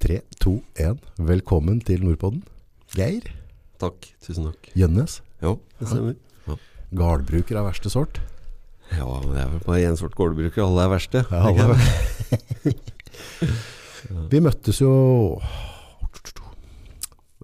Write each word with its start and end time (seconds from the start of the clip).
3, 0.00 0.20
2, 0.40 0.52
1. 0.80 1.00
Velkommen 1.28 1.80
til 1.84 2.02
Nordpodden. 2.04 2.42
Geir 2.96 3.26
Takk. 3.80 4.06
Tusen 4.24 4.44
takk. 4.50 4.70
Gjønnes. 4.76 5.18
Jo, 5.40 5.54
det 5.80 5.88
stemmer. 5.88 6.16
Gårdbruker 6.96 7.56
av 7.60 7.68
verste 7.70 7.88
sort. 7.92 8.18
Ja, 8.90 9.06
det 9.24 9.38
er 9.40 9.50
vel 9.52 9.62
bare 9.64 9.84
én 9.86 9.96
sort 9.96 10.16
gårdbruker. 10.18 10.64
Alle 10.66 10.84
er 10.84 10.90
verste. 10.92 11.22
Ja, 11.30 11.42
alle 11.48 11.62
er 11.70 11.76
Vi 14.32 14.40
møttes 14.42 14.80
jo 14.82 14.90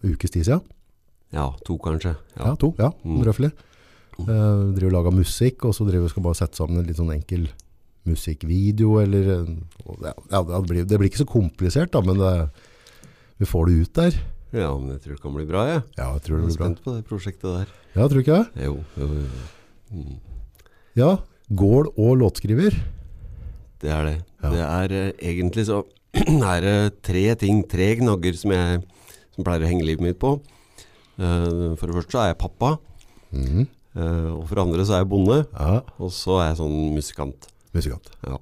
ukes 0.04 0.32
tid 0.34 0.45
siden. 0.48 0.64
Ja, 1.34 1.50
to 1.66 1.77
kanskje. 1.82 2.16
Ja, 2.36 2.50
Ja. 2.52 2.54
to. 2.57 2.75
Ja, 2.79 2.91
Mm. 3.04 3.23
røffelig. 3.25 3.52
Uh, 4.18 4.73
driver 4.75 4.86
og 4.86 4.93
lager 4.93 5.12
musikk, 5.12 5.64
og 5.64 5.75
så 5.75 5.84
driver 5.86 6.04
vi 6.04 6.09
skal 6.14 6.23
bare 6.23 6.34
sette 6.34 6.57
sammen 6.57 6.79
en 6.79 6.86
litt 6.86 6.96
sånn 6.96 7.12
enkel 7.12 7.48
musikkvideo, 8.11 8.96
eller 9.02 9.29
ja, 10.02 10.14
det, 10.41 10.62
blir, 10.68 10.86
det 10.88 10.98
blir 10.98 11.11
ikke 11.11 11.25
så 11.25 11.29
komplisert, 11.29 11.93
da, 11.95 12.02
men 12.05 12.20
det, 12.20 12.32
vi 13.43 13.48
får 13.48 13.68
det 13.68 13.77
ut 13.82 13.95
der. 14.01 14.19
ja, 14.56 14.70
men 14.78 14.95
jeg 14.95 15.05
tror 15.05 15.16
det 15.16 15.23
kan 15.23 15.37
bli 15.37 15.47
bra, 15.48 15.64
jeg. 15.70 15.84
Ja, 15.98 16.11
jeg 16.14 16.24
tror 16.27 16.37
det 16.37 16.48
blir 16.48 16.56
bra. 16.56 16.64
spent 16.64 16.84
på 16.84 16.97
det 16.97 17.05
prosjektet 17.09 17.48
der. 17.50 17.73
Ja, 17.97 18.06
tror 18.06 18.16
du 18.16 18.24
ikke 18.24 18.41
det? 18.42 18.66
Jo, 18.66 18.77
jo, 18.97 19.11
jo. 19.20 19.47
Mm. 19.97 20.19
Ja, 20.97 21.11
gård 21.52 21.92
og 21.95 22.16
låtskriver. 22.23 22.74
Det 23.83 23.92
er 23.92 24.06
det. 24.09 24.16
Ja. 24.42 24.50
Det 24.50 24.66
er 24.66 24.95
eh, 24.97 25.12
egentlig 25.33 25.66
så 25.69 25.83
er 26.55 26.61
det 26.64 26.77
tre 27.05 27.25
ting, 27.41 27.61
tre 27.69 27.92
gnagger, 28.00 28.38
som 28.41 28.55
jeg 28.56 28.84
som 29.36 29.45
pleier 29.45 29.66
å 29.66 29.70
henge 29.70 29.84
livet 29.84 30.05
mitt 30.05 30.20
på. 30.20 30.38
Uh, 31.20 31.77
for 31.77 31.88
det 31.88 31.97
første 31.98 32.16
så 32.16 32.23
er 32.23 32.30
jeg 32.33 32.41
pappa. 32.41 32.77
Mm. 33.36 33.66
Uh, 33.97 34.33
og 34.38 34.42
for 34.48 34.56
det 34.56 34.64
andre 34.64 34.86
så 34.88 34.97
er 34.97 35.05
jeg 35.05 35.11
bonde. 35.12 35.38
Ja, 35.52 35.83
Og 36.00 36.12
så 36.16 36.41
er 36.41 36.50
jeg 36.50 36.61
sånn 36.62 36.78
musikant. 36.97 37.48
Musikant. 37.78 38.10
Ja. 38.26 38.38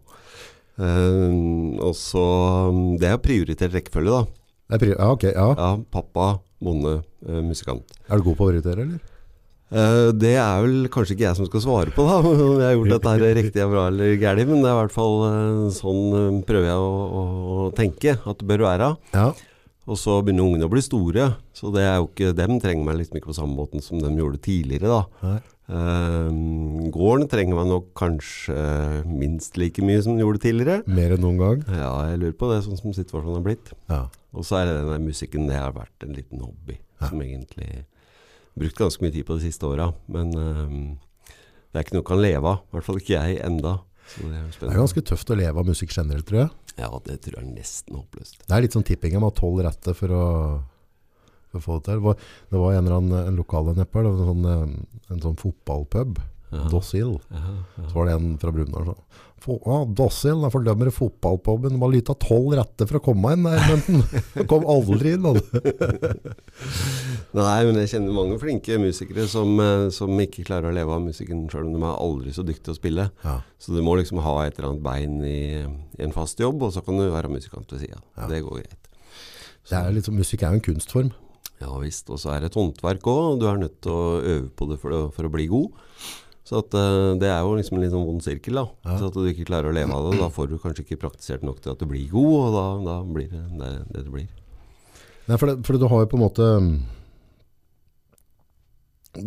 Uh, 0.74 1.78
og 1.86 1.92
så 1.94 2.22
mm, 2.74 2.96
Det 2.98 3.06
er 3.12 3.20
prioritert 3.22 3.74
rekkefølge, 3.76 4.10
da. 4.10 4.24
Jeg 4.74 4.80
pri- 4.82 4.94
Ja, 4.96 5.10
ok, 5.14 5.26
ja. 5.30 5.48
Ja, 5.54 5.68
pappa, 5.92 6.40
bonde, 6.64 6.96
uh, 7.28 7.42
musikant. 7.46 7.84
Er 8.08 8.18
du 8.18 8.24
god 8.30 8.38
på 8.40 8.46
å 8.48 8.50
prioritere, 8.50 8.86
eller? 8.88 9.10
Uh, 9.74 10.10
det 10.14 10.34
er 10.38 10.60
vel 10.62 10.88
kanskje 10.92 11.14
ikke 11.16 11.24
jeg 11.28 11.38
som 11.38 11.46
skal 11.48 11.62
svare 11.64 11.94
på, 11.94 12.04
da, 12.06 12.18
om 12.26 12.58
jeg 12.60 12.66
har 12.68 12.74
gjort 12.76 12.92
dette 12.96 13.14
her 13.14 13.34
riktig 13.40 13.64
og 13.64 13.72
bra 13.74 13.86
eller 13.92 14.16
galt. 14.22 14.44
Men 14.50 14.62
det 14.62 14.70
er 14.70 14.76
i 14.76 14.80
hvert 14.82 14.94
fall 14.94 15.16
eh, 15.30 15.62
sånn 15.78 16.42
prøver 16.46 16.68
jeg 16.68 16.84
å, 16.84 17.24
å 17.54 17.70
tenke 17.78 18.16
at 18.18 18.38
det 18.42 18.50
bør 18.50 18.66
være. 18.68 18.90
Ja. 19.14 19.30
Og 19.84 19.98
så 20.00 20.18
begynner 20.24 20.46
ungene 20.46 20.66
å 20.68 20.72
bli 20.72 20.80
store, 20.84 21.26
så 21.52 21.70
det 21.74 21.82
er 21.84 21.98
jo 22.00 22.06
ikke, 22.08 22.30
dem 22.38 22.54
trenger 22.62 22.86
meg 22.86 23.00
liksom 23.02 23.18
ikke 23.18 23.30
på 23.32 23.36
samme 23.36 23.56
måten 23.58 23.82
som 23.84 23.98
de 24.00 24.10
gjorde 24.16 24.40
tidligere. 24.46 24.88
da. 24.88 25.02
Nei. 25.26 25.40
Eh, 25.64 26.28
gården 26.92 27.28
trenger 27.32 27.56
man 27.56 27.70
nok 27.72 27.86
kanskje 27.96 28.56
minst 29.08 29.56
like 29.60 29.80
mye 29.84 30.02
som 30.04 30.14
den 30.14 30.24
gjorde 30.24 30.42
tidligere. 30.44 30.82
Mer 30.86 31.14
enn 31.16 31.24
noen 31.24 31.40
gang? 31.40 31.64
Ja, 31.72 31.94
jeg 32.10 32.20
lurer 32.20 32.36
på 32.40 32.50
det, 32.52 32.60
sånn 32.66 32.80
som 32.80 32.92
situasjonen 32.96 33.40
har 33.40 33.46
blitt. 33.46 33.72
Ja. 33.88 34.02
Og 34.34 34.44
så 34.44 34.60
er 34.60 34.68
det 34.68 34.76
den 34.90 35.08
musikken, 35.08 35.48
det 35.48 35.56
har 35.56 35.72
vært 35.76 36.04
en 36.04 36.14
liten 36.16 36.42
hobby. 36.44 36.76
Ja. 37.00 37.08
Som 37.10 37.24
egentlig 37.24 37.84
Brukt 38.54 38.78
ganske 38.78 39.02
mye 39.02 39.10
tid 39.10 39.26
på 39.26 39.34
de 39.34 39.48
siste 39.48 39.66
åra. 39.66 39.88
Men 40.06 40.28
ehm, 40.38 40.82
det 41.74 41.80
er 41.80 41.82
ikke 41.82 41.96
noe 41.96 42.04
du 42.04 42.06
kan 42.06 42.20
leve 42.22 42.52
av. 42.52 42.60
I 42.62 42.76
hvert 42.76 42.86
fall 42.86 43.00
ikke 43.00 43.16
jeg 43.16 43.40
enda. 43.42 43.72
Det 44.14 44.28
er 44.30 44.44
Det 44.60 44.68
er 44.68 44.78
ganske 44.78 45.02
tøft 45.10 45.32
å 45.34 45.38
leve 45.40 45.58
av 45.58 45.66
musikk 45.66 45.90
generelt, 45.90 46.26
tror 46.28 46.44
jeg. 46.44 46.50
Ja, 46.78 46.90
det 47.02 47.16
tror 47.24 47.34
jeg 47.40 47.42
er 47.42 47.50
nesten 47.50 47.98
håpløst. 47.98 48.44
Det 48.46 48.54
er 48.54 48.62
litt 48.62 48.76
sånn 48.76 48.86
tipping. 48.86 49.16
om 49.16 49.26
å 49.26 49.32
ha 49.32 49.34
tolv 49.34 49.64
rette 49.66 49.94
for 49.98 50.14
å, 50.14 50.24
for 51.54 51.62
å 51.62 51.66
få 51.66 51.78
det 51.80 51.88
til. 51.88 52.00
Det 52.00 52.06
var, 52.08 52.28
det 52.50 52.62
var 52.62 52.76
en 52.76 52.84
eller 52.84 53.00
annen 53.00 53.28
en 53.32 53.40
lokal. 53.40 53.72
En 53.72 53.82
sånn, 53.84 54.48
eh, 54.50 55.12
en 55.14 55.24
sånn 55.24 55.40
fotballpub. 55.40 56.20
Ja. 56.54 56.68
Dossil. 56.70 57.16
Ja, 57.34 57.44
ja. 57.78 57.88
Så 57.88 57.96
var 57.96 58.10
det 58.10 58.18
en 58.18 58.34
fra 58.38 58.52
Brumunddal 58.54 58.92
som 58.92 58.94
sa 58.94 59.70
ah, 59.70 59.84
Dossil, 59.84 60.40
da 60.40 60.50
fordømmer 60.52 60.90
fotballpuben. 60.94 61.74
Det 61.74 61.80
var 61.82 61.92
litt 61.92 62.10
av 62.12 62.16
tolv 62.22 62.54
rette 62.56 62.86
for 62.88 62.98
å 62.98 63.02
komme 63.04 63.34
inn 63.34 63.46
der, 63.46 63.60
men 63.68 64.04
den 64.36 64.48
kom 64.50 64.64
aldri 64.70 65.14
inn. 65.16 65.26
Altså. 65.28 65.60
Nei, 67.38 67.58
men 67.68 67.80
jeg 67.82 67.90
kjenner 67.94 68.16
mange 68.16 68.38
flinke 68.40 68.78
musikere 68.80 69.26
som, 69.30 69.52
eh, 69.60 69.88
som 69.94 70.12
ikke 70.24 70.46
klarer 70.48 70.70
å 70.70 70.76
leve 70.76 70.96
av 70.96 71.04
musikken 71.04 71.44
sjøl 71.52 71.68
om 71.68 71.76
de 71.76 71.82
er 71.82 71.98
aldri 72.06 72.34
så 72.36 72.46
dyktige 72.46 72.70
til 72.70 72.76
å 72.76 72.80
spille. 72.80 73.08
Ja. 73.24 73.36
Så 73.60 73.74
du 73.76 73.82
må 73.84 73.98
liksom 74.00 74.22
ha 74.24 74.36
et 74.46 74.56
eller 74.58 74.72
annet 74.72 74.86
bein 74.86 75.18
i, 75.28 75.36
i 75.98 76.06
en 76.06 76.16
fast 76.16 76.40
jobb, 76.40 76.64
og 76.64 76.72
så 76.76 76.84
kan 76.84 77.00
du 77.00 77.08
være 77.10 77.32
musikant 77.32 77.68
ved 77.74 77.84
sida. 77.84 78.00
Ja. 78.16 78.30
Det 78.30 78.40
går 78.46 78.62
greit. 78.62 78.80
Det 79.64 79.80
er 79.80 80.00
sånn- 80.04 80.20
musikk 80.20 80.44
er 80.44 80.54
jo 80.54 80.60
en 80.60 80.66
kunstform. 80.72 81.12
Ja 81.64 81.72
visst. 81.80 82.10
Og 82.12 82.20
så 82.20 82.34
er 82.34 82.42
det 82.42 82.52
et 82.52 82.58
håndverk 82.60 83.08
òg, 83.08 83.40
du 83.40 83.48
er 83.48 83.62
nødt 83.62 83.80
til 83.84 83.94
å 83.94 84.20
øve 84.20 84.52
på 84.52 84.68
det 84.70 84.78
for 84.82 84.96
å, 84.96 85.00
for 85.14 85.28
å 85.28 85.32
bli 85.32 85.48
god. 85.50 85.80
Så 86.44 86.60
at, 86.60 86.74
uh, 86.76 87.16
det 87.16 87.30
er 87.30 87.40
jo 87.40 87.54
liksom 87.56 87.78
en 87.78 87.84
litt 87.86 87.94
sånn 87.94 88.04
vond 88.04 88.24
sirkel. 88.24 88.60
da. 88.60 88.66
Ja. 88.84 88.98
Så 89.00 89.08
at 89.08 89.16
du 89.16 89.24
ikke 89.30 89.48
klarer 89.48 89.70
å 89.70 89.76
leve 89.76 89.96
av 89.96 90.10
det, 90.10 90.18
da 90.20 90.28
får 90.32 90.50
du 90.50 90.58
kanskje 90.60 90.84
ikke 90.84 91.00
praktisert 91.06 91.44
nok 91.46 91.62
til 91.64 91.72
at 91.72 91.80
du 91.80 91.88
blir 91.88 92.04
god, 92.12 92.34
og 92.42 92.56
da, 92.58 92.66
da 92.90 92.96
blir 93.16 93.30
det 93.32 93.44
det, 93.60 93.70
det 93.94 94.04
blir. 94.12 94.28
Nei, 95.24 95.38
for, 95.40 95.48
det, 95.48 95.64
for 95.64 95.80
du 95.80 95.88
har 95.88 96.04
jo 96.04 96.10
på 96.10 96.18
en 96.18 96.20
måte 96.20 96.46
mm, 96.60 96.72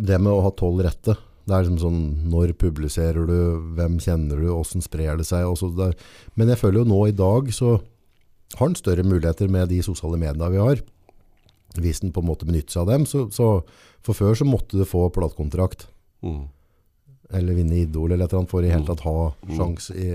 Det 0.06 0.18
med 0.22 0.30
å 0.30 0.44
ha 0.44 0.52
tolv 0.54 0.84
rette. 0.86 1.16
Det 1.42 1.56
er 1.56 1.64
liksom 1.64 1.80
sånn 1.82 2.02
Når 2.30 2.52
publiserer 2.60 3.26
du? 3.26 3.38
Hvem 3.74 3.96
kjenner 4.04 4.38
du? 4.38 4.52
Åssen 4.54 4.84
sprer 4.84 5.18
det 5.18 5.26
seg? 5.26 5.48
Men 6.38 6.52
jeg 6.52 6.60
føler 6.60 6.84
jo 6.84 6.90
nå 6.92 7.00
i 7.08 7.16
dag 7.18 7.50
så 7.56 7.80
har 8.60 8.70
en 8.70 8.78
større 8.78 9.02
muligheter 9.04 9.50
med 9.50 9.68
de 9.72 9.82
sosiale 9.84 10.20
mediene 10.20 10.52
vi 10.54 10.62
har. 10.62 10.84
Hvis 11.76 12.00
en 12.02 12.12
på 12.12 12.22
en 12.22 12.30
måte 12.30 12.46
benytter 12.48 12.72
seg 12.72 12.86
av 12.86 12.92
dem. 12.94 13.04
Så, 13.06 13.26
så 13.34 13.48
For 14.02 14.16
før 14.16 14.34
så 14.38 14.46
måtte 14.48 14.78
du 14.78 14.84
få 14.88 15.10
platekontrakt. 15.12 15.88
Mm. 16.24 16.46
Eller 17.30 17.58
vinne 17.58 17.76
Idol 17.82 18.12
eller 18.14 18.24
et 18.24 18.32
eller 18.32 18.40
annet 18.40 18.50
for 18.54 18.64
i 18.64 18.70
hele 18.72 18.86
tatt 18.88 19.02
ha 19.04 19.16
sjans 19.44 19.58
sjanse 19.58 19.96
i, 20.00 20.08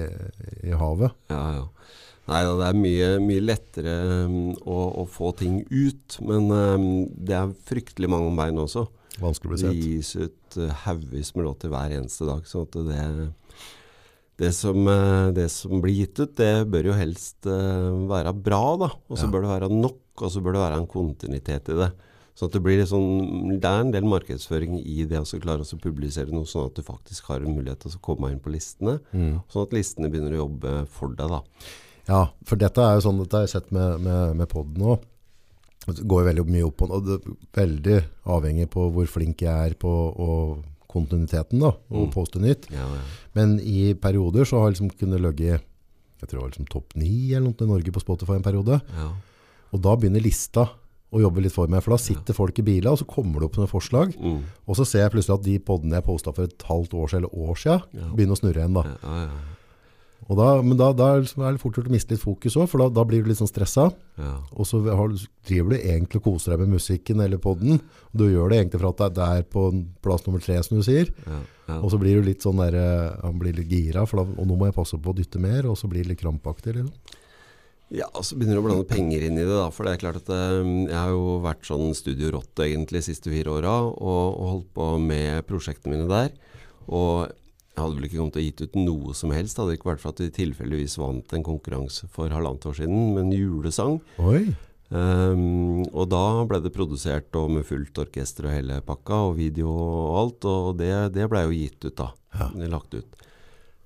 i 0.65 0.73
havet. 0.73 1.13
Ja, 1.29 1.43
ja. 1.59 1.67
Nei 2.23 2.39
det 2.47 2.65
er 2.69 2.77
mye, 2.79 3.07
mye 3.19 3.43
lettere 3.43 3.93
um, 4.25 4.53
å, 4.63 4.77
å 5.01 5.05
få 5.11 5.33
ting 5.35 5.59
ut, 5.69 6.15
men 6.23 6.45
um, 6.49 6.85
det 7.13 7.35
er 7.35 7.51
fryktelig 7.67 8.07
mange 8.09 8.29
om 8.31 8.37
bein 8.39 8.57
også. 8.63 8.85
Vanskelig 9.19 9.49
å 9.49 9.53
bli 9.53 9.59
Det 9.59 9.67
sett. 9.67 9.83
gis 9.83 10.11
ut 10.15 10.57
uh, 10.63 10.69
haugevis 10.85 11.33
med 11.35 11.45
låter 11.49 11.69
hver 11.73 11.91
eneste 11.99 12.25
dag. 12.29 12.47
Så 12.47 12.63
at 12.63 12.77
det, 12.87 13.03
det, 14.39 14.53
som, 14.55 14.87
uh, 14.87 15.29
det 15.35 15.49
som 15.51 15.83
blir 15.83 15.99
gitt 15.99 16.23
ut, 16.23 16.33
det 16.39 16.53
bør 16.71 16.89
jo 16.93 16.95
helst 16.97 17.45
uh, 17.45 17.91
være 18.09 18.33
bra, 18.39 18.63
da. 18.87 18.89
Og 19.11 19.19
så 19.19 19.27
Ja. 19.27 19.33
bør 19.35 19.43
det 19.45 19.51
være 19.53 19.69
nok, 19.75 19.99
og 20.21 20.31
så 20.31 20.41
bør 20.43 20.53
det 20.57 20.61
være 20.63 20.79
en 20.81 20.87
kontinuitet 20.89 21.69
i 21.73 21.77
det. 21.79 21.91
At 22.41 22.51
det 22.51 22.87
sånn, 22.89 23.59
det 23.61 23.69
er 23.69 23.79
en 23.83 23.91
del 23.93 24.03
markedsføring 24.09 24.79
i 24.81 25.03
det 25.05 25.19
å 25.21 25.25
så 25.25 25.37
klare 25.39 25.61
å 25.61 25.77
publisere 25.79 26.33
noe, 26.33 26.45
sånn 26.49 26.65
at 26.65 26.75
du 26.75 26.81
faktisk 26.81 27.27
har 27.29 27.43
en 27.45 27.53
mulighet 27.55 27.79
til 27.85 27.91
å 27.93 28.01
komme 28.01 28.31
inn 28.33 28.39
på 28.41 28.49
listene. 28.49 28.99
Mm. 29.13 29.41
Sånn 29.53 29.67
at 29.67 29.73
listene 29.77 30.09
begynner 30.09 30.33
å 30.33 30.41
jobbe 30.47 30.71
for 30.89 31.13
deg, 31.13 31.29
da. 31.29 31.41
Ja, 32.09 32.21
for 32.43 32.57
dette 32.59 32.81
er 32.81 32.97
jo 32.97 33.03
sånn 33.05 33.19
dette 33.21 33.37
har 33.37 33.45
jeg 33.45 33.53
sett 33.53 33.69
med, 33.71 34.01
med, 34.01 34.35
med 34.41 34.49
podden 34.49 34.81
nå. 34.81 34.97
Det 35.85 36.03
går 36.07 36.23
jo 36.23 36.27
veldig 36.31 36.45
mye 36.49 36.65
opp 36.67 36.81
og 36.87 37.05
det 37.05 37.15
er 37.19 37.35
veldig 37.59 37.97
avhengig 38.33 38.69
på 38.71 38.87
hvor 38.95 39.07
flink 39.11 39.41
jeg 39.45 39.69
er 39.69 39.75
på 39.79 39.91
og 39.91 40.63
kontinuiteten 40.93 41.59
da, 41.59 41.71
og 41.89 42.07
Mm. 42.07 42.11
poste 42.13 42.39
nytt. 42.41 42.65
Ja, 42.71 42.85
ja. 42.85 43.01
Men 43.35 43.59
i 43.59 43.93
perioder 43.93 44.45
så 44.45 44.59
har 44.59 44.69
jeg 44.71 44.77
liksom 44.79 44.91
kunnet 44.97 45.21
løgge, 45.21 45.59
jeg 45.59 46.27
tror 46.29 46.37
det 46.39 46.41
var 46.43 46.49
liksom 46.51 46.69
topp 46.69 46.93
9 46.95 47.35
eller 47.35 47.47
noe 47.49 47.61
i 47.65 47.69
Norge 47.71 47.91
på 47.93 48.01
Spotify 48.03 48.35
en 48.39 48.43
periode. 48.43 48.81
ja. 48.97 49.11
Og 49.73 49.81
da 49.81 49.95
begynner 49.97 50.21
lista 50.23 50.67
å 51.13 51.21
jobbe 51.21 51.43
litt 51.45 51.53
for 51.53 51.69
meg, 51.69 51.83
for 51.85 51.93
da 51.93 52.01
sitter 52.01 52.33
folk 52.37 52.57
i 52.61 52.65
bila, 52.65 52.93
og 52.93 53.01
så 53.03 53.07
kommer 53.09 53.41
det 53.41 53.49
opp 53.51 53.57
noen 53.59 53.69
forslag. 53.69 54.13
Mm. 54.17 54.39
Og 54.65 54.77
så 54.79 54.85
ser 54.89 55.05
jeg 55.05 55.13
plutselig 55.13 55.37
at 55.37 55.45
de 55.45 55.57
poddene 55.61 55.99
jeg 55.99 56.07
postet 56.07 56.37
for 56.37 56.49
et 56.49 56.65
halvt 56.69 56.95
år 56.97 57.11
siden, 57.11 57.23
eller 57.25 57.49
år 57.49 57.59
siden, 57.61 57.83
Ja. 57.93 58.07
begynner 58.15 58.37
å 58.37 58.41
snurre 58.41 58.61
igjen 58.63 58.73
da. 58.73 58.83
Ja, 58.83 59.17
ja, 59.27 59.29
da 60.33 60.61
men 60.63 60.77
da, 60.77 60.91
da 60.93 61.09
er 61.13 61.19
det 61.19 61.27
liksom- 61.27 61.43
er 61.45 61.51
det 61.51 61.61
fort 61.61 61.75
gjort 61.75 61.89
å 61.89 61.91
miste 61.91 62.11
litt 62.11 62.21
fokus 62.23 62.55
også, 62.55 62.69
for 62.69 62.77
da, 62.79 62.89
da 62.89 63.03
blir 63.03 63.21
du 63.21 63.29
litt 63.29 63.37
sånn 63.37 63.51
stresset. 63.51 63.93
ja. 64.17 64.39
Og 64.55 64.65
så 64.65 64.81
har, 64.89 65.09
driver 65.45 65.69
du 65.69 65.77
egentlig 65.77 66.15
og 66.15 66.23
koser 66.23 66.51
deg 66.57 66.59
med 66.61 66.79
musikken 66.79 67.21
eller 67.21 67.37
podden. 67.37 67.73
Og 67.73 68.15
du 68.17 68.29
gjør 68.29 68.49
det 68.49 68.57
egentlig 68.71 68.79
for 68.79 68.89
at 68.89 69.13
det 69.13 69.23
er 69.23 69.43
på 69.43 69.85
plass 70.01 70.23
nummer 70.25 70.39
tre, 70.41 70.63
som 70.63 70.77
du 70.77 70.83
sier. 70.83 71.11
ja, 71.27 71.39
ja. 71.67 71.79
Og 71.81 71.91
så 71.91 71.99
blir 71.99 72.15
du 72.15 72.21
litt 72.23 72.41
sånn 72.41 72.57
der, 72.57 72.73
eh, 72.73 73.21
han 73.21 73.37
blir 73.37 73.53
litt 73.53 73.69
gira, 73.69 74.07
for 74.07 74.23
da, 74.23 74.31
og 74.41 74.47
nå 74.47 74.57
må 74.57 74.65
jeg 74.65 74.73
passe 74.75 74.97
på 74.97 75.13
å 75.13 75.15
dytte 75.15 75.39
mer, 75.39 75.69
og 75.69 75.75
så 75.77 75.87
blir 75.87 76.03
det 76.03 76.07
litt 76.07 76.21
krampaktig. 76.21 76.73
Liksom. 76.73 76.91
Ja, 77.93 78.07
så 78.25 78.33
begynner 78.33 78.57
du 78.57 78.63
å 78.63 78.65
blande 78.65 78.89
penger 78.89 79.21
inn 79.27 79.37
i 79.37 79.45
det, 79.45 79.53
da. 79.53 79.67
For 79.73 79.85
det 79.85 79.93
er 79.93 80.01
klart 80.01 80.23
at 80.23 80.31
eh, 80.33 80.63
jeg 80.89 80.97
har 80.97 81.13
jo 81.13 81.37
vært 81.43 81.67
sånn 81.67 81.93
studiorått 81.97 82.63
egentlig 82.65 83.03
de 83.03 83.07
siste 83.11 83.29
fire 83.29 83.53
åra, 83.59 83.75
og, 83.85 84.23
og 84.33 84.49
holdt 84.49 84.73
på 84.73 84.89
med 85.03 85.45
prosjektene 85.49 85.93
mine 85.93 86.09
der. 86.09 86.33
Og 86.89 87.29
jeg 87.73 87.81
hadde 87.81 87.97
vel 87.97 88.07
ikke 88.07 88.19
kommet 88.19 88.35
til 88.35 88.43
å 88.43 88.47
gitt 88.47 88.63
ut 88.65 88.75
noe 88.81 89.15
som 89.17 89.33
helst, 89.33 89.57
hadde 89.57 89.73
det 89.73 89.79
ikke 89.79 89.91
vært 89.91 90.01
for 90.03 90.13
at 90.13 90.21
vi 90.21 90.29
tilfeldigvis 90.33 90.99
vant 91.01 91.33
en 91.33 91.45
konkurranse 91.45 92.09
for 92.13 92.33
halvannet 92.33 92.67
år 92.69 92.77
siden 92.81 93.13
med 93.15 93.27
en 93.27 93.33
julesang. 93.33 93.99
Oi! 94.21 94.45
Um, 94.93 95.81
og 95.89 96.05
da 96.11 96.43
ble 96.45 96.59
det 96.61 96.69
produsert 96.75 97.33
og 97.39 97.49
med 97.55 97.65
fullt 97.65 97.97
orkester 98.03 98.45
og 98.45 98.53
hele 98.53 98.77
pakka, 98.85 99.23
og 99.29 99.39
video 99.39 99.71
og 99.73 100.19
alt, 100.19 100.49
og 100.49 100.67
det, 100.81 100.91
det 101.15 101.25
ble 101.31 101.47
jo 101.47 101.55
gitt 101.55 101.89
ut 101.89 101.97
da. 101.97 102.11
Ja. 102.37 102.49
Det 102.53 102.69
lagt 102.69 102.93
ut. 102.93 103.23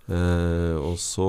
Eh, 0.07 0.75
og 0.80 0.95
så 1.04 1.27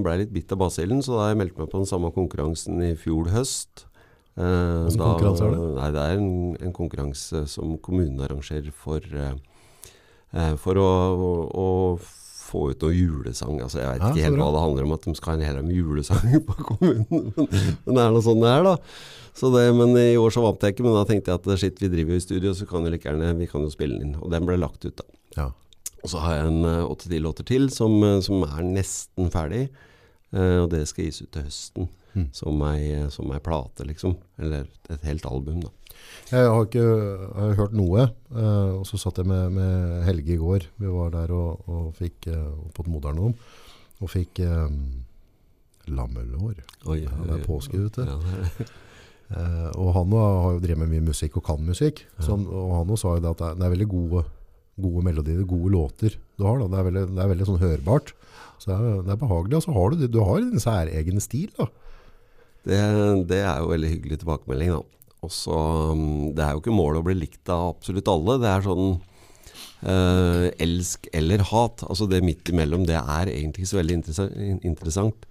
ble 0.00 0.14
jeg 0.14 0.22
litt 0.24 0.36
bitt 0.38 0.54
av 0.56 0.62
basillen, 0.64 1.02
så 1.04 1.18
da 1.18 1.28
jeg 1.30 1.40
meldt 1.42 1.58
meg 1.60 1.68
på 1.68 1.82
den 1.82 1.90
samme 1.90 2.12
konkurransen 2.14 2.80
i 2.84 2.94
fjor 2.96 3.28
høst. 3.34 3.86
Uh, 4.34 4.88
Hvilken 4.88 4.98
konkurranse 4.98 5.44
er 5.46 5.52
det? 5.54 5.66
Nei, 5.76 5.88
det 5.94 6.04
er 6.04 6.16
en, 6.18 6.30
en 6.66 6.72
konkurranse 6.74 7.44
som 7.52 7.76
kommunen 7.78 8.18
arrangerer 8.24 8.72
for, 8.74 9.04
uh, 9.14 10.54
for 10.58 10.80
å, 10.82 10.88
å, 11.14 11.28
å 11.54 11.68
få 12.44 12.70
ut 12.72 12.82
noe 12.82 12.96
julesang. 12.96 13.60
Altså, 13.62 13.82
jeg 13.82 14.00
Ja, 14.00 14.10
ikke 14.10 14.24
helt 14.26 14.40
hva 14.40 14.48
det 14.56 14.64
handler 14.64 14.88
om, 14.88 14.94
at 14.96 15.06
de 15.06 15.14
skal 15.18 15.34
ha 15.34 15.36
en 15.38 15.46
hel 15.46 15.60
haug 15.60 15.68
med 15.68 15.78
julesang 15.78 16.34
på 16.48 16.56
kommunen. 16.70 17.30
Men, 17.36 17.92
det 17.92 18.00
er 18.00 18.16
noe 18.16 18.24
sånn 18.24 18.42
det 18.42 18.50
er, 18.50 18.66
da. 18.66 18.74
Så 19.34 19.50
det, 19.54 19.64
men 19.74 19.96
i 19.98 20.14
år 20.18 20.34
så 20.34 20.44
vant 20.44 20.62
jeg 20.62 20.74
ikke, 20.74 20.86
men 20.86 20.94
da 20.94 21.04
tenkte 21.08 21.32
jeg 21.32 21.42
at 21.42 21.62
shit, 21.62 21.80
vi 21.82 21.90
driver 21.92 22.14
jo 22.14 22.22
i 22.22 22.26
studio, 22.26 22.54
så 22.54 22.66
kan 22.70 22.86
vi 22.86 22.94
like 22.94 23.08
gjerne 23.08 23.32
vi 23.38 23.50
kan 23.50 23.66
jo 23.66 23.70
spille 23.72 23.98
den 23.98 24.10
inn. 24.10 24.18
Og 24.22 24.30
den 24.34 24.46
ble 24.46 24.58
lagt 24.60 24.86
ut, 24.86 24.94
da. 24.98 25.06
Ja. 25.34 25.48
Og 26.04 26.10
så 26.12 26.20
har 26.20 26.34
jeg 26.36 26.48
en 26.52 26.64
eh, 26.68 26.84
åtte-ti 26.84 27.18
låter 27.22 27.46
til 27.48 27.70
som, 27.72 27.94
eh, 28.04 28.18
som 28.24 28.42
er 28.44 28.64
nesten 28.66 29.30
ferdig. 29.32 29.68
eh, 30.34 30.58
og 30.62 30.68
det 30.74 30.82
skal 30.90 31.06
gis 31.08 31.22
ut 31.24 31.30
til 31.32 31.46
høsten. 31.46 31.88
Mm. 32.14 32.28
Som, 32.36 32.60
ei, 32.68 33.08
som 33.10 33.32
ei 33.34 33.40
plate, 33.42 33.82
liksom. 33.88 34.12
Eller 34.38 34.68
et 34.92 35.02
helt 35.08 35.24
album, 35.26 35.64
da. 35.64 35.72
Jeg 36.30 36.46
har 36.46 36.66
ikke 36.68 36.84
jeg 36.84 37.40
har 37.40 37.56
hørt 37.58 37.72
noe, 37.74 38.04
eh, 38.30 38.70
og 38.76 38.84
så 38.86 39.00
satt 39.00 39.18
jeg 39.18 39.26
med, 39.26 39.50
med 39.56 40.04
Helge 40.06 40.36
i 40.36 40.38
går. 40.38 40.68
Vi 40.78 40.92
var 40.92 41.10
der 41.16 41.32
og, 41.34 41.64
og 41.66 41.88
fikk 41.98 42.28
eh, 42.30 42.52
på 42.76 42.84
et 42.84 42.92
moderne 42.92 43.32
og 43.32 44.10
fikk 44.12 44.44
eh, 44.44 44.68
lammelår. 45.90 46.60
Oi, 46.86 47.00
Ja, 47.02 47.10
det 47.24 47.40
er 47.40 47.46
påske 47.48 47.80
ute. 47.80 48.06
Ja, 48.06 48.70
Eh, 49.34 49.70
og 49.80 49.94
han 49.96 50.12
har 50.12 50.50
jo 50.52 50.58
drevet 50.60 50.82
med 50.82 50.90
mye 50.92 51.04
musikk 51.08 51.38
og 51.40 51.46
kan 51.46 51.62
musikk. 51.64 52.02
Så 52.20 52.34
han, 52.34 52.42
og 52.44 52.74
han 52.76 52.90
sa 53.00 53.14
jo 53.16 53.22
det 53.24 53.30
at 53.32 53.56
det 53.56 53.64
er 53.64 53.72
veldig 53.72 53.86
gode, 53.88 54.20
gode 54.80 55.04
melodier, 55.06 55.44
gode 55.48 55.72
låter 55.74 56.16
du 56.38 56.44
har. 56.46 56.58
Da. 56.60 56.68
Det, 56.70 56.80
er 56.80 56.88
veldig, 56.88 57.04
det 57.14 57.22
er 57.22 57.32
veldig 57.32 57.48
sånn 57.50 57.62
hørbart. 57.62 58.12
Så 58.58 58.70
det 58.70 58.76
er, 58.76 59.00
det 59.06 59.14
er 59.14 59.22
behagelig. 59.22 59.58
Og 59.58 59.66
så 59.66 59.76
har 59.76 59.94
du, 59.94 60.06
du 60.08 60.20
har 60.24 60.42
din 60.42 60.62
særegne 60.62 61.22
stil. 61.22 61.50
da. 61.58 61.68
Det, 62.64 62.80
det 63.30 63.40
er 63.44 63.60
jo 63.60 63.72
veldig 63.74 63.90
hyggelig 63.92 64.20
tilbakemelding, 64.22 64.74
da. 64.78 64.82
Også, 65.24 65.56
mm, 65.96 66.34
Det 66.36 66.44
er 66.44 66.52
jo 66.52 66.62
ikke 66.62 66.76
målet 66.76 67.00
å 67.00 67.06
bli 67.06 67.16
likt 67.22 67.52
av 67.52 67.74
absolutt 67.74 68.10
alle. 68.12 68.38
Det 68.42 68.50
er 68.50 68.66
sånn 68.66 68.88
eh, 69.84 70.48
elsk 70.66 71.08
eller 71.16 71.44
hat. 71.50 71.84
Altså 71.88 72.08
det 72.10 72.24
midt 72.24 72.50
imellom, 72.52 72.86
det 72.88 72.98
er 72.98 73.32
egentlig 73.32 73.64
ikke 73.64 73.72
så 73.72 73.80
veldig 73.80 73.98
interessant. 74.64 75.28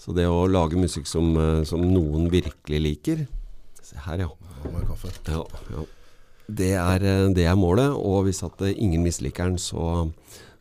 Så 0.00 0.14
det 0.16 0.26
å 0.28 0.46
lage 0.50 0.80
musikk 0.80 1.08
som, 1.08 1.34
eh, 1.40 1.62
som 1.68 1.84
noen 1.84 2.30
virkelig 2.32 2.82
liker 2.88 3.26
Se 3.84 3.98
her, 4.00 4.22
ja. 4.24 4.30
Kaffe. 4.88 5.10
ja, 5.28 5.42
ja. 5.74 5.82
Det, 6.46 6.74
er, 6.76 7.04
eh, 7.04 7.30
det 7.34 7.46
er 7.48 7.58
målet. 7.58 7.94
Og 7.94 8.26
hvis 8.26 8.42
eh, 8.44 8.74
ingen 8.76 9.04
misliker 9.04 9.48
den, 9.48 9.58
så, 9.58 10.10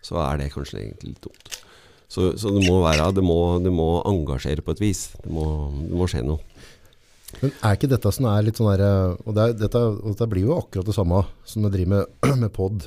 så 0.02 0.22
er 0.24 0.40
det 0.40 0.54
kanskje 0.54 0.80
egentlig 0.82 1.14
litt 1.14 1.28
dumt. 1.28 1.60
Så, 2.14 2.32
så 2.38 2.52
det 2.54 2.68
må 2.68 2.78
være 2.84 3.10
Det 3.16 3.24
må, 3.26 3.58
det 3.64 3.72
må 3.74 4.04
engasjere 4.06 4.62
på 4.62 4.76
et 4.76 4.84
vis. 4.84 5.08
Det 5.24 5.32
må, 5.34 5.46
det 5.74 5.98
må 5.98 6.10
skje 6.10 6.26
noe. 6.28 6.42
Men 7.42 7.54
er 7.66 7.76
ikke 7.76 7.90
dette 7.90 8.12
som 8.14 8.28
er 8.30 8.44
litt 8.46 8.60
sånn 8.60 8.70
der, 8.78 9.16
og, 9.26 9.32
det 9.34 9.44
er, 9.44 9.56
dette, 9.58 9.80
og 9.82 10.12
dette 10.12 10.28
blir 10.30 10.46
jo 10.46 10.60
akkurat 10.60 10.86
det 10.86 10.94
samme 10.94 11.24
som 11.50 11.66
jeg 11.66 11.74
driver 11.74 11.96
med, 11.96 12.38
med 12.44 12.54
pod. 12.54 12.86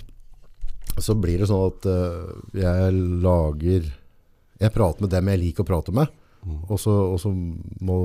Så 1.02 1.16
blir 1.18 1.42
det 1.42 1.48
sånn 1.50 1.66
at 1.66 1.88
uh, 1.90 2.30
jeg 2.56 2.92
lager 3.20 3.88
Jeg 4.56 4.72
prater 4.72 5.04
med 5.04 5.10
dem 5.12 5.28
jeg 5.28 5.40
liker 5.42 5.66
å 5.66 5.68
prate 5.68 5.92
med. 5.92 6.14
Og, 6.46 6.78
så, 6.78 6.92
og 7.10 7.18
så, 7.20 7.32
må, 7.82 7.96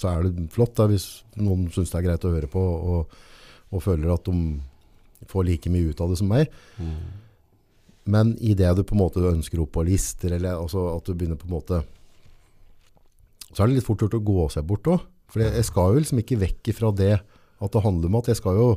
så 0.00 0.14
er 0.14 0.26
det 0.26 0.46
flott 0.54 0.76
da, 0.78 0.86
hvis 0.88 1.06
noen 1.36 1.66
syns 1.74 1.92
det 1.92 2.00
er 2.00 2.06
greit 2.06 2.24
å 2.24 2.32
høre 2.32 2.48
på 2.50 2.62
og, 2.62 3.16
og 3.72 3.82
føler 3.84 4.12
at 4.14 4.28
de 4.28 5.26
får 5.30 5.46
like 5.48 5.72
mye 5.72 5.90
ut 5.90 6.02
av 6.02 6.12
det 6.12 6.18
som 6.20 6.30
meg. 6.30 6.50
Men 8.06 8.36
i 8.38 8.54
det 8.54 8.70
du 8.76 8.84
på 8.86 8.94
en 8.94 9.02
måte 9.02 9.24
ønsker 9.24 9.60
opp 9.62 9.72
på 9.74 9.86
lister, 9.88 10.36
eller 10.36 10.60
altså 10.60 10.84
at 10.94 11.08
du 11.08 11.14
begynner 11.14 11.38
på 11.40 11.48
en 11.48 11.56
måte 11.56 11.82
Så 13.50 13.62
er 13.62 13.70
det 13.70 13.78
litt 13.78 13.86
fort 13.86 14.02
gjort 14.02 14.14
å 14.18 14.26
gå 14.26 14.48
seg 14.52 14.66
bort 14.68 14.88
òg. 14.92 15.06
For 15.32 15.42
jeg 15.42 15.64
skal 15.66 15.94
jo 15.94 16.02
liksom 16.02 16.20
ikke 16.20 16.38
vekk 16.38 16.70
fra 16.76 16.90
det 16.94 17.14
at 17.16 17.72
det 17.72 17.82
handler 17.82 18.10
om 18.10 18.18
at 18.20 18.28
jeg 18.30 18.38
skal 18.38 18.58
jo 18.58 18.68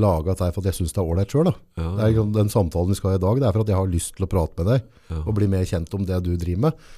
lage 0.00 0.30
dette 0.30 0.48
for 0.54 0.62
at 0.62 0.70
jeg 0.70 0.78
syns 0.78 0.94
det 0.94 1.02
er 1.02 1.10
ålreit 1.12 1.34
sjøl. 1.34 1.50
Ja, 1.78 1.90
er 2.06 2.32
Den 2.34 2.50
samtalen 2.52 2.92
vi 2.92 2.98
skal 2.98 3.12
ha 3.12 3.18
i 3.18 3.22
dag, 3.22 3.42
det 3.42 3.48
er 3.48 3.54
for 3.54 3.66
at 3.66 3.72
jeg 3.72 3.78
har 3.78 3.90
lyst 3.90 4.14
til 4.16 4.26
å 4.26 4.30
prate 4.30 4.62
med 4.62 4.70
deg 4.70 4.82
ja. 5.10 5.20
og 5.20 5.36
bli 5.36 5.50
mer 5.50 5.66
kjent 5.68 5.94
om 5.98 6.06
det 6.08 6.22
du 6.24 6.32
driver 6.36 6.68
med. 6.68 6.88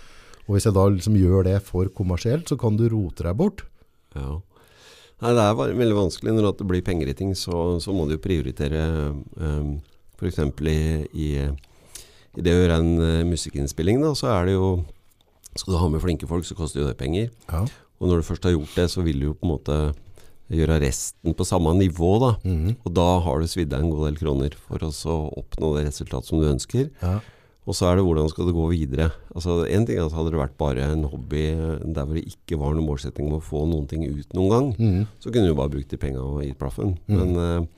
Og 0.46 0.56
hvis 0.56 0.68
jeg 0.68 0.76
da 0.76 0.86
liksom 0.92 1.18
gjør 1.18 1.46
det 1.48 1.58
for 1.64 1.90
kommersielt, 1.96 2.50
så 2.50 2.58
kan 2.60 2.76
du 2.78 2.86
rote 2.92 3.24
deg 3.26 3.38
bort. 3.38 3.64
Nei, 5.22 5.32
det 5.38 5.42
er 5.42 5.76
veldig 5.78 5.94
vanskelig 5.96 6.34
når 6.34 6.48
det 6.58 6.66
blir 6.66 6.82
penger 6.82 7.12
i 7.12 7.14
ting, 7.14 7.34
så, 7.38 7.78
så 7.82 7.94
må 7.94 8.08
du 8.10 8.16
prioritere 8.22 8.82
um, 9.38 9.76
F.eks. 10.18 10.40
I, 10.66 10.78
i, 11.14 11.28
i 12.34 12.42
det 12.42 12.54
å 12.56 12.62
gjøre 12.62 12.78
en 12.82 12.92
uh, 12.98 13.22
musikkinnspilling, 13.28 14.02
da, 14.02 14.16
så 14.18 14.32
er 14.34 14.50
det 14.50 14.56
jo 14.56 14.72
Skal 15.52 15.74
du 15.74 15.78
ha 15.78 15.90
med 15.92 16.02
flinke 16.02 16.26
folk, 16.26 16.46
så 16.48 16.56
koster 16.56 16.80
jo 16.80 16.88
det 16.88 16.96
penger. 16.98 17.28
Ja. 17.52 17.66
Og 18.00 18.08
når 18.08 18.22
du 18.22 18.26
først 18.26 18.46
har 18.48 18.54
gjort 18.54 18.72
det, 18.74 18.88
så 18.90 19.04
vil 19.04 19.20
du 19.20 19.28
jo 19.28 19.36
på 19.36 19.46
en 19.46 19.52
måte 19.52 19.76
gjøre 20.52 20.80
resten 20.82 21.36
på 21.36 21.46
samme 21.46 21.74
nivå, 21.76 22.10
da. 22.22 22.32
Mhm. 22.42 22.78
Og 22.82 22.94
da 22.96 23.06
har 23.24 23.40
du 23.40 23.46
svidd 23.50 23.70
deg 23.70 23.84
en 23.84 23.92
god 23.92 24.08
del 24.08 24.18
kroner 24.20 24.56
for 24.66 24.82
å 24.82 24.90
så 24.96 25.18
oppnå 25.38 25.74
det 25.76 25.86
resultatet 25.90 26.32
som 26.32 26.42
du 26.42 26.48
ønsker. 26.50 26.90
ja. 27.04 27.20
Og 27.62 27.76
så 27.78 27.86
er 27.86 27.98
det 27.98 28.04
hvordan 28.06 28.30
skal 28.30 28.48
det 28.48 28.56
gå 28.56 28.64
videre. 28.72 29.10
Altså 29.36 29.60
en 29.62 29.84
ting 29.86 29.98
er 29.98 30.08
at 30.08 30.16
Hadde 30.16 30.32
det 30.34 30.40
vært 30.40 30.56
bare 30.58 30.88
en 30.90 31.04
hobby 31.06 31.44
eh, 31.52 31.84
der 31.94 32.08
hvor 32.08 32.18
det 32.18 32.24
ikke 32.26 32.58
var 32.58 32.74
noen 32.74 32.88
målsetting 32.88 33.28
om 33.28 33.36
å 33.38 33.44
få 33.44 33.62
noen 33.70 33.86
ting 33.90 34.02
ut 34.08 34.34
noen 34.34 34.50
gang, 34.50 34.72
mm. 34.78 35.04
så 35.22 35.30
kunne 35.30 35.52
du 35.52 35.54
bare 35.58 35.70
brukt 35.70 35.92
de 35.92 36.00
penga 36.00 36.24
og 36.24 36.42
gitt 36.42 36.58
blaffen. 36.58 36.96
Mm. 37.06 37.20
Men 37.20 37.38
uh, 37.38 37.68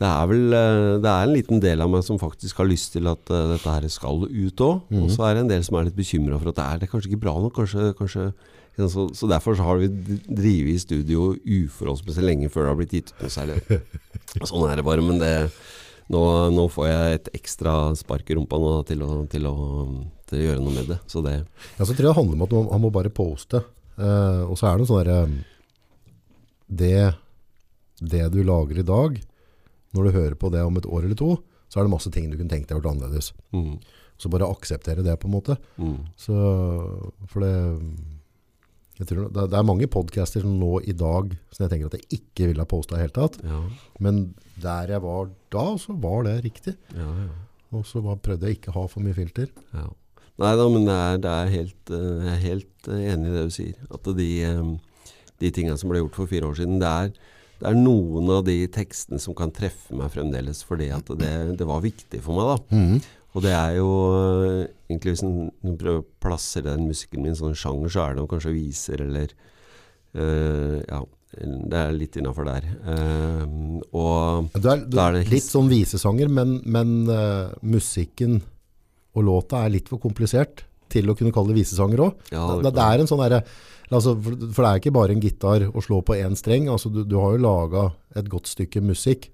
det 0.00 0.08
er 0.08 0.30
vel 0.30 0.46
uh, 0.48 0.94
Det 1.04 1.10
er 1.12 1.26
en 1.26 1.34
liten 1.34 1.60
del 1.60 1.84
av 1.84 1.90
meg 1.92 2.06
som 2.06 2.20
faktisk 2.20 2.62
har 2.62 2.70
lyst 2.70 2.94
til 2.96 3.10
at 3.10 3.20
uh, 3.28 3.50
dette 3.52 3.74
her 3.74 3.88
skal 3.92 4.24
ut 4.24 4.64
òg. 4.64 4.80
Mm. 4.88 5.02
Og 5.04 5.12
så 5.12 5.28
er 5.28 5.36
det 5.36 5.44
en 5.44 5.52
del 5.52 5.66
som 5.66 5.76
er 5.76 5.90
litt 5.90 5.98
bekymra 5.98 6.40
for 6.40 6.54
at 6.54 6.56
det 6.56 6.64
er, 6.64 6.80
det 6.80 6.88
er 6.88 6.94
kanskje 6.94 7.12
ikke 7.12 7.24
bra 7.26 7.36
nok. 7.36 7.52
Kanskje, 7.60 7.92
kanskje 8.00 8.30
så, 8.80 9.10
så 9.12 9.28
derfor 9.28 9.58
så 9.58 9.66
har 9.66 9.82
vi 9.82 9.90
drevet 10.24 10.72
i 10.72 10.80
studio 10.80 11.34
uforholdsmessig 11.36 12.24
lenge 12.24 12.48
før 12.48 12.64
det 12.64 12.72
har 12.72 12.80
blitt 12.80 12.96
gitt 12.96 13.12
ut 13.12 13.26
noe 13.26 13.34
særlig. 13.34 13.60
Sånn 14.48 14.64
er 14.70 14.80
det 14.80 14.86
bare. 14.88 15.04
Men 15.04 15.20
det, 15.20 15.34
nå, 16.10 16.22
nå 16.56 16.64
får 16.72 16.88
jeg 16.90 17.18
et 17.18 17.28
ekstra 17.38 17.74
spark 17.98 18.30
i 18.32 18.36
rumpa 18.38 18.58
nå 18.58 18.72
til, 18.88 19.02
å, 19.06 19.20
til, 19.30 19.46
å, 19.46 19.54
til 20.30 20.40
å 20.40 20.46
gjøre 20.48 20.64
noe 20.64 20.74
med 20.74 20.90
det. 20.90 20.98
Så 21.10 21.22
det 21.24 21.36
Ja, 21.38 21.84
så 21.86 21.92
tror 21.94 22.02
jeg 22.02 22.08
det 22.10 22.18
handler 22.18 22.38
om 22.40 22.46
at 22.48 22.56
man, 22.58 22.68
han 22.74 22.84
må 22.84 22.90
bare 22.94 23.12
poste. 23.14 23.62
Eh, 24.00 24.42
og 24.46 24.56
så 24.58 24.66
er 24.70 24.74
det 24.78 24.82
noe 24.84 24.90
sånn 24.90 25.02
derre 25.04 25.20
det, 26.70 27.14
det 28.00 28.26
du 28.34 28.42
lager 28.46 28.78
i 28.82 28.86
dag, 28.86 29.16
når 29.96 30.06
du 30.06 30.14
hører 30.14 30.36
på 30.38 30.50
det 30.54 30.62
om 30.62 30.76
et 30.78 30.86
år 30.86 31.06
eller 31.06 31.18
to, 31.18 31.32
så 31.70 31.80
er 31.80 31.86
det 31.86 31.92
masse 31.94 32.10
ting 32.14 32.28
du 32.30 32.36
kunne 32.38 32.50
tenkt 32.50 32.70
deg 32.70 32.78
gjort 32.78 32.92
annerledes. 32.92 33.32
mm, 33.54 33.74
Så 34.20 34.30
bare 34.30 34.46
akseptere 34.50 35.02
det 35.06 35.16
på 35.22 35.26
en 35.30 35.34
måte. 35.34 35.56
mm, 35.78 35.98
Så, 36.18 36.34
for 37.30 37.42
det, 37.42 37.54
tror, 39.08 39.28
det, 39.32 39.44
det 39.50 39.58
er 39.58 39.66
mange 39.66 39.86
podcaster 39.90 40.42
som 40.44 40.58
nå 40.60 40.80
i 40.84 40.92
dag 40.92 41.32
som 41.50 41.64
jeg 41.64 41.70
tenker 41.72 41.86
at 41.90 41.96
jeg 41.98 42.20
ikke 42.20 42.48
ville 42.50 42.60
ha 42.64 42.68
postet 42.68 42.98
i 42.98 43.00
hele 43.04 43.14
tatt. 43.16 43.38
ja, 43.44 43.60
Men 43.98 44.34
der 44.60 44.92
jeg 44.96 45.02
var 45.02 45.30
da, 45.54 45.64
så 45.80 45.94
var 45.96 46.24
det 46.28 46.44
riktig. 46.44 46.76
ja, 46.96 47.08
ja. 47.24 47.30
Og 47.70 47.84
så 47.86 48.00
var, 48.02 48.16
prøvde 48.18 48.48
jeg 48.48 48.56
ikke 48.58 48.72
å 48.72 48.80
ha 48.80 48.86
for 48.90 48.98
mye 49.04 49.14
filter. 49.14 49.46
Ja. 49.72 49.84
Nei 50.42 50.54
da, 50.58 50.64
men 50.72 50.86
det 50.88 50.94
er, 50.96 51.18
det 51.22 51.30
er 51.30 51.52
helt, 51.52 51.90
eh, 51.94 52.24
jeg 52.26 52.32
er 52.32 52.40
helt 52.42 52.88
eh, 52.90 53.02
enig 53.12 53.28
i 53.30 53.34
det 53.36 53.44
du 53.46 53.52
sier. 53.54 53.76
At 53.94 54.08
de, 54.18 54.26
eh, 54.42 55.12
de 55.38 55.50
tingene 55.54 55.78
som 55.78 55.92
ble 55.92 56.00
gjort 56.00 56.18
for 56.18 56.26
fire 56.32 56.48
år 56.48 56.56
siden, 56.58 56.80
det 56.82 56.88
er, 56.90 57.12
det 57.60 57.68
er 57.70 57.78
noen 57.78 58.26
av 58.34 58.42
de 58.48 58.56
tekstene 58.74 59.20
som 59.22 59.36
kan 59.38 59.52
treffe 59.54 59.94
meg 59.94 60.10
fremdeles, 60.10 60.64
fordi 60.66 60.88
at 60.96 61.12
det, 61.20 61.30
det 61.60 61.68
var 61.68 61.84
viktig 61.84 62.22
for 62.24 62.40
meg. 62.40 62.50
da. 62.56 62.80
Og 63.30 63.44
det 63.44 63.52
er 63.54 63.76
jo 63.78 63.88
eh, 64.16 64.68
egentlig 64.90 65.14
Hvis 65.14 65.24
en 65.26 65.78
prøver 65.78 66.02
å 66.02 66.08
plassere 66.22 66.72
den 66.72 66.88
musikken 66.90 67.22
min 67.24 67.38
sånn 67.38 67.56
sjanger, 67.58 67.92
så 67.92 68.04
er 68.04 68.16
det 68.18 68.26
kanskje 68.30 68.54
viser 68.56 69.04
eller 69.06 69.34
uh, 70.18 70.78
Ja, 70.82 71.02
det 71.30 71.78
er 71.78 71.92
litt 71.94 72.16
innafor 72.18 72.48
der. 72.48 72.64
Uh, 72.82 73.78
og 73.94 74.50
Du 74.56 74.66
er, 74.66 74.82
du, 74.82 74.96
Da 74.96 75.06
er 75.08 75.20
det 75.20 75.28
litt 75.30 75.46
sånn 75.46 75.70
visesanger, 75.70 76.32
men, 76.40 76.58
men 76.66 76.96
uh, 77.06 77.52
musikken 77.62 78.40
og 79.14 79.26
låta 79.26 79.62
er 79.64 79.76
litt 79.76 79.90
for 79.90 80.02
komplisert 80.02 80.64
til 80.90 81.10
å 81.10 81.14
kunne 81.14 81.30
kalle 81.34 81.52
det 81.52 81.60
visesanger 81.62 82.02
òg. 82.02 82.30
ja, 82.34 82.42
det, 82.58 82.72
det 82.74 82.82
er 82.82 83.02
en 83.02 83.10
sånn 83.10 83.22
derre 83.22 83.44
altså, 83.94 84.16
for, 84.18 84.38
for 84.50 84.64
det 84.64 84.70
er 84.70 84.82
ikke 84.82 84.94
bare 84.94 85.14
en 85.14 85.22
gitar 85.22 85.66
å 85.70 85.82
slå 85.84 86.00
på 86.06 86.18
én 86.18 86.34
streng. 86.38 86.66
Altså, 86.72 86.90
du, 86.90 87.04
du 87.06 87.16
har 87.20 87.36
jo 87.36 87.44
laga 87.44 87.90
et 88.18 88.30
godt 88.30 88.50
stykke 88.50 88.82
musikk 88.82 89.30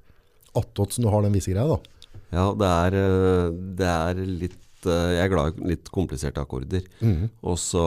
attåt 0.57 0.97
som 0.97 1.05
du 1.05 1.11
har 1.13 1.25
den 1.25 1.37
visegreia. 1.37 1.77
da. 1.77 1.96
Ja, 2.33 2.53
det 2.59 2.67
er, 2.67 2.97
eh, 3.01 3.51
det 3.79 3.87
er 3.87 4.15
litt 4.27 4.87
eh, 4.87 5.13
Jeg 5.17 5.25
er 5.25 5.33
glad 5.33 5.59
i 5.63 5.69
litt 5.73 5.91
kompliserte 5.95 6.43
akkorder. 6.43 6.83
Og 7.43 7.57
så, 7.59 7.83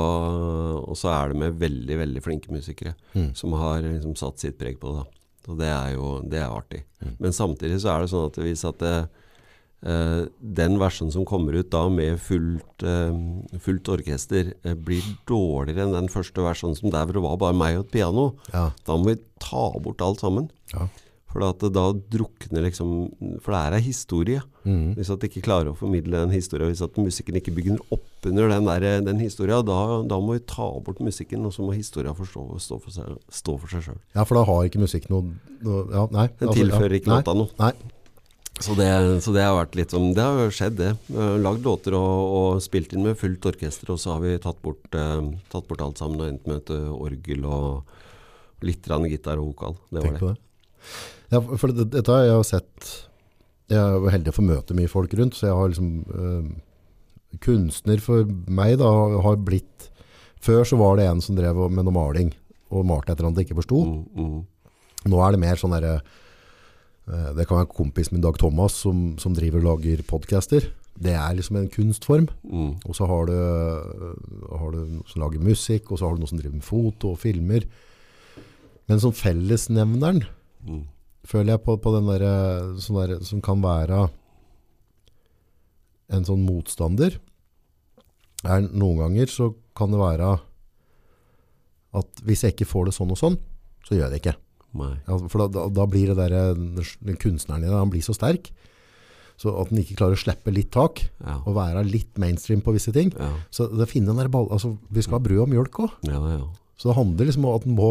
og 0.83 0.95
så 0.99 1.11
er 1.13 1.29
det 1.33 1.39
med 1.43 1.59
veldig, 1.61 1.97
veldig 2.05 2.23
flinke 2.25 2.51
musikere 2.51 2.95
Mm. 3.15 3.31
som 3.35 3.53
har 3.53 3.81
liksom 3.81 4.15
satt 4.19 4.39
sitt 4.39 4.57
preg 4.59 4.79
på 4.79 4.95
det. 4.97 5.05
Og 5.49 5.57
det 5.57 5.67
er 5.71 5.93
jo 5.95 6.21
det 6.29 6.39
er 6.43 6.49
artig. 6.53 6.83
Mm. 7.03 7.15
Men 7.19 7.31
samtidig 7.33 7.79
så 7.81 7.95
er 7.95 8.01
det 8.03 8.11
sånn 8.11 8.27
at 8.29 8.35
hvis 8.43 8.65
at 8.67 8.77
det, 8.83 9.09
eh, 9.81 10.25
den 10.59 10.77
versjonen 10.77 11.11
som 11.15 11.25
kommer 11.25 11.55
ut 11.57 11.69
da 11.71 11.87
med 11.89 12.19
fullt, 12.19 12.83
eh, 12.83 13.57
fullt 13.59 13.89
orkester, 13.95 14.53
eh, 14.63 14.73
blir 14.75 15.01
dårligere 15.25 15.87
enn 15.87 15.93
den 15.95 16.07
første 16.11 16.43
versjonen 16.43 16.77
som 16.77 16.89
der 16.91 17.05
hvor 17.05 17.13
det 17.17 17.23
var 17.23 17.37
bare 17.37 17.57
meg 17.57 17.77
og 17.79 17.85
et 17.87 17.91
piano, 17.91 18.35
Ja. 18.53 18.71
da 18.85 18.97
må 18.97 19.05
vi 19.15 19.15
ta 19.39 19.71
bort 19.79 20.01
alt 20.01 20.19
sammen. 20.19 20.49
Ja. 20.73 20.87
For 21.29 21.43
da 21.45 21.83
drukner 22.09 22.63
liksom 22.65 22.93
For 23.43 23.53
det 23.53 23.59
er 23.59 23.75
ei 23.77 23.83
historie. 23.85 24.41
Mm. 24.65 24.95
Hvis 24.97 25.11
at 25.13 25.21
de 25.21 25.29
ikke 25.29 25.45
klarer 25.45 25.71
å 25.71 25.77
formidle 25.77 26.23
en 26.25 26.33
historie, 26.33 26.67
hvis 26.69 26.81
at 26.85 26.97
musikken 26.97 27.37
ikke 27.37 27.53
bygger 27.55 27.77
opp 27.93 28.25
under 28.29 28.49
den, 28.51 28.65
der, 28.65 28.87
den 29.05 29.21
historia, 29.21 29.61
da, 29.65 29.77
da 30.09 30.17
må 30.19 30.35
vi 30.35 30.41
ta 30.49 30.67
bort 30.83 30.99
musikken, 31.03 31.45
og 31.47 31.53
så 31.55 31.63
må 31.63 31.75
historia 31.77 32.15
forstå, 32.17 32.47
stå 32.65 32.79
for 32.81 32.95
seg, 32.95 33.13
stå 33.31 33.55
for 33.61 33.71
seg 33.71 33.85
sjøl. 33.85 34.01
ja, 34.17 34.25
for 34.25 34.39
da 34.39 34.43
har 34.49 34.65
ikke 34.67 34.81
musikk 34.81 35.07
noe, 35.13 35.37
noe 35.65 35.85
ja, 35.93 36.03
nei, 36.11 36.25
Den 36.41 36.49
altså, 36.49 36.65
tilfører 36.65 36.97
ja, 36.97 36.99
ikke 36.99 37.13
låta 37.13 37.37
noe. 37.37 37.53
Nei. 37.61 37.71
Så 38.59 38.73
det, 38.75 38.89
så 39.23 39.31
det 39.31 39.45
har 39.45 39.53
vært 39.55 39.77
litt 39.79 39.93
sånn 39.95 40.09
Det 40.11 40.23
har 40.25 40.49
skjedd, 40.51 40.81
det. 40.81 40.89
Lagd 41.39 41.63
låter 41.63 41.95
og, 41.95 42.33
og 42.39 42.63
spilt 42.65 42.91
inn 42.91 43.05
med 43.05 43.15
fullt 43.21 43.45
orkester, 43.53 43.93
og 43.93 44.01
så 44.01 44.17
har 44.17 44.25
vi 44.25 44.33
tatt 44.43 44.59
bort, 44.65 44.89
eh, 44.91 45.29
tatt 45.53 45.69
bort 45.69 45.85
alt 45.85 46.01
sammen 46.01 46.19
og 46.19 46.27
endt 46.33 46.49
med 46.49 46.59
et 46.65 46.73
orgel 46.91 47.47
og 47.47 48.67
litt 48.67 48.83
gitar 48.83 49.39
og 49.39 49.53
vokal. 49.53 49.79
Det 49.87 50.01
var 50.01 50.09
Tenk 50.09 50.17
det. 50.17 50.25
på 50.25 50.33
det. 50.33 51.15
Ja, 51.29 51.41
for 51.41 51.73
det, 51.73 51.89
dette 51.93 52.13
har 52.13 52.25
jeg 52.25 52.47
sett 52.49 52.89
Jeg 53.69 53.79
er 53.79 54.13
heldig 54.15 54.31
å 54.33 54.37
få 54.39 54.45
møte 54.45 54.77
mye 54.77 54.89
folk 54.89 55.13
rundt, 55.17 55.37
så 55.37 55.49
jeg 55.49 55.57
har 55.59 55.71
liksom 55.71 55.89
øh, 56.09 56.47
Kunstner 57.45 58.01
for 58.01 58.25
meg 58.49 58.79
da 58.81 58.89
har 59.21 59.37
blitt 59.45 59.89
Før 60.41 60.63
så 60.65 60.79
var 60.79 60.97
det 60.97 61.05
en 61.09 61.21
som 61.21 61.37
drev 61.37 61.59
med 61.69 61.85
noe 61.85 61.95
maling 61.95 62.33
og 62.69 62.85
malte 62.85 63.11
et 63.11 63.17
eller 63.17 63.31
annet 63.31 63.39
jeg 63.41 63.47
ikke 63.47 63.63
forsto. 63.63 63.79
Mm, 63.81 64.01
mm, 64.13 65.07
Nå 65.09 65.21
er 65.25 65.33
det 65.33 65.39
mer 65.41 65.57
sånn 65.57 65.71
derre 65.73 65.95
øh, 65.99 67.31
Det 67.33 67.47
kan 67.49 67.57
være 67.57 67.65
en 67.65 67.71
kompis 67.79 68.11
min 68.13 68.21
Dag 68.21 68.37
Thomas 68.37 68.75
som, 68.85 69.15
som 69.21 69.33
driver 69.33 69.63
og 69.63 69.67
lager 69.71 70.03
podcaster. 70.05 70.67
Det 70.99 71.15
er 71.17 71.33
liksom 71.33 71.57
en 71.57 71.69
kunstform. 71.73 72.27
mm, 72.43 72.71
Og 72.85 72.97
så 72.97 73.07
har 73.09 73.25
du, 73.25 73.33
har 74.51 74.75
du 74.75 74.79
noen 74.83 75.07
som 75.09 75.23
lager 75.23 75.41
musikk, 75.41 75.89
og 75.89 75.97
så 75.99 76.05
har 76.05 76.13
du 76.13 76.21
noen 76.21 76.31
som 76.33 76.41
driver 76.41 76.59
med 76.59 76.67
foto 76.67 77.13
og 77.15 77.21
filmer. 77.21 77.65
Men 78.89 79.01
som 79.01 79.15
fellesnevneren 79.15 80.21
mm. 80.67 80.83
Føler 81.29 81.53
jeg 81.55 81.63
på, 81.65 81.75
på 81.81 81.93
den 81.93 82.09
der, 82.09 82.23
sånn 82.81 82.99
der 83.03 83.19
som 83.27 83.41
kan 83.45 83.61
være 83.63 84.07
en 86.09 86.25
sånn 86.25 86.41
motstander. 86.47 87.19
Er, 88.47 88.63
noen 88.71 89.01
ganger 89.03 89.29
så 89.29 89.51
kan 89.77 89.91
det 89.93 89.99
være 90.01 90.37
at 91.99 92.21
hvis 92.25 92.43
jeg 92.45 92.53
ikke 92.55 92.69
får 92.69 92.89
det 92.89 92.95
sånn 92.97 93.11
og 93.13 93.19
sånn, 93.19 93.37
så 93.85 93.95
gjør 93.95 94.07
jeg 94.07 94.13
det 94.15 94.21
ikke. 94.23 94.35
Ja, 95.07 95.17
for 95.31 95.41
da, 95.41 95.47
da, 95.53 95.63
da 95.73 95.85
blir 95.89 96.11
det 96.11 96.17
der, 96.19 96.53
den 96.53 97.17
kunstneren 97.21 97.63
din, 97.65 97.73
han 97.73 97.89
blir 97.93 98.03
så 98.05 98.13
sterk, 98.13 98.51
så 99.39 99.53
at 99.61 99.71
den 99.71 99.79
ikke 99.81 99.95
klarer 99.97 100.17
å 100.17 100.21
slippe 100.21 100.51
litt 100.53 100.69
tak, 100.75 101.01
Ja. 101.23 101.39
og 101.47 101.55
være 101.57 101.85
litt 101.87 102.17
mainstream 102.21 102.61
på 102.61 102.73
visse 102.75 102.93
ting. 102.93 103.09
Ja. 103.17 103.31
Så 103.55 103.69
det 103.71 103.87
finner 103.89 104.13
den 104.13 104.21
der 104.25 104.31
ball, 104.33 104.49
altså 104.53 104.75
vi 104.91 105.01
skal 105.05 105.17
ha 105.17 105.25
brød 105.25 105.45
og 105.47 105.53
mjølk 105.53 105.79
ja. 106.09 106.19
Så 106.79 106.89
det 106.91 106.95
handler 106.99 107.27
liksom 107.27 107.45
om 107.47 107.55
at 107.57 107.65
den 107.65 107.75
må, 107.75 107.89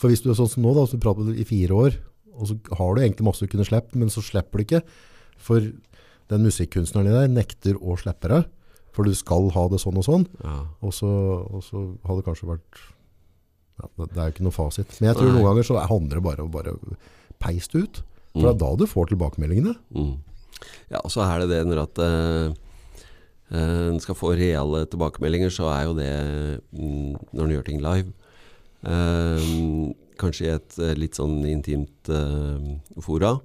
for 0.00 0.08
hvis 0.12 0.22
du 0.24 0.30
er 0.30 0.38
sånn 0.38 0.48
som 0.48 0.62
nå 0.64 0.70
da, 0.76 0.86
så 0.88 0.96
du 0.96 1.02
prater 1.04 1.34
i 1.34 1.44
fire 1.48 1.76
år, 1.76 1.98
og 2.36 2.50
så 2.50 2.56
har 2.78 2.94
du 2.94 3.02
egentlig 3.02 3.26
masse 3.26 3.44
du 3.44 3.50
kunne 3.50 3.66
slippe, 3.66 3.98
men 3.98 4.12
så 4.12 4.22
slipper 4.24 4.60
du 4.60 4.66
ikke, 4.66 4.82
for 5.40 5.66
den 6.30 6.46
musikkunstneren 6.46 7.10
i 7.10 7.16
deg 7.16 7.34
nekter 7.34 7.78
å 7.80 7.96
slippe 8.00 8.30
deg, 8.30 8.48
for 8.94 9.06
du 9.06 9.14
skal 9.16 9.50
ha 9.54 9.66
det 9.70 9.80
sånn 9.82 9.98
og 10.00 10.06
sånn, 10.06 10.26
ja. 10.42 10.56
og 10.82 10.94
så, 10.94 11.10
og 11.46 11.62
så 11.66 11.84
har 12.06 12.18
det 12.18 12.26
kanskje 12.26 12.50
vært, 12.50 12.80
ja, 13.80 13.90
det, 14.02 14.08
er 14.16 14.24
jo 14.24 14.34
ikke 14.34 14.46
noe 14.46 14.54
fasit. 14.56 14.96
Men 14.98 15.10
jeg 15.10 15.20
tror 15.20 15.30
Nei. 15.30 15.36
noen 15.38 15.48
ganger 15.50 15.68
så 15.68 15.78
handler 15.90 16.18
det 16.18 16.24
bare 16.26 16.44
om 16.44 16.50
å 16.50 16.56
bare 16.56 16.74
peise 17.40 17.72
det 17.72 17.84
ut, 17.84 18.02
for 18.34 18.46
det 18.46 18.50
er 18.52 18.58
da 18.62 18.72
du 18.78 18.84
får 18.86 19.10
tilbakemeldingene. 19.10 19.76
Mm. 19.96 20.16
Ja, 20.92 21.00
og 21.00 21.08
så 21.10 21.22
er 21.24 21.42
det 21.42 21.48
det 21.54 21.62
når 21.66 21.84
at 21.86 22.02
en 23.50 23.98
skal 24.02 24.14
få 24.14 24.34
reelle 24.38 24.84
tilbakemeldinger, 24.90 25.50
så 25.50 25.70
er 25.72 25.86
jo 25.88 25.94
det 25.98 26.10
mm, 26.70 27.16
når 27.34 27.44
en 27.44 27.54
gjør 27.56 27.66
ting 27.66 27.80
live. 27.82 28.12
Eh, 28.86 29.48
kanskje 30.20 30.46
i 30.46 30.52
et 30.54 30.76
eh, 30.80 30.96
litt 30.98 31.18
sånn 31.18 31.40
intimt 31.48 32.10
uh, 32.12 32.58
fora. 33.02 33.36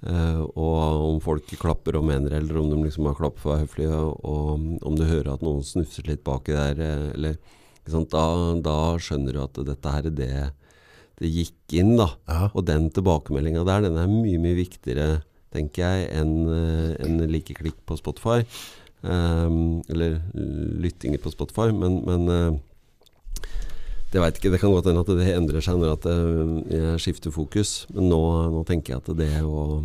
Uh, 0.00 0.46
og 0.56 1.02
om 1.10 1.18
folk 1.20 1.50
klapper 1.60 1.98
og 1.98 2.06
mener, 2.08 2.38
eller 2.38 2.60
om 2.60 2.70
de 2.72 2.78
liksom 2.86 3.10
har 3.10 3.18
klappet 3.18 3.42
for 3.42 3.50
å 3.50 3.56
være 3.56 3.66
høflige, 3.66 3.98
og 4.00 4.86
om 4.88 4.96
du 4.96 5.04
hører 5.04 5.34
at 5.34 5.44
noen 5.44 5.66
snufser 5.66 6.08
litt 6.08 6.24
baki 6.26 6.56
der, 6.56 6.80
eller? 7.16 7.36
Da, 7.90 8.24
da 8.62 8.74
skjønner 9.02 9.34
du 9.34 9.40
at 9.42 9.56
dette 9.66 9.92
her 9.92 10.06
er 10.06 10.14
det 10.14 10.34
det 11.20 11.28
gikk 11.28 11.74
inn, 11.76 11.96
da. 11.98 12.06
Ja, 12.30 12.44
Og 12.54 12.64
den 12.68 12.86
tilbakemeldinga 12.94 13.64
der, 13.68 13.82
den 13.84 13.98
er 14.00 14.08
mye, 14.08 14.38
mye 14.40 14.56
viktigere, 14.56 15.08
tenker 15.52 15.82
jeg, 15.82 16.06
enn 16.16 16.46
en 16.48 17.18
likeklikk 17.28 17.76
på 17.84 17.98
Spotify. 17.98 18.44
Um, 19.00 19.80
eller 19.88 20.18
lyttinger 20.80 21.20
på 21.20 21.32
Spotify. 21.32 21.70
Men, 21.72 22.00
men 22.04 22.28
eh, 22.28 22.58
det 24.10 24.22
vet 24.22 24.38
ikke, 24.40 24.50
det 24.54 24.60
kan 24.62 24.72
godt 24.74 24.88
hende 24.90 25.04
at 25.04 25.12
det 25.20 25.28
endrer 25.34 25.64
seg 25.64 25.78
når 25.78 25.96
at 25.98 26.06
eh, 26.10 26.54
jeg 26.74 27.02
skifter 27.04 27.34
fokus. 27.34 27.84
Men 27.94 28.08
nå, 28.10 28.20
nå 28.56 28.64
tenker 28.68 28.96
jeg 28.96 29.02
at 29.04 29.12
det 29.18 29.30
å, 29.46 29.84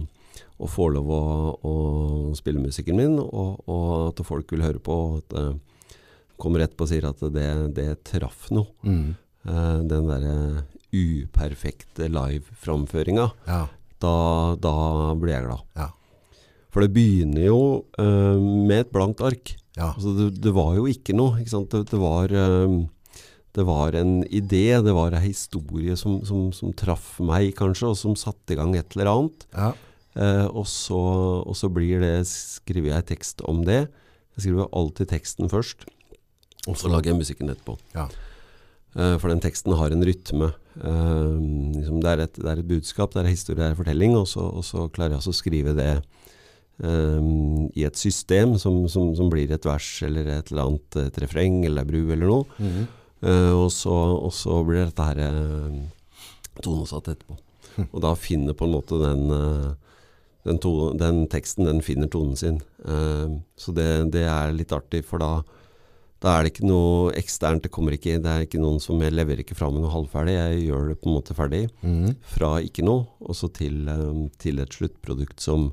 å 0.58 0.70
få 0.72 0.90
lov 0.96 1.12
å, 1.14 1.24
å 1.62 1.76
spille 2.38 2.64
musikken 2.64 2.98
min, 2.98 3.20
og, 3.22 3.62
og 3.70 3.92
at 4.10 4.24
folk 4.26 4.56
vil 4.56 4.66
høre 4.66 4.82
på, 4.82 4.96
og 4.96 5.20
at 5.22 5.36
det 5.36 5.46
kommer 6.42 6.66
etterpå 6.66 6.84
og 6.84 6.92
sier 6.92 7.06
at 7.08 7.22
det, 7.32 7.50
det 7.78 7.92
traff 8.08 8.50
noe. 8.56 8.72
mm. 8.84 9.14
Eh, 9.46 9.80
den 9.86 10.08
derre 10.10 10.64
uperfekte 10.96 12.08
live-framføringa, 12.10 13.28
ja, 13.46 13.66
da, 14.02 14.16
da 14.58 14.74
blir 15.20 15.36
jeg 15.36 15.46
glad. 15.46 15.64
ja, 15.78 15.90
For 16.74 16.82
det 16.86 16.94
begynner 16.96 17.46
jo 17.46 17.60
uh, 18.00 18.40
med 18.40 18.86
et 18.86 18.92
blankt 18.94 19.22
ark. 19.26 19.54
ja, 19.78 19.92
Altså 19.92 20.16
det, 20.18 20.30
det 20.42 20.54
var 20.56 20.74
jo 20.80 20.88
ikke 20.90 21.16
noe. 21.18 21.42
Ikke? 21.44 21.62
Det, 21.72 21.84
det, 21.92 22.00
var, 22.02 22.32
eh, 22.32 22.76
det 23.56 23.64
var 23.68 23.96
en 23.96 24.20
idé, 24.28 24.68
det 24.84 24.94
var 24.96 25.16
en 25.16 25.24
historie 25.24 25.96
som, 26.00 26.20
som, 26.28 26.50
som 26.56 26.74
traff 26.76 27.16
meg, 27.24 27.54
kanskje, 27.58 27.94
og 27.94 28.00
som 28.00 28.18
satte 28.20 28.54
i 28.54 28.60
gang 28.60 28.76
et 28.76 28.96
eller 28.98 29.12
annet. 29.14 29.46
ja, 29.56 29.74
Eh, 30.16 30.48
og, 30.48 30.64
så, 30.72 30.98
og 31.44 31.58
så 31.60 31.68
blir 31.72 32.00
det, 32.00 32.24
skriver 32.30 32.94
jeg 32.94 33.08
tekst 33.12 33.44
om 33.52 33.66
det. 33.68 33.82
Jeg 34.36 34.46
skriver 34.46 34.72
alltid 34.72 35.12
teksten 35.12 35.52
først, 35.52 35.84
og 36.70 36.78
så 36.80 36.92
lager 36.92 37.12
jeg 37.12 37.20
musikken 37.24 37.52
etterpå. 37.52 37.78
ja, 37.96 38.10
Eh, 38.96 39.18
for 39.20 39.28
den 39.28 39.42
teksten 39.44 39.74
har 39.76 39.92
en 39.92 40.06
rytme. 40.08 40.54
Eh, 40.80 41.40
liksom 41.76 41.98
det, 42.00 42.12
er 42.14 42.22
et, 42.24 42.38
det 42.40 42.48
er 42.48 42.62
et 42.62 42.68
budskap, 42.70 43.12
det 43.12 43.20
er 43.20 43.26
en 43.28 43.34
historie, 43.36 43.60
det 43.60 43.66
er 43.66 43.74
en 43.74 43.82
fortelling, 43.82 44.14
og 44.16 44.24
så, 44.32 44.40
og 44.40 44.64
så 44.64 44.86
klarer 44.88 45.18
jeg 45.18 45.20
altså 45.20 45.36
å 45.36 45.42
skrive 45.44 45.76
det 45.76 45.90
Um, 46.76 47.70
i 47.72 47.86
et 47.88 47.96
system 47.96 48.58
som, 48.60 48.82
som, 48.92 49.14
som 49.16 49.30
blir 49.32 49.48
et 49.48 49.64
vers 49.64 49.86
eller 50.04 50.28
et 50.28 50.50
eller 50.52 50.66
annet, 50.66 50.98
et 51.06 51.20
refreng 51.24 51.62
eller 51.64 51.86
ei 51.86 51.88
bru 51.88 52.02
eller 52.12 52.28
noe. 52.28 52.44
Mm 52.60 52.66
Eh, 52.74 53.05
og, 53.56 53.70
så, 53.74 53.94
og 54.22 54.32
så 54.36 54.60
blir 54.68 54.86
dette 54.86 55.06
her 55.10 55.22
eh, 55.26 55.82
tonesatt 56.62 57.10
etterpå. 57.14 57.38
Og 57.92 58.00
da 58.04 58.14
finner 58.16 58.56
på 58.56 58.68
en 58.68 58.76
måte 58.78 59.00
den, 59.02 59.26
eh, 59.36 59.74
den, 60.48 60.60
to, 60.64 60.92
den 60.96 61.26
teksten, 61.32 61.66
den 61.68 61.82
finner 61.84 62.08
tonen 62.14 62.38
sin. 62.40 62.62
Eh, 62.86 63.34
så 63.60 63.74
det, 63.76 63.90
det 64.16 64.24
er 64.30 64.54
litt 64.56 64.72
artig, 64.76 65.02
for 65.08 65.20
da, 65.24 65.32
da 66.24 66.38
er 66.38 66.46
det 66.48 66.54
ikke 66.54 66.70
noe 66.70 67.12
eksternt, 67.20 67.66
det 67.66 67.74
kommer 67.76 67.98
ikke, 67.98 68.20
det 68.24 68.32
er 68.32 68.46
ikke 68.46 68.62
noen 68.64 68.80
som 68.84 69.02
jeg 69.04 69.14
leverer 69.14 69.44
ikke 69.44 69.58
fra 69.60 69.68
meg 69.74 69.84
noe 69.84 69.92
halvferdig, 69.94 70.38
jeg 70.38 70.62
gjør 70.70 70.88
det 70.94 71.00
på 71.02 71.10
en 71.12 71.18
måte 71.18 71.36
ferdig, 71.38 71.66
Mm. 71.86 72.14
fra 72.38 72.54
ikke 72.64 72.86
noe, 72.88 73.08
og 73.20 73.36
så 73.36 73.52
til, 73.54 73.82
eh, 73.92 74.22
til 74.42 74.64
et 74.64 74.72
sluttprodukt 74.80 75.44
som, 75.44 75.72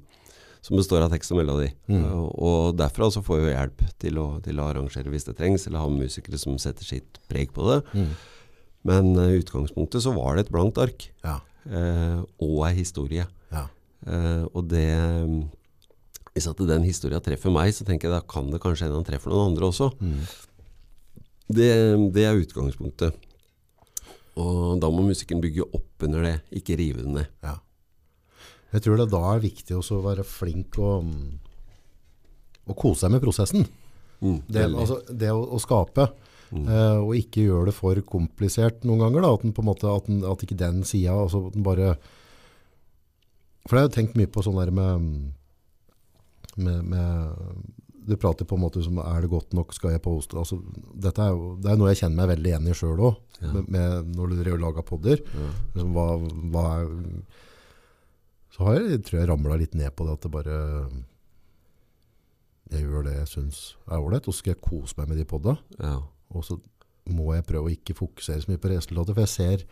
som 0.62 0.78
består 0.78 1.02
av 1.02 1.10
tekst 1.12 1.32
og 1.34 1.40
melodi. 1.40 1.72
Mm. 1.90 2.00
Eh, 2.00 2.18
og 2.46 2.76
derfra 2.78 3.10
så 3.12 3.22
får 3.24 3.40
vi 3.40 3.48
jo 3.48 3.54
hjelp 3.56 3.86
til 4.02 4.20
å, 4.22 4.26
til 4.44 4.62
å 4.62 4.68
arrangere 4.70 5.12
hvis 5.12 5.26
det 5.28 5.36
trengs, 5.40 5.66
eller 5.66 5.82
ha 5.82 5.90
musikere 5.90 6.38
som 6.40 6.58
setter 6.62 6.86
sitt 6.86 7.18
preg 7.30 7.50
på 7.54 7.66
det. 7.68 7.80
Mm. 7.98 8.12
Men 8.90 9.10
eh, 9.16 9.34
i 9.34 9.40
utgangspunktet 9.42 10.04
så 10.06 10.14
var 10.14 10.36
det 10.36 10.46
et 10.46 10.54
blankt 10.54 10.78
ark, 10.82 11.08
ja, 11.26 11.40
eh, 11.66 12.22
og 12.42 12.62
ei 12.70 12.76
historie. 12.82 13.26
ja, 13.52 13.68
Eh, 14.02 14.44
og 14.50 14.64
det 14.66 14.88
Hvis 16.34 16.48
at 16.48 16.58
den 16.58 16.82
historia 16.82 17.20
treffer 17.20 17.52
meg, 17.52 17.74
så 17.76 17.84
tenker 17.84 18.08
jeg 18.08 18.16
da 18.16 18.22
kan 18.24 18.48
det 18.50 18.58
kanskje 18.58 18.86
hende 18.86 18.96
han 18.96 19.04
treffer 19.04 19.30
noen 19.30 19.52
andre 19.52 19.68
også. 19.68 19.90
Mm. 20.00 20.22
Det, 21.52 21.68
det 22.16 22.24
er 22.24 22.40
utgangspunktet. 22.40 23.14
Og 24.40 24.80
da 24.80 24.88
må 24.88 25.04
musikken 25.04 25.42
bygge 25.44 25.66
opp 25.68 26.06
under 26.08 26.24
det, 26.24 26.32
ikke 26.56 26.78
rive 26.80 27.04
den 27.04 27.18
ned. 27.20 27.28
ja. 27.44 27.58
Jeg 28.72 28.82
tror 28.84 28.96
det 29.00 29.10
da 29.12 29.22
er 29.34 29.42
viktig 29.44 29.76
også 29.76 29.98
å 30.00 30.04
være 30.06 30.24
flink 30.24 30.78
og, 30.80 31.04
mm, 31.04 32.68
og 32.72 32.76
kose 32.78 33.04
seg 33.04 33.12
med 33.12 33.22
prosessen. 33.24 33.66
Mm, 34.22 34.38
Det, 34.48 34.66
altså, 34.70 35.00
det 35.10 35.32
å, 35.34 35.42
å 35.56 35.60
skape, 35.60 36.08
Mm. 36.52 36.66
Uh, 36.68 36.98
og 37.00 37.14
ikke 37.16 37.46
gjøre 37.46 37.70
det 37.70 37.72
for 37.72 37.96
komplisert 38.04 38.82
noen 38.84 39.00
ganger, 39.00 39.24
da, 39.24 39.30
at, 39.32 39.40
den 39.40 39.54
på 39.56 39.62
en 39.62 39.68
måte, 39.70 39.88
at, 39.88 40.04
den, 40.04 40.18
at 40.28 40.42
ikke 40.44 40.58
den 40.60 40.82
sida 40.84 41.14
altså, 41.16 41.46
bare 41.64 41.94
For 43.64 43.78
jeg 43.78 43.86
har 43.86 43.94
tenkt 43.94 44.18
mye 44.20 44.28
på 44.28 44.42
sånn 44.44 44.58
der 44.60 44.68
med, 44.74 45.06
med, 46.60 46.84
med 46.92 48.04
Du 48.04 48.18
prater 48.20 48.44
på 48.44 48.58
en 48.58 48.64
måte 48.66 48.82
som 48.84 49.00
Er 49.00 49.24
det 49.24 49.30
godt 49.32 49.56
nok, 49.56 49.72
skal 49.72 49.94
jeg 49.94 50.04
poste? 50.04 50.36
Altså, 50.36 50.58
dette 50.92 51.24
er 51.24 51.32
jo 51.32 51.54
det 51.62 51.72
er 51.72 51.80
noe 51.80 51.94
jeg 51.94 52.02
kjenner 52.02 52.20
meg 52.20 52.34
veldig 52.34 52.52
igjen 52.52 52.68
i 52.68 52.76
sjøl 52.76 53.00
òg, 53.08 53.16
Ja. 53.40 53.54
når 54.12 54.36
du 54.36 54.52
lager 54.60 54.84
podder. 54.84 55.24
ja. 55.24 55.48
Liksom, 55.72 55.96
hva, 55.96 56.06
hva 56.52 56.66
er, 56.82 56.92
så 58.52 58.66
har 58.66 58.80
jeg 58.80 59.00
tror 59.06 59.20
jeg 59.20 59.30
ramla 59.30 59.58
litt 59.60 59.76
ned 59.78 59.94
på 59.96 60.06
det 60.06 60.16
at 60.16 60.26
det 60.26 60.32
bare 60.32 60.56
Jeg 62.72 62.84
gjør 62.84 63.06
det 63.06 63.14
jeg 63.18 63.28
syns 63.28 63.62
er 63.84 64.00
ålreit, 64.00 64.26
og 64.28 64.32
så 64.32 64.40
skal 64.40 64.54
jeg 64.54 64.64
kose 64.64 64.96
meg 64.96 65.10
med 65.10 65.18
de 65.20 65.26
podda. 65.28 65.58
Ja. 65.76 65.98
Og 66.32 66.44
så 66.46 66.56
må 67.12 67.34
jeg 67.34 67.44
prøve 67.48 67.68
å 67.68 67.72
ikke 67.72 67.96
fokusere 67.98 68.40
så 68.40 68.48
mye 68.48 68.60
på 68.62 68.70
resultatet, 68.72 69.12
for 69.12 69.24
jeg 69.24 69.32
ser 69.32 69.66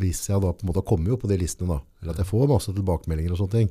hvis 0.00 0.22
jeg 0.30 0.40
da 0.40 0.50
på 0.54 0.64
en 0.64 0.70
måte 0.70 0.82
kommer 0.86 1.12
jo 1.12 1.18
på 1.20 1.28
de 1.30 1.36
listene 1.38 1.76
da, 1.76 1.78
eller 2.00 2.14
at 2.14 2.22
jeg 2.22 2.30
får 2.30 2.50
masse 2.50 2.72
tilbakemeldinger 2.74 3.34
og 3.34 3.40
sånne 3.42 3.56
ting, 3.58 3.70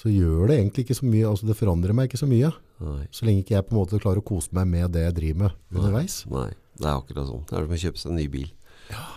så 0.00 0.12
gjør 0.12 0.48
det 0.48 0.56
egentlig 0.56 0.84
ikke 0.86 0.96
så 0.96 1.08
mye, 1.08 1.26
altså 1.28 1.48
det 1.48 1.56
forandrer 1.58 1.96
meg 1.96 2.08
ikke 2.08 2.20
så 2.20 2.28
mye, 2.30 2.52
Nei. 2.80 3.02
så 3.12 3.26
lenge 3.26 3.42
ikke 3.42 3.56
jeg 3.56 3.66
på 3.66 3.74
en 3.74 3.80
måte 3.80 4.00
klarer 4.00 4.22
å 4.22 4.28
kose 4.30 4.54
meg 4.56 4.70
med 4.70 4.94
det 4.94 5.02
jeg 5.08 5.16
driver 5.18 5.42
med 5.42 5.76
underveis. 5.76 6.22
Nei, 6.30 6.48
det 6.78 6.86
er 6.86 6.94
akkurat 6.94 7.28
sånn. 7.28 7.42
Det 7.50 7.58
er 7.58 7.66
som 7.66 7.76
å 7.76 7.80
kjøpe 7.84 8.00
seg 8.00 8.12
en 8.12 8.20
ny 8.20 8.28
bil. 8.32 8.48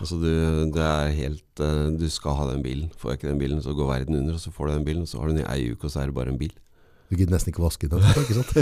Altså 0.00 0.18
du, 0.20 0.30
det 0.74 0.82
er 0.84 1.14
helt 1.16 1.62
uh, 1.62 1.88
Du 1.98 2.04
skal 2.12 2.36
ha 2.38 2.50
den 2.52 2.62
bilen. 2.64 2.90
Får 2.98 3.14
jeg 3.14 3.20
ikke 3.20 3.30
den 3.32 3.40
bilen, 3.40 3.62
så 3.64 3.74
går 3.76 3.90
verden 3.90 4.20
under. 4.20 4.36
Og 4.36 4.42
så 4.42 4.52
får 4.54 4.68
du 4.68 4.74
den 4.74 4.86
bilen, 4.88 5.06
og 5.06 5.10
så 5.10 5.20
har 5.20 5.30
du 5.30 5.34
den 5.34 5.44
i 5.44 5.48
ei 5.50 5.72
uke, 5.72 5.88
og 5.88 5.94
så 5.94 6.02
er 6.02 6.10
det 6.10 6.16
bare 6.18 6.34
en 6.34 6.40
bil. 6.40 6.52
Du 7.10 7.16
gidder 7.18 7.36
nesten 7.36 7.52
ikke 7.52 7.64
vaske 7.64 7.90
den 7.90 8.04
ikke 8.24 8.38
sant? 8.38 8.54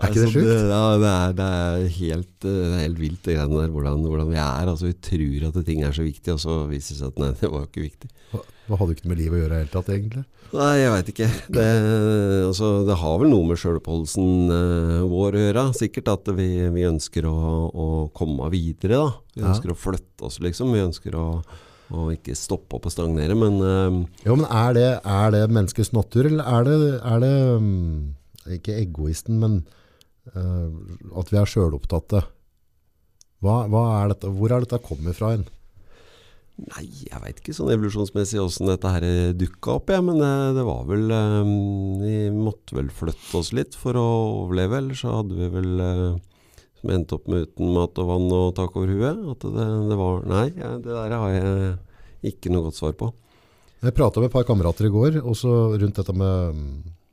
Er 0.00 0.08
ikke 0.08 0.22
det 0.22 0.30
sjukt? 0.32 0.46
Det, 0.46 0.56
ja, 0.70 0.82
det 1.00 1.10
er, 1.10 1.34
det 1.36 1.46
er 1.46 1.86
helt, 1.98 2.46
eh, 2.48 2.56
det 2.56 2.76
er 2.76 2.84
helt 2.86 3.00
vilt 3.00 3.22
det 3.26 3.36
greiene 3.36 3.60
der, 3.60 3.72
hvordan, 3.74 4.04
hvordan 4.08 4.30
vi 4.30 4.38
er. 4.40 4.70
Altså, 4.72 4.88
vi 4.88 4.96
tror 5.08 5.48
at 5.48 5.58
ting 5.66 5.82
er 5.84 5.92
så 5.96 6.06
viktig, 6.06 6.32
og 6.32 6.40
så 6.40 6.58
viser 6.70 6.94
det 6.94 7.00
seg 7.00 7.12
at 7.12 7.22
nei, 7.22 7.30
det 7.40 7.50
var 7.52 7.64
jo 7.64 7.70
ikke 7.70 7.86
viktig. 7.86 8.10
Hva 8.68 8.78
hadde 8.78 8.94
ikke 8.94 9.08
med 9.10 9.18
livet 9.18 9.36
å 9.36 9.40
gjøre 9.42 9.48
i 9.50 9.54
det 9.56 9.60
hele 9.64 9.72
tatt, 9.72 9.88
egentlig? 9.92 10.22
Nei, 10.52 10.68
jeg 10.82 10.90
veit 10.92 11.08
ikke. 11.14 11.26
Det, 11.56 11.64
altså, 12.46 12.68
det 12.86 12.96
har 13.00 13.14
vel 13.22 13.30
noe 13.32 13.48
med 13.48 13.58
sjøloppholdelsen 13.58 14.52
uh, 14.52 15.00
vår 15.08 15.36
å 15.38 15.42
gjøre. 15.46 15.64
Sikkert 15.78 16.10
at 16.12 16.30
vi, 16.36 16.46
vi 16.74 16.84
ønsker 16.86 17.26
å, 17.28 17.34
å 17.72 17.86
komme 18.14 18.50
videre, 18.52 19.00
da. 19.00 19.12
Vi 19.34 19.42
Ja. 19.42 19.48
ønsker 19.54 19.72
å 19.72 19.78
flytte 19.80 20.28
oss, 20.28 20.36
liksom. 20.44 20.74
Vi 20.76 20.82
ønsker 20.84 21.16
å, 21.18 21.26
å 21.96 22.04
ikke 22.14 22.36
stoppe 22.38 22.76
opp 22.78 22.86
og 22.90 22.94
stagnere. 22.94 23.34
Men 23.38 23.56
uh, 23.64 24.02
Jo, 24.28 24.36
men 24.38 24.46
er 24.46 24.76
det, 24.76 24.88
er 25.02 25.32
det 25.34 25.42
menneskets 25.56 25.92
natur, 25.96 26.28
eller 26.30 26.44
er 26.44 26.68
det, 26.68 26.78
er 27.00 27.24
det 27.24 27.32
um, 27.56 28.12
ikke 28.60 28.76
egoisten, 28.84 29.40
men 29.42 29.58
uh, 30.36 30.68
at 31.18 31.32
vi 31.32 31.40
er 31.40 31.48
sjølopptatte? 31.50 32.22
Hva, 33.42 33.64
hva 33.72 33.86
er 34.04 34.12
dette, 34.12 34.30
hvor 34.36 34.52
er 34.54 34.62
dette 34.68 34.78
kommet 34.86 35.16
fra 35.18 35.32
en? 35.34 35.48
Nei, 36.60 36.84
jeg 37.08 37.20
veit 37.22 37.38
ikke 37.40 37.54
sånn 37.56 37.70
evolusjonsmessig 37.72 38.38
åssen 38.42 38.68
dette 38.68 38.90
her 38.92 39.04
dukka 39.34 39.78
opp, 39.78 39.90
jeg. 39.90 40.04
Men 40.04 40.20
eh, 40.22 40.50
det 40.56 40.64
var 40.66 40.84
vel 40.88 41.08
eh, 41.16 41.38
Vi 42.02 42.16
måtte 42.36 42.76
vel 42.76 42.90
flytte 42.92 43.40
oss 43.40 43.52
litt 43.56 43.78
for 43.78 43.98
å 43.98 44.04
overleve, 44.44 44.78
ellers 44.78 45.02
så 45.02 45.16
hadde 45.18 45.38
vi 45.38 45.48
vel 45.52 45.82
eh, 45.82 46.20
som 46.82 46.92
endte 46.92 47.16
opp 47.16 47.30
med 47.30 47.48
uten 47.48 47.72
mat 47.74 47.98
og 48.02 48.10
vann 48.10 48.28
og 48.36 48.54
tak 48.58 48.76
over 48.78 48.92
huet. 48.92 49.24
At 49.34 49.46
det, 49.56 49.66
det 49.90 49.98
var 49.98 50.24
Nei, 50.28 50.46
det 50.54 50.86
der 50.86 51.16
har 51.16 51.36
jeg 51.36 52.32
ikke 52.32 52.52
noe 52.52 52.68
godt 52.68 52.78
svar 52.78 52.96
på. 52.98 53.10
Jeg 53.82 53.96
pratet 53.96 54.22
med 54.22 54.28
et 54.28 54.34
par 54.34 54.46
kamerater 54.46 54.86
i 54.86 54.92
går, 54.94 55.22
også 55.26 55.54
rundt 55.80 55.96
dette 55.98 56.14
med 56.14 56.60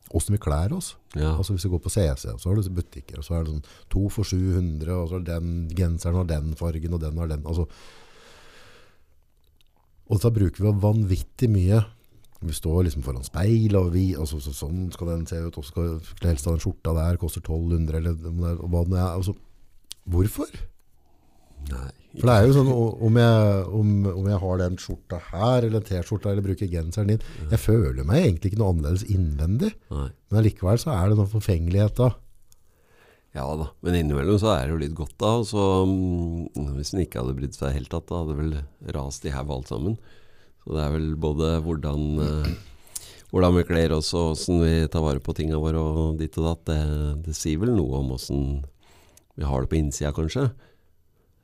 åssen 0.10 0.34
hvordan 0.34 0.36
vi 0.36 0.42
klær 0.42 0.74
oss. 0.74 0.92
Ja. 1.14 1.36
Altså 1.36 1.54
hvis 1.54 1.66
vi 1.66 1.72
går 1.74 1.82
på 1.86 1.92
CC, 1.94 2.26
så 2.26 2.50
har 2.50 2.58
du 2.58 2.70
butikker, 2.74 3.22
og 3.22 3.26
så 3.26 3.38
er 3.38 3.46
det 3.46 3.54
sånn 3.54 3.66
to 3.94 4.06
for 4.14 4.26
700, 4.26 4.90
og 4.94 5.10
så 5.10 5.20
er 5.20 5.26
den 5.28 5.52
genseren 5.78 6.18
har 6.22 6.30
den 6.30 6.56
fargen, 6.58 6.96
og 6.98 7.02
den 7.04 7.18
har 7.22 7.30
den. 7.30 7.46
Altså. 7.46 7.68
Og 10.10 10.22
da 10.24 10.32
bruker 10.34 10.66
vi 10.66 10.76
vanvittig 10.84 11.50
mye. 11.54 11.84
Vi 12.40 12.56
står 12.56 12.86
liksom 12.88 13.04
foran 13.04 13.26
speil, 13.26 13.76
og 13.76 13.92
vi, 13.94 14.14
altså, 14.16 14.40
så, 14.42 14.54
sånn 14.56 14.88
skal 14.96 15.12
den 15.12 15.26
se 15.28 15.42
ut, 15.44 15.58
og 15.60 15.68
skal 15.68 15.98
helst 16.24 16.48
ha 16.48 16.56
den 16.56 16.64
skjorta 16.64 16.96
der, 16.96 17.20
koster 17.20 17.44
1200, 17.44 18.00
eller 18.00 18.16
hva 18.64 18.86
det 18.88 18.96
er-. 18.96 19.18
Altså, 19.20 19.36
hvorfor? 20.10 20.54
Nei. 21.70 21.90
For 22.16 22.26
det 22.26 22.36
er 22.36 22.48
jo 22.48 22.54
sånn, 22.56 22.70
om 23.06 23.18
jeg, 23.20 23.66
om, 23.78 23.90
om 24.10 24.30
jeg 24.32 24.40
har 24.42 24.62
den 24.64 24.80
skjorta 24.82 25.20
her, 25.28 25.68
eller 25.68 25.84
t-skjorta, 25.86 26.32
eller 26.32 26.48
bruker 26.48 26.72
genseren 26.72 27.12
din, 27.12 27.28
jeg 27.52 27.62
føler 27.62 28.08
meg 28.08 28.24
egentlig 28.24 28.54
ikke 28.54 28.62
noe 28.64 28.72
annerledes 28.74 29.06
innvendig. 29.12 29.76
Nei. 29.94 30.08
Men 30.32 30.42
allikevel 30.42 30.82
så 30.82 30.96
er 30.96 31.12
det 31.12 31.20
noe 31.20 31.30
forfengelighet 31.30 32.00
da. 32.00 32.10
Ja 33.38 33.46
da, 33.54 33.68
men 33.86 33.98
innimellom 34.00 34.40
så 34.42 34.56
er 34.56 34.64
det 34.66 34.74
jo 34.74 34.80
litt 34.82 34.96
godt 34.98 35.14
da. 35.22 35.36
Så, 35.46 35.66
mm, 35.86 36.72
hvis 36.78 36.96
en 36.96 37.04
ikke 37.04 37.22
hadde 37.22 37.36
brydd 37.38 37.58
seg 37.58 37.76
helt 37.76 37.92
tatt, 37.94 38.08
da 38.10 38.24
hadde 38.24 38.34
det 38.34 38.40
vel 38.40 38.96
rast 38.96 39.28
i 39.30 39.34
haug 39.34 39.54
alt 39.54 39.70
sammen. 39.70 40.00
Så 40.64 40.74
det 40.76 40.82
er 40.86 40.96
vel 40.96 41.12
både 41.22 41.52
hvordan, 41.66 42.08
eh, 42.26 42.50
hvordan 43.30 43.60
vi 43.60 43.68
kler 43.70 43.94
oss 43.96 44.10
og 44.18 44.34
hvordan 44.34 44.64
vi 44.66 44.90
tar 44.92 45.06
vare 45.06 45.22
på 45.24 45.36
tingene 45.38 45.62
våre 45.62 45.84
og 45.84 46.18
ditt 46.20 46.40
og 46.42 46.50
datt. 46.50 46.66
Det, 46.72 46.80
det 47.28 47.38
sier 47.38 47.62
vel 47.62 47.76
noe 47.78 48.02
om 48.02 48.12
hvordan 48.16 48.50
vi 49.40 49.48
har 49.48 49.64
det 49.64 49.72
på 49.72 49.80
innsida, 49.80 50.12
kanskje. 50.16 50.50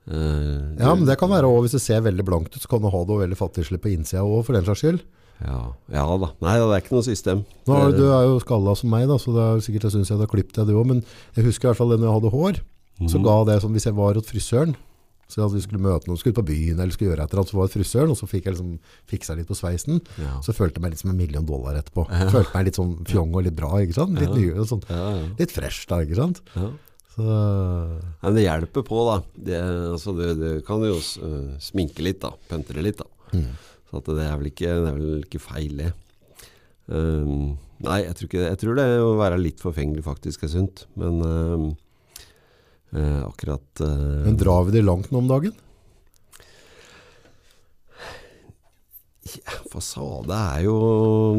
Uh, 0.05 0.75
Ja, 0.77 0.91
men 0.93 1.05
det 1.07 1.15
kan 1.17 1.31
være 1.31 1.47
også, 1.49 1.61
hvis 1.65 1.77
det 1.77 1.85
ser 1.85 2.01
veldig 2.05 2.25
blankt 2.27 2.53
ut, 2.53 2.61
så 2.61 2.69
kan 2.69 2.83
du 2.83 2.91
ha 2.93 2.99
det 3.07 3.21
veldig 3.23 3.37
fattigslig 3.39 3.79
på 3.81 3.93
innsida 3.93 4.25
også, 4.25 4.49
for 4.49 4.57
den 4.57 4.65
slags 4.67 4.83
skyld. 4.83 5.05
Ja, 5.43 5.59
ja 5.91 6.05
da. 6.21 6.29
Nei, 6.41 6.55
det 6.61 6.69
er 6.71 6.81
ikke 6.83 6.95
noe 6.95 7.03
system. 7.03 7.43
Nå, 7.67 7.79
du 7.97 8.05
er 8.07 8.23
jo 8.29 8.39
skalla 8.39 8.75
som 8.79 8.89
meg 8.89 9.07
da, 9.11 9.17
så 9.19 9.33
det 9.35 9.43
er 9.43 9.59
sikkert 9.65 9.89
jeg 9.89 9.95
synes 9.97 10.09
jeg 10.09 10.17
hadde 10.17 10.31
klippet 10.31 10.55
deg 10.61 10.67
du 10.71 10.77
òg. 10.79 10.85
men 10.87 11.03
jeg 11.35 11.45
husker 11.45 11.67
i 11.67 11.69
hvert 11.73 11.77
fall 11.81 11.89
det 11.91 11.99
når 11.99 12.07
jeg 12.11 12.17
hadde 12.21 12.33
hår, 12.37 12.59
så 13.09 13.17
Mhm. 13.19 13.23
ga 13.27 13.43
det 13.51 13.61
sånn, 13.61 13.73
hvis 13.75 13.85
jeg 13.89 13.95
var 13.95 14.13
hos 14.15 14.29
frisøren, 14.31 14.75
så 15.27 15.43
at 15.45 15.51
vi 15.51 15.59
skulle 15.59 15.81
møte 15.81 16.07
noen, 16.07 16.17
skulle 16.21 16.31
ut 16.37 16.39
på 16.45 16.47
byen, 16.53 16.79
eller 16.79 16.91
skulle 16.93 17.09
gjøre 17.11 17.23
et 17.25 17.31
eller 17.33 17.41
annet, 17.41 17.49
så 17.51 17.57
var 17.57 17.67
det 17.67 17.73
frisøren, 17.75 18.09
og 18.13 18.17
så 18.17 18.27
fikk 18.29 18.45
jeg 18.45 18.53
liksom 18.55 18.79
fiksa 19.09 19.35
litt 19.35 19.47
på 19.49 19.55
sveisen, 19.57 19.99
ja. 20.21 20.39
så 20.45 20.53
følte 20.53 20.77
jeg 20.77 20.83
meg 20.85 20.91
litt 20.93 20.99
som 21.01 21.09
en 21.09 21.17
million 21.17 21.45
dollar 21.45 21.73
etterpå. 21.81 22.05
Følte 22.31 22.53
meg 22.53 22.65
litt 22.69 22.75
sånn 22.79 22.93
fjong 23.09 23.33
og 23.35 23.43
litt 23.43 23.55
bra, 23.57 23.71
ikke 23.81 23.97
sant? 23.97 24.13
Litt, 24.19 24.29
Ja. 24.29 24.35
nye, 24.37 24.65
sånn, 24.69 24.83
Ja, 24.87 25.09
ja. 25.17 25.27
litt 25.39 25.51
fresh 25.51 25.87
da, 25.89 25.99
ikke 26.05 26.15
sant? 26.15 26.41
ja. 26.55 26.69
Så, 27.15 27.23
men 28.23 28.35
det 28.35 28.43
hjelper 28.43 28.83
på, 28.83 28.97
da. 29.07 29.21
Det, 29.39 29.59
altså, 29.95 30.11
det, 30.17 30.33
det 30.39 30.65
kan 30.67 30.81
jo 30.83 30.95
uh, 30.99 31.55
sminke 31.63 32.03
litt, 32.03 32.19
da. 32.19 32.31
Pøntre 32.51 32.83
litt, 32.83 32.97
da. 32.99 33.05
Mm. 33.33 33.47
Så 33.95 34.01
at 34.01 34.09
det, 34.11 34.25
er 34.27 34.35
vel 34.35 34.49
ikke, 34.49 34.71
det 34.83 34.89
er 34.89 34.95
vel 34.97 35.21
ikke 35.23 35.39
feil, 35.39 35.77
det. 35.79 35.91
Um, 36.91 37.53
nei, 37.85 38.01
jeg 38.03 38.17
tror, 38.17 38.27
ikke, 38.27 38.41
jeg 38.43 38.59
tror 38.59 38.75
det 38.75 38.87
å 38.99 39.13
være 39.15 39.37
litt 39.39 39.61
forfengelig 39.63 40.03
faktisk 40.03 40.43
er 40.43 40.51
sunt. 40.51 40.83
Men 40.99 41.21
um, 41.23 41.69
uh, 42.91 43.21
akkurat 43.23 43.83
uh, 43.85 44.25
men 44.25 44.35
drar 44.41 44.67
vi 44.67 44.75
det 44.75 44.83
langt 44.83 45.13
nå 45.13 45.21
om 45.23 45.31
dagen? 45.31 45.55
Fasade 49.71 50.35
er 50.35 50.65
jo 50.67 50.75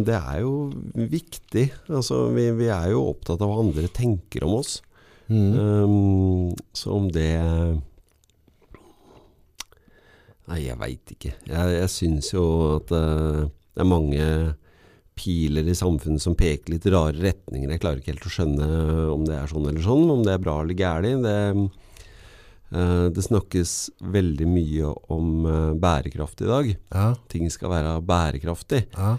Det 0.04 0.16
er 0.16 0.40
jo 0.40 0.54
viktig. 0.96 1.68
Altså, 1.92 2.26
vi, 2.32 2.48
vi 2.56 2.72
er 2.72 2.88
jo 2.94 3.04
opptatt 3.12 3.44
av 3.44 3.52
hva 3.52 3.60
andre 3.66 3.92
tenker 3.92 4.48
om 4.48 4.56
oss. 4.62 4.78
Mm. 5.28 5.52
Um, 5.60 6.56
så 6.72 6.96
om 6.96 7.12
det 7.12 7.28
Nei, 10.46 10.60
jeg 10.68 10.78
veit 10.78 11.12
ikke. 11.16 11.32
Jeg, 11.48 11.74
jeg 11.80 11.90
syns 11.92 12.30
jo 12.34 12.44
at 12.76 12.92
uh, 12.94 13.46
det 13.74 13.82
er 13.82 13.88
mange 13.90 14.28
piler 15.16 15.66
i 15.66 15.74
samfunnet 15.76 16.22
som 16.22 16.36
peker 16.36 16.74
litt 16.74 16.86
rare 16.92 17.16
retninger. 17.16 17.70
Jeg 17.72 17.82
klarer 17.82 18.02
ikke 18.02 18.12
helt 18.12 18.28
å 18.28 18.32
skjønne 18.34 18.66
om 19.14 19.24
det 19.26 19.38
er 19.38 19.50
sånn 19.50 19.66
eller 19.70 19.82
sånn, 19.84 20.04
om 20.12 20.22
det 20.26 20.34
er 20.34 20.42
bra 20.44 20.58
eller 20.62 20.76
gærent. 20.76 21.24
Det, 21.24 22.06
uh, 22.76 23.06
det 23.16 23.24
snakkes 23.26 23.76
veldig 24.16 24.50
mye 24.50 24.92
om 25.16 25.32
uh, 25.48 25.72
bærekraft 25.80 26.44
i 26.44 26.50
dag. 26.50 26.74
Ja, 26.94 27.08
Ting 27.32 27.48
skal 27.52 27.72
være 27.74 27.96
bærekraftig. 28.06 28.86
ja. 28.96 29.16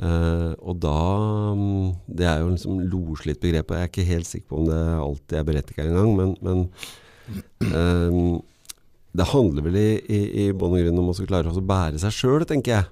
Uh, 0.00 0.54
og 0.64 0.78
da 0.80 0.96
um, 1.52 1.90
Det 2.08 2.24
er 2.24 2.38
jo 2.40 2.54
liksom 2.54 2.78
loslitt 2.88 3.36
begrep, 3.42 3.68
og 3.68 3.76
jeg 3.76 3.84
er 3.84 3.90
ikke 3.90 4.06
helt 4.08 4.28
sikker 4.30 4.46
på 4.48 4.60
om 4.62 4.68
det 4.70 4.78
alltid 4.96 5.34
er 5.36 5.44
berettiget 5.44 5.90
engang, 5.90 6.14
men, 6.16 6.30
men 6.40 6.62
eh, 7.68 8.14
det 9.16 9.26
handler 9.32 9.64
vel 9.66 9.76
i, 9.80 9.88
i, 10.06 10.20
i 10.44 10.52
bånn 10.54 10.76
og 10.76 10.84
grunn 10.84 10.98
om 11.02 11.08
å 11.10 11.14
klare 11.26 11.50
å 11.50 11.62
bære 11.66 11.98
seg 12.02 12.12
sjøl, 12.14 12.44
tenker 12.46 12.76
jeg. 12.76 12.86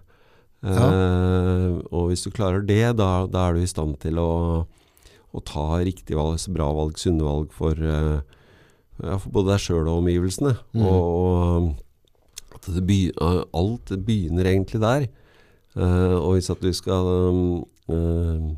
Eh, 0.66 1.74
og 1.94 2.08
hvis 2.10 2.24
du 2.26 2.32
klarer 2.34 2.64
det, 2.66 2.80
da, 2.98 3.26
da 3.30 3.44
er 3.48 3.54
du 3.54 3.62
i 3.62 3.70
stand 3.70 3.98
til 4.02 4.18
å, 4.18 4.30
å 4.66 5.42
ta 5.46 5.66
riktige 5.86 6.18
valg, 6.18 6.40
bra 6.54 6.66
valg, 6.74 6.98
sunne 6.98 7.22
valg 7.26 7.52
for, 7.54 7.78
eh, 7.78 8.18
ja, 9.04 9.18
for 9.22 9.30
både 9.36 9.52
deg 9.54 9.62
sjøl 9.62 9.84
og 9.86 10.00
omgivelsene. 10.02 10.56
Mm. 10.74 10.86
Og, 10.90 11.04
og 12.50 12.58
at 12.58 12.66
det 12.74 12.82
begy 12.88 13.12
alt 13.54 13.92
begynner 14.08 14.50
egentlig 14.50 14.80
der. 14.82 15.06
Eh, 15.78 16.16
og 16.18 16.32
hvis 16.34 16.50
at 16.50 16.64
du 16.64 16.72
skal 16.74 17.06
eh, 17.94 18.48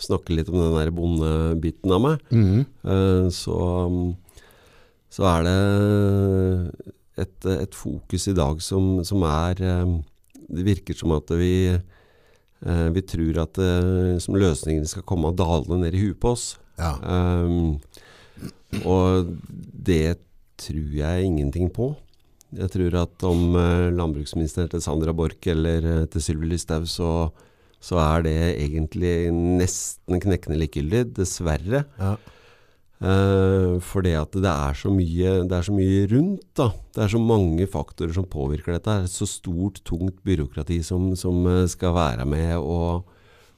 snakke 0.00 0.32
litt 0.38 0.48
om 0.48 0.56
den 0.62 0.78
der 0.78 0.94
bondebiten 0.96 1.92
av 1.92 2.00
meg, 2.06 2.24
Mm. 2.32 2.64
eh, 2.88 3.28
så, 3.36 3.60
så 5.12 5.28
er 5.34 5.44
det 5.44 5.58
et, 7.22 7.48
et 7.52 7.76
fokus 7.76 8.28
i 8.30 8.36
dag 8.36 8.60
som, 8.64 9.00
som 9.06 9.24
er 9.28 9.60
um, 9.84 9.98
Det 10.50 10.66
virker 10.66 10.96
som 10.98 11.12
at 11.14 11.30
vi, 11.38 11.70
eh, 11.70 12.88
vi 12.90 13.02
tror 13.06 13.44
at 13.44 13.60
eh, 13.62 14.16
som 14.18 14.34
løsningene 14.34 14.88
skal 14.90 15.06
komme 15.06 15.30
dalende 15.38 15.84
ned 15.84 15.94
i 15.94 16.04
huet 16.08 16.18
på 16.18 16.32
oss. 16.34 16.46
Ja. 16.80 16.96
Um, 17.04 17.78
og 18.82 19.30
det 19.46 20.18
tror 20.60 20.96
jeg 20.96 21.28
ingenting 21.28 21.70
på. 21.70 21.92
Jeg 22.50 22.72
tror 22.74 22.96
at 23.04 23.22
om 23.28 23.54
landbruksministeren 23.94 24.72
til 24.72 24.82
Sandra 24.82 25.14
Borch 25.14 25.46
eller 25.52 25.86
eh, 25.86 26.02
til 26.10 26.24
Sylvi 26.24 26.50
Listhaug, 26.50 26.88
så, 26.90 27.30
så 27.78 28.00
er 28.02 28.26
det 28.26 28.36
egentlig 28.56 29.14
nesten 29.30 30.18
knekkende 30.22 30.58
likegyldig, 30.58 31.04
dessverre. 31.20 31.84
Ja. 32.00 32.16
Uh, 33.00 33.80
for 33.80 34.04
det 34.04 34.12
at 34.12 34.34
det 34.36 34.50
er, 34.50 34.74
så 34.76 34.90
mye, 34.92 35.30
det 35.48 35.56
er 35.56 35.64
så 35.64 35.72
mye 35.72 36.02
rundt. 36.10 36.44
da. 36.58 36.68
Det 36.92 37.04
er 37.06 37.12
så 37.14 37.20
mange 37.22 37.64
faktorer 37.70 38.12
som 38.12 38.26
påvirker 38.28 38.74
dette. 38.76 38.92
Det 38.92 39.08
er 39.08 39.12
så 39.12 39.28
stort, 39.28 39.80
tungt 39.88 40.18
byråkrati 40.26 40.82
som, 40.84 41.14
som 41.16 41.46
eh, 41.48 41.64
skal 41.70 41.94
være 41.96 42.26
med 42.28 42.58
og, 42.58 43.06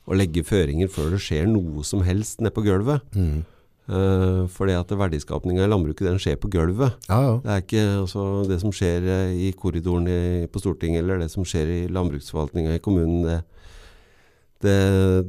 og 0.06 0.18
legge 0.18 0.44
føringer 0.46 0.90
før 0.92 1.10
det 1.16 1.22
skjer 1.24 1.48
noe 1.50 1.82
som 1.82 2.04
helst 2.06 2.38
nede 2.42 2.54
på 2.54 2.62
gulvet. 2.68 3.02
Mm. 3.18 3.42
Uh, 3.90 4.46
for 4.46 4.70
det 4.70 4.76
at 4.78 4.92
verdiskapninga 4.94 5.64
i 5.64 5.70
landbruket 5.70 6.06
den 6.06 6.20
skjer 6.22 6.36
på 6.38 6.46
gulvet. 6.52 6.94
ja, 7.10 7.18
ja. 7.18 7.32
Det 7.42 7.50
er 7.50 7.64
ikke 7.64 7.82
altså, 8.04 8.26
det 8.46 8.60
som 8.62 8.70
skjer 8.70 9.08
eh, 9.10 9.32
i 9.48 9.50
korridoren 9.58 10.06
i, 10.06 10.46
på 10.46 10.62
Stortinget 10.62 11.02
eller 11.02 11.18
det 11.18 11.32
som 11.32 11.42
skjer 11.42 11.66
i 11.66 11.80
landbruksforvaltninga 11.90 12.76
i 12.78 12.84
kommunen. 12.84 13.26
Det, 13.26 13.40
det, 14.62 14.78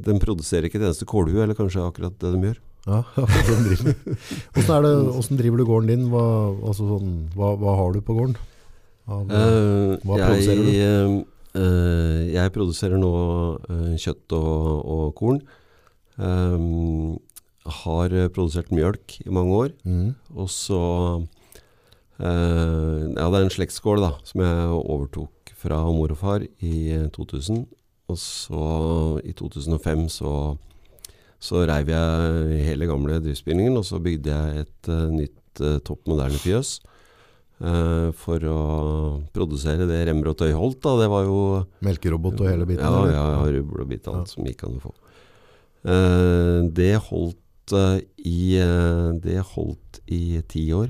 den 0.06 0.22
produserer 0.22 0.70
ikke 0.70 0.78
et 0.78 0.86
eneste 0.86 1.08
kålhue, 1.10 1.42
eller 1.42 1.58
kanskje 1.58 1.82
akkurat 1.82 2.14
det 2.22 2.30
de 2.30 2.52
gjør. 2.52 2.62
Ja, 2.84 3.00
hvordan 3.16 3.62
driver, 3.64 3.94
hvordan, 4.52 4.72
er 4.76 4.82
det, 4.84 4.94
hvordan 5.14 5.38
driver 5.40 5.60
du 5.60 5.64
gården 5.68 5.92
din? 5.92 6.08
Hva, 6.12 6.24
altså 6.68 6.88
sånn, 6.88 7.12
hva, 7.36 7.54
hva 7.60 7.76
har 7.80 7.94
du 7.94 8.02
på 8.04 8.16
gården? 8.18 8.36
Eh, 9.04 9.94
Hva 10.04 10.16
jeg, 10.16 10.26
produserer 10.28 10.64
du? 10.64 10.72
eh, 10.72 11.14
eh, 11.60 12.20
jeg 12.34 12.52
produserer 12.54 13.00
nå 13.00 13.12
eh, 13.68 13.94
kjøtt 14.00 14.36
og, 14.36 14.58
og 14.96 15.06
korn. 15.18 15.40
Um, 16.16 17.16
har 17.64 18.12
eh, 18.14 18.28
produsert 18.32 18.70
mjølk 18.72 19.18
i 19.24 19.30
mange 19.32 19.56
år. 19.56 19.72
Mm. 19.88 20.12
Og 20.36 20.50
så 20.52 20.80
uh, 22.20 23.00
Ja, 23.16 23.26
det 23.30 23.38
er 23.38 23.46
en 23.46 23.54
slektsgård 23.54 24.02
da, 24.04 24.12
som 24.28 24.44
jeg 24.44 24.68
overtok 24.84 25.54
fra 25.58 25.80
mor 25.88 26.12
og 26.12 26.20
far 26.20 26.44
i 26.44 26.74
eh, 26.92 27.08
2000. 27.14 27.64
Og 28.12 28.18
så 28.20 28.64
i 29.24 29.32
2005 29.32 30.08
så, 30.12 30.32
så 31.44 31.62
reiv 31.68 31.90
jeg 31.92 32.64
hele 32.70 32.88
gamle 32.88 33.20
driftsbygningen, 33.24 33.76
og 33.76 33.84
så 33.84 34.00
bygde 34.02 34.32
jeg 34.32 34.64
et 34.64 34.88
uh, 34.90 35.06
nytt 35.12 35.60
uh, 35.62 35.76
topp 35.84 36.08
moderne 36.08 36.40
fjøs. 36.40 36.78
Uh, 37.60 38.08
for 38.18 38.42
å 38.50 38.58
produsere 39.36 39.86
det 39.86 40.00
Rembrot 40.08 40.40
Øyholt, 40.42 40.80
da. 40.82 40.96
Det 41.04 41.06
var 41.12 41.28
jo 41.28 41.36
Melkerobot 41.86 42.40
og 42.42 42.48
hele 42.50 42.66
biten? 42.66 42.82
ja, 42.82 43.04
ja, 43.12 43.24
ja, 43.36 43.44
rubbel 43.58 43.84
og 43.84 43.92
bit, 43.92 44.08
alt 44.10 44.24
Ja. 44.24 44.32
som 44.32 44.48
gikk 44.48 44.64
an 44.66 44.80
å 44.80 44.84
få. 44.88 44.94
Eh, 45.84 46.60
det 46.72 46.94
holdt 47.10 47.72
eh, 47.76 47.98
i 48.24 48.56
eh, 48.56 49.10
Det 49.20 49.36
holdt 49.52 49.98
i 50.08 50.40
ti 50.48 50.62
år. 50.72 50.88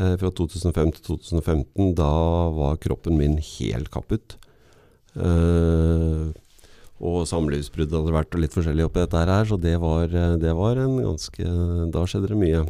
Eh, 0.00 0.14
fra 0.16 0.30
2005 0.32 0.92
til 0.96 1.02
2015. 1.10 1.90
Da 2.00 2.08
var 2.56 2.78
kroppen 2.80 3.18
min 3.20 3.36
helt 3.36 3.90
kapput. 3.92 4.38
Eh, 5.20 6.30
og 7.00 7.24
samlivsbrudd 7.28 7.94
hadde 7.96 8.12
vært 8.12 8.36
og 8.36 8.42
litt 8.44 8.54
forskjellig 8.56 8.84
oppi 8.86 9.02
dette 9.02 9.22
her, 9.24 9.48
så 9.48 9.56
det 9.60 9.76
var, 9.80 10.12
eh, 10.12 10.36
det 10.40 10.52
var 10.56 10.80
en 10.80 10.98
ganske 11.00 11.46
Da 11.94 12.04
skjedde 12.04 12.32
det 12.32 12.40
mye. 12.40 12.66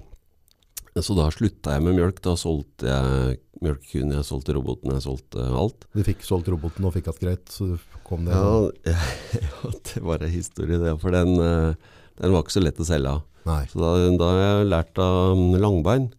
Så 0.98 1.14
da 1.14 1.28
slutta 1.30 1.76
jeg 1.76 1.84
med 1.86 1.94
mjølk. 1.96 2.18
Da 2.22 2.34
solgte 2.38 2.88
jeg 2.88 3.38
mjølkekuene, 3.62 4.16
jeg 4.18 4.26
solgte 4.26 4.54
roboten, 4.56 4.90
jeg 4.96 5.04
solgte 5.04 5.46
alt. 5.62 5.86
Du 5.94 6.02
fikk 6.06 6.24
solgt 6.26 6.50
roboten 6.50 6.86
og 6.86 6.94
fikk 6.96 7.10
hatt 7.12 7.20
greit, 7.22 7.46
så 7.50 7.78
kom 8.06 8.26
det 8.26 8.34
Ja, 8.34 8.70
ja, 9.38 9.72
det 9.90 10.02
var 10.02 10.22
en 10.22 10.34
historie 10.34 10.80
det, 10.82 10.96
for 11.02 11.14
den, 11.14 11.36
eh, 11.38 11.74
den 12.20 12.34
var 12.34 12.42
ikke 12.42 12.58
så 12.58 12.64
lett 12.64 12.80
å 12.82 12.86
selge 12.88 13.18
av. 13.18 13.26
Så 13.70 13.80
da, 13.80 13.92
da 14.20 14.26
har 14.30 14.40
jeg 14.42 14.70
lært 14.70 14.98
av 15.00 15.38
Langbein 15.58 16.10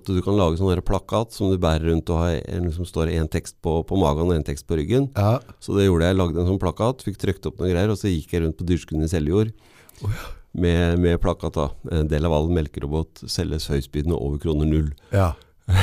at 0.00 0.08
du 0.08 0.20
kan 0.24 0.38
lage 0.38 0.56
sånn 0.56 0.80
plakat 0.86 1.34
som 1.36 1.50
du 1.52 1.58
bærer 1.60 1.90
rundt 1.90 2.08
og 2.12 2.22
har 2.22 2.38
en, 2.48 2.70
som 2.72 2.86
står 2.88 3.10
en 3.12 3.28
tekst 3.28 3.58
på, 3.64 3.74
på 3.84 3.98
magen 4.00 4.30
og 4.30 4.36
en 4.38 4.46
tekst 4.46 4.64
på 4.68 4.78
ryggen. 4.80 5.10
Ja, 5.16 5.38
Så 5.60 5.76
det 5.76 5.84
gjorde 5.88 6.08
jeg. 6.08 6.16
Lagde 6.16 6.40
en 6.40 6.48
sånn 6.48 6.62
plakat, 6.62 7.04
fikk 7.04 7.20
trykt 7.20 7.48
opp 7.50 7.60
noen 7.60 7.74
greier, 7.74 7.92
og 7.92 8.00
så 8.00 8.08
gikk 8.08 8.32
jeg 8.32 8.44
rundt 8.46 8.56
på 8.60 8.68
Dyrskunden 8.68 9.04
i 9.04 9.12
Seljord 9.12 9.52
med, 10.52 10.98
med 11.02 11.20
plakat. 11.20 11.58
da. 11.58 11.68
En 12.00 12.08
del 12.08 12.24
av 12.28 12.36
all 12.36 12.48
melkerobot 12.52 13.24
selges 13.28 13.68
høystbydende 13.72 14.16
over 14.16 14.40
kroner 14.42 14.68
null. 14.68 14.92
ja, 15.12 15.32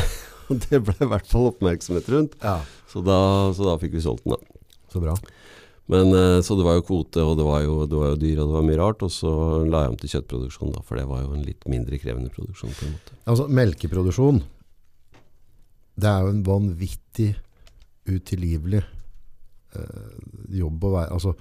Og 0.49 0.57
det 0.65 0.79
ble 0.81 0.95
i 0.97 1.07
hvert 1.11 1.27
fall 1.29 1.51
oppmerksomhet 1.51 2.07
rundt, 2.09 2.31
ja. 2.41 2.55
så 2.89 3.03
da, 3.05 3.17
så 3.53 3.67
da 3.67 3.75
fikk 3.77 3.93
vi 3.93 4.01
solgt 4.01 4.25
den. 4.25 4.33
da. 4.33 4.63
Så 4.89 5.01
bra. 5.03 5.13
Men 5.89 6.13
eh, 6.13 6.41
Så 6.45 6.55
det 6.57 6.65
var 6.67 6.77
jo 6.77 6.85
kvote, 6.85 7.23
og 7.25 7.37
det 7.39 7.47
var 7.47 7.63
jo, 7.65 7.81
det 7.89 7.97
var 7.97 8.13
jo 8.13 8.21
dyr, 8.21 8.43
og 8.43 8.51
det 8.51 8.57
var 8.59 8.67
mye 8.67 8.79
rart. 8.79 9.05
Og 9.05 9.13
så 9.13 9.31
la 9.65 9.83
jeg 9.85 9.93
om 9.93 9.99
til 9.99 10.13
kjøttproduksjon, 10.13 10.73
da, 10.75 10.83
for 10.85 11.01
det 11.01 11.07
var 11.09 11.23
jo 11.25 11.33
en 11.33 11.45
litt 11.47 11.65
mindre 11.71 11.99
krevende 12.01 12.33
produksjon. 12.33 12.75
på 12.77 12.85
en 12.85 12.95
måte. 12.95 13.17
Altså, 13.25 13.47
melkeproduksjon, 13.59 14.43
det 15.99 16.11
er 16.11 16.23
jo 16.23 16.33
en 16.35 16.45
vanvittig 16.45 17.31
utilgivelig 18.09 18.83
eh, 18.83 20.13
jobb 20.61 20.85
å 20.85 20.93
være. 20.99 21.17
Altså, 21.17 21.33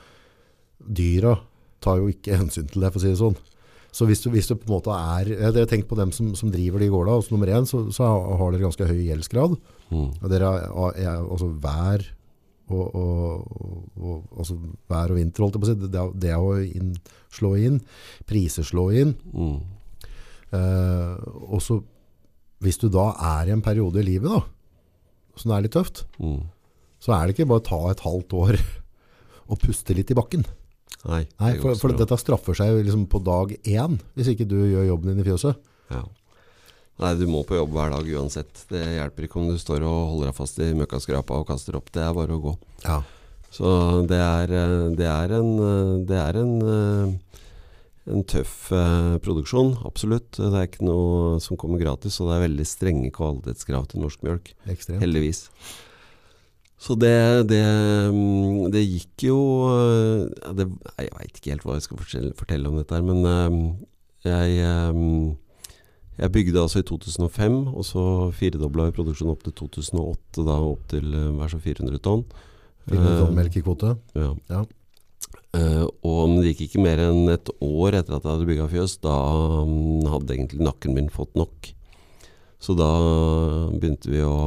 dyra 0.79 1.37
tar 1.85 2.01
jo 2.01 2.09
ikke 2.11 2.41
hensyn 2.41 2.67
til 2.71 2.83
det, 2.83 2.91
for 2.93 3.01
å 3.01 3.05
si 3.05 3.13
det 3.13 3.21
sånn. 3.21 3.39
Så 3.95 4.07
hvis 4.09 4.21
du, 4.25 4.29
hvis 4.33 4.49
du 4.49 4.53
på 4.55 4.69
en 4.69 4.75
måte 4.77 4.93
er 4.93 5.31
Jeg 5.33 5.55
har 5.57 5.69
tenkt 5.71 5.89
på 5.89 5.97
dem 5.97 6.11
som, 6.13 6.35
som 6.37 6.51
driver 6.53 6.83
de 6.83 6.91
gårda. 6.93 7.15
Altså, 7.19 7.33
nummer 7.35 7.51
én 7.53 7.67
så, 7.67 7.87
så 7.93 8.05
har 8.09 8.53
dere 8.53 8.67
ganske 8.67 8.89
høy 8.89 9.01
gjeldsgrad. 9.07 9.57
Mm. 9.89 10.11
Og 10.21 10.27
dere 10.33 10.51
er, 10.57 10.69
er, 11.05 11.23
altså 11.25 11.49
vær 11.61 12.05
og, 12.75 12.95
og, 12.95 13.89
og, 13.99 14.25
altså 14.39 14.57
vær 14.91 15.13
og 15.15 15.19
vinter, 15.19 15.43
holdt 15.45 15.57
jeg 15.59 15.63
på 15.63 15.69
å 15.69 15.71
si. 15.73 15.89
Det, 15.95 16.05
det 16.25 16.35
å 16.37 16.53
inn, 16.65 16.93
slå 17.35 17.55
inn. 17.61 17.81
Priser 18.29 18.67
slå 18.67 18.89
inn. 18.97 19.15
Mm. 19.33 19.59
Eh, 20.59 21.15
og 21.53 21.61
så 21.65 21.81
hvis 22.65 22.79
du 22.83 22.89
da 22.91 23.11
er 23.39 23.51
i 23.51 23.55
en 23.55 23.63
periode 23.63 24.01
i 24.03 24.07
livet 24.07 24.33
da, 24.33 24.41
som 25.39 25.53
er 25.55 25.67
litt 25.67 25.77
tøft, 25.77 26.05
Mm. 26.19 26.41
så 26.99 27.13
er 27.15 27.27
det 27.29 27.37
ikke 27.37 27.47
bare 27.53 27.63
å 27.63 27.69
ta 27.69 27.81
et 27.93 28.01
halvt 28.03 28.33
år 28.35 28.57
og 29.51 29.61
puste 29.63 29.95
litt 29.95 30.11
i 30.11 30.17
bakken. 30.19 30.45
Nei, 31.07 31.23
Nei, 31.39 31.53
for, 31.63 31.77
for 31.79 31.95
dette 31.95 32.17
straffer 32.19 32.57
seg 32.59 32.81
liksom 32.83 33.05
på 33.13 33.21
dag 33.23 33.53
én, 33.63 34.01
hvis 34.17 34.33
ikke 34.33 34.49
du 34.51 34.57
gjør 34.67 34.89
jobben 34.89 35.13
din 35.13 35.23
i 35.23 35.29
fjøset. 35.29 35.61
Ja. 35.93 36.03
Nei, 36.99 37.13
du 37.15 37.29
må 37.31 37.45
på 37.47 37.55
jobb 37.55 37.77
hver 37.77 37.93
dag 37.95 38.09
uansett. 38.19 38.65
Det 38.73 38.81
hjelper 38.83 39.29
ikke 39.29 39.39
om 39.39 39.53
du 39.53 39.59
står 39.61 39.85
og 39.87 39.99
holder 40.15 40.33
deg 40.33 40.39
fast 40.39 40.59
i 40.59 40.73
møkkaskrapa 40.75 41.39
og 41.39 41.47
kaster 41.47 41.79
opp. 41.79 41.93
Det 41.95 42.03
er 42.03 42.17
bare 42.17 42.35
å 42.35 42.43
gå. 42.43 42.55
Ja. 42.83 42.99
Så 43.55 43.71
det 44.11 44.19
er, 44.19 44.53
eh, 44.53 44.91
det 44.99 45.07
er 45.07 45.35
en, 45.39 45.53
eh, 45.63 45.93
det 46.11 46.19
er 46.19 46.41
en, 46.43 46.55
eh, 46.75 47.39
en 48.13 48.25
tøff 48.25 48.73
eh, 48.73 49.15
produksjon, 49.23 49.77
absolutt. 49.87 50.33
Det 50.33 50.51
er 50.51 50.67
ikke 50.67 50.89
noe 50.89 51.39
som 51.41 51.57
kommer 51.57 51.79
gratis, 51.79 52.19
og 52.21 52.29
det 52.29 52.37
er 52.37 52.47
veldig 52.49 52.67
strenge 52.67 53.13
kvalitetskrav 53.15 53.89
til 53.89 54.03
norsk 54.03 54.25
mjølk. 54.27 54.53
Ekstremt. 54.67 55.01
Heldigvis. 55.01 55.49
Så 56.79 56.99
det, 56.99 57.47
det, 57.51 57.63
mm, 58.15 58.71
det 58.75 58.85
gikk 58.85 59.25
jo 59.27 59.39
ja, 59.67 60.53
det, 60.55 60.69
Jeg 60.95 61.11
veit 61.11 61.41
ikke 61.41 61.51
helt 61.51 61.65
hva 61.67 61.75
jeg 61.75 61.89
skal 61.89 61.99
fortelle, 61.99 62.35
fortelle 62.39 62.71
om 62.71 62.77
dette, 62.79 62.95
her, 62.95 63.03
men 63.03 63.27
øh, 63.27 63.57
jeg, 64.23 65.39
jeg 66.19 66.33
bygde 66.35 66.63
altså 66.63 66.83
i 66.83 66.87
2005, 66.87 67.59
og 67.71 67.85
så 67.87 68.03
firedobla 68.35 68.89
vi 68.89 68.97
produksjonen 68.97 69.37
opp 69.37 69.45
til 69.47 69.55
2008, 69.61 70.43
da 70.43 70.59
opp 70.67 70.83
til 70.91 71.15
hver 71.39 71.53
så 71.53 71.61
400 71.63 72.03
tonn. 72.03 72.25
400 72.91 73.21
tonn 73.21 73.31
Eh, 73.31 73.37
melk 73.39 73.57
i 73.57 73.63
kvote. 73.63 73.97
ja. 74.19 74.35
Ja. 74.51 74.65
Uh, 75.57 75.89
og 76.05 76.35
det 76.43 76.53
gikk 76.53 76.67
ikke 76.67 76.83
mer 76.85 77.01
enn 77.01 77.31
et 77.33 77.49
år 77.65 77.97
etter 77.97 78.19
at 78.19 78.25
jeg 78.25 78.35
hadde 78.35 78.49
bygga 78.49 78.69
fjøs. 78.69 78.99
Da 79.01 79.15
mm, 79.65 80.05
hadde 80.13 80.35
egentlig 80.35 80.61
nakken 80.65 80.95
min 80.97 81.09
fått 81.13 81.35
nok. 81.41 81.71
Så 82.61 82.75
da 82.77 82.91
begynte 83.75 84.13
vi 84.13 84.23
å 84.25 84.39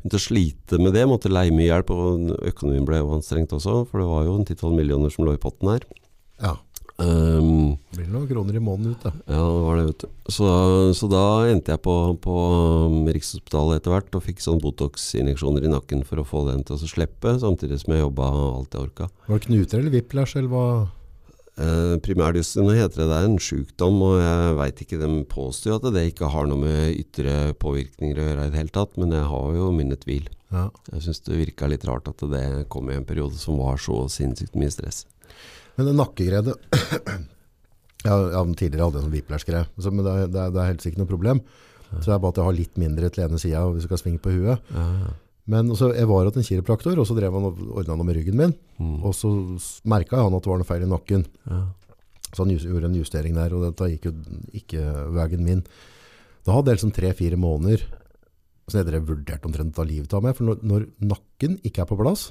Begynte 0.00 0.16
å 0.16 0.22
slite 0.24 0.78
med 0.80 0.94
det. 0.96 1.02
Måtte 1.04 1.28
leie 1.28 1.52
mye 1.52 1.66
hjelp, 1.66 1.90
og 1.92 2.30
økonomien 2.48 2.86
ble 2.88 3.02
anstrengt 3.04 3.50
også. 3.52 3.82
For 3.90 4.00
det 4.00 4.06
var 4.08 4.22
jo 4.24 4.36
en 4.38 4.46
ti-tolv 4.48 4.72
millioner 4.72 5.12
som 5.12 5.26
lå 5.26 5.34
i 5.36 5.40
potten 5.42 5.68
her. 5.68 5.84
Ja. 6.40 6.54
Um, 7.00 7.78
Det 7.90 8.02
blir 8.02 8.10
noen 8.12 8.26
kroner 8.28 8.56
i 8.58 8.60
måneden 8.60 8.92
ut, 8.92 9.04
da. 9.06 9.12
ja, 9.24 9.40
det 9.40 9.64
var 9.64 9.78
det, 9.78 9.84
vet 9.88 10.02
du. 10.04 10.08
Så, 10.36 10.48
så 10.98 11.08
da 11.08 11.24
endte 11.48 11.72
jeg 11.72 11.80
på, 11.86 11.96
på 12.20 12.36
um, 12.92 12.98
Rikshospitalet 13.08 13.80
etter 13.80 13.94
hvert 13.94 14.18
og 14.18 14.24
fikk 14.26 14.42
sånn 14.44 14.60
Botox-injeksjoner 14.60 15.64
i 15.64 15.72
nakken 15.72 16.04
for 16.04 16.20
å 16.20 16.26
få 16.28 16.44
den 16.50 16.64
til 16.68 16.76
å 16.76 16.90
slippe, 16.92 17.38
samtidig 17.40 17.80
som 17.80 17.94
jeg 17.96 18.04
jobba 18.04 18.30
alt 18.36 18.76
jeg 18.76 18.90
orka. 18.90 19.08
Var 19.30 19.40
det 19.40 19.46
knuter 19.48 19.80
eller 19.80 19.94
whiplash, 19.96 20.36
eller 20.36 20.52
hva? 20.52 20.66
Eh, 21.60 21.94
primærdysten 22.04 22.68
heter 22.72 23.02
det 23.02 23.08
det 23.10 23.16
er 23.18 23.28
en 23.28 23.40
sykdom, 23.42 23.96
og 24.06 24.18
jeg 24.22 24.58
veit 24.60 24.82
ikke, 24.84 25.00
de 25.00 25.08
påstår 25.28 25.76
at 25.76 25.88
det 25.96 26.04
ikke 26.08 26.30
har 26.32 26.48
noe 26.48 26.60
med 26.62 26.94
ytre 27.00 27.54
påvirkninger 27.60 28.20
å 28.20 28.28
gjøre 28.28 28.44
i 28.46 28.52
det 28.52 28.60
hele 28.60 28.74
tatt, 28.76 28.96
men 29.00 29.12
jeg 29.16 29.26
har 29.28 29.56
jo 29.58 29.70
mine 29.76 29.98
tvil. 30.00 30.28
Ja. 30.50 30.68
Jeg 30.92 31.04
syns 31.04 31.20
det 31.26 31.38
virka 31.38 31.68
litt 31.70 31.84
rart 31.88 32.08
at 32.10 32.22
det 32.32 32.44
kom 32.72 32.88
i 32.90 32.96
en 32.96 33.08
periode 33.08 33.36
som 33.38 33.60
var 33.60 33.80
så 33.82 34.02
sinnssykt 34.10 34.56
mye 34.58 34.72
stress. 34.72 35.04
Men 35.76 35.86
det 35.90 35.94
nakkegredet 35.98 36.54
jeg 38.00 38.12
ja, 38.32 38.44
Tidligere 38.56 38.86
hatt 38.88 38.96
en 38.98 39.04
sånn 39.06 39.12
whiplash-greie, 39.14 39.66
så- 39.78 39.92
men 39.92 40.04
det, 40.06 40.12
er- 40.12 40.28
det, 40.32 40.40
er- 40.46 40.52
det 40.54 40.60
er 40.62 40.70
helt 40.72 40.84
sikkert 40.84 41.02
noe 41.02 41.10
problem. 41.10 41.40
Så 41.90 42.06
det 42.06 42.14
er 42.14 42.20
bare 42.22 42.30
at 42.30 42.36
jeg 42.38 42.44
har 42.46 42.54
litt 42.54 42.76
mindre 42.78 43.08
til 43.10 43.24
ene 43.24 43.38
sida 43.42 43.64
hvis 43.66 43.82
du 43.82 43.88
skal 43.90 43.98
svinge 43.98 44.20
på 44.22 44.30
huet. 44.30 44.60
Ja, 44.72 44.84
Men 45.50 45.70
også, 45.74 45.88
jeg 45.96 46.06
var 46.06 46.24
hos 46.28 46.36
en 46.38 46.44
kiropraktor, 46.46 46.94
og 47.00 47.06
så 47.08 47.16
drev 47.16 47.32
han 47.34 47.48
og 47.48 47.58
ordna 47.80 47.96
noe 47.98 48.06
med 48.06 48.14
ryggen 48.20 48.36
min. 48.38 48.52
mm, 48.78 49.02
Og 49.04 49.12
så 49.18 49.26
merka 49.84 50.20
han 50.22 50.32
at 50.36 50.42
det 50.44 50.50
var 50.52 50.58
noe 50.60 50.68
feil 50.68 50.82
i 50.86 50.90
nakken. 50.90 51.24
ja, 51.50 51.64
Så 52.32 52.44
han 52.44 52.52
gjorde 52.54 52.84
en 52.86 52.94
justering 52.94 53.34
der, 53.34 53.52
og 53.56 53.64
dette 53.66 53.88
gikk 53.90 54.04
jo 54.06 54.12
ikke 54.54 54.84
veien 55.16 55.42
min. 55.42 55.64
Da 56.46 56.52
hadde 56.54 56.70
jeg 56.70 56.78
liksom 56.78 56.92
tre-fire 56.94 57.36
måneder 57.36 57.82
så 58.70 58.78
jeg 58.78 58.86
drev 58.86 59.02
vurdert 59.08 59.42
omtrent 59.44 59.72
å 59.74 59.80
ta 59.80 59.82
livet 59.82 60.14
av 60.14 60.22
meg. 60.22 60.36
For 60.36 60.44
når, 60.46 60.60
når 60.62 60.86
nakken 61.02 61.58
ikke 61.66 61.82
er 61.82 61.86
på 61.90 61.98
plass, 61.98 62.28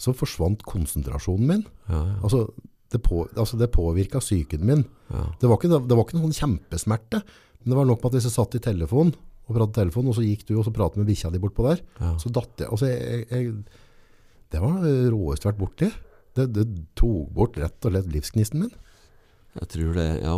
så 0.00 0.14
forsvant 0.16 0.62
konsentrasjonen 0.68 1.46
min. 1.50 1.66
ja, 1.88 2.00
ja, 2.00 2.16
Altså, 2.22 2.46
det, 2.92 3.00
på, 3.02 3.24
altså 3.34 3.58
det 3.58 3.72
påvirka 3.74 4.20
psyken 4.22 4.64
min. 4.66 4.84
ja. 5.10 5.24
Det 5.40 5.48
var, 5.50 5.58
ikke, 5.58 5.80
det 5.82 5.96
var 5.96 6.04
ikke 6.04 6.18
noen 6.18 6.30
sånn 6.32 6.40
kjempesmerte, 6.40 7.22
men 7.62 7.72
det 7.72 7.78
var 7.78 7.88
nok 7.88 8.02
med 8.02 8.10
at 8.12 8.18
hvis 8.18 8.28
jeg 8.28 8.36
satt 8.36 8.54
i 8.58 8.62
telefon 8.62 9.14
og 9.44 9.56
pratet 9.56 9.74
telefon, 9.80 10.08
og 10.08 10.14
så 10.16 10.24
gikk 10.24 10.46
du 10.48 10.54
og 10.56 10.64
så 10.66 10.72
pratet 10.72 11.00
med 11.00 11.08
bikkja 11.10 11.30
di 11.32 11.40
bortpå 11.42 11.66
der, 11.66 11.82
så 12.20 12.30
datt 12.32 12.62
jeg. 12.62 12.70
Altså, 12.70 12.88
jeg, 12.88 13.26
jeg 13.28 13.82
det 14.54 14.60
var 14.62 14.76
det 14.84 15.10
råeste 15.10 15.48
vært 15.48 15.58
borti. 15.58 15.88
Det, 16.34 16.44
det 16.54 16.64
tok 16.98 17.30
bort 17.34 17.56
rett 17.58 17.86
og 17.86 17.90
slett 17.94 18.10
livsgnisten 18.12 18.62
min. 18.62 18.74
Jeg 19.58 19.70
tror 19.72 19.96
det, 19.98 20.06
ja. 20.22 20.36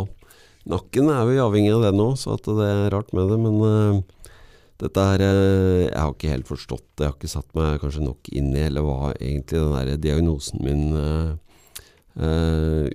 Nakken 0.67 1.11
er 1.13 1.29
jo 1.31 1.45
avhengig 1.45 1.71
av 1.75 1.85
det 1.85 1.93
nå, 1.95 2.07
så 2.19 2.35
det 2.43 2.65
er 2.65 2.89
rart 2.93 3.13
med 3.15 3.29
det. 3.31 3.37
Men 3.43 3.59
eh, 3.67 3.99
dette 4.77 5.03
her 5.09 5.23
eh, 5.25 5.87
Jeg 5.87 5.97
har 5.97 6.13
ikke 6.13 6.31
helt 6.35 6.49
forstått 6.49 6.85
det. 6.95 7.03
Jeg 7.05 7.09
har 7.09 7.17
ikke 7.17 7.33
satt 7.33 7.53
meg 7.57 7.81
kanskje 7.81 8.05
nok 8.05 8.31
inn 8.31 8.51
i 8.53 8.63
eller 8.67 8.85
hva 8.85 9.11
egentlig 9.15 9.61
den 9.61 9.75
der 9.75 10.01
diagnosen 10.01 10.61
min 10.65 10.83
uh, 10.97 11.35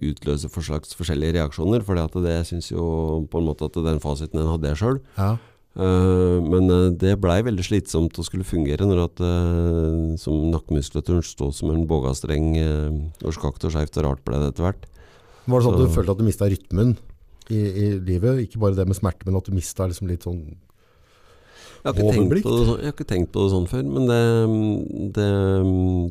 utløser 0.03 0.51
for 0.51 0.67
slags 0.67 0.95
forskjellige 0.99 1.37
reaksjoner. 1.39 1.83
For 1.87 1.99
det 2.23 2.37
syns 2.49 2.71
jo 2.71 3.25
på 3.31 3.43
en 3.43 3.49
måte 3.51 3.67
at 3.67 3.81
den 3.83 4.03
fasiten 4.03 4.41
den 4.41 4.51
hadde 4.51 4.71
jeg 4.71 4.83
sjøl. 4.83 5.03
Ja. 5.19 5.35
Uh, 5.73 6.39
men 6.45 6.69
det 7.01 7.17
blei 7.23 7.41
veldig 7.47 7.65
slitsomt 7.65 8.19
å 8.21 8.27
skulle 8.27 8.45
fungere 8.45 8.85
når 8.87 9.05
at 9.07 9.23
uh, 9.25 10.15
som 10.21 10.51
nakkemuskulaturen 10.53 11.25
stod 11.27 11.57
som 11.57 11.73
en 11.75 11.87
bågastreng. 11.91 12.53
Uh, 12.63 13.27
og 13.27 13.35
skakt 13.35 13.67
og 13.67 13.75
skeivt 13.75 13.99
og 13.99 14.11
rart 14.11 14.27
ble 14.27 14.39
det 14.43 14.53
etter 14.53 14.69
hvert. 14.69 14.91
Var 15.47 15.59
det 15.59 15.67
sånn 15.67 15.75
at 15.75 15.81
Så- 15.83 15.87
du 15.89 15.97
følte 15.97 16.15
at 16.15 16.19
du 16.19 16.29
mista 16.31 16.47
rytmen 16.47 16.99
i, 17.51 17.59
i 17.59 17.87
livet? 17.99 18.45
Ikke 18.47 18.61
bare 18.63 18.79
det 18.79 18.87
med 18.87 18.99
smerte, 18.99 19.27
men 19.27 19.41
at 19.41 19.49
du 19.49 19.57
mista 19.57 19.89
liksom 19.91 20.07
litt 20.07 20.23
sånn 20.23 20.45
Jeg 21.83 21.91
har, 21.91 21.99
ikke 21.99 22.15
tenkt 22.15 22.45
på 22.45 22.51
det, 22.55 22.67
sånn- 22.69 22.79
jeg 22.79 22.87
har 22.87 22.95
ikke 22.95 23.07
tenkt 23.11 23.31
på 23.35 23.43
det 23.43 23.51
sånn 23.51 23.65
før, 23.67 23.87
men 23.91 24.05
det, 24.07 24.19
det, 25.17 25.31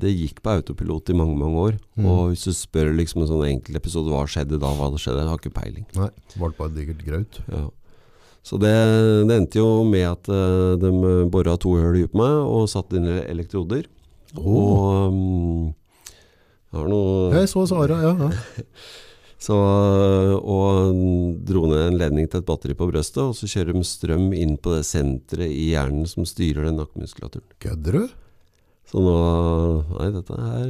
det 0.03 0.09
gikk 0.11 0.41
på 0.43 0.51
autopilot 0.57 1.11
i 1.13 1.15
mange 1.15 1.37
mange 1.39 1.61
år. 1.61 1.77
Mm. 1.95 2.07
Og 2.11 2.23
hvis 2.33 2.43
du 2.43 2.51
spør 2.57 2.91
liksom 2.97 3.23
en 3.23 3.29
sånn 3.29 3.45
enkel 3.47 3.79
episode 3.79 4.11
hva 4.11 4.25
skjedde 4.27 4.59
da, 4.59 4.67
hva 4.67 4.89
skjedde, 4.89 5.03
skjedd, 5.05 5.21
jeg 5.21 5.31
har 5.31 5.39
ikke 5.39 5.53
peiling. 5.55 5.85
Nei, 5.95 6.09
var 6.41 6.51
det 6.51 6.59
bare 6.59 6.75
digert 6.75 7.05
graut? 7.07 7.39
Ja. 7.47 7.69
Så 8.43 8.57
det, 8.59 8.73
det 9.29 9.37
endte 9.37 9.61
jo 9.61 9.83
med 9.85 10.07
at 10.09 10.27
uh, 10.33 10.73
de 10.81 10.91
bora 11.31 11.55
to 11.61 11.75
hull 11.77 11.99
i 11.99 12.07
meg 12.17 12.39
og 12.41 12.67
satte 12.71 12.97
inn 12.97 13.07
elektroder. 13.21 13.85
Og 14.41 15.11
um, 15.13 15.69
jeg 16.71 16.79
har 16.79 16.91
noe 16.91 17.31
Jeg 17.35 17.51
så 17.51 17.63
Sara, 17.69 18.01
ja. 18.01 18.11
ja. 18.27 18.65
Så, 19.41 19.55
og 19.57 20.91
dro 21.49 21.63
ned 21.65 21.87
en 21.87 21.97
ledning 21.97 22.27
til 22.29 22.43
et 22.43 22.45
batteri 22.45 22.75
på 22.77 22.85
brøstet, 22.91 23.23
og 23.23 23.33
så 23.33 23.49
kjører 23.49 23.73
de 23.73 23.81
strøm 23.89 24.27
inn 24.37 24.53
på 24.61 24.75
det 24.75 24.83
senteret 24.85 25.49
i 25.49 25.71
hjernen 25.71 26.05
som 26.09 26.27
styrer 26.29 26.67
den 26.67 26.77
nakkemuskulaturen. 26.77 27.47
Kødder 27.63 27.97
du? 27.97 28.03
Så 28.91 29.01
nå 29.01 29.15
Nei, 29.95 30.11
dette 30.13 30.37
er 30.37 30.69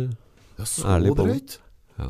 Ja, 0.62 0.68
så 0.70 0.88
Ærlig 0.94 1.12
på 1.12 1.26
det. 1.26 1.36
drøyt. 1.36 1.58
Ja. 2.00 2.10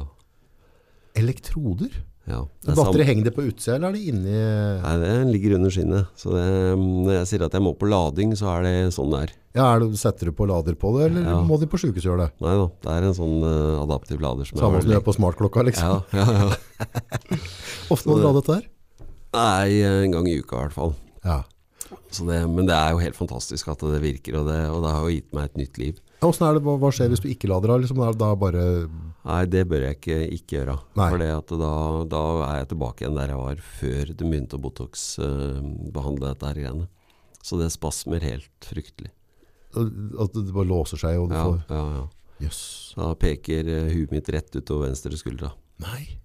Elektroder? 1.17 1.97
Ja 2.29 2.39
det 2.61 2.75
Batteri, 2.77 3.05
henger 3.07 3.25
det 3.25 3.31
på 3.33 3.43
utsida, 3.47 3.75
eller 3.79 3.89
er 3.89 3.95
det 3.97 4.01
inni 4.11 4.33
Nei, 4.35 4.91
det 5.01 5.13
ligger 5.31 5.55
under 5.57 5.73
skinnet. 5.73 6.11
Så 6.21 6.35
det, 6.35 6.43
når 6.77 7.15
jeg 7.15 7.29
sier 7.31 7.45
at 7.47 7.55
jeg 7.57 7.65
må 7.65 7.73
på 7.77 7.89
lading, 7.89 8.35
så 8.37 8.51
er 8.53 8.67
det 8.67 8.73
sånn 8.93 9.09
det 9.13 9.21
er. 9.25 9.33
Ja, 9.57 9.65
er 9.73 9.81
det, 9.83 9.97
Setter 9.99 10.29
du 10.29 10.35
på 10.37 10.45
lader 10.47 10.77
på 10.79 10.93
det, 10.97 11.09
eller 11.09 11.25
Ja. 11.25 11.39
må 11.43 11.57
de 11.59 11.67
på 11.71 11.79
sjukehuset 11.81 12.07
gjøre 12.07 12.27
det? 12.27 12.35
Nei 12.45 12.53
da, 12.59 12.67
det 12.85 12.93
er 12.93 13.07
en 13.09 13.17
sånn 13.17 13.39
uh, 13.41 13.81
adaptiv 13.81 14.21
lader 14.23 14.47
som 14.47 14.61
Samme 14.61 14.83
som 14.83 14.91
du 14.91 14.95
gjør 14.95 15.07
på 15.07 15.15
smartklokka, 15.17 15.65
liksom. 15.71 16.05
Ja, 16.13 16.21
ja, 16.21 16.45
ja. 16.45 16.91
Ofte 17.93 18.11
må 18.11 18.19
du 18.19 18.21
lade 18.21 18.29
la 18.29 18.37
dette 18.37 18.59
her. 18.59 18.69
Nei, 19.31 19.81
en 19.87 20.15
gang 20.15 20.29
i 20.29 20.37
uka 20.39 20.59
i 20.59 20.63
hvert 20.67 20.77
fall. 20.77 20.95
Ja. 21.25 21.41
Så 22.11 22.27
det, 22.27 22.39
men 22.51 22.67
det 22.69 22.75
er 22.77 22.93
jo 22.93 23.01
helt 23.01 23.17
fantastisk 23.17 23.71
at 23.71 23.83
det 23.83 24.01
virker, 24.03 24.39
og 24.41 24.47
det, 24.51 24.61
og 24.71 24.85
det 24.85 24.93
har 24.93 25.05
jo 25.07 25.13
gitt 25.17 25.33
meg 25.35 25.49
et 25.49 25.61
nytt 25.65 25.81
liv. 25.81 25.99
Er 26.21 26.53
det, 26.53 26.61
hva, 26.61 26.91
skjer 26.93 27.09
hvis 27.09 27.23
du 27.23 27.29
ikke 27.31 27.49
lader 27.49 27.73
av? 27.73 27.81
Liksom, 27.81 28.01
da 28.19 28.27
bare 28.37 28.65
Nei, 29.21 29.41
det 29.49 29.63
bør 29.69 29.87
jeg 29.87 29.97
ikke, 29.97 30.17
ikke 30.37 30.55
gjøre. 30.59 30.75
For 30.97 31.21
da, 31.61 31.71
da 32.09 32.21
er 32.45 32.59
jeg 32.61 32.69
tilbake 32.73 33.03
igjen 33.03 33.17
der 33.17 33.33
jeg 33.33 33.41
var 33.41 33.63
før 33.79 34.11
de 34.11 34.25
begynte 34.25 34.57
å 34.57 34.61
Botox-behandle 34.61 36.31
dette 36.31 36.49
her 36.49 36.61
greiene. 36.61 36.87
Så 37.41 37.57
det 37.57 37.71
spasmer 37.73 38.21
helt 38.25 38.69
fryktelig. 38.69 39.11
at 39.73 40.33
det 40.37 40.53
bare 40.53 40.69
låser 40.69 41.01
seg, 41.01 41.19
og 41.21 41.29
du 41.29 41.35
Ja, 41.37 41.45
får 41.45 41.61
ja, 41.69 41.85
ja. 41.99 42.07
Yes. 42.41 42.61
Da 42.97 43.11
peker 43.17 43.67
eh, 43.69 43.91
huet 43.93 44.13
mitt 44.13 44.29
rett 44.33 44.49
utover 44.57 44.89
venstre 44.89 45.17
skuldra. 45.17 45.51
Nei. 45.81 46.17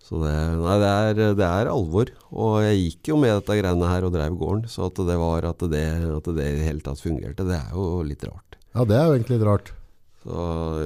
Så 0.00 0.18
det, 0.22 0.32
nei, 0.58 0.76
det, 0.80 0.88
er, 0.90 1.34
det 1.38 1.46
er 1.46 1.68
alvor. 1.72 2.08
Og 2.32 2.60
jeg 2.64 2.80
gikk 2.80 3.12
jo 3.12 3.18
med 3.20 3.34
dette 3.36 3.58
greiene 3.60 3.90
her 3.92 4.08
og 4.08 4.14
drev 4.16 4.36
gården. 4.40 4.64
Så 4.72 4.88
at 4.88 5.00
det 5.08 5.18
var 5.20 5.48
at 5.52 5.64
det, 5.72 5.84
at 6.16 6.32
det 6.32 6.48
i 6.48 6.56
det 6.56 6.68
hele 6.68 6.84
tatt 6.84 7.04
fungerte, 7.04 7.46
det 7.48 7.60
er 7.60 7.76
jo 7.76 8.00
litt 8.08 8.24
rart. 8.28 8.59
Ja, 8.74 8.84
det 8.86 8.96
er 8.96 9.06
jo 9.08 9.14
egentlig 9.16 9.38
litt 9.38 9.46
rart. 9.48 9.72
Så 10.20 10.34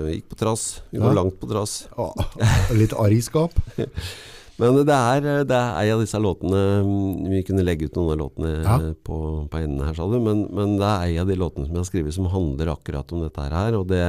vi 0.06 0.12
gikk 0.18 0.28
på 0.30 0.38
trass. 0.38 0.80
Vi 0.92 1.00
Ja. 1.02 1.10
langt 1.12 1.40
på 1.40 1.48
trass. 1.50 1.88
Ja, 1.96 2.06
litt 2.78 2.92
arriskap. 2.94 3.52
Men 4.56 4.76
det 4.86 4.94
er, 4.94 5.24
det 5.50 5.56
er 5.58 5.70
ei 5.80 5.88
av 5.90 5.98
disse 5.98 6.14
låtene 6.22 6.60
mm, 6.86 7.24
Vi 7.26 7.40
kunne 7.42 7.64
legge 7.66 7.88
ut 7.88 7.96
noen 7.98 8.12
av 8.14 8.20
låtene 8.20 8.52
Ja. 8.62 8.76
på, 9.02 9.16
på 9.50 9.58
enden 9.58 9.82
her, 9.82 9.96
sa 9.98 10.06
du. 10.06 10.20
Men, 10.22 10.44
men 10.54 10.76
det 10.78 10.86
er 10.86 11.08
ei 11.08 11.16
av 11.18 11.26
de 11.26 11.34
låtene 11.40 11.66
som 11.66 11.74
jeg 11.74 11.82
har 11.82 11.88
skrevet 11.90 12.14
som 12.14 12.28
handler 12.30 12.70
akkurat 12.76 13.10
om 13.16 13.24
dette 13.26 13.48
her. 13.50 13.74
Og 13.80 13.88
det, 13.90 14.02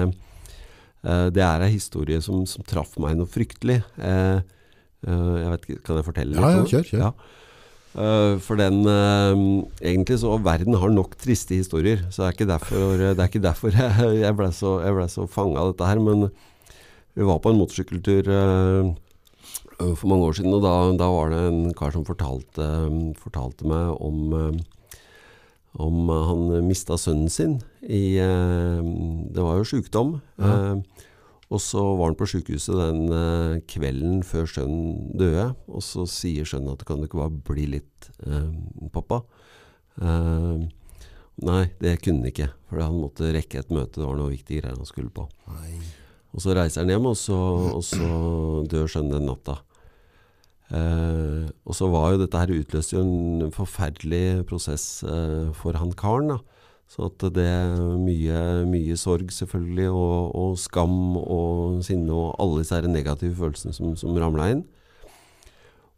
eh, 1.01 1.29
det 1.33 1.41
er 1.41 1.65
ei 1.65 1.71
historie 1.73 2.21
som, 2.21 2.45
som 2.45 2.61
traff 2.63 2.93
meg 3.01 3.17
noe 3.17 3.25
fryktelig. 3.25 3.79
Eh, 3.97 4.38
eh, 5.09 5.33
jeg 5.41 5.49
vet 5.55 5.65
ikke, 5.65 5.81
Kan 5.89 5.97
jeg 6.03 6.07
fortelle 6.11 6.38
Ja, 6.38 6.53
ja, 6.53 6.61
det? 6.61 6.69
kjør, 6.75 6.85
kjør. 6.91 7.01
Ja. 7.07 7.11
Eh, 7.95 8.36
for 8.43 8.60
den 8.60 8.81
eh, 8.91 9.43
Egentlig 9.88 10.17
så 10.19 10.36
Verden 10.43 10.75
har 10.75 10.91
nok 10.91 11.15
triste 11.21 11.55
historier, 11.55 12.03
så 12.12 12.23
det 12.23 12.27
er 12.27 12.36
ikke 12.36 12.49
derfor, 12.49 12.97
det 12.99 13.13
er 13.15 13.29
ikke 13.29 13.43
derfor 13.45 13.77
jeg, 13.79 14.12
jeg 14.19 14.36
ble 14.36 14.51
så, 14.55 14.75
ble 14.97 15.08
så 15.12 15.27
fanga 15.31 15.63
av 15.63 15.73
dette 15.73 15.89
her. 15.89 16.03
Men 16.03 16.27
vi 17.15 17.27
var 17.27 17.39
på 17.39 17.53
en 17.53 17.60
motorsykkeltur 17.62 18.31
eh, 18.36 18.93
for 19.79 20.08
mange 20.12 20.27
år 20.29 20.38
siden, 20.38 20.55
og 20.55 20.63
da, 20.63 20.75
da 20.99 21.12
var 21.12 21.31
det 21.31 21.41
en 21.49 21.62
kar 21.75 21.91
som 21.95 22.05
fortalte, 22.08 22.69
fortalte 23.19 23.67
meg 23.67 23.95
om 23.99 24.63
om 25.75 26.08
han 26.08 26.43
mista 26.63 26.95
sønnen 26.95 27.27
sin 27.27 27.58
i 27.84 28.15
Det 28.15 29.43
var 29.43 29.58
jo 29.60 29.65
sjukdom. 29.67 30.13
Ja. 30.39 30.53
Eh, 30.53 31.10
og 31.53 31.62
så 31.62 31.81
var 31.99 32.10
han 32.10 32.17
på 32.17 32.27
sjukehuset 32.29 32.77
den 32.79 33.03
eh, 33.13 33.60
kvelden 33.69 34.23
før 34.25 34.47
sønnen 34.49 35.12
døde, 35.17 35.51
og 35.69 35.84
så 35.86 36.08
sier 36.10 36.47
sønnen 36.49 36.73
at 36.73 36.86
kan 36.88 37.01
du 37.01 37.05
ikke 37.05 37.21
bare 37.21 37.43
bli 37.51 37.67
litt, 37.75 38.10
eh, 38.25 38.49
pappa? 38.95 39.21
Eh, 40.01 40.65
nei, 41.45 41.62
det 41.84 41.99
kunne 42.01 42.23
han 42.23 42.31
ikke, 42.31 42.49
for 42.69 42.81
han 42.81 42.97
måtte 42.97 43.29
rekke 43.36 43.62
et 43.62 43.75
møte. 43.75 43.99
Det 43.99 44.08
var 44.08 44.17
noe 44.17 44.34
viktig 44.34 44.60
greier 44.63 44.79
han 44.79 44.89
skulle 44.89 45.13
på. 45.13 45.27
Nei. 45.53 45.77
Og 46.36 46.43
så 46.43 46.58
reiser 46.58 46.84
han 46.84 46.91
hjem, 46.91 47.05
og 47.13 47.15
så, 47.19 47.38
og 47.77 47.86
så 47.86 48.10
dør 48.71 48.89
sønnen 48.91 49.19
den 49.19 49.29
natta. 49.29 49.60
Eh, 50.73 51.45
og 51.62 51.77
så 51.77 51.88
var 51.93 52.12
jo 52.12 52.23
dette 52.23 52.41
her 52.41 52.51
utløste 52.55 52.97
jo 52.97 53.05
en 53.05 53.53
forferdelig 53.53 54.47
prosess 54.49 55.03
eh, 55.05 55.53
for 55.53 55.77
han 55.77 55.93
karen. 55.93 56.34
da. 56.34 56.41
Så 56.95 57.10
at 57.10 57.25
det 57.36 57.43
er 57.43 57.73
mye, 57.99 58.41
mye 58.71 58.95
sorg 58.95 59.34
selvfølgelig, 59.36 59.89
og, 59.91 60.36
og 60.39 60.53
skam 60.60 61.17
og 61.19 61.81
sinne 61.84 62.15
og 62.15 62.38
alle 62.39 62.62
disse 62.63 62.79
negative 62.88 63.36
følelsene 63.36 63.75
som, 63.75 63.97
som 63.99 64.15
ramla 64.15 64.47
inn. 64.53 64.63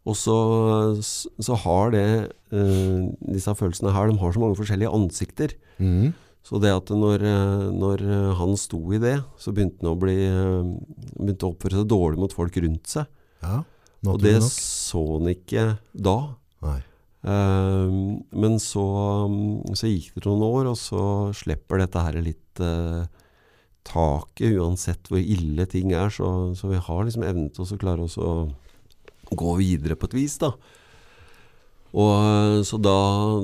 Og 0.08 0.16
så, 0.16 0.34
så 1.04 1.56
har 1.66 1.92
det 1.92 2.06
eh, 2.54 3.02
Disse 3.28 3.52
følelsene 3.54 3.92
her, 3.92 4.08
de 4.08 4.18
har 4.22 4.32
så 4.32 4.40
mange 4.42 4.56
forskjellige 4.58 4.92
ansikter. 4.96 5.54
Mm. 5.78 6.14
Så 6.48 6.58
det 6.62 6.72
at 6.72 6.90
når, 6.96 7.22
eh, 7.28 7.64
når 7.76 8.04
han 8.40 8.56
sto 8.58 8.80
i 8.96 9.00
det, 9.02 9.18
så 9.38 9.52
begynte 9.52 9.84
han 9.84 9.92
å 9.92 9.98
bli 10.00 10.16
eh, 10.24 10.70
Begynte 11.18 11.46
å 11.46 11.52
oppføre 11.52 11.82
seg 11.82 11.90
dårlig 11.92 12.22
mot 12.24 12.34
folk 12.34 12.56
rundt 12.64 12.90
seg. 12.90 13.10
Ja, 13.44 13.62
Og 14.08 14.22
det 14.22 14.38
så 14.48 15.04
han 15.14 15.30
ikke 15.30 15.74
da. 15.92 16.18
Nei. 16.64 16.80
Eh, 17.28 17.90
men 18.42 18.58
så, 18.62 18.86
så 19.76 19.90
gikk 19.90 20.16
det 20.16 20.26
noen 20.28 20.46
år, 20.46 20.72
og 20.72 20.78
så 20.80 21.02
slipper 21.36 21.82
dette 21.82 22.04
her 22.06 22.20
litt 22.24 22.62
eh, 22.64 23.04
taket, 23.88 24.56
uansett 24.56 25.10
hvor 25.10 25.20
ille 25.20 25.68
ting 25.70 25.92
er. 25.96 26.12
Så, 26.14 26.54
så 26.58 26.72
vi 26.72 26.80
har 26.80 27.04
liksom 27.04 27.26
evnen 27.26 27.52
til 27.52 27.66
å 27.66 27.80
klare 27.80 28.08
oss 28.08 28.18
å 28.20 28.48
gå 29.28 29.56
videre 29.60 29.98
på 29.98 30.08
et 30.08 30.18
vis, 30.22 30.38
da. 30.40 30.54
Og 31.98 32.14
eh, 32.14 32.60
så 32.68 32.80
da, 32.80 32.96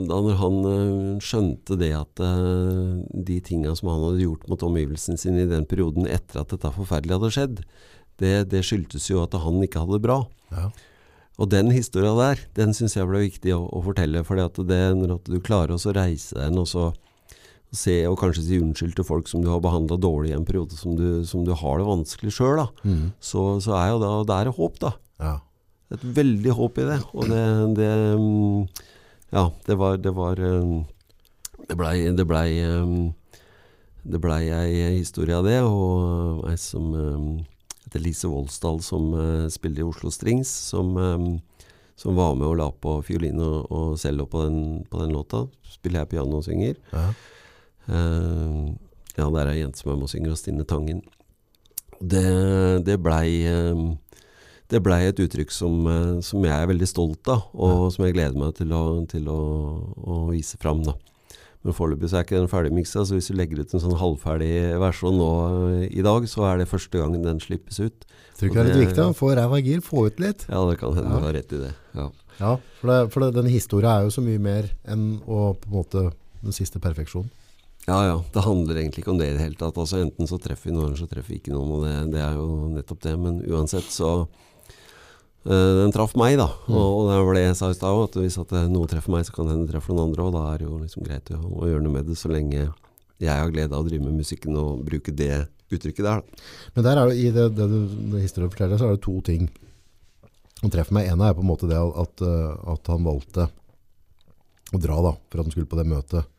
da 0.09 0.21
når 0.29 0.41
han 0.41 0.59
eh, 0.71 1.25
skjønte 1.25 1.79
det 1.81 1.93
at 1.99 2.25
de 2.25 3.39
tinga 3.45 3.75
som 3.77 3.93
han 3.93 4.09
hadde 4.09 4.25
gjort 4.25 4.49
mot 4.53 4.65
omgivelsene 4.71 5.21
sine 5.21 5.45
i 5.45 5.51
den 5.51 5.69
perioden 5.69 6.09
etter 6.09 6.43
at 6.43 6.57
dette 6.57 6.73
forferdelige 6.77 7.21
hadde 7.21 7.37
skjedd, 7.37 7.63
det, 8.23 8.35
det 8.53 8.65
skyldtes 8.65 9.11
jo 9.11 9.25
at 9.25 9.35
han 9.43 9.61
ikke 9.65 9.83
hadde 9.83 9.99
det 9.99 10.05
bra. 10.07 10.21
Ja. 10.55 10.69
Og 11.43 11.51
den 11.51 11.73
historia 11.75 12.13
der, 12.15 12.43
den 12.55 12.75
syns 12.77 12.95
jeg 12.95 13.09
ble 13.11 13.25
viktig 13.25 13.55
å, 13.57 13.65
å 13.75 13.83
fortelle. 13.83 14.23
For 14.27 14.39
at 14.39 14.59
det, 14.69 14.83
når 14.99 15.17
at 15.17 15.31
du 15.31 15.41
klarer 15.43 15.75
å 15.75 15.95
reise 15.97 16.37
deg 16.39 16.61
og 16.61 16.69
så 16.71 16.93
se 17.75 17.97
og 18.07 18.21
kanskje 18.21 18.45
si 18.47 18.59
unnskyld 18.63 18.95
til 18.95 19.07
folk 19.09 19.27
som 19.27 19.43
du 19.43 19.49
har 19.51 19.63
behandla 19.63 19.97
dårlig 19.99 20.31
i 20.31 20.37
en 20.37 20.47
periode 20.47 20.77
som 20.79 20.95
du, 20.95 21.25
som 21.27 21.43
du 21.43 21.51
har 21.59 21.81
det 21.81 21.89
vanskelig 21.89 22.31
sjøl, 22.37 22.63
mm. 22.87 23.09
så, 23.19 23.43
så 23.65 23.75
er 23.81 23.89
jo 23.91 23.99
da 24.03 24.13
det 24.29 24.37
er 24.37 24.53
håp, 24.55 24.79
da. 24.83 24.95
ja. 25.19 25.35
Et 25.93 26.05
veldig 26.17 26.55
håp 26.57 26.79
i 26.81 26.87
det. 26.89 27.01
Og 27.13 27.29
det, 27.29 27.43
det 27.77 27.91
mm, 28.19 28.87
Ja, 29.35 29.45
det 29.67 29.75
var 29.79 29.99
Det 30.01 30.15
var 30.17 30.41
mm, 30.41 30.79
Det 31.69 31.77
blei 31.77 31.93
Det 32.17 32.25
blei 32.27 32.49
mm, 32.65 33.13
det 34.05 34.21
blei 34.21 34.43
ei 34.53 34.99
historie 34.99 35.37
av 35.37 35.47
det, 35.49 35.61
og 35.65 36.43
ei 36.51 36.59
som 36.61 36.91
heter 37.95 38.03
Lise 38.03 38.29
Voldsdal, 38.29 38.83
som 38.83 39.13
uh, 39.15 39.49
spiller 39.49 39.85
i 39.85 39.87
Oslo 39.87 40.11
Strings, 40.11 40.51
som, 40.51 40.97
um, 40.97 41.41
som 41.97 42.17
var 42.17 42.35
med 42.35 42.49
og 42.49 42.59
la 42.59 42.71
på 42.71 42.99
fiolin 43.07 43.39
og, 43.39 43.71
og 43.71 43.99
cello 43.99 44.27
på 44.27 44.45
den, 44.49 44.85
på 44.91 44.99
den 45.03 45.15
låta. 45.15 45.47
Spiller 45.71 46.03
jeg 46.03 46.11
piano 46.15 46.41
og 46.41 46.45
synger. 46.45 46.75
ja. 46.93 47.13
uh, 47.89 48.75
ja, 49.15 49.29
der 49.31 49.45
er 49.45 49.53
ei 49.53 49.61
jente 49.61 49.79
som 49.79 49.93
er 49.93 49.99
med 50.01 50.09
og 50.09 50.11
synger, 50.11 50.33
og 50.35 50.39
Stine 50.41 50.65
Tangen. 50.67 51.05
Det, 52.03 52.25
det 52.83 52.97
blei 52.99 53.45
eh, 53.47 53.83
det 54.67 54.81
blei 54.83 55.05
et 55.07 55.21
uttrykk 55.23 55.53
som, 55.55 55.87
som 56.19 56.43
jeg 56.43 56.51
er 56.51 56.67
veldig 56.67 56.89
stolt 56.91 57.31
av, 57.31 57.45
og 57.55 57.93
som 57.95 58.03
jeg 58.09 58.17
gleder 58.17 58.35
meg 58.35 58.57
til 58.59 58.75
å, 58.75 58.83
til 59.07 59.29
å, 59.31 59.39
å 60.03 60.17
vise 60.33 60.59
fram. 60.59 60.83
Da. 60.83 60.97
Men 61.65 61.73
foreløpig 61.73 62.11
er 62.13 62.27
ikke 62.27 62.37
den 62.37 62.51
ferdigmiksa, 62.53 63.07
så 63.09 63.17
hvis 63.17 63.31
du 63.31 63.37
legger 63.39 63.63
ut 63.65 63.71
en 63.73 63.81
sånn 63.81 63.97
halvferdig 63.97 64.51
versjon 64.83 65.17
nå 65.17 65.29
eh, 65.81 65.87
i 65.97 66.03
dag, 66.05 66.27
så 66.29 66.45
er 66.51 66.59
det 66.61 66.69
første 66.69 67.01
gangen 67.01 67.25
den 67.25 67.41
slippes 67.41 67.81
ut. 67.81 68.05
Tror 68.37 68.51
ikke 68.51 68.59
det 68.59 68.65
er 68.65 68.69
litt 68.75 68.83
viktig 68.89 69.05
å 69.07 69.15
få 69.17 69.31
ræva 69.39 69.61
i 69.61 69.65
gir, 69.65 69.81
få 69.85 70.07
ut 70.11 70.21
litt. 70.21 70.45
Ja, 70.51 70.61
det 70.69 70.77
kan 70.83 70.93
hende 70.99 71.09
Ja. 71.15 71.21
du 71.23 71.25
har 71.31 71.37
rett 71.39 71.53
i 71.57 71.63
det. 71.63 71.73
Ja. 71.97 72.11
Ja, 72.41 72.53
for, 72.81 72.91
det, 72.91 72.99
for 73.15 73.23
det, 73.25 73.31
den 73.37 73.47
historien 73.49 73.91
er 73.93 74.05
jo 74.05 74.11
så 74.11 74.21
mye 74.27 74.41
mer 74.43 74.69
enn 74.91 75.05
å 75.25 75.55
på 75.55 75.71
en 75.71 75.77
måte 75.79 76.05
den 76.43 76.53
siste 76.53 76.81
perfeksjonen. 76.83 77.31
ja 77.87 77.99
ja, 78.09 78.17
det 78.35 78.43
handler 78.45 78.81
egentlig 78.81 79.05
ikke 79.05 79.13
om 79.15 79.19
det 79.21 79.29
i 79.31 79.37
det 79.37 79.45
hele 79.45 79.55
tatt. 79.61 79.79
Altså 79.79 80.01
Enten 80.03 80.27
så 80.29 80.37
treffer 80.43 80.69
vi 80.69 80.75
noen, 80.77 80.97
så 80.99 81.07
treffer 81.09 81.31
vi 81.33 81.39
ikke 81.41 81.55
noen. 81.55 81.71
Og 81.79 81.85
det, 81.87 81.95
det 82.13 82.21
er 82.27 82.35
jo 82.37 82.69
nettopp 82.75 83.01
det. 83.07 83.15
Men 83.21 83.39
uansett 83.49 83.87
så 83.93 84.27
Den 85.45 85.93
traff 85.93 86.15
meg, 86.17 86.39
da. 86.41 86.47
Mm. 86.65 86.73
Og, 86.79 86.91
og 87.03 87.09
det 87.11 87.17
var 87.29 87.37
det 87.37 87.43
jeg 87.45 87.57
sa 87.59 87.69
i 87.69 87.77
stad 87.77 87.93
òg, 87.93 88.05
at 88.09 88.15
hvis 88.23 88.39
at 88.41 88.53
eh, 88.57 88.69
noe 88.73 88.89
treffer 88.89 89.13
meg, 89.13 89.27
så 89.29 89.35
kan 89.37 89.45
det 89.49 89.53
hende 89.57 89.67
det 89.69 89.75
treffer 89.75 89.93
noen 89.93 90.09
andre. 90.09 90.25
Og 90.25 90.33
da 90.39 90.45
er 90.55 90.63
det 90.63 90.69
jo 90.71 90.79
liksom 90.81 91.05
greit 91.05 91.29
å, 91.37 91.41
å 91.45 91.69
gjøre 91.69 91.85
noe 91.85 91.97
med 91.99 92.09
det, 92.09 92.17
så 92.17 92.31
lenge 92.33 92.63
jeg 93.23 93.31
har 93.31 93.53
glede 93.53 93.77
av 93.77 93.85
å 93.85 93.89
drive 93.89 94.07
med 94.07 94.17
musikken 94.23 94.57
og 94.59 94.81
bruke 94.89 95.13
det 95.15 95.43
uttrykket 95.75 96.05
der. 96.07 96.23
Da. 96.23 96.47
Men 96.77 96.87
der 96.89 97.01
er 97.03 97.11
det, 97.13 97.19
i 97.21 97.29
det, 97.35 97.45
det 97.59 97.67
du 97.69 98.17
historien 98.23 98.51
forteller, 98.53 98.81
så 98.81 98.89
er 98.89 98.97
det 98.97 99.05
to 99.05 99.19
ting 99.27 99.51
som 100.63 100.73
treffer 100.73 100.97
meg. 100.97 101.11
En 101.13 101.21
er 101.25 101.37
på 101.37 101.45
en 101.45 101.51
måte 101.51 101.69
det 101.69 101.77
at, 101.83 102.25
eh, 102.25 102.55
at 102.75 102.91
han 102.95 103.05
valgte 103.05 103.49
å 104.75 104.81
dra 104.81 104.97
da, 105.11 105.13
for 105.29 105.41
at 105.43 105.45
han 105.51 105.55
skulle 105.55 105.69
på 105.71 105.79
det 105.79 105.87
møtet. 105.93 106.31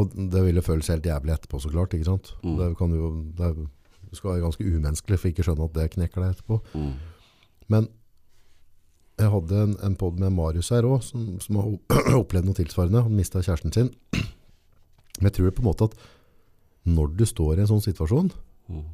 Og 0.00 0.14
det 0.32 0.40
ville 0.46 0.64
føles 0.64 0.88
helt 0.88 1.04
jævlig 1.06 1.34
etterpå, 1.34 1.60
så 1.60 1.68
klart. 1.72 1.92
ikke 1.92 2.08
sant? 2.08 2.32
Mm. 2.40 2.54
Det, 2.56 2.68
kan 2.78 2.94
jo, 2.96 3.10
det, 3.36 3.50
er- 3.52 3.70
det 4.12 4.18
skal 4.20 4.34
være 4.34 4.44
ganske 4.44 4.66
umenneskelig 4.68 5.18
for 5.18 5.32
ikke 5.32 5.44
skjønne 5.46 5.66
at 5.70 5.76
det 5.78 5.88
knekker 5.94 6.20
deg 6.20 6.34
etterpå. 6.34 6.58
Mm. 6.76 6.90
Men 7.72 7.86
jeg 9.22 9.30
hadde 9.32 9.60
en, 9.64 9.74
en 9.88 9.96
podd 9.96 10.18
med 10.20 10.34
Marius 10.36 10.68
her 10.74 10.84
òg, 10.88 11.00
som, 11.06 11.26
som 11.40 11.60
har 11.60 12.16
opplevd 12.22 12.48
noe 12.48 12.58
tilsvarende. 12.58 13.04
Han 13.06 13.16
mista 13.16 13.40
kjæresten 13.40 13.72
sin. 13.72 13.88
Men 15.18 15.30
jeg 15.30 15.36
tror 15.38 15.54
på 15.56 15.64
en 15.64 15.68
måte 15.70 15.88
at 15.88 15.96
når 16.92 17.14
du 17.16 17.24
står 17.28 17.56
i 17.56 17.64
en 17.64 17.70
sånn 17.74 17.84
situasjon, 17.84 18.32
Mm. 18.70 18.84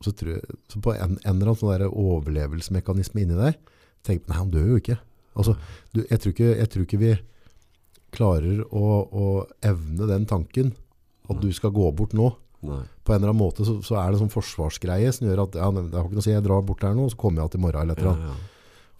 så 0.00 0.10
jeg 0.16 0.40
så 0.72 0.78
på 0.80 0.94
en, 0.96 1.18
en 1.20 1.34
eller 1.36 1.50
annen 1.52 1.58
sånn 1.60 1.82
overlevelsesmekanisme 1.92 3.20
inni 3.20 3.36
deg 3.36 3.58
tenk, 4.02 4.24
Nei, 4.26 4.38
han 4.38 4.48
dør 4.50 4.70
jo 4.70 4.78
ikke. 4.80 4.96
Altså, 5.36 5.52
du, 5.92 6.00
jeg, 6.08 6.18
tror 6.22 6.32
ikke 6.32 6.48
jeg 6.56 6.70
tror 6.72 6.86
ikke 6.86 7.00
vi 7.02 7.10
klarer 8.16 8.62
å, 8.64 8.86
å 9.12 9.26
evne 9.60 10.08
den 10.08 10.24
tanken 10.26 10.72
at 11.28 11.38
du 11.44 11.52
skal 11.54 11.74
gå 11.76 11.84
bort 11.94 12.16
nå. 12.16 12.30
Nei. 12.62 12.82
På 13.02 13.12
en 13.14 13.18
eller 13.22 13.32
annen 13.32 13.40
måte 13.42 13.64
så, 13.66 13.76
så 13.82 13.96
er 13.98 14.12
det 14.12 14.18
en 14.20 14.24
sånn 14.28 14.34
forsvarsgreie 14.36 15.10
som 15.12 15.26
gjør 15.26 15.40
at 15.48 15.56
ja, 15.58 15.70
det 15.74 15.82
har 15.96 16.04
ikke 16.06 16.14
noe 16.18 16.22
å 16.22 16.26
si, 16.28 16.30
jeg 16.34 16.44
drar 16.46 16.62
bort 16.62 16.84
her 16.86 16.94
nå, 16.94 17.08
så 17.10 17.18
kommer 17.18 17.42
jeg 17.42 17.50
til 17.56 17.60
i 17.60 17.64
morgen. 17.64 17.82
Eller 17.82 17.98
et 17.98 18.04
eller 18.04 18.12
annet. 18.12 18.30
ja. 18.30 18.48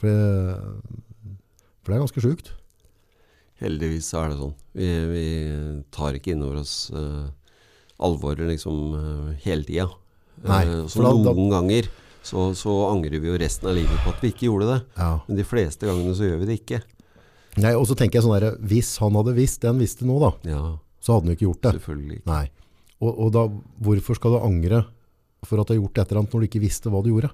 For, 0.03 0.09
det, 0.11 1.39
for 1.83 1.93
det 1.93 1.97
er 1.97 2.03
ganske 2.03 2.25
sjukt. 2.25 2.51
Heldigvis 3.63 4.09
er 4.19 4.33
det 4.33 4.39
sånn. 4.41 4.55
Vi, 4.75 4.89
vi 5.13 5.27
tar 5.95 6.17
ikke 6.19 6.33
inn 6.35 6.43
over 6.43 6.63
oss 6.65 6.75
uh, 6.91 7.29
alvoret 8.03 8.49
liksom 8.51 8.81
uh, 8.97 9.29
hele 9.45 9.67
tida. 9.69 9.89
Nei, 10.43 10.63
Eh, 10.67 10.87
så 10.91 11.05
da- 11.05 11.13
noen 11.15 11.53
ganger 11.53 11.87
så, 12.27 12.49
så 12.59 12.73
angrer 12.89 13.21
vi 13.23 13.29
jo 13.31 13.37
resten 13.39 13.69
av 13.71 13.77
livet 13.79 14.01
på 14.03 14.11
at 14.11 14.23
vi 14.25 14.33
ikke 14.33 14.49
gjorde 14.49 14.67
det. 14.73 14.81
Ja. 14.99 15.13
Men 15.29 15.39
de 15.39 15.47
fleste 15.47 15.87
gangene 15.87 16.15
så 16.19 16.27
gjør 16.27 16.41
vi 16.43 16.49
det 16.51 16.57
ikke. 16.63 16.81
Nei, 17.63 17.75
og 17.79 17.85
så 17.87 17.95
tenker 17.99 18.19
jeg 18.19 18.25
sånn 18.27 18.35
der, 18.41 18.57
hvis 18.67 18.95
han 19.03 19.15
hadde 19.19 19.35
visst 19.37 19.61
det 19.63 19.71
han 19.71 19.79
visste 19.83 20.07
nå 20.09 20.17
da, 20.23 20.33
Ja, 20.49 20.63
så 21.05 21.15
hadde 21.19 21.27
han 21.29 21.35
jo 21.35 21.37
ikke 21.39 21.47
gjort 21.51 21.63
det. 21.67 21.73
selvfølgelig 21.79 22.19
ikke. 22.23 22.31
Nei. 22.33 22.47
Og, 23.03 23.13
og 23.13 23.31
da, 23.35 23.47
hvorfor 23.83 24.19
skal 24.19 24.37
du 24.37 24.43
angre 24.47 24.85
for 25.43 25.59
at 25.59 25.67
du 25.67 25.75
har 25.75 25.81
gjort 25.81 25.99
et 25.99 26.13
eller 26.13 26.23
annet 26.23 26.35
når 26.37 26.45
du 26.45 26.49
ikke 26.49 26.63
visste 26.63 26.91
hva 26.93 27.03
du 27.03 27.11
gjorde? 27.11 27.33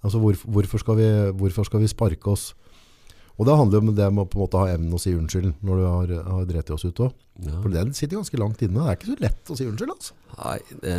Altså, 0.00 0.20
hvor, 0.22 0.38
hvorfor, 0.56 0.80
skal 0.80 0.96
vi, 0.98 1.08
hvorfor 1.36 1.68
skal 1.68 1.82
vi 1.82 1.90
sparke 1.92 2.32
oss? 2.32 2.54
Og 3.36 3.44
det 3.44 3.56
handler 3.58 3.82
om 3.82 3.92
det 3.92 4.06
med 4.16 4.24
å 4.24 4.28
på 4.32 4.38
en 4.38 4.44
måte 4.46 4.60
ha 4.62 4.70
evnen 4.72 4.96
å 4.96 5.00
si 5.00 5.12
unnskyld 5.12 5.58
når 5.60 5.80
du 5.82 5.84
har, 5.84 6.12
har 6.32 6.46
drept 6.48 6.72
oss 6.72 6.86
ut 6.88 7.02
òg. 7.04 7.12
Ja. 7.44 7.58
For 7.60 7.68
den 7.74 7.92
sitter 7.92 8.16
ganske 8.16 8.40
langt 8.40 8.62
inne. 8.64 8.80
Det 8.80 8.88
er 8.88 8.96
ikke 8.96 9.10
så 9.10 9.18
lett 9.26 9.52
å 9.52 9.56
si 9.58 9.66
unnskyld, 9.68 9.92
altså. 9.92 10.16
Nei, 10.38 10.58
det 10.80 10.96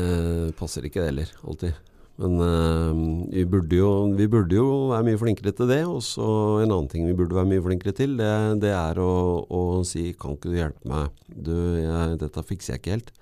passer 0.60 0.86
ikke 0.86 1.02
det 1.02 1.10
heller, 1.10 1.32
alltid. 1.50 1.80
Men 2.18 2.40
uh, 2.42 3.30
vi, 3.30 3.44
burde 3.46 3.78
jo, 3.78 3.90
vi 4.18 4.26
burde 4.32 4.58
jo 4.58 4.66
være 4.90 5.06
mye 5.06 5.20
flinkere 5.22 5.54
til 5.54 5.70
det. 5.70 5.84
Og 5.86 6.02
så 6.06 6.26
en 6.64 6.72
annen 6.72 6.90
ting 6.90 7.06
vi 7.06 7.16
burde 7.18 7.38
være 7.38 7.52
mye 7.52 7.64
flinkere 7.66 7.94
til, 7.98 8.18
det, 8.18 8.32
det 8.64 8.74
er 8.74 9.02
å, 9.02 9.12
å 9.46 9.62
si 9.86 10.10
Kan 10.18 10.38
ikke 10.38 10.52
du 10.54 10.58
hjelpe 10.58 10.90
meg? 10.90 11.24
Du, 11.30 11.54
jeg, 11.78 12.18
dette 12.24 12.46
fikser 12.48 12.76
jeg 12.76 12.82
ikke 12.82 12.96
helt. 12.96 13.14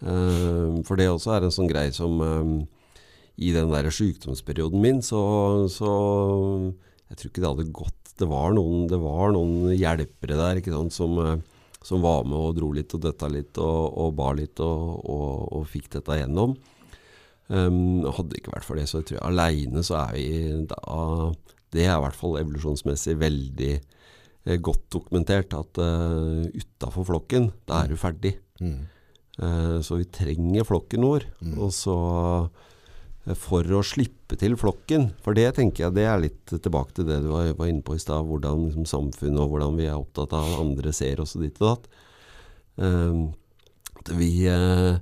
Eh, 0.00 0.80
for 0.88 0.96
det 0.96 1.10
også 1.12 1.34
er 1.36 1.44
en 1.44 1.52
sånn 1.52 1.68
greie 1.68 1.92
som 1.92 2.16
eh, 2.24 2.52
I 3.44 3.52
den 3.52 3.68
der 3.72 3.90
sykdomsperioden 3.92 4.80
min, 4.80 5.02
så, 5.04 5.20
så 5.68 5.92
Jeg 7.10 7.18
tror 7.20 7.30
ikke 7.30 7.42
det 7.42 7.50
hadde 7.50 7.70
gått. 7.76 8.14
Det 8.20 8.28
var 8.28 8.56
noen, 8.56 8.86
det 8.88 9.00
var 9.00 9.36
noen 9.36 9.74
hjelpere 9.76 10.40
der 10.40 10.60
ikke 10.60 10.72
sant, 10.72 10.92
som, 10.96 11.16
uh, 11.16 11.36
som 11.84 12.02
var 12.04 12.26
med 12.28 12.36
og 12.36 12.56
dro 12.56 12.72
litt 12.76 12.92
og 12.96 13.04
døtta 13.04 13.28
litt 13.32 13.60
og, 13.60 13.96
og 14.00 14.12
bar 14.16 14.36
litt 14.36 14.60
og, 14.60 15.00
og, 15.08 15.46
og 15.56 15.64
fikk 15.68 15.88
dette 15.94 16.18
gjennom. 16.20 16.56
Um, 17.50 18.04
hadde 18.06 18.30
det 18.30 18.42
ikke 18.42 18.54
vært 18.54 18.66
for 18.66 18.78
det, 18.78 18.86
så 18.86 19.00
jeg 19.00 19.08
tror 19.10 19.24
aleine 19.26 19.82
så 19.82 19.96
er 20.04 20.12
vi 20.14 20.26
da 20.70 20.78
Det 21.74 21.82
er 21.82 21.96
i 21.96 22.02
hvert 22.04 22.18
fall 22.18 22.36
evolusjonsmessig 22.38 23.16
veldig 23.18 23.72
eh, 23.74 24.56
godt 24.62 24.86
dokumentert 24.94 25.54
at 25.58 25.80
uh, 25.82 26.46
utafor 26.46 27.06
flokken, 27.06 27.50
da 27.66 27.84
er 27.84 27.92
du 27.92 27.98
ferdig. 27.98 28.36
Mm. 28.62 28.80
Uh, 29.38 29.78
så 29.82 30.00
vi 30.00 30.08
trenger 30.10 30.66
flokken 30.66 31.06
vår. 31.06 31.26
Mm. 31.42 31.54
Og 31.62 31.70
så 31.74 31.96
uh, 32.46 33.34
for 33.38 33.66
å 33.76 33.82
slippe 33.86 34.38
til 34.40 34.56
flokken, 34.58 35.10
for 35.22 35.38
det 35.38 35.52
tenker 35.58 35.86
jeg 35.86 35.98
det 35.98 36.06
er 36.10 36.22
litt 36.22 36.54
tilbake 36.54 36.96
til 36.96 37.06
det 37.06 37.20
du 37.22 37.30
var, 37.30 37.52
var 37.58 37.70
inne 37.70 37.86
på 37.86 37.94
i 37.94 38.02
stad, 38.02 38.26
hvordan 38.26 38.66
liksom, 38.70 38.88
samfunnet 38.90 39.42
og 39.42 39.54
hvordan 39.54 39.78
vi 39.78 39.86
er 39.86 39.98
opptatt 39.98 40.34
av 40.38 40.58
andre 40.58 40.94
ser 40.96 41.22
oss 41.22 41.36
og 41.38 41.46
ditt 41.46 41.62
og 41.62 41.68
datt. 41.68 41.90
Uh, 42.80 43.30
at 44.00 44.12
vi, 44.16 44.46
eh, 44.48 44.96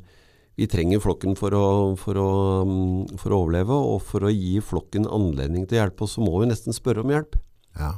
vi 0.58 0.66
trenger 0.66 1.02
flokken 1.02 1.36
for 1.38 1.54
å, 1.54 1.66
for, 2.00 2.18
å, 2.18 2.30
mm, 2.66 3.18
for 3.20 3.30
å 3.30 3.40
overleve, 3.44 3.76
og 3.94 4.02
for 4.02 4.26
å 4.26 4.32
gi 4.32 4.58
flokken 4.64 5.06
anledning 5.06 5.68
til 5.68 5.78
å 5.78 5.82
hjelpe 5.84 6.06
oss, 6.06 6.16
så 6.18 6.24
må 6.24 6.34
vi 6.40 6.50
nesten 6.50 6.74
spørre 6.74 7.04
om 7.04 7.12
hjelp. 7.14 7.38
Ja. 7.78 7.92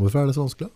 Hvorfor 0.00 0.22
er 0.22 0.30
det 0.30 0.34
så 0.34 0.42
vanskelig? 0.42 0.72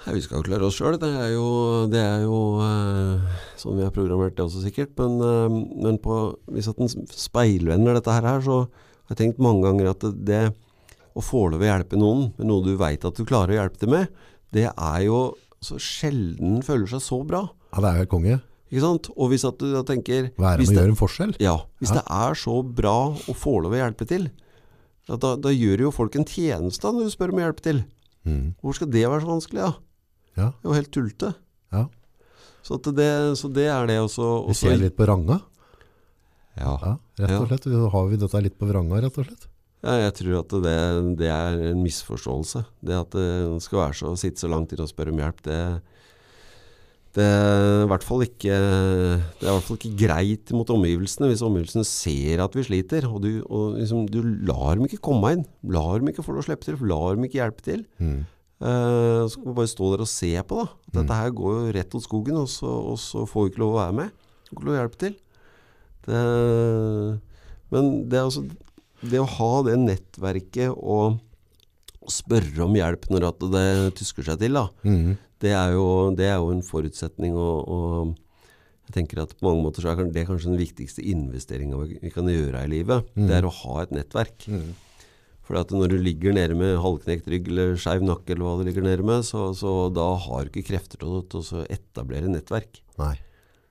Nei, 0.00 0.14
vi 0.16 0.22
skal 0.24 0.40
jo 0.40 0.46
klare 0.48 0.66
oss 0.66 0.78
sjøl. 0.80 0.96
Det 0.98 1.10
er 1.12 1.34
jo, 1.34 1.46
det 1.92 2.00
er 2.00 2.24
jo 2.24 2.40
eh, 2.64 3.38
sånn 3.60 3.76
vi 3.76 3.84
har 3.84 3.94
programmert 3.94 4.34
det 4.34 4.46
også, 4.46 4.64
sikkert. 4.64 4.96
Men, 4.98 5.18
eh, 5.22 5.58
men 5.84 6.00
på, 6.02 6.18
hvis 6.50 6.70
at 6.72 6.80
en 6.80 6.90
speilvender 7.12 8.00
dette 8.00 8.16
her, 8.16 8.30
så 8.42 8.62
har 8.64 9.14
jeg 9.14 9.20
tenkt 9.20 9.44
mange 9.44 9.66
ganger 9.68 9.92
at 9.92 10.08
det, 10.26 10.42
å 11.14 11.22
få 11.22 11.46
lov 11.52 11.62
å 11.62 11.68
hjelpe 11.68 12.00
noen 12.00 12.30
med 12.38 12.48
noe 12.48 12.64
du 12.64 12.72
veit 12.80 13.04
at 13.06 13.18
du 13.18 13.26
klarer 13.28 13.54
å 13.54 13.60
hjelpe 13.60 13.84
dem 13.84 13.94
med, 13.98 14.22
det 14.56 14.70
er 14.72 15.00
jo 15.04 15.22
så 15.60 15.76
sjelden 15.76 16.62
føler 16.64 16.88
seg 16.88 17.04
så 17.04 17.20
bra. 17.28 17.44
Ja, 17.74 17.82
det 17.82 17.90
er 17.90 17.98
jo 17.98 18.06
helt 18.06 18.16
konge. 18.16 18.40
Ikke 18.70 18.82
sant? 18.84 19.08
Og 19.16 19.32
hvis 19.32 19.44
at 19.48 19.58
du 19.58 19.66
da 19.74 19.82
tenker 19.82 20.28
Være 20.38 20.62
med 20.62 20.68
å 20.70 20.74
gjøre 20.78 20.92
en 20.94 20.98
forskjell. 21.00 21.32
Ja, 21.42 21.56
hvis 21.82 21.90
Ja. 21.90 22.00
det 22.00 22.04
er 22.14 22.34
så 22.38 22.54
bra 22.62 22.96
å 23.14 23.34
få 23.34 23.56
lov 23.64 23.72
å 23.74 23.80
hjelpe 23.80 24.06
til, 24.06 24.28
ja, 25.08 25.16
da, 25.16 25.34
da 25.36 25.50
gjør 25.50 25.86
jo 25.88 25.90
folk 25.90 26.14
en 26.20 26.24
tjeneste 26.28 26.86
når 26.92 27.08
du 27.08 27.10
spør 27.10 27.32
om 27.34 27.40
hjelp 27.42 27.60
til. 27.64 27.80
Mm. 28.28 28.54
Hvor 28.62 28.76
skal 28.76 28.90
det 28.94 29.02
være 29.08 29.24
så 29.24 29.30
vanskelig, 29.32 29.62
da? 29.64 29.72
Ja. 30.38 30.48
Det 30.54 30.62
er 30.62 30.70
jo 30.70 30.76
helt 30.78 30.90
tullete. 30.94 31.34
Ja. 31.74 31.86
Så, 32.62 32.76
det, 32.94 33.08
så 33.40 33.48
det 33.52 33.66
er 33.72 33.86
det 33.90 33.96
også. 33.98 34.46
Vi 34.46 34.54
ser 34.54 34.76
litt 34.78 34.94
på 34.96 35.06
ranga. 35.08 35.40
ja. 36.60 36.76
Ja, 36.84 36.96
rett 37.26 37.40
og 37.40 37.48
slett. 37.48 37.66
Har 37.92 38.06
vi 38.10 38.16
dette 38.20 38.42
litt 38.44 38.58
på 38.60 38.68
vranga, 38.68 39.00
rett 39.02 39.16
og 39.18 39.26
slett. 39.26 39.46
ja, 39.82 39.94
jeg 40.04 40.12
tror 40.18 40.38
at 40.42 40.54
det, 40.62 40.76
det 41.18 41.28
er 41.32 41.58
en 41.72 41.82
misforståelse. 41.82 42.64
Det 42.84 42.94
at 43.00 43.10
det 43.16 43.62
skal 43.64 43.78
være 43.86 43.96
så, 43.96 44.12
sitte 44.20 44.44
så 44.44 44.50
langt 44.52 44.72
inne 44.76 44.84
og 44.86 44.92
spørre 44.92 45.10
om 45.14 45.18
hjelp, 45.22 45.42
det, 45.46 45.58
det, 47.16 47.24
er 47.26 47.84
i 47.84 47.88
hvert 47.90 48.04
fall 48.06 48.22
ikke, 48.22 48.54
det 48.54 49.42
er 49.42 49.48
i 49.48 49.54
hvert 49.56 49.66
fall 49.66 49.78
ikke 49.80 49.96
greit 49.98 50.52
mot 50.54 50.68
omgivelsene 50.70 51.30
hvis 51.30 51.42
omgivelsene 51.42 51.86
ser 51.88 52.42
at 52.44 52.54
vi 52.54 52.66
sliter. 52.66 53.08
Og 53.10 53.24
du, 53.24 53.30
og 53.48 53.80
liksom, 53.80 54.04
du 54.10 54.20
lar 54.46 54.76
dem 54.78 54.86
ikke 54.86 55.00
komme 55.08 55.32
inn. 55.34 55.46
Lar 55.74 55.98
dem 55.98 56.12
ikke 56.12 56.22
få 56.22 56.36
lov 56.36 56.44
å 56.44 56.46
slippe 56.46 56.68
til. 56.68 56.78
Lar 56.86 57.16
dem 57.18 57.26
ikke 57.26 57.40
hjelpe 57.40 57.66
til. 57.66 57.82
Mm. 57.98 58.20
Uh, 58.60 59.24
så 59.24 59.40
kan 59.40 59.48
vi 59.48 59.56
bare 59.56 59.72
stå 59.72 59.88
der 59.94 60.04
og 60.04 60.10
se 60.12 60.30
på, 60.44 60.60
da. 60.60 60.68
At. 60.68 60.92
Dette 61.00 61.18
her 61.18 61.32
går 61.34 61.56
jo 61.56 61.72
rett 61.78 61.96
mot 61.96 62.04
skogen, 62.04 62.38
og 62.42 62.50
så, 62.52 62.70
og 62.92 63.00
så 63.00 63.24
får 63.26 63.46
vi 63.46 63.52
ikke 63.54 63.62
lov 63.64 63.72
å 63.72 63.80
være 63.80 63.96
med. 63.96 64.14
Får 64.50 64.54
ikke 64.54 64.68
lov 64.68 64.76
å 64.76 64.78
hjelpe 64.78 65.00
til. 65.00 65.16
Det, 66.06 66.20
men 67.74 67.90
det, 68.10 68.20
er 68.20 68.28
altså, 68.28 68.44
det 69.02 69.22
å 69.22 69.28
ha 69.38 69.50
det 69.66 69.76
nettverket 69.82 70.76
og, 70.76 71.18
spørre 72.10 72.64
om 72.64 72.72
hjelp 72.74 73.04
når 73.12 73.26
at 73.28 73.42
det 73.52 73.66
tysker 74.00 74.24
seg 74.26 74.40
til, 74.40 74.56
da, 74.56 74.64
Mm. 74.82 75.18
Det 75.40 75.54
er 75.56 75.72
jo, 75.76 75.86
det 76.16 76.26
er 76.28 76.36
jo 76.40 76.50
en 76.54 76.62
forutsetning. 76.66 77.36
Og, 77.38 77.70
og 77.70 78.12
jeg 78.90 78.96
tenker 78.98 79.22
at 79.22 79.32
på 79.38 79.46
mange 79.48 79.64
måter 79.64 79.84
så 79.84 79.92
er 79.94 80.04
det 80.12 80.26
kanskje 80.28 80.50
den 80.52 80.60
viktigste 80.60 81.04
investeringa 81.06 81.78
vi 81.86 82.10
kan 82.12 82.28
gjøre 82.30 82.64
i 82.66 82.70
livet. 82.74 83.10
Mm. 83.14 83.26
Det 83.30 83.36
er 83.38 83.48
å 83.48 83.52
ha 83.62 83.82
et 83.84 83.94
nettverk. 83.94 84.46
Mm. 84.50 84.70
For 85.46 85.58
at 85.58 85.72
når 85.74 85.90
du 85.90 85.96
ligger 85.98 86.34
nede 86.36 86.54
med 86.54 86.76
halvknekt 86.78 87.26
rygg 87.32 87.48
eller 87.50 87.72
skeiv 87.80 88.04
nakke, 88.06 88.34
eller 88.34 88.46
hva 88.46 88.52
du 88.60 88.68
ligger 88.68 88.84
nede 88.86 89.06
med, 89.06 89.24
så, 89.26 89.48
så 89.58 89.88
da 89.94 90.06
har 90.26 90.46
du 90.46 90.52
ikke 90.52 90.68
krefter 90.68 91.00
til 91.00 91.24
til 91.32 91.42
å 91.58 91.64
etablere 91.66 92.30
nettverk. 92.30 92.82
Nei. 93.00 93.16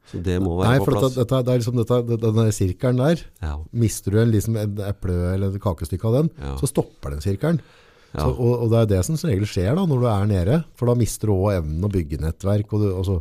Så 0.09 0.19
det 0.25 0.39
må 0.41 0.55
være 0.57 0.79
Nei, 0.79 0.81
på 0.81 0.89
plass. 0.95 1.13
dette, 1.15 1.39
det 1.45 1.53
er 1.53 1.59
liksom 1.61 1.77
dette, 1.77 1.97
det- 2.09 2.19
den 2.23 2.39
der 2.39 2.51
sirkelen 2.55 2.97
der, 2.97 3.19
ja, 3.45 3.51
mister 3.71 4.11
du 4.11 4.17
en, 4.23 4.31
liksom, 4.33 4.55
en 4.57 4.79
eple 4.89 5.13
eller 5.35 5.53
et 5.53 5.61
kakestykke 5.61 6.07
av 6.09 6.15
den, 6.17 6.31
ja. 6.41 6.55
så 6.57 6.67
stopper 6.71 7.13
den 7.13 7.21
sirkelen. 7.21 7.59
Ja. 8.13 8.23
Så, 8.23 8.31
og, 8.33 8.53
og 8.65 8.71
det 8.71 8.79
er 8.79 8.89
det 8.89 9.03
som 9.05 9.17
som 9.19 9.29
regel 9.29 9.45
skjer 9.49 9.75
da, 9.77 9.83
når 9.85 10.01
du 10.01 10.07
er 10.09 10.27
nede, 10.29 10.57
for 10.77 10.89
da 10.89 10.95
mister 10.97 11.29
du 11.29 11.35
også 11.35 11.59
evnen 11.59 11.85
å 11.85 11.91
bygge 11.93 12.21
nettverk. 12.23 12.73
Og 12.73 12.83
du, 12.83 12.89
altså, 12.95 13.19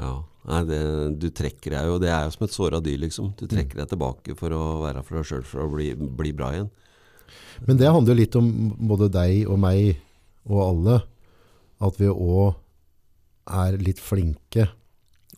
Ja. 0.00 0.16
Nei, 0.48 0.62
det, 0.64 0.78
du 1.20 1.26
trekker 1.34 1.74
deg 1.74 1.88
jo 1.90 1.96
Det 2.00 2.08
er 2.08 2.22
jo 2.24 2.30
som 2.32 2.44
et 2.46 2.54
såra 2.54 2.78
dyr, 2.80 2.96
liksom. 3.02 3.34
Du 3.36 3.44
trekker 3.50 3.82
deg 3.82 3.90
tilbake 3.90 4.32
for 4.38 4.54
å 4.56 4.62
være 4.80 5.02
for 5.04 5.18
deg 5.18 5.26
sjøl 5.28 5.42
for 5.44 5.66
å 5.66 5.72
bli, 5.74 5.90
bli 5.92 6.30
bra 6.32 6.54
igjen. 6.54 6.70
men 7.66 7.76
det 7.76 7.90
handler 7.90 8.14
jo 8.14 8.20
litt 8.22 8.38
om 8.38 8.48
både 8.88 9.10
deg 9.12 9.50
og 9.50 9.58
meg 9.60 9.98
og 10.48 10.62
alle, 10.62 10.94
at 11.84 11.98
vi 12.00 12.08
også 12.08 12.54
er 13.58 13.76
litt 13.82 14.00
flinke 14.00 14.64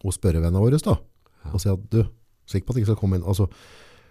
å 0.04 0.12
spørre 0.14 0.38
vennene 0.44 0.62
våre 0.62 0.78
da, 0.84 0.94
og 1.50 1.58
si 1.58 1.72
at 1.72 1.82
du, 1.90 2.04
sikker 2.46 2.68
på 2.68 2.72
at 2.72 2.78
de 2.78 2.84
ikke 2.84 2.92
skal 2.92 3.00
komme 3.00 3.18
inn, 3.18 3.26
altså, 3.26 3.48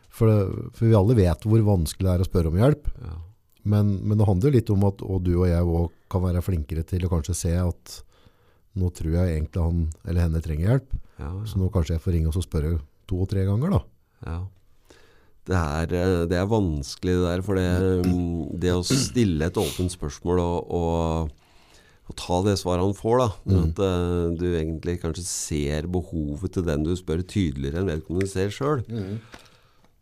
for, 0.10 0.28
det, 0.28 0.68
for 0.76 0.90
vi 0.90 0.98
alle 1.00 1.16
vet 1.16 1.48
hvor 1.48 1.64
vanskelig 1.64 2.10
det 2.10 2.14
er 2.18 2.26
å 2.26 2.28
spørre 2.28 2.52
om 2.52 2.60
hjelp, 2.60 2.92
Ja. 3.00 3.16
Men, 3.64 3.96
men 4.08 4.20
det 4.20 4.28
handler 4.28 4.50
jo 4.50 4.58
litt 4.58 4.70
om 4.74 4.86
at 4.88 5.02
og 5.06 5.24
du 5.26 5.34
og 5.38 5.50
jeg 5.50 5.66
òg 5.66 5.90
kan 6.12 6.24
være 6.24 6.44
flinkere 6.46 6.86
til 6.88 7.06
å 7.06 7.12
kanskje 7.12 7.36
se 7.38 7.56
at 7.60 7.98
nå 8.80 8.92
tror 8.96 9.16
jeg 9.18 9.34
egentlig 9.36 9.66
han 9.66 9.82
eller 10.06 10.28
henne 10.28 10.42
trenger 10.46 10.74
hjelp, 10.74 10.94
Ja, 11.20 11.28
ja. 11.34 11.44
så 11.50 11.60
nå 11.60 11.68
kanskje 11.74 11.98
jeg 11.98 12.04
får 12.06 12.16
ringe 12.16 12.32
og 12.32 12.46
spørre 12.46 12.78
to 13.10 13.20
og 13.26 13.30
tre 13.32 13.44
ganger 13.48 13.76
da. 13.76 13.82
Ja. 14.28 14.38
Det 15.50 15.58
er, 15.58 15.94
eh, 15.98 16.24
det 16.30 16.38
er 16.38 16.50
vanskelig 16.50 17.16
det 17.18 17.26
der, 17.26 17.44
for 17.46 17.58
det, 17.58 17.68
mm, 18.06 18.60
det 18.62 18.74
å 18.76 18.86
stille 18.86 19.50
et 19.50 19.58
åpent 19.58 19.92
spørsmål 19.92 20.42
og, 20.44 20.74
og, 20.78 21.32
og 22.06 22.18
ta 22.20 22.40
det 22.46 22.56
svaret 22.62 22.86
han 22.86 22.94
får, 22.98 23.24
da. 23.24 23.30
Mm. 23.50 23.60
At 23.64 23.82
uh, 23.82 24.26
du 24.38 24.46
egentlig 24.52 25.00
kanskje 25.02 25.26
ser 25.26 25.90
behovet 25.90 26.54
til 26.54 26.68
den 26.70 26.86
du 26.86 26.94
spør 26.98 27.26
tydeligere 27.26 27.82
enn 27.82 27.90
vedkommende 27.90 28.30
ser 28.30 28.54
sjøl. 28.54 28.86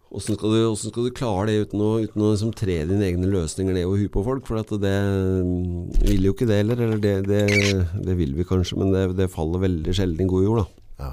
Åssen 0.07 0.37
skal, 0.37 0.53
skal 0.79 1.07
du 1.09 1.11
klare 1.11 1.49
det 1.49 1.67
uten 1.67 1.81
å, 1.83 1.89
uten 1.99 2.23
å 2.23 2.31
liksom 2.31 2.53
tre 2.55 2.77
dine 2.87 3.03
egne 3.09 3.27
løsninger 3.27 3.75
ned 3.75 3.89
over 3.89 3.99
huet 3.99 4.13
på 4.13 4.23
folk? 4.23 4.45
For 4.47 4.61
at 4.61 4.71
det 4.79 4.93
mm, 4.95 6.03
vil 6.07 6.29
jo 6.29 6.35
ikke 6.35 6.47
det 6.47 6.61
heller. 6.61 6.83
Eller 6.85 7.01
det, 7.03 7.15
det, 7.27 7.41
det 8.07 8.15
vil 8.19 8.35
vi 8.37 8.47
kanskje, 8.47 8.79
men 8.79 8.93
det, 8.95 9.07
det 9.19 9.31
faller 9.33 9.65
veldig 9.65 9.95
sjelden 9.97 10.23
i 10.23 10.29
god 10.31 10.45
jord, 10.47 10.61
da. 10.63 10.85
Ja. 11.03 11.11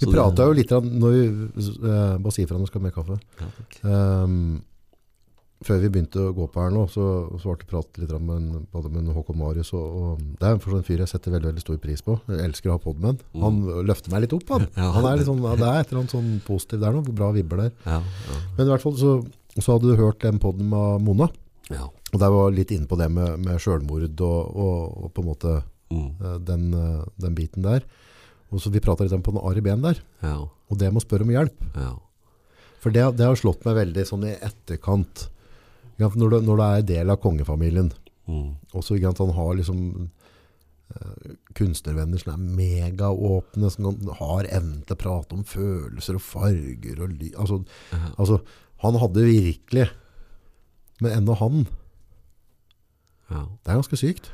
Vi 0.00 0.08
prata 0.10 0.46
jo 0.48 0.54
litt 0.56 0.72
om, 0.74 0.86
når 1.02 1.12
vi, 1.14 1.26
eh, 1.60 2.14
bare 2.18 2.34
si 2.34 2.44
ifra 2.44 2.56
når 2.56 2.66
du 2.66 2.72
skal 2.72 2.80
ha 2.80 2.86
mer 2.88 2.96
kaffe. 2.96 3.18
Ja, 3.40 3.50
takk. 3.58 3.76
Ehm, 3.84 4.48
før 5.64 5.80
vi 5.82 5.90
begynte 5.94 6.26
å 6.28 6.32
gå 6.36 6.46
på 6.52 6.62
her 6.62 6.72
nå, 6.74 6.84
så, 6.92 7.04
så 7.40 7.50
ble 7.50 7.62
det 7.62 7.68
pratet 7.70 8.00
litt 8.02 8.14
om 8.16 8.30
en, 8.34 8.48
både 8.72 8.92
med 8.92 9.10
Håkon 9.16 9.38
Marius, 9.40 9.72
og, 9.76 9.98
og 9.98 10.24
det 10.40 10.48
er 10.50 10.60
for 10.60 10.74
sånn 10.74 10.82
en 10.82 10.88
fyr 10.88 11.02
jeg 11.02 11.12
setter 11.12 11.34
veldig, 11.34 11.50
veldig 11.52 11.64
stor 11.64 11.80
pris 11.82 12.04
på. 12.04 12.18
Jeg 12.30 12.48
elsker 12.48 12.72
å 12.72 12.76
ha 12.76 12.82
podmen. 12.84 13.20
Han 13.40 13.62
løfter 13.88 14.14
meg 14.14 14.26
litt 14.26 14.36
opp, 14.36 14.54
han. 14.54 14.68
Ja. 14.80 14.90
han 14.96 15.08
er 15.08 15.20
litt 15.20 15.30
sånn, 15.30 15.42
ja, 15.44 15.56
det 15.60 15.68
er 15.70 15.80
et 15.80 15.90
eller 15.90 16.04
annet 16.04 16.16
sånn 16.16 16.30
positivt, 16.46 16.82
det 16.82 16.90
er 16.90 16.96
noe 16.98 17.18
bra 17.20 17.32
vibber 17.34 17.64
der. 17.64 17.74
Ja, 17.88 18.00
Men 18.56 18.66
i 18.66 18.70
hvert 18.72 18.84
fall 18.84 18.98
så, 19.00 19.14
så 19.58 19.76
hadde 19.76 19.92
du 19.92 20.00
hørt 20.00 20.22
den 20.24 20.40
podden 20.42 20.68
med 20.72 21.04
Mona, 21.06 21.30
og 21.74 22.18
der 22.20 22.34
var 22.34 22.52
litt 22.54 22.72
inne 22.74 22.86
på 22.90 22.98
det 23.00 23.08
med, 23.10 23.40
med 23.42 23.62
sjølmord 23.62 24.04
og, 24.22 24.58
og, 24.64 25.08
på 25.14 25.24
en 25.24 25.30
måte 25.32 25.54
Mm, 25.94 26.10
eh, 26.20 26.38
den, 26.40 26.74
eh, 26.74 27.04
den 27.16 27.34
biten 27.34 27.62
der. 27.62 27.84
Og 28.50 28.60
så 28.62 28.70
vi 28.70 28.82
pratet 28.82 29.08
litt 29.08 29.16
om 29.16 29.22
på 29.22 29.34
den 29.34 29.42
Ari 29.44 29.60
Ben 29.64 29.82
der, 29.82 30.00
og 30.70 30.78
det 30.78 30.90
med 30.92 31.02
å 31.02 31.04
spørre 31.04 31.26
om 31.26 31.32
hjelp. 31.32 31.64
For 32.82 32.94
det, 32.94 33.04
det 33.18 33.26
har 33.26 33.38
slått 33.40 33.64
meg 33.66 33.78
veldig 33.80 34.04
sånn 34.06 34.26
i 34.28 34.34
etterkant. 34.36 35.28
Ja, 35.98 36.08
Når 36.10 36.30
du, 36.30 36.40
når 36.42 36.56
du 36.56 36.62
er 36.62 36.82
del 36.82 37.10
av 37.10 37.20
kongefamilien, 37.22 37.92
Mm. 38.26 38.54
også 38.72 38.96
sant, 39.02 39.18
han 39.18 39.34
har 39.36 39.54
liksom 39.54 40.08
eh, 40.96 41.32
kunstnervenner 41.54 42.18
som 42.22 42.32
er 42.32 42.56
megaåpne, 42.56 43.70
som 43.70 43.98
har 44.18 44.44
evnen 44.48 44.80
til 44.86 44.96
å 44.96 45.00
prate 45.02 45.34
om 45.36 45.44
følelser 45.44 46.14
og 46.16 46.22
farger 46.24 47.02
og 47.04 47.12
ly... 47.20 47.32
Altså, 47.36 47.64
Ja. 47.92 48.14
altså, 48.18 48.40
han 48.80 48.94
hadde 49.00 49.26
virkelig, 49.28 49.90
men 51.02 51.12
enda 51.18 51.34
han, 51.36 51.66
Ja. 53.30 53.44
det 53.64 53.70
er 53.72 53.78
ganske 53.82 53.96
sykt. 54.00 54.30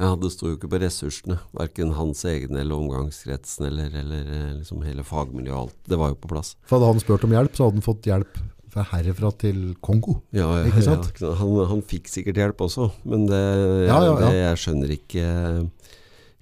ja, 0.00 0.14
det 0.16 0.30
sto 0.32 0.46
jo 0.48 0.56
ikke 0.56 0.70
på 0.70 0.80
ressursene. 0.80 1.38
Verken 1.52 1.92
hans 1.96 2.24
egne 2.24 2.60
eller 2.60 2.76
omgangskretsen 2.76 3.66
eller, 3.66 3.88
eller 3.98 4.24
eh, 4.24 4.52
liksom 4.60 4.82
hele 4.86 5.02
fagmiljøet 5.02 5.52
og 5.56 5.62
alt. 5.68 5.76
Det 5.88 5.98
var 5.98 6.08
jo 6.12 6.14
på 6.22 6.28
plass. 6.32 6.56
For 6.64 6.78
hadde 6.78 6.92
han 6.94 7.00
spurt 7.02 7.24
om 7.24 7.30
hjelp, 7.34 7.52
så 7.56 7.64
hadde 7.66 7.80
han 7.80 7.82
fått 7.88 8.06
hjelp 8.08 8.38
fra 8.78 8.98
herfra 8.98 9.30
til 9.38 9.74
Kongo. 9.82 10.20
Ja, 10.34 10.48
ja, 10.60 10.66
Ikke 10.68 10.84
sant? 10.84 11.10
Ja, 11.20 11.32
han, 11.38 11.54
han 11.70 11.82
fikk 11.86 12.10
sikkert 12.10 12.38
hjelp 12.38 12.62
også, 12.68 12.90
men 13.08 13.26
det, 13.28 13.42
det 13.88 14.36
jeg 14.36 14.62
skjønner 14.62 14.94
ikke 14.94 15.26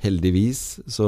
Heldigvis 0.05 0.61
så, 0.93 1.07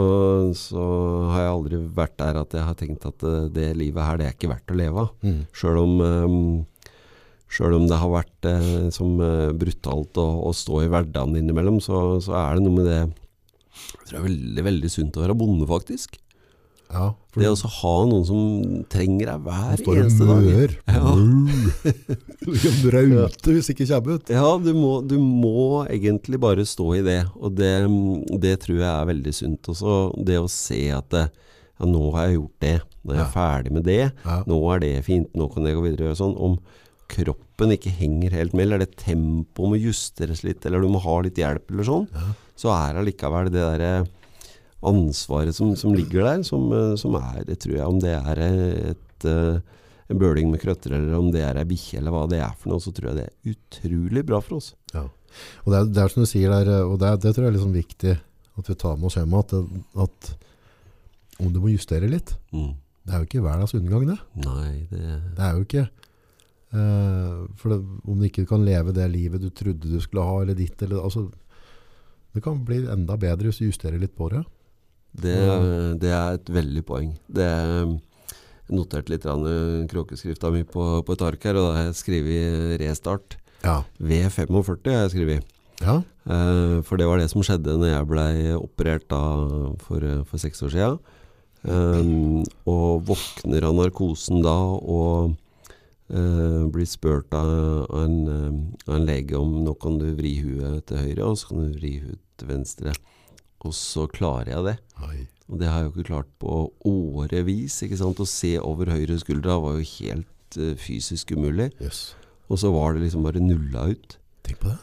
så 0.57 0.83
har 1.29 1.43
jeg 1.43 1.53
aldri 1.53 1.81
vært 1.99 2.15
der 2.23 2.39
at 2.41 2.55
jeg 2.57 2.65
har 2.65 2.77
tenkt 2.79 3.05
at 3.05 3.21
det, 3.21 3.51
det 3.53 3.67
livet 3.77 4.01
her, 4.01 4.17
det 4.17 4.27
er 4.27 4.33
ikke 4.33 4.49
verdt 4.49 4.73
å 4.73 4.79
leve 4.79 5.03
av. 5.03 5.11
Mm. 5.21 5.43
Sjøl 5.53 5.81
om, 5.83 5.93
um, 6.01 7.67
om 7.77 7.85
det 7.91 7.99
har 8.01 8.15
vært 8.15 8.49
eh, 8.49 8.89
som 8.95 9.21
eh, 9.21 9.53
brutalt 9.61 10.17
å, 10.21 10.25
å 10.49 10.55
stå 10.57 10.81
i 10.87 10.89
hverdagen 10.89 11.37
innimellom, 11.37 11.83
så, 11.85 12.17
så 12.25 12.33
er 12.41 12.57
det 12.57 12.65
noe 12.65 12.79
med 12.79 12.89
det 12.89 13.03
Jeg 13.03 14.09
tror 14.09 14.09
det 14.09 14.19
er 14.23 14.27
veldig, 14.31 14.67
veldig 14.71 14.93
sunt 14.97 15.21
å 15.21 15.27
være 15.27 15.37
bonde, 15.45 15.69
faktisk. 15.69 16.17
Ja, 16.89 17.13
Det 17.39 17.49
å 17.51 17.71
ha 17.79 17.95
noen 18.11 18.25
som 18.27 18.41
trenger 18.91 19.31
deg 19.33 19.45
hver 19.47 19.83
eneste 19.95 20.27
dag. 20.29 20.43
mør. 20.49 20.75
Ja. 20.89 21.15
Du 22.49 22.55
kan 22.55 22.77
braute 22.87 23.53
hvis 23.53 23.69
ikke 23.73 23.87
kommer 23.91 24.17
ut. 24.19 24.31
Ja, 24.33 24.47
du 24.63 24.71
må, 24.77 24.93
du 25.07 25.17
må 25.21 25.85
egentlig 25.91 26.39
bare 26.41 26.65
stå 26.69 26.87
i 26.97 27.03
det, 27.05 27.19
og 27.37 27.57
det, 27.59 27.73
det 28.41 28.55
tror 28.65 28.79
jeg 28.79 28.89
er 28.89 29.09
veldig 29.11 29.35
sunt. 29.37 29.69
Også 29.73 29.97
det 30.25 30.39
å 30.41 30.49
se 30.53 30.79
at 30.97 31.09
det, 31.13 31.25
ja, 31.79 31.87
nå 31.91 32.07
har 32.15 32.29
jeg 32.29 32.39
gjort 32.39 32.65
det, 32.65 32.75
nå 33.05 33.13
er 33.15 33.19
jeg 33.21 33.27
Ja. 33.27 33.33
ferdig 33.35 33.73
med 33.75 33.85
det, 33.89 34.01
Ja. 34.25 34.39
nå 34.49 34.59
er 34.75 34.81
det 34.87 34.93
fint, 35.07 35.29
nå 35.37 35.49
kan 35.53 35.67
jeg 35.69 35.77
gå 35.77 35.83
videre 35.85 36.07
og 36.07 36.09
gjøre 36.13 36.21
sånn. 36.23 36.37
Om 36.49 36.59
kroppen 37.09 37.73
ikke 37.75 37.93
henger 37.99 38.35
helt 38.37 38.55
med, 38.55 38.67
eller 38.67 38.79
det 38.85 38.97
tempoet 39.01 39.73
må 39.75 39.79
justeres 39.81 40.43
litt, 40.45 40.65
eller 40.69 40.81
du 40.85 40.89
må 40.93 41.01
ha 41.05 41.19
litt 41.25 41.37
hjelp 41.41 41.71
eller 41.73 41.85
sånn, 41.89 42.09
så 42.59 42.73
er 42.75 42.99
allikevel 43.01 43.51
det 43.53 43.61
der 43.65 43.85
eh, 43.87 44.05
ansvaret 44.83 45.55
som, 45.57 45.73
som 45.77 45.95
ligger 45.95 46.23
der, 46.23 46.43
som, 46.47 46.69
eh, 46.73 46.95
som 47.01 47.15
er, 47.19 47.43
det 47.49 47.59
tror 47.65 47.75
jeg, 47.77 47.87
om 47.87 47.99
det 48.03 48.15
er 48.15 48.43
et, 48.93 49.25
eh, 49.27 49.59
en 50.09 50.19
bøling 50.23 50.51
med 50.53 50.61
krøtter, 50.63 50.95
eller 50.95 51.19
om 51.19 51.31
det 51.35 51.43
er 51.45 51.59
ei 51.59 51.65
bikkje, 51.69 51.99
eller 51.99 52.15
hva 52.15 52.27
det 52.31 52.39
er 52.41 52.55
for 52.57 52.71
noe, 52.73 52.81
så 52.81 52.93
tror 52.95 53.11
jeg 53.11 53.19
det 53.19 53.27
er 53.27 53.55
utrolig 53.57 54.23
bra 54.25 54.39
for 54.41 54.57
oss. 54.61 54.71
Ja. 54.95 55.03
Og 55.65 55.73
det 55.73 55.79
er, 55.81 55.85
det 55.93 56.03
er 56.05 56.09
som 56.15 56.23
du 56.25 56.29
sier 56.31 56.51
der, 56.55 56.71
og 56.87 56.99
det, 57.03 57.09
er- 57.11 57.19
det 57.27 57.35
tror 57.35 57.45
jeg 57.45 57.53
er 57.53 57.57
liksom 57.59 57.75
viktig 57.77 58.15
at 58.59 58.67
vi 58.71 58.75
tar 58.75 58.97
med 58.97 59.07
oss 59.11 59.19
hjem, 59.19 59.35
at, 59.39 59.53
at 60.07 60.31
om 61.39 61.53
du 61.55 61.61
må 61.63 61.71
justere 61.75 62.09
litt, 62.11 62.33
Mm. 62.55 62.73
det 63.07 63.15
er 63.15 63.19
jo 63.23 63.27
ikke 63.29 63.43
hverdags 63.45 63.75
undergang 63.77 64.07
det. 64.09 64.19
Nei, 64.47 64.87
det 64.91 65.03
Det 65.37 65.45
er 65.45 65.53
jo 65.59 65.67
ikke, 65.67 65.85
eh, 66.73 67.35
for 67.61 67.69
det, 67.75 67.79
om 68.09 68.19
du 68.19 68.25
ikke 68.29 68.47
kan 68.49 68.65
leve 68.67 68.93
det 68.97 69.11
livet 69.13 69.41
du 69.45 69.51
trodde 69.51 69.91
du 69.93 70.01
skulle 70.01 70.25
ha, 70.25 70.41
eller 70.43 70.55
ditt, 70.59 70.81
eller, 70.83 71.03
altså, 71.05 71.29
det 72.35 72.43
kan 72.45 72.65
bli 72.65 72.81
enda 72.87 73.17
bedre 73.21 73.49
hvis 73.51 73.59
du 73.61 73.67
justerer 73.69 73.99
litt 74.01 74.17
på 74.17 74.31
det. 74.33 74.43
Det, 75.19 75.39
det 76.03 76.13
er 76.15 76.39
et 76.39 76.53
veldig 76.53 76.85
poeng. 76.87 77.13
Det 77.27 77.49
Jeg 77.49 78.77
noterte 78.77 79.15
litt 79.15 79.25
eh, 79.25 79.87
kråkeskrifta 79.89 80.51
mi 80.53 80.65
på, 80.69 81.03
på 81.03 81.15
et 81.17 81.25
ark 81.25 81.47
her, 81.49 81.57
og 81.57 81.71
da 81.71 81.77
har 81.77 81.87
jeg 81.89 82.01
skrevet 82.03 82.75
restart. 82.83 83.39
Ja. 83.65 83.81
V45 83.97 84.93
har 84.93 85.07
jeg 85.07 85.15
skrevet. 85.15 85.55
Ja. 85.81 86.01
Eh, 86.29 86.79
for 86.85 87.01
det 87.01 87.09
var 87.09 87.23
det 87.23 87.31
som 87.33 87.43
skjedde 87.47 87.79
når 87.81 87.95
jeg 87.95 88.11
blei 88.11 88.33
operert 88.59 89.09
da 89.09 89.23
for, 89.87 90.05
eh, 90.05 90.25
for 90.29 90.43
seks 90.43 90.63
år 90.69 90.75
sia. 90.75 90.91
og 92.69 93.03
våkner 93.09 93.65
av 93.67 93.75
narkosen 93.75 94.45
da 94.45 94.55
og 94.79 95.35
uh, 96.15 96.67
blir 96.73 96.89
spurt 96.89 97.35
av, 97.35 97.51
av, 97.89 98.05
en, 98.05 98.19
eh, 98.29 98.89
av 98.89 98.97
en 98.99 99.07
lege 99.07 99.37
om 99.39 99.59
nå 99.65 99.75
kan 99.81 99.99
du 100.01 100.09
vri 100.19 100.39
huet 100.43 100.87
til 100.89 101.03
høyre, 101.03 101.25
og 101.27 101.39
så 101.39 101.53
kan 101.53 101.65
du 101.65 101.79
vri 101.79 101.95
huet 102.03 102.21
til 102.41 102.53
venstre. 102.53 102.95
Og 103.67 103.75
så 103.75 104.07
klarer 104.11 104.55
jeg 104.55 104.67
det. 104.69 104.77
Oi. 105.07 105.27
Og 105.49 105.61
det 105.61 105.69
har 105.71 105.81
jeg 105.81 105.89
jo 105.89 105.93
ikke 105.95 106.09
klart 106.11 106.31
på 106.43 106.57
årevis. 106.89 107.79
ikke 107.85 108.01
sant? 108.01 108.21
Å 108.21 108.29
se 108.29 108.57
over 108.61 108.91
høyre 108.93 109.19
skuldra 109.21 109.57
var 109.63 109.79
jo 109.79 109.87
helt 109.95 110.59
uh, 110.61 110.75
fysisk 110.81 111.33
umulig. 111.37 111.71
Yes. 111.81 112.13
Og 112.49 112.61
så 112.61 112.73
var 112.73 112.97
det 112.97 113.07
liksom 113.07 113.25
bare 113.25 113.43
nulla 113.43 113.89
ut. 113.93 114.19
Tenk 114.47 114.61
på 114.63 114.73
det. 114.73 114.79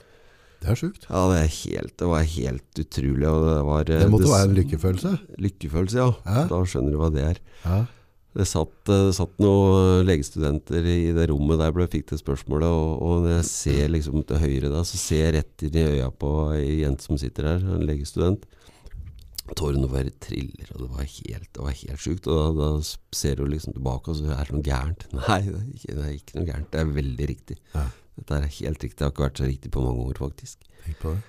Det 0.65 0.71
er 0.71 0.79
sjukt. 0.79 1.03
Ja, 1.09 1.25
det, 1.29 1.41
er 1.43 1.51
helt, 1.53 1.93
det 1.99 2.07
var 2.09 2.23
helt 2.25 2.79
utrolig. 2.81 3.27
Det, 3.27 3.57
var, 3.67 3.89
eh, 3.91 3.99
Det 4.01 4.09
måtte 4.09 4.25
det, 4.25 4.31
være 4.31 4.47
en 4.47 4.55
lykkefølelse. 4.57 5.11
Lykkefølelse, 5.45 5.99
ja. 5.99 6.07
Ja. 6.25 6.45
Da 6.49 6.61
skjønner 6.65 6.95
du 6.95 6.97
hva 7.01 7.09
det 7.13 7.25
er. 7.25 7.41
Ja. 7.65 7.77
Det 8.35 8.47
satt, 8.49 8.89
eh, 8.91 9.11
satt 9.15 9.37
noen 9.43 10.01
legestudenter 10.07 10.87
i 10.89 11.13
det 11.15 11.27
rommet 11.29 11.61
der 11.61 11.77
jeg 11.83 11.91
fikk 11.93 12.09
det 12.09 12.19
spørsmålet, 12.19 12.67
og, 12.67 12.95
og 12.97 13.21
når 13.27 13.37
jeg 13.37 13.47
ser 13.51 13.93
liksom 13.93 14.25
til 14.27 14.41
høyre 14.41 14.71
da, 14.73 14.81
så 14.87 14.99
ser 14.99 15.21
jeg 15.27 15.35
rett 15.37 15.67
inn 15.67 15.77
i 15.77 15.85
øya 15.93 16.09
på 16.11 16.31
ei 16.57 16.81
jente 16.81 17.05
som 17.05 17.21
sitter 17.21 17.51
her, 17.51 17.69
en 17.77 17.85
legestudent. 17.85 18.49
Tårene 19.53 19.87
bare 19.91 20.09
triller, 20.23 20.71
og 20.73 20.79
det 20.81 20.87
var 20.95 21.05
helt, 21.05 21.49
det 21.53 21.61
var 21.61 21.75
helt 21.77 22.01
sjukt. 22.01 22.25
Og 22.31 22.57
da, 22.57 22.69
da 22.79 23.17
ser 23.19 23.37
du 23.37 23.45
liksom 23.45 23.75
tilbake, 23.75 24.09
og 24.09 24.17
så 24.17 24.33
er 24.33 24.47
det 24.47 24.55
noe 24.55 24.65
gærent. 24.65 25.05
Nei, 25.19 25.39
det 25.45 25.59
er 25.59 25.69
ikke, 25.75 25.93
det 25.93 26.07
er 26.07 26.15
ikke 26.15 26.39
noe 26.39 26.49
gærent. 26.49 26.71
Det 26.73 26.81
er 26.81 26.97
veldig 26.97 27.29
riktig. 27.29 27.57
Ja. 27.75 27.85
Dette 28.15 28.39
er 28.39 28.51
helt 28.57 28.85
riktig. 28.85 28.97
Det 28.97 29.05
har 29.05 29.13
ikke 29.13 29.25
vært 29.27 29.41
så 29.41 29.49
riktig 29.49 29.71
på 29.75 29.83
mange 29.85 30.07
år, 30.09 30.19
faktisk. 30.23 30.69
Tenk 30.85 31.01
på 31.03 31.13
det. 31.13 31.23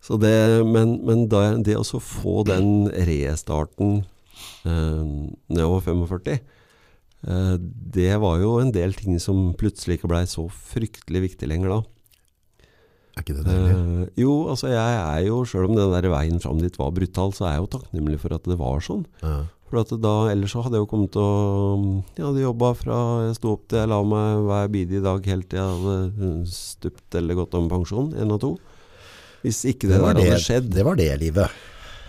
Så 0.00 0.16
det, 0.16 0.32
men 0.64 0.96
men 1.04 1.26
da, 1.28 1.42
det 1.60 1.76
å 1.76 1.84
få 1.84 2.40
den 2.48 2.88
restarten 2.88 3.98
eh, 4.64 5.02
når 5.52 5.60
jeg 5.60 5.72
var 5.74 5.84
45, 5.84 6.38
eh, 7.28 7.56
det 7.98 8.14
var 8.22 8.40
jo 8.40 8.54
en 8.62 8.72
del 8.72 8.96
ting 8.96 9.20
som 9.20 9.50
plutselig 9.60 9.98
ikke 9.98 10.10
blei 10.10 10.24
så 10.30 10.46
fryktelig 10.48 11.26
viktig 11.28 11.50
lenger 11.52 11.76
da. 11.76 11.80
Er 13.16 13.24
ikke 13.24 13.36
det 13.38 13.46
deilig? 13.46 13.76
Uh, 13.76 14.02
jo, 14.20 14.34
altså 14.52 14.70
jeg 14.70 14.98
er 15.00 15.24
jo, 15.26 15.40
sjøl 15.48 15.70
om 15.70 15.78
den 15.78 15.94
der 15.94 16.10
veien 16.12 16.42
fram 16.42 16.60
dit 16.62 16.76
var 16.78 16.92
brutal, 16.96 17.34
så 17.36 17.48
er 17.48 17.56
jeg 17.56 17.64
jo 17.64 17.72
takknemlig 17.78 18.20
for 18.22 18.36
at 18.36 18.46
det 18.48 18.58
var 18.60 18.84
sånn. 18.84 19.06
Ja. 19.24 19.40
For 19.70 19.84
at 19.84 19.92
da, 20.02 20.14
ellers 20.32 20.50
så 20.54 20.64
hadde 20.64 20.78
jeg 20.78 20.82
jo 20.82 20.90
kommet 20.90 21.12
til 21.14 21.22
å 21.22 21.74
Jeg 22.16 22.24
hadde 22.24 22.42
jobba 22.42 22.72
fra 22.74 22.96
jeg 23.28 23.36
sto 23.38 23.52
opp 23.54 23.68
til 23.70 23.78
jeg 23.78 23.90
la 23.92 24.00
meg 24.02 24.48
hver 24.48 24.78
i 24.80 25.02
dag 25.04 25.28
helt 25.30 25.46
til 25.46 25.60
jeg 25.60 25.76
hadde 25.76 26.30
stupt 26.50 27.18
eller 27.20 27.38
gått 27.38 27.54
om 27.54 27.70
pensjon. 27.70 28.10
Én 28.18 28.34
av 28.34 28.40
to. 28.42 28.56
Hvis 29.44 29.62
ikke 29.70 29.86
det, 29.86 29.94
det 29.94 30.00
der 30.02 30.18
det, 30.18 30.24
hadde 30.26 30.42
skjedd. 30.42 30.72
det 30.74 30.86
var 30.88 30.98
det 30.98 31.12
livet. 31.22 31.60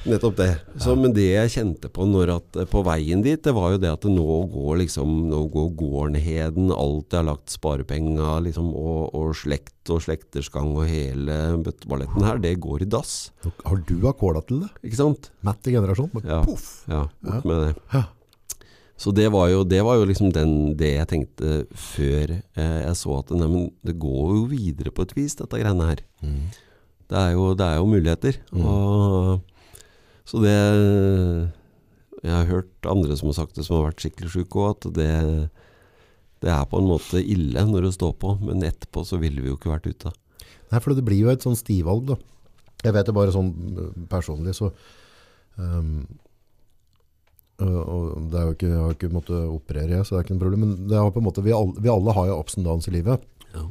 Nettopp 0.10 0.38
det. 0.40 0.50
Så, 0.82 0.96
Men 0.98 1.14
det 1.14 1.28
jeg 1.28 1.52
kjente 1.54 1.90
på 1.94 2.06
når 2.10 2.34
at, 2.38 2.62
på 2.72 2.82
veien 2.86 3.22
dit, 3.26 3.42
det 3.44 3.54
var 3.56 3.76
jo 3.76 3.82
det 3.82 3.92
at 3.92 4.08
nå 4.10 4.38
går 4.52 4.80
liksom 4.84 5.12
Nå 5.32 5.44
går 5.54 5.68
gårdenheden, 5.78 6.72
alt 6.74 7.14
jeg 7.14 7.20
har 7.20 7.28
lagt 7.28 7.54
sparepenga 7.54 8.40
liksom, 8.48 8.72
og, 8.78 9.12
og 9.18 9.36
slekt 9.38 9.92
og 9.92 10.02
slektersgang 10.06 10.72
og 10.78 10.88
hele 10.90 11.36
bøtteballetten 11.66 12.26
her, 12.26 12.42
det 12.42 12.56
går 12.64 12.86
i 12.86 12.90
dass. 12.90 13.32
Har 13.66 13.82
du 13.88 13.96
akkordene 14.10 14.48
til 14.48 14.64
det? 14.64 14.72
Ikke 14.88 15.00
sant? 15.00 15.32
Matt 15.46 15.70
i 15.70 15.76
generasjon? 15.76 16.12
men 16.16 16.28
Ja. 16.30 16.42
Poff! 16.46 16.68
Ja, 16.90 17.06
bort 17.26 17.48
med 17.50 17.64
det. 17.66 17.76
Ja. 17.94 18.04
Så 19.02 19.10
det 19.18 19.32
var 19.34 19.48
jo, 19.50 19.64
det 19.66 19.80
var 19.82 19.98
jo 19.98 20.06
liksom 20.06 20.30
den, 20.34 20.76
det 20.78 20.92
jeg 20.94 21.10
tenkte 21.10 21.64
før 21.74 22.36
eh, 22.38 22.82
jeg 22.84 22.98
så 23.00 23.16
at 23.18 23.32
nei, 23.34 23.48
men 23.50 23.72
det 23.82 23.96
går 24.02 24.36
jo 24.36 24.44
videre 24.52 24.94
på 24.94 25.08
et 25.08 25.16
vis, 25.18 25.34
dette 25.40 25.58
greiene 25.58 25.88
her. 25.88 26.04
Mm. 26.22 26.44
Det 27.10 27.18
er 27.18 27.32
jo, 27.34 27.48
det 27.58 27.66
er 27.66 27.80
jo 27.80 27.88
muligheter. 27.90 28.38
Mm. 28.54 28.68
Og, 28.70 29.51
så 30.32 30.40
det 30.40 30.56
Jeg 32.22 32.32
har 32.32 32.48
hørt 32.48 32.88
andre 32.88 33.18
som 33.20 33.32
har 33.32 33.40
sagt 33.42 33.58
det, 33.58 33.66
som 33.68 33.80
har 33.80 33.90
vært 33.90 34.04
skikkelig 34.04 34.32
syke 34.32 34.62
òg, 34.62 34.76
at 34.78 34.90
det, 34.96 35.12
det 36.46 36.52
er 36.54 36.68
på 36.70 36.80
en 36.80 36.90
måte 36.92 37.20
ille 37.20 37.64
når 37.68 37.88
det 37.88 37.96
står 37.98 38.14
på, 38.22 38.36
men 38.46 38.64
etterpå 38.64 39.04
så 39.08 39.20
ville 39.20 39.42
vi 39.42 39.50
jo 39.50 39.58
ikke 39.58 39.74
vært 39.74 39.90
ute. 39.90 40.12
Nei, 40.72 40.80
for 40.80 40.94
det 40.96 41.04
blir 41.04 41.26
jo 41.26 41.32
et 41.34 41.44
sånn 41.44 41.58
stivalg 41.58 42.06
da. 42.14 42.20
Jeg 42.86 42.94
vet 42.96 43.10
det 43.10 43.16
bare 43.18 43.34
sånn 43.34 43.50
øh, 43.78 43.90
personlig, 44.10 44.54
så 44.58 44.70
um, 45.58 46.06
og 47.62 48.30
det 48.32 48.40
er 48.40 48.46
jo 48.48 48.54
ikke, 48.56 48.70
jeg 48.70 48.82
har 48.82 48.96
ikke 48.96 49.12
måttet 49.14 49.50
operere, 49.54 49.98
jeg, 49.98 50.06
så 50.06 50.16
det 50.16 50.20
er 50.20 50.26
ikke 50.26 50.34
noe 50.38 50.44
problem. 50.46 50.64
Men 50.64 50.88
det 50.90 50.98
er 50.98 51.12
på 51.14 51.22
en 51.22 51.28
måte, 51.28 51.44
vi 51.46 51.54
alle, 51.54 51.76
vi 51.78 51.92
alle 51.94 52.16
har 52.18 52.30
jo 52.32 52.38
ups 52.42 52.58
and 52.58 52.66
downs 52.66 52.90
i 52.90 52.94
livet. 52.96 53.26
Ja. 53.54 53.66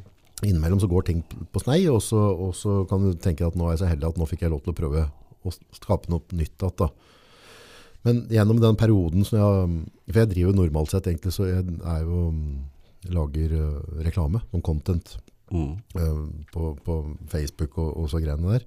Innimellom 0.47 0.79
så 0.83 0.89
går 0.91 1.09
ting 1.09 1.25
på 1.27 1.63
snei, 1.63 1.81
og 1.91 1.99
så, 2.05 2.21
og 2.31 2.55
så 2.55 2.85
kan 2.91 3.03
du 3.03 3.17
tenke 3.19 3.49
at 3.49 3.59
nå 3.59 3.67
er 3.67 3.75
jeg 3.75 3.83
så 3.83 3.91
heldig 3.91 4.13
at 4.13 4.21
nå 4.21 4.29
fikk 4.31 4.45
jeg 4.47 4.55
lov 4.55 4.63
til 4.63 4.75
å 4.75 4.79
prøve 4.79 5.09
å 5.45 5.55
skape 5.77 6.11
noe 6.13 6.37
nytt. 6.37 6.57
igjen. 6.61 6.93
Men 8.07 8.23
gjennom 8.33 8.61
den 8.63 8.79
perioden 8.81 9.27
som 9.29 9.39
jeg, 9.39 9.81
for 10.09 10.23
jeg 10.23 10.31
driver 10.33 10.53
jo 10.53 10.61
normalt 10.63 10.93
sett 10.93 11.09
egentlig, 11.11 11.35
så 11.37 11.49
jeg 11.49 11.65
er 11.65 12.05
jo, 12.07 12.23
lager 13.13 13.53
øh, 13.57 14.05
reklame, 14.05 14.43
om 14.53 14.63
content 14.65 15.19
Mm. 15.51 15.81
uh, 15.99 16.29
på, 16.55 16.77
på 16.87 16.97
Facebook 17.27 17.79
og, 17.83 17.89
og 17.99 18.11
så 18.11 18.21
greiene 18.23 18.53
der. 18.55 18.67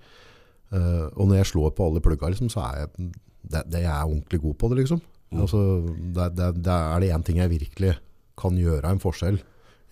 Uh, 0.73 1.07
og 1.15 1.29
når 1.29 1.37
jeg 1.39 1.51
slår 1.53 1.71
på 1.77 1.85
alle 1.87 2.01
plugga, 2.03 2.27
liksom, 2.33 2.49
så 2.51 2.65
er 2.67 2.81
jeg, 2.81 3.11
det, 3.53 3.61
det 3.71 3.83
jeg 3.85 3.93
er 3.93 4.03
ordentlig 4.03 4.41
god 4.43 4.57
på 4.59 4.69
det, 4.71 4.79
liksom. 4.81 4.99
Mm. 5.31 5.41
Altså, 5.45 5.61
det, 5.87 6.27
det, 6.37 6.49
det 6.65 6.75
er 6.75 7.03
det 7.03 7.11
en 7.15 7.23
ting 7.23 7.39
jeg 7.39 7.53
virkelig 7.53 7.93
kan 8.39 8.57
gjøre 8.57 8.91
en 8.91 9.01
forskjell. 9.01 9.39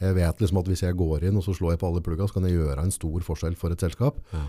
Jeg 0.02 0.18
vet 0.18 0.42
liksom 0.42 0.60
at 0.60 0.70
hvis 0.70 0.84
jeg 0.84 0.98
går 0.98 1.28
inn 1.30 1.38
og 1.38 1.46
så 1.46 1.54
slår 1.54 1.76
jeg 1.76 1.82
på 1.84 1.90
alle 1.92 2.04
plugga, 2.06 2.28
så 2.28 2.38
kan 2.38 2.48
jeg 2.50 2.58
gjøre 2.58 2.84
en 2.84 2.94
stor 2.94 3.26
forskjell 3.26 3.56
for 3.58 3.74
et 3.74 3.84
selskap. 3.86 4.18
Ja. 4.34 4.44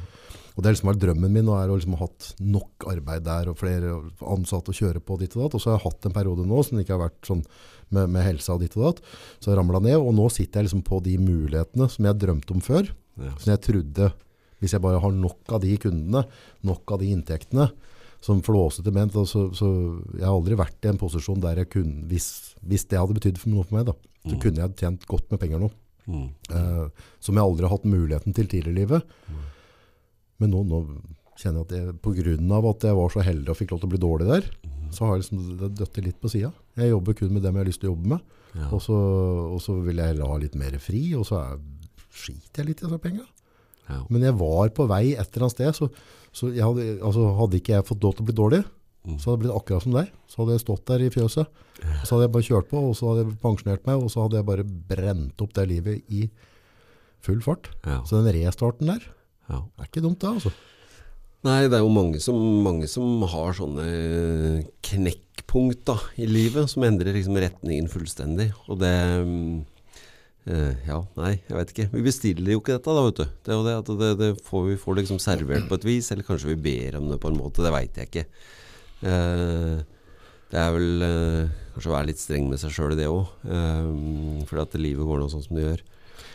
Og 0.52 0.60
det 0.62 0.68
har 0.68 0.74
liksom 0.74 0.90
vært 0.90 1.02
drømmen 1.04 1.32
min, 1.32 1.48
og 1.48 1.58
er 1.62 1.70
å 1.72 1.76
liksom 1.78 1.94
ha 1.96 2.04
hatt 2.04 2.26
nok 2.44 2.86
arbeid 2.92 3.22
der, 3.24 3.48
og 3.48 3.56
flere 3.60 3.92
ansatte 4.28 4.72
å 4.74 4.76
kjøre 4.76 5.00
på 5.00 5.16
ditt 5.20 5.36
og 5.36 5.46
datt. 5.46 5.54
Og 5.56 5.62
så 5.64 5.70
har 5.72 5.78
jeg 5.78 5.86
hatt 5.86 6.08
en 6.10 6.16
periode 6.16 6.44
nå 6.48 6.58
som 6.66 6.80
ikke 6.82 6.92
har 6.96 7.04
vært 7.06 7.28
sånn 7.30 7.44
med, 7.92 8.10
med 8.12 8.26
helsa 8.26 8.54
og 8.56 8.60
ditt 8.64 8.76
og 8.76 8.84
datt. 8.90 9.00
Så 9.40 9.50
jeg 9.52 9.56
ramlet 9.60 9.86
ned, 9.86 9.96
og 10.00 10.12
nå 10.18 10.26
sitter 10.32 10.60
jeg 10.60 10.68
liksom 10.68 10.84
på 10.88 11.00
de 11.06 11.16
mulighetene 11.22 11.88
som 11.92 12.08
jeg 12.10 12.20
drømte 12.20 12.52
om 12.56 12.60
før. 12.64 12.90
Ja. 13.20 13.32
Som 13.40 13.54
jeg 13.54 13.62
trodde, 13.64 14.10
hvis 14.62 14.74
jeg 14.76 14.84
bare 14.84 15.00
har 15.02 15.12
nok 15.16 15.56
av 15.56 15.64
de 15.64 15.72
kundene, 15.80 16.26
nok 16.68 16.92
av 16.94 17.00
de 17.02 17.08
inntektene, 17.16 17.70
som 18.22 18.38
flåsete 18.46 18.92
ment, 18.94 19.16
så, 19.26 19.48
så 19.56 19.68
jeg 20.14 20.22
har 20.22 20.30
aldri 20.36 20.54
vært 20.60 20.84
i 20.86 20.90
en 20.92 21.00
posisjon 21.00 21.40
der 21.42 21.58
jeg 21.64 21.72
kunne, 21.72 22.04
hvis, 22.06 22.28
hvis 22.62 22.84
det 22.92 23.00
hadde 23.00 23.16
betydd 23.16 23.40
noe 23.50 23.64
for 23.66 23.80
meg, 23.80 23.88
da, 23.88 23.96
så 24.22 24.36
Mm. 24.36 24.40
kunne 24.44 24.60
jeg 24.62 24.76
tjent 24.78 25.06
godt 25.10 25.32
med 25.32 25.40
penger 25.42 25.58
nå. 25.58 25.68
Mm. 26.06 26.28
Eh, 26.54 27.08
som 27.18 27.34
jeg 27.34 27.42
aldri 27.42 27.66
har 27.66 27.72
hatt 27.74 27.88
muligheten 27.90 28.34
til 28.36 28.46
tidligere 28.46 28.70
i 28.70 28.78
livet. 28.78 29.16
Men 30.42 30.52
nå, 30.54 30.62
nå 30.68 30.82
kjenner 31.40 31.64
jeg 31.72 31.88
at 31.94 32.00
på 32.04 32.12
grunn 32.18 32.52
av 32.54 32.66
at 32.74 32.84
jeg 32.86 32.98
var 32.98 33.12
så 33.14 33.22
heldig 33.24 33.50
og 33.54 33.58
fikk 33.58 33.72
lov 33.72 33.80
til 33.82 33.88
å 33.88 33.92
bli 33.94 34.02
dårlig 34.02 34.28
der, 34.28 34.48
så 34.92 35.06
har 35.08 35.16
jeg 35.16 35.22
liksom 35.24 35.72
døttet 35.78 36.04
litt 36.04 36.18
på 36.20 36.30
siden. 36.34 36.52
Jeg 36.76 36.92
jobber 36.92 37.16
kun 37.18 37.32
med 37.32 37.42
dem 37.46 37.56
jeg 37.56 37.64
har 37.64 37.70
lyst 37.70 37.80
til 37.82 37.88
å 37.88 37.94
jobbe 37.94 38.10
med. 38.12 38.26
Ja. 38.52 38.66
Og, 38.68 38.82
så, 38.84 38.96
og 39.56 39.62
så 39.64 39.78
vil 39.80 39.96
jeg 40.02 40.12
heller 40.12 40.28
ha 40.28 40.36
litt 40.42 40.58
mer 40.60 40.74
fri, 40.82 41.00
og 41.16 41.24
så 41.24 41.38
er, 41.40 41.62
skiter 42.12 42.60
jeg 42.62 42.68
litt 42.74 42.82
i 42.82 42.86
disse 42.88 43.00
pengene. 43.00 43.24
Ja. 43.88 44.02
Men 44.12 44.26
jeg 44.28 44.36
var 44.38 44.68
på 44.76 44.84
vei 44.90 45.04
et 45.14 45.24
eller 45.32 45.46
annet 45.48 45.56
sted, 45.56 45.72
så, 45.78 45.88
så 46.36 46.50
jeg 46.52 46.62
hadde, 46.66 46.84
altså, 47.00 47.30
hadde 47.40 47.58
ikke 47.62 47.78
jeg 47.78 47.88
fått 47.88 48.04
lov 48.04 48.14
til 48.18 48.26
å 48.26 48.30
bli 48.30 48.40
dårlig, 48.44 48.62
Mm. 49.02 49.16
så 49.18 49.32
hadde 49.32 49.40
det 49.40 49.42
blitt 49.48 49.56
akkurat 49.58 49.82
som 49.82 49.94
deg. 49.96 50.10
Så 50.30 50.36
hadde 50.38 50.52
jeg 50.54 50.60
stått 50.62 50.82
der 50.86 51.02
i 51.02 51.08
fjøset, 51.10 51.48
og 51.82 52.04
så 52.06 52.12
hadde 52.14 52.22
jeg 52.28 52.32
bare 52.36 52.46
kjørt 52.46 52.68
på, 52.70 52.82
og 52.86 52.92
så 52.94 53.08
hadde 53.08 53.24
jeg 53.24 53.32
pensjonert 53.42 53.88
meg, 53.88 53.98
og 53.98 54.12
så 54.14 54.22
hadde 54.22 54.36
jeg 54.38 54.46
bare 54.46 54.66
brent 54.92 55.42
opp 55.42 55.56
det 55.56 55.64
livet 55.72 56.12
i 56.14 56.20
full 57.26 57.40
fart. 57.42 57.66
Ja. 57.82 57.96
Så 58.06 58.20
den 58.22 58.30
restarten 58.36 58.92
der 58.92 59.02
Ja. 59.52 59.62
er 59.78 59.88
ikke 59.88 60.04
dumt, 60.04 60.20
det, 60.22 60.30
altså. 60.38 60.52
Nei, 61.42 61.66
det 61.66 61.74
er 61.74 61.82
jo 61.82 61.90
mange 61.90 62.20
som, 62.22 62.38
mange 62.62 62.86
som 62.90 63.24
har 63.26 63.56
sånne 63.58 63.84
knekkpunkt 64.86 65.82
da, 65.90 65.96
i 66.22 66.28
livet, 66.30 66.70
som 66.70 66.84
endrer 66.86 67.16
liksom 67.16 67.38
retningen 67.42 67.90
fullstendig. 67.90 68.52
Og 68.70 68.78
det 68.78 68.92
eh, 70.46 70.86
Ja, 70.86 71.00
nei, 71.18 71.32
jeg 71.48 71.56
vet 71.58 71.72
ikke. 71.74 71.88
Vi 71.96 72.04
bestiller 72.06 72.54
jo 72.54 72.62
ikke 72.62 72.76
dette, 72.76 72.94
da, 72.94 73.06
vet 73.08 73.18
du. 73.18 73.24
Det 73.42 73.50
er 73.50 73.58
jo 73.58 73.66
det 73.66 73.78
at 73.80 73.90
det, 74.04 74.12
det 74.20 74.30
får 74.46 74.68
vi 74.70 74.78
får 74.84 75.00
liksom 75.00 75.18
servert 75.22 75.66
på 75.70 75.80
et 75.80 75.88
vis, 75.88 76.12
eller 76.14 76.26
kanskje 76.26 76.52
vi 76.54 76.60
ber 76.68 77.00
om 77.00 77.10
det 77.10 77.18
på 77.22 77.32
en 77.32 77.40
måte. 77.40 77.64
Det 77.66 77.74
veit 77.74 77.98
jeg 77.98 78.10
ikke. 78.12 78.26
Uh, 79.02 79.82
det 80.52 80.60
er 80.62 80.74
vel 80.76 81.02
uh, 81.02 81.50
kanskje 81.74 81.90
å 81.90 81.96
være 81.96 82.10
litt 82.12 82.22
streng 82.22 82.46
med 82.50 82.62
seg 82.62 82.74
sjøl 82.76 82.94
det 82.94 83.10
òg. 83.10 83.34
Uh, 83.42 84.46
fordi 84.46 84.62
at 84.62 84.78
livet 84.78 85.10
går 85.10 85.24
nå 85.24 85.26
sånn 85.32 85.42
som 85.42 85.58
det 85.58 85.66
gjør. 85.66 85.84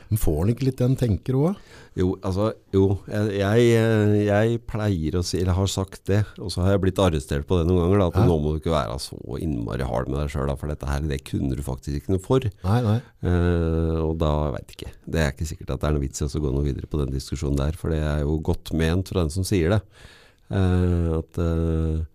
Men 0.08 0.20
får 0.22 0.38
han 0.40 0.52
ikke 0.54 0.66
litt 0.70 0.80
den 0.80 0.94
tenker 0.96 1.36
òg? 1.36 1.58
Jo, 1.98 2.12
altså, 2.24 2.52
jo, 2.72 2.84
jeg, 3.10 3.32
jeg, 3.42 4.20
jeg 4.28 4.60
pleier 4.70 5.18
å 5.20 5.24
si, 5.26 5.40
eller 5.42 5.58
har 5.58 5.68
sagt 5.72 6.04
det, 6.08 6.22
og 6.38 6.52
så 6.54 6.62
har 6.64 6.76
jeg 6.76 6.84
blitt 6.86 7.02
arrestert 7.02 7.48
på 7.50 7.58
det 7.58 7.66
noen 7.68 7.82
ganger, 7.84 8.00
da, 8.04 8.08
at 8.14 8.20
Ja. 8.22 8.26
nå 8.30 8.38
må 8.40 8.54
du 8.54 8.60
ikke 8.62 8.72
være 8.76 8.96
så 9.04 9.18
innmari 9.42 9.84
hard 9.90 10.08
med 10.14 10.22
deg 10.22 10.30
sjøl, 10.32 10.52
for 10.62 10.72
dette 10.72 10.88
her, 10.88 11.02
det 11.10 11.20
kunne 11.28 11.58
du 11.58 11.64
faktisk 11.66 11.98
ikke 12.00 12.14
noe 12.14 12.24
for. 12.24 12.46
Nei, 12.64 12.78
nei. 12.86 12.98
Eh, 13.28 13.98
og 14.06 14.14
da 14.22 14.32
veit 14.56 14.76
ikke. 14.78 14.94
Det 15.10 15.24
er 15.26 15.34
ikke 15.34 15.50
sikkert 15.50 15.74
at 15.76 15.82
det 15.84 15.90
er 15.90 15.98
noe 15.98 16.06
vits 16.06 16.22
i 16.24 16.30
å 16.30 16.44
gå 16.46 16.54
noe 16.54 16.68
videre 16.70 16.88
på 16.92 17.02
den 17.02 17.12
diskusjonen 17.18 17.58
der, 17.60 17.76
for 17.82 17.92
det 17.92 18.00
er 18.06 18.22
jo 18.24 18.38
godt 18.46 18.72
ment 18.78 19.10
fra 19.12 19.26
den 19.26 19.34
som 19.34 19.44
sier 19.50 19.76
det. 19.76 19.82
Eh, 20.54 21.10
at 21.18 21.42
eh, 21.44 22.06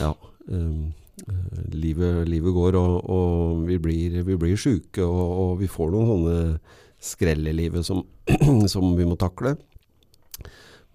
ja 0.00 0.14
eh, 0.48 0.80
eh, 1.26 1.60
livet, 1.74 2.22
livet 2.30 2.54
går, 2.56 2.78
og, 2.80 2.96
og 3.10 3.66
vi 3.68 3.76
blir, 3.82 4.22
vi 4.24 4.38
blir 4.40 4.56
sjuke, 4.56 5.04
og, 5.04 5.26
og 5.42 5.52
vi 5.60 5.68
får 5.68 5.92
noen 5.92 6.12
sånne 6.14 6.38
skrell 7.06 7.46
i 7.48 7.54
livet 7.54 7.86
som, 7.86 8.02
som 8.74 8.92
vi 8.98 9.06
må 9.08 9.18
takle. 9.20 9.56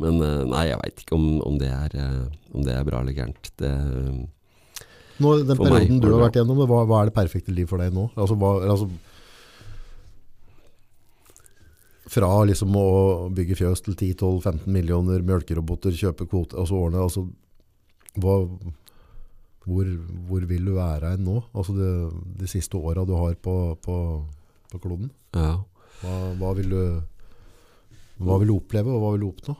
Men 0.01 0.21
eh, 0.25 0.41
nei, 0.49 0.65
jeg 0.71 0.81
veit 0.81 1.03
ikke 1.03 1.17
om, 1.17 1.27
om, 1.45 1.57
det 1.61 1.71
er, 1.71 1.95
eh, 1.99 2.53
om 2.55 2.65
det 2.65 2.75
er 2.75 2.87
bra 2.87 3.01
eller 3.03 3.17
gærent. 3.17 3.51
Det, 3.61 3.71
Nå, 5.21 5.35
den 5.45 5.57
For 5.57 5.67
meg 5.67 5.75
perioden 5.75 6.01
du 6.01 6.09
har 6.15 6.23
vært 6.25 6.37
gjennom, 6.39 6.61
hva, 6.65 6.83
hva 6.89 7.01
er 7.01 7.11
det 7.11 7.17
perfekte 7.17 7.53
liv 7.53 7.69
for 7.69 7.81
deg 7.81 7.93
nå? 7.93 8.07
Altså, 8.17 8.37
hva, 8.41 8.55
altså, 8.73 8.87
fra 12.11 12.29
liksom 12.47 12.75
å 12.75 12.87
bygge 13.31 13.59
fjøs 13.59 13.85
til 13.85 13.95
10-12-15 13.95 14.65
millioner, 14.73 15.21
mjølkeroboter, 15.27 15.93
kjøpe 15.95 16.27
kvote, 16.31 16.57
altså 16.59 16.79
årene, 16.79 17.05
altså, 17.05 17.27
hva, 18.19 18.39
hvor, 19.67 19.91
hvor 20.27 20.47
vil 20.49 20.65
du 20.67 20.73
være 20.75 21.13
nå? 21.21 21.37
Altså 21.53 21.75
det, 21.77 21.91
de 22.41 22.49
siste 22.49 22.79
åra 22.79 23.05
du 23.07 23.13
har 23.15 23.37
på, 23.39 23.55
på, 23.85 23.97
på 24.73 24.81
kloden? 24.81 25.11
ja. 25.37 25.59
Hva, 26.01 26.13
hva, 26.39 26.53
vil 26.57 26.71
du, 26.73 26.83
hva 28.25 28.39
vil 28.41 28.51
du 28.51 28.55
oppleve, 28.57 28.93
og 28.93 29.03
hva 29.03 29.11
vil 29.15 29.25
du 29.25 29.29
oppnå? 29.31 29.57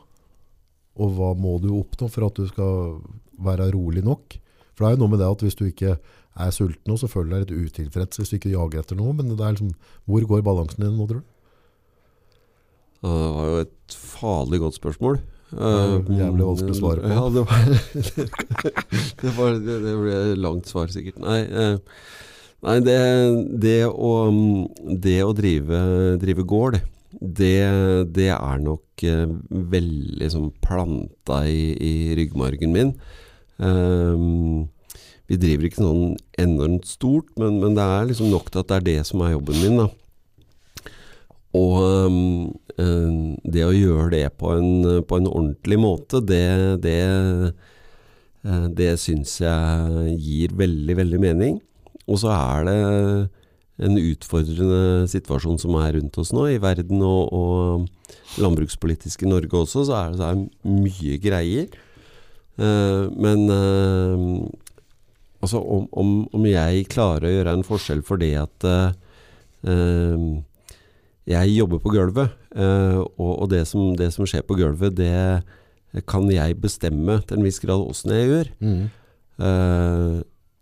Og 1.02 1.12
hva 1.16 1.32
må 1.38 1.56
du 1.62 1.70
oppnå 1.78 2.08
for 2.12 2.28
at 2.28 2.38
du 2.38 2.48
skal 2.50 2.98
være 3.42 3.70
rolig 3.74 4.02
nok? 4.04 4.38
For 4.72 4.84
det 4.84 4.90
er 4.90 4.96
jo 4.96 5.02
noe 5.04 5.12
med 5.14 5.22
det 5.22 5.30
at 5.30 5.44
hvis 5.44 5.58
du 5.58 5.66
ikke 5.68 5.96
er 6.32 6.54
sulten 6.54 6.88
nå, 6.88 6.96
så 6.96 7.10
føler 7.10 7.28
du 7.28 7.34
deg 7.34 7.42
litt 7.44 7.72
utilfreds 7.72 8.20
hvis 8.20 8.32
du 8.32 8.38
ikke 8.38 8.54
jager 8.54 8.82
etter 8.82 8.98
noe. 8.98 9.12
Men 9.16 9.30
det 9.32 9.38
er 9.40 9.54
liksom, 9.54 9.74
hvor 10.08 10.26
går 10.30 10.44
balansen 10.46 10.84
din 10.84 10.96
nå, 10.96 11.06
tror 11.10 11.20
du? 11.22 11.28
Det 13.02 13.30
var 13.36 13.48
jo 13.50 13.62
et 13.64 13.96
farlig 13.98 14.60
godt 14.62 14.78
spørsmål. 14.78 15.20
Eh, 15.52 15.94
jævlig 16.16 16.46
vanskelig 16.48 16.74
å 16.74 16.78
svare 16.78 17.02
på. 17.02 17.08
Ja, 17.16 17.24
det 17.34 17.42
var 17.44 17.64
det, 19.22 19.32
var, 19.36 19.56
det, 19.60 19.78
det 19.84 19.94
ble 20.00 20.18
langt 20.40 20.70
svar, 20.70 20.88
sikkert. 20.92 21.18
Nei, 21.20 21.40
eh, 21.44 21.74
nei 22.62 22.78
det, 22.86 22.98
det, 23.62 23.78
å, 23.90 24.12
det 25.06 25.18
å 25.26 25.32
drive, 25.36 25.80
drive 26.22 26.44
gård, 26.48 26.78
det, 27.12 27.56
det 28.14 28.30
er 28.32 28.62
nok 28.62 29.04
eh, 29.06 29.26
veldig 29.50 30.28
sånn 30.32 30.52
planta 30.64 31.42
i, 31.48 31.72
i 31.76 31.94
ryggmargen 32.18 32.72
min. 32.74 32.94
Um, 33.62 34.70
vi 35.30 35.38
driver 35.40 35.68
ikke 35.68 35.82
sånn 35.82 36.16
enormt 36.40 36.88
stort, 36.88 37.28
men, 37.40 37.60
men 37.62 37.76
det 37.76 37.84
er 37.84 38.08
liksom 38.08 38.32
nok 38.32 38.50
til 38.50 38.62
at 38.62 38.70
det 38.70 38.78
er 38.78 38.88
det 38.88 38.98
som 39.08 39.22
er 39.24 39.34
jobben 39.36 39.60
min. 39.62 39.82
da. 39.82 39.88
og 41.58 41.76
um, 42.08 43.36
det 43.44 43.66
å 43.66 43.74
gjøre 43.76 44.08
det 44.14 44.24
på 44.40 44.54
en, 44.56 45.02
på 45.04 45.18
en 45.20 45.28
ordentlig 45.28 45.78
måte, 45.80 46.22
det, 46.24 46.46
det, 46.84 46.96
eh, 48.46 48.66
det 48.72 48.94
syns 49.00 49.36
jeg 49.42 50.16
gir 50.16 50.56
veldig, 50.56 50.96
veldig 51.02 51.20
mening. 51.20 51.60
Og 52.10 52.18
så 52.22 52.32
er 52.34 52.66
det 52.66 52.78
en 53.82 53.98
utfordrende 53.98 55.08
situasjon 55.10 55.60
som 55.60 55.76
er 55.80 55.96
rundt 55.96 56.18
oss 56.20 56.32
nå, 56.34 56.46
i 56.52 56.60
verden 56.62 57.02
og, 57.06 57.32
og 57.32 58.42
landbrukspolitisk 58.42 59.24
i 59.24 59.30
Norge 59.30 59.62
også, 59.62 59.86
så 59.88 59.96
er 59.98 60.12
det, 60.12 60.20
så 60.20 60.28
er 60.28 60.38
det 60.38 60.76
mye 60.82 61.18
greier. 61.22 61.78
Uh, 62.60 63.08
men 63.16 63.46
uh, 63.48 64.44
altså 65.42 65.62
om, 65.62 65.86
om, 65.98 66.14
om, 66.36 66.46
jeg 66.46 66.86
klarer 66.92 67.26
å 67.26 67.32
gjøre 67.32 67.56
en 67.56 67.66
forskjell 67.66 68.02
for 68.06 68.20
det 68.20 68.34
at 68.42 68.68
uh, 68.68 68.90
jeg 71.32 71.54
jobber 71.54 71.78
på 71.82 71.94
gulvet, 71.94 72.32
og, 72.52 73.28
og 73.30 73.46
det, 73.48 73.62
som, 73.70 73.92
det, 73.96 74.08
som, 74.12 74.26
skjer 74.28 74.42
på 74.44 74.56
gulvet, 74.58 74.96
det 74.98 76.02
kan 76.10 76.26
jeg 76.28 76.58
bestemme 76.60 77.20
til 77.22 77.38
en 77.38 77.46
viss 77.46 77.62
grad 77.62 77.78
åssen 77.78 78.10
jeg 78.12 78.26
gjør. 78.26 78.50
Mm 78.58 78.82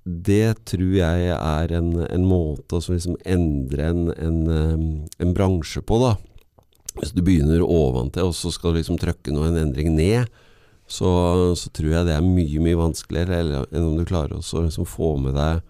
det 0.04 0.64
tror 0.68 0.94
jeg 0.96 1.32
er 1.36 1.72
en, 1.76 1.92
en 2.06 2.26
måte 2.26 2.78
å 2.78 2.82
liksom 2.84 3.18
endre 3.28 3.88
en, 3.90 4.06
en, 4.16 4.38
en, 5.20 5.34
bransje 5.36 5.82
på, 5.84 5.98
da. 6.00 6.14
Hvis 6.96 7.12
du 7.14 7.20
begynner 7.24 7.62
oventil, 7.62 8.30
og 8.30 8.36
så 8.36 8.52
skal 8.54 8.72
du 8.72 8.80
liksom 8.80 8.98
trykke 9.00 9.34
en 9.34 9.60
endring 9.60 9.92
ned, 9.94 10.30
så, 10.90 11.10
så, 11.54 11.70
tror 11.70 11.92
jeg 11.92 12.08
det 12.08 12.16
er 12.16 12.24
mye 12.24 12.62
mye 12.64 12.78
vanskeligere 12.80 13.66
enn 13.70 13.84
om 13.84 14.00
du 14.00 14.02
klarer 14.08 14.40
å 14.40 14.64
liksom 14.64 14.88
få, 14.88 15.12
med 15.22 15.36
deg, 15.38 15.60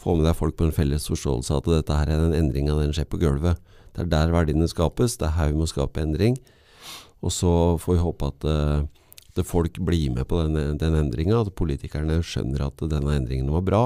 få 0.00 0.16
med 0.18 0.26
deg 0.26 0.34
folk 0.38 0.56
på 0.58 0.66
en 0.66 0.74
felles 0.74 1.06
forståelse 1.06 1.54
av 1.54 1.62
at 1.62 1.70
dette 1.76 2.00
her 2.00 2.10
er 2.10 2.24
en 2.24 2.34
endring 2.34 2.72
av 2.72 2.82
den 2.82 2.96
skjer 2.96 3.06
på 3.12 3.20
gulvet. 3.22 3.60
Det 3.94 4.02
er 4.02 4.10
der 4.10 4.34
verdiene 4.34 4.66
skapes, 4.68 5.20
det 5.20 5.28
er 5.28 5.36
her 5.36 5.52
vi 5.52 5.60
må 5.60 5.68
skape 5.70 6.02
endring. 6.02 6.34
Og 7.22 7.32
så 7.32 7.52
får 7.80 7.94
vi 7.94 8.02
håpe 8.02 8.32
at 8.32 8.48
uh, 8.48 9.05
at 9.36 9.48
folk 9.48 9.78
blir 9.84 10.12
med 10.14 10.26
på 10.28 10.42
den, 10.44 10.76
den 10.80 10.98
endringa, 10.98 11.42
at 11.42 11.54
politikerne 11.58 12.20
skjønner 12.24 12.68
at 12.68 12.84
denne 12.90 13.18
endringen 13.18 13.52
var 13.52 13.64
bra. 13.66 13.82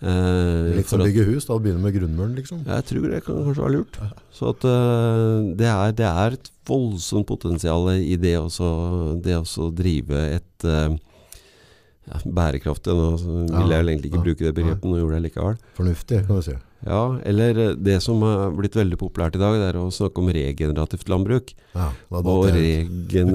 Eh, 0.00 0.70
Litt 0.78 0.88
som 0.88 1.02
å 1.02 1.04
bygge 1.04 1.26
hus, 1.28 1.44
da 1.48 1.58
begynne 1.60 1.82
med 1.84 1.92
grunnmuren, 1.92 2.32
liksom? 2.38 2.62
Jeg 2.64 2.86
tror 2.88 3.10
det 3.12 3.20
kan 3.26 3.42
kanskje 3.44 3.64
være 3.66 3.74
lurt. 3.74 3.98
Så 4.32 4.54
at 4.54 4.64
eh, 4.64 5.50
det, 5.60 5.68
er, 5.68 5.92
det, 5.98 6.08
er, 6.08 6.38
et 6.38 6.50
voldsomt 6.68 7.28
potensial 7.28 7.90
i 7.98 8.16
det 8.20 8.36
å 8.40 9.68
drive 9.76 10.24
et 10.38 10.68
eh, 10.68 10.96
ja, 12.08 12.22
bærekraftig 12.24 12.96
Nå 12.96 13.12
vil 13.20 13.74
jeg 13.74 13.84
egentlig 13.84 14.12
ikke 14.12 14.24
bruke 14.24 14.46
det 14.46 14.56
begrepet, 14.56 14.88
nå 14.88 15.02
gjorde 15.02 15.20
jeg 15.20 15.28
likevel. 15.28 15.62
Fornuftig, 15.76 16.24
kan 16.26 16.40
du 16.40 16.48
si. 16.48 16.56
Ja, 16.86 17.20
eller 17.28 17.58
eh, 17.58 17.72
det 17.76 17.98
som 18.04 18.22
har 18.24 18.54
blitt 18.56 18.76
veldig 18.78 18.98
populært 19.00 19.36
i 19.36 19.42
dag, 19.42 19.56
det 19.60 19.70
er 19.72 19.80
å 19.80 19.88
snakke 19.92 20.22
om 20.22 20.30
regenerativt 20.32 21.10
landbruk. 21.12 21.52
Ja, 21.74 21.90
og 22.10 22.46
regen 22.54 23.34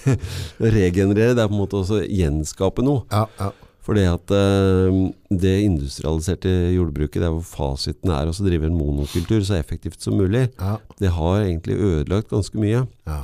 regenerere, 0.76 1.34
det 1.36 1.42
er 1.44 1.50
på 1.50 1.56
en 1.56 1.60
måte 1.60 1.80
også 1.82 2.02
gjenskape 2.06 2.84
noe. 2.86 3.04
Ja, 3.12 3.26
ja. 3.40 3.50
For 3.80 3.96
det 3.96 4.04
at 4.10 4.32
uh, 4.36 5.08
det 5.32 5.54
industrialiserte 5.64 6.50
jordbruket, 6.76 7.22
der 7.24 7.32
hvor 7.32 7.46
fasiten 7.48 8.12
er 8.12 8.28
å 8.28 8.34
drive 8.36 8.68
en 8.68 8.76
monokultur 8.76 9.40
så 9.46 9.56
effektivt 9.56 10.04
som 10.04 10.18
mulig, 10.20 10.50
ja. 10.60 10.76
det 11.00 11.12
har 11.16 11.40
egentlig 11.40 11.78
ødelagt 11.80 12.30
ganske 12.30 12.60
mye. 12.60 12.84
Ja. 13.08 13.22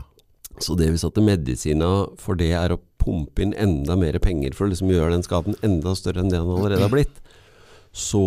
Så 0.59 0.75
det 0.81 0.89
vi 0.95 1.01
satte 1.01 1.21
at 1.21 1.29
medisina 1.29 1.91
for 2.21 2.41
det 2.41 2.55
er 2.57 2.73
å 2.73 2.81
pumpe 3.03 3.45
inn 3.45 3.53
enda 3.61 3.95
mer 4.01 4.17
penger 4.23 4.57
for 4.57 4.67
å 4.67 4.73
liksom 4.73 4.91
gjøre 4.91 5.13
den 5.13 5.27
skaden 5.27 5.59
enda 5.67 5.93
større 5.95 6.25
enn 6.25 6.33
det 6.33 6.41
den 6.41 6.51
allerede 6.57 6.87
har 6.87 6.95
blitt 6.95 7.21
så 7.97 8.23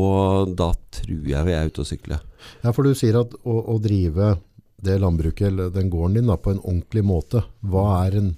da 0.57 0.72
tror 0.97 1.26
jeg 1.30 1.45
vi 1.45 1.53
er 1.53 1.70
ute 1.70 1.84
og 1.84 1.88
sykler. 1.88 2.22
Ja, 2.63 2.72
for 2.74 2.88
du 2.88 2.95
sier 2.97 3.20
at 3.22 3.36
å, 3.43 3.57
å 3.70 3.76
drive 3.82 4.38
det 4.82 4.95
landbruket, 5.01 5.49
eller 5.51 5.74
den 5.76 5.91
gården 5.91 6.17
din, 6.17 6.32
da, 6.32 6.38
på 6.39 6.55
en 6.55 6.63
ordentlig 6.63 7.03
måte. 7.05 7.43
Hva 7.70 8.05
er 8.05 8.17
en, 8.22 8.32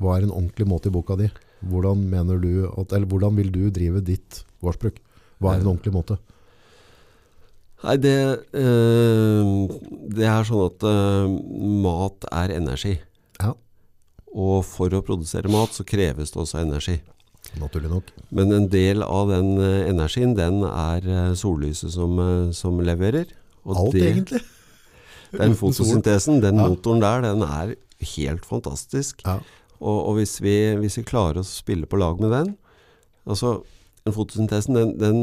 hva 0.00 0.16
er 0.16 0.26
en 0.26 0.32
ordentlig 0.32 0.68
måte 0.70 0.88
i 0.88 0.94
boka 0.94 1.18
di? 1.18 1.28
Hvordan, 1.66 2.06
mener 2.08 2.40
du 2.40 2.68
at, 2.68 2.94
eller 2.94 3.08
hvordan 3.10 3.36
vil 3.36 3.50
du 3.52 3.66
drive 3.74 4.00
ditt 4.06 4.44
gårdsbruk? 4.64 5.02
Hva 5.42 5.52
er 5.52 5.64
en 5.64 5.72
ordentlig 5.74 5.92
måte? 5.96 6.16
Nei, 7.84 7.96
det, 8.00 8.16
øh, 8.56 9.66
det 10.16 10.24
er 10.30 10.46
sånn 10.48 10.64
at 10.70 10.86
øh, 10.88 11.34
mat 11.84 12.24
er 12.32 12.54
energi. 12.56 12.94
Ja. 13.42 13.52
Og 14.32 14.64
for 14.64 14.92
å 14.96 15.04
produsere 15.04 15.52
mat 15.52 15.76
så 15.76 15.84
kreves 15.84 16.32
det 16.32 16.40
også 16.40 16.62
energi. 16.62 16.96
Naturlig 17.60 17.90
nok. 17.90 18.10
Men 18.34 18.52
en 18.54 18.68
del 18.72 19.04
av 19.04 19.30
den 19.30 19.54
uh, 19.60 19.86
energien, 19.88 20.34
den 20.36 20.62
er 20.66 21.06
uh, 21.06 21.32
sollyset 21.38 21.94
som, 21.94 22.18
uh, 22.18 22.52
som, 22.56 22.78
leverer. 22.84 23.30
Alt, 23.66 23.94
det, 23.94 24.04
egentlig? 24.10 24.42
Den 25.36 25.56
fotosyntesen, 25.58 26.38
den 26.40 26.60
ja. 26.60 26.68
motoren 26.70 27.00
der, 27.02 27.24
den 27.24 27.42
er 27.42 27.72
helt 28.14 28.44
fantastisk. 28.46 29.24
Ja. 29.26 29.40
Og, 29.80 29.96
og 29.96 30.12
hvis, 30.20 30.36
vi, 30.40 30.54
hvis, 30.78 31.00
vi, 31.00 31.02
klarer 31.04 31.42
å 31.42 31.44
spille 31.44 31.88
på 31.90 31.98
lag 31.98 32.22
med 32.22 32.30
den 32.32 32.52
Altså, 33.26 33.56
den 34.06 34.14
fotosyntesen, 34.14 34.78
den, 34.78 35.18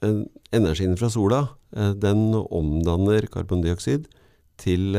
den 0.00 0.24
energien 0.56 0.96
fra 0.96 1.12
sola, 1.12 1.42
den 2.00 2.32
omdanner 2.40 3.28
karbondioksid 3.30 4.08
til, 4.64 4.96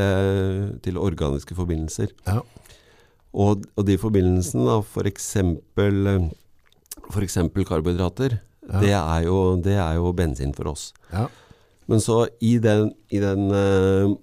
til 0.86 1.02
organiske 1.02 1.58
forbindelser. 1.58 2.14
Ja. 2.30 2.38
Og, 3.34 3.66
og, 3.74 3.82
de 3.90 3.98
forbindelsene, 3.98 4.78
f.eks. 4.86 5.32
f.eks 5.74 6.30
f.eks. 7.14 7.38
karbohydrater, 7.68 8.36
ja. 8.66 8.82
det, 8.82 8.92
er 8.98 9.24
jo, 9.28 9.38
det, 9.62 9.78
er 9.78 9.96
jo, 10.00 10.12
bensin 10.16 10.54
for 10.56 10.74
oss. 10.74 10.90
Ja. 11.12 11.28
Men 11.90 12.00
så 12.00 12.24
i 12.42 12.56
den, 12.62 12.90
i 13.12 13.20
den 13.22 13.48
uh, 13.52 14.14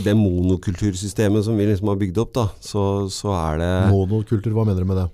det 0.00 0.14
monokultursystemet 0.16 1.44
som 1.44 1.58
vi 1.58 1.66
liksom 1.68 1.90
har 1.92 1.98
bygd 2.00 2.20
opp, 2.22 2.30
da, 2.38 2.46
så, 2.64 2.84
så 3.12 3.34
er 3.36 3.58
det 3.60 3.72
Monokultur, 3.92 4.54
hva 4.56 4.64
mener 4.64 4.84
du 4.84 4.88
med 4.88 5.02
det? 5.02 5.08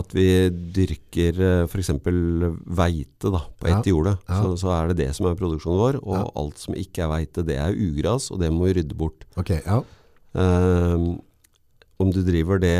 At 0.00 0.14
vi 0.16 0.26
dyrker 0.74 1.36
eh, 1.38 1.66
f.eks. 1.68 1.92
veite 2.02 3.30
da, 3.30 3.42
på 3.60 3.68
ett 3.68 3.84
ja. 3.86 3.92
jorde. 3.92 4.16
Ja. 4.26 4.40
Så, 4.40 4.56
så, 4.64 4.72
er 4.74 4.90
det 4.90 4.96
det 5.04 5.10
som 5.14 5.28
er 5.30 5.36
produksjonen 5.38 5.78
vår. 5.78 5.98
Og 6.02 6.16
ja. 6.16 6.24
alt 6.40 6.64
som 6.64 6.74
ikke 6.78 7.04
er 7.04 7.12
veite, 7.12 7.44
det 7.46 7.60
er 7.62 7.76
ugras, 7.76 8.26
og 8.34 8.40
det 8.42 8.50
må 8.50 8.66
vi 8.66 8.80
rydde 8.80 8.98
bort. 8.98 9.28
Okay, 9.38 9.60
ja. 9.62 9.78
Om 12.02 12.10
du 12.10 12.24
driver 12.26 12.58
det 12.58 12.74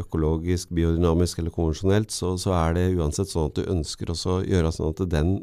økologisk, 0.00 0.70
biodynamisk 0.72 1.42
eller 1.42 1.52
konvensjonelt, 1.52 2.12
så, 2.14 2.32
så, 2.40 2.54
er 2.56 2.76
det 2.78 2.86
uansett 2.96 3.28
sånn 3.28 3.50
at 3.50 3.58
du 3.58 3.68
ønsker 3.68 4.12
å 4.14 4.38
gjøre 4.48 4.72
sånn 4.72 4.94
at 4.94 5.02
den 5.12 5.34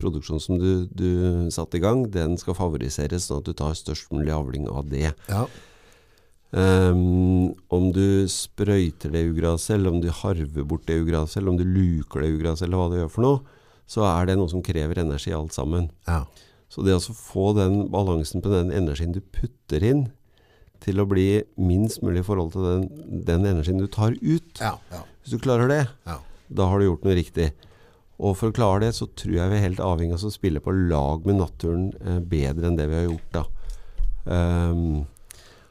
produksjonen 0.00 0.40
som 0.40 0.60
du, 0.62 0.86
du 0.88 1.50
satte 1.52 1.76
i 1.76 1.84
gang, 1.84 2.06
den 2.14 2.38
skal 2.40 2.56
favoriseres, 2.56 3.28
sånn 3.28 3.42
at 3.42 3.50
du 3.50 3.56
tar 3.56 3.76
størst 3.76 4.08
mulig 4.14 4.32
avling 4.32 4.70
av 4.72 4.88
det. 4.88 5.10
Ja. 5.28 5.44
Um, 6.56 7.52
om 7.68 7.90
du 7.92 8.24
sprøyter 8.32 9.12
det 9.12 9.26
ugraset, 9.28 9.74
eller 9.76 9.92
om 9.92 10.00
du 10.00 10.08
harver 10.08 10.64
bort 10.64 10.86
det 10.88 10.96
ugraset, 11.02 11.42
eller 11.42 11.52
om 11.52 11.60
du 11.60 11.66
luker 11.66 12.24
det 12.24 12.32
ugraset, 12.38 12.64
eller 12.64 12.80
hva 12.80 12.88
du 12.88 12.98
gjør 13.02 13.12
for 13.12 13.26
noe, 13.26 13.62
så 13.86 14.06
er 14.08 14.30
det 14.30 14.40
noe 14.40 14.50
som 14.50 14.64
krever 14.64 15.02
energi 15.04 15.34
alt 15.36 15.52
sammen. 15.52 15.90
Ja. 16.08 16.22
Så 16.72 16.82
det 16.86 16.96
å 16.96 17.02
få 17.02 17.52
den 17.58 17.84
balansen 17.92 18.42
på 18.42 18.50
den 18.50 18.72
energien 18.74 19.14
du 19.14 19.20
putter 19.20 19.84
inn, 19.84 20.06
til 20.86 21.02
å 21.02 21.08
bli 21.10 21.28
minst 21.58 22.02
mulig 22.04 22.22
i 22.22 22.26
forhold 22.26 22.54
til 22.54 22.66
den, 22.66 22.84
den 23.26 23.46
energien 23.50 23.82
du 23.82 23.88
tar 23.90 24.14
ut. 24.22 24.60
Ja, 24.62 24.76
ja. 24.92 25.02
Hvis 25.22 25.34
du 25.34 25.42
klarer 25.42 25.70
det, 25.70 25.82
ja. 26.06 26.20
da 26.60 26.68
har 26.70 26.78
du 26.78 26.86
gjort 26.86 27.06
noe 27.06 27.16
riktig. 27.18 27.50
Og 28.16 28.36
for 28.38 28.48
å 28.48 28.56
klare 28.56 28.86
det, 28.86 28.94
så 28.96 29.08
tror 29.18 29.34
jeg 29.36 29.50
vi 29.50 29.58
er 29.58 29.66
helt 29.66 29.82
avhengig 29.82 30.16
av 30.16 30.24
å 30.28 30.32
spille 30.32 30.62
på 30.62 30.72
lag 30.88 31.26
med 31.28 31.40
naturen 31.42 31.90
eh, 32.00 32.20
bedre 32.22 32.70
enn 32.70 32.78
det 32.78 32.86
vi 32.88 32.98
har 33.00 33.08
gjort 33.10 33.34
da. 33.34 33.44
Um, 34.26 35.04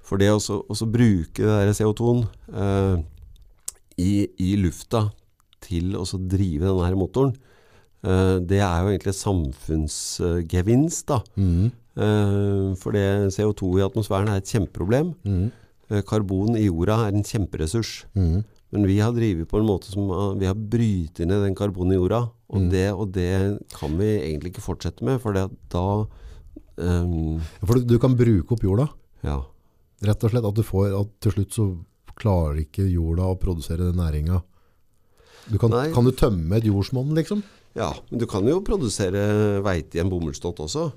for 0.06 0.22
det 0.22 0.30
å 0.32 0.40
bruke 0.88 1.42
det 1.66 1.74
CO2-en 1.76 2.22
eh, 2.54 2.98
i, 4.00 4.12
i, 4.38 4.52
lufta 4.62 5.08
til 5.66 5.96
å 5.98 6.06
drive 6.06 6.68
denne 6.68 6.86
her 6.86 7.00
motoren, 7.00 7.34
eh, 8.06 8.38
det 8.44 8.62
er 8.62 8.84
jo 8.84 8.92
egentlig 8.92 9.16
samfunnsgevinst. 9.18 11.08
da. 11.10 11.24
Mm. 11.40 11.72
Uh, 11.96 12.76
for 12.76 12.92
det 12.92 13.32
CO2 13.32 13.78
i 13.80 13.86
atmosfæren 13.86 14.28
er 14.32 14.42
et 14.42 14.52
kjempeproblem. 14.52 15.14
Mm. 15.24 15.48
Uh, 15.92 16.02
karbon 16.08 16.58
i 16.60 16.66
jorda 16.68 17.06
er 17.06 17.16
en 17.16 17.24
kjemperessurs. 17.24 18.04
Mm. 18.18 18.44
Men 18.76 18.88
vi 18.90 18.98
har 19.00 19.14
drevet 19.16 19.48
på 19.48 19.62
en 19.62 19.68
måte 19.68 19.88
som 19.94 20.10
uh, 20.12 20.34
vi 20.36 20.50
har 20.50 20.58
brytet 20.58 21.30
ned 21.30 21.46
den 21.46 21.56
karbonen 21.56 21.96
i 21.96 22.00
jorda. 22.00 22.26
Og, 22.52 22.62
mm. 22.62 22.70
det, 22.74 22.86
og, 22.94 23.10
det, 23.16 23.32
kan 23.74 23.96
vi 24.00 24.12
egentlig 24.18 24.54
ikke 24.54 24.66
fortsette 24.66 25.06
med, 25.08 25.22
for 25.24 25.38
det, 25.38 25.48
da 25.72 25.86
um, 26.78 27.40
For 27.64 27.80
du, 27.80 27.96
du, 27.96 27.98
kan 28.02 28.18
bruke 28.20 28.58
opp 28.58 28.66
jorda? 28.66 28.90
Ja. 29.26 29.40
Rett 30.06 30.26
og 30.28 30.34
slett 30.34 30.50
at 30.52 30.60
du 30.60 30.66
får 30.68 30.92
at 31.00 31.16
til 31.24 31.38
slutt 31.38 31.56
så 31.56 31.70
klarer 32.16 32.62
ikke 32.62 32.86
jorda 32.88 33.32
å 33.32 33.40
produsere 33.40 33.88
den 33.88 34.00
næringa. 34.00 34.42
Kan, 35.62 35.74
kan, 35.94 36.08
du 36.08 36.12
tømme 36.16 36.58
et 36.58 36.68
jordsmonn, 36.68 37.14
liksom? 37.18 37.44
Ja, 37.78 37.92
men 38.10 38.22
du 38.22 38.26
kan 38.30 38.46
jo 38.48 38.62
produsere 38.66 39.62
veite 39.64 40.00
i 40.00 40.02
en 40.02 40.10
bomullsdott 40.10 40.62
også. 40.64 40.90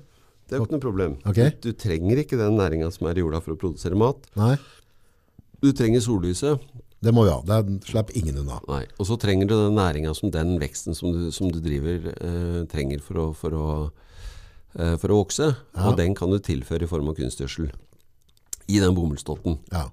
Det 0.49 0.57
er 0.57 0.61
jo 0.61 0.65
ikke 0.65 0.77
noe 0.79 0.83
problem. 0.83 1.15
Okay. 1.29 1.53
Du, 1.61 1.69
du, 1.69 1.77
trenger 1.77 2.23
ikke 2.23 2.39
den 2.39 2.57
næringa 2.57 2.89
som 2.93 3.07
er 3.09 3.19
i 3.19 3.23
jorda 3.23 3.41
for 3.45 3.53
å 3.53 3.59
produsere 3.61 3.97
mat. 3.99 4.25
Nei. 4.39 4.55
Du 5.61 5.69
trenger 5.75 6.01
sollyset. 6.01 6.63
Det 6.99 7.13
må 7.15 7.23
vi 7.27 7.31
ha. 7.31 7.39
Det 7.45 7.87
slipper 7.87 8.17
ingen 8.19 8.41
unna. 8.41 8.57
Nei. 8.67 8.81
Og 8.99 9.07
så 9.07 9.15
trenger 9.21 9.47
du 9.47 9.53
den 9.55 9.77
næringa 9.77 10.11
som 10.17 10.33
den 10.33 10.57
veksten 10.59 10.97
som 10.97 11.13
du, 11.15 11.29
som 11.35 11.51
du 11.53 11.61
driver, 11.63 12.09
eh, 12.11 12.63
trenger 12.71 13.03
for 13.05 13.21
å, 13.21 13.27
for 13.37 13.55
å, 13.55 13.67
eh, 14.75 14.97
for 14.99 15.13
å 15.13 15.21
vokse. 15.21 15.53
Ja. 15.53 15.85
Og 15.91 15.99
den 16.01 16.17
kan 16.17 16.33
du 16.33 16.39
tilføre 16.43 16.83
i 16.83 16.91
form 16.91 17.11
av 17.11 17.19
kunstgjødsel. 17.19 17.71
i 18.69 18.77
den 18.77 18.93
bomullsdotten. 18.93 19.55
Ja. 19.73 19.87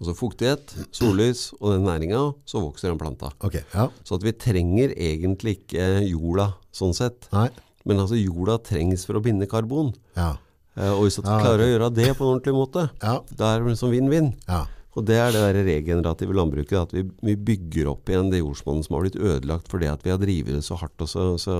Og 0.00 0.06
så 0.06 0.12
fuktighet, 0.14 0.70
sollys 0.94 1.48
og 1.58 1.74
den 1.74 1.82
næringa, 1.84 2.20
så 2.46 2.62
vokser 2.62 2.92
den 2.92 3.00
planta. 3.00 3.32
Ok, 3.42 3.58
ja. 3.74 3.88
Så 4.06 4.14
at 4.14 4.22
vi 4.22 4.32
trenger 4.32 4.94
egentlig 4.94 5.58
ikke 5.58 6.06
jorda 6.06 6.52
sånn 6.72 6.94
sett. 6.94 7.26
Nei. 7.34 7.48
Men 7.90 8.00
altså 8.04 8.16
jorda 8.20 8.56
trengs 8.62 9.02
for 9.08 9.18
å 9.18 9.24
binde 9.24 9.48
karbon. 9.50 9.90
Ja. 10.16 10.36
Eh, 10.78 10.92
og 10.94 11.02
hvis 11.08 11.18
du 11.18 11.24
Ja, 11.26 11.40
klarer 11.42 11.66
å 11.66 11.70
gjøre 11.74 11.88
det 11.96 12.12
på 12.14 12.22
en 12.24 12.36
ordentlig 12.36 12.54
måte, 12.54 12.86
Ja. 13.02 13.16
da 13.34 13.54
er 13.56 13.64
det 13.64 13.72
liksom 13.74 13.90
vinn-vinn. 13.92 14.32
Ja. 14.46 14.64
Og 14.98 15.04
det 15.06 15.16
er 15.22 15.30
det 15.34 15.40
der 15.42 15.58
regenerative 15.66 16.34
landbruket, 16.34 16.74
at 16.80 16.92
vi, 16.94 17.04
vi 17.22 17.34
bygger 17.36 17.92
opp 17.92 18.08
igjen 18.10 18.30
det 18.32 18.40
jordsmonnet 18.40 18.86
som 18.88 18.96
har 18.96 19.04
blitt 19.04 19.18
ødelagt 19.22 19.68
fordi 19.70 19.86
at 19.86 20.02
vi 20.02 20.10
har 20.10 20.18
drevet 20.18 20.56
det 20.56 20.64
så 20.66 20.78
hardt 20.80 21.04
og 21.04 21.10
så, 21.10 21.26
så 21.38 21.54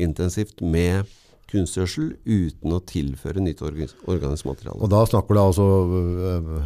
intensivt 0.00 0.62
med 0.64 1.04
kunstgjødsel 1.52 2.10
uten 2.28 2.72
å 2.76 2.80
tilføre 2.88 3.40
nytt 3.44 3.60
organ- 3.64 3.92
organisk 4.08 4.48
materiale. 4.48 4.80
Og 4.84 4.90
da 4.92 5.02
snakker 5.08 5.36
du 5.36 5.40
altså 5.42 5.66
øh, 5.88 6.58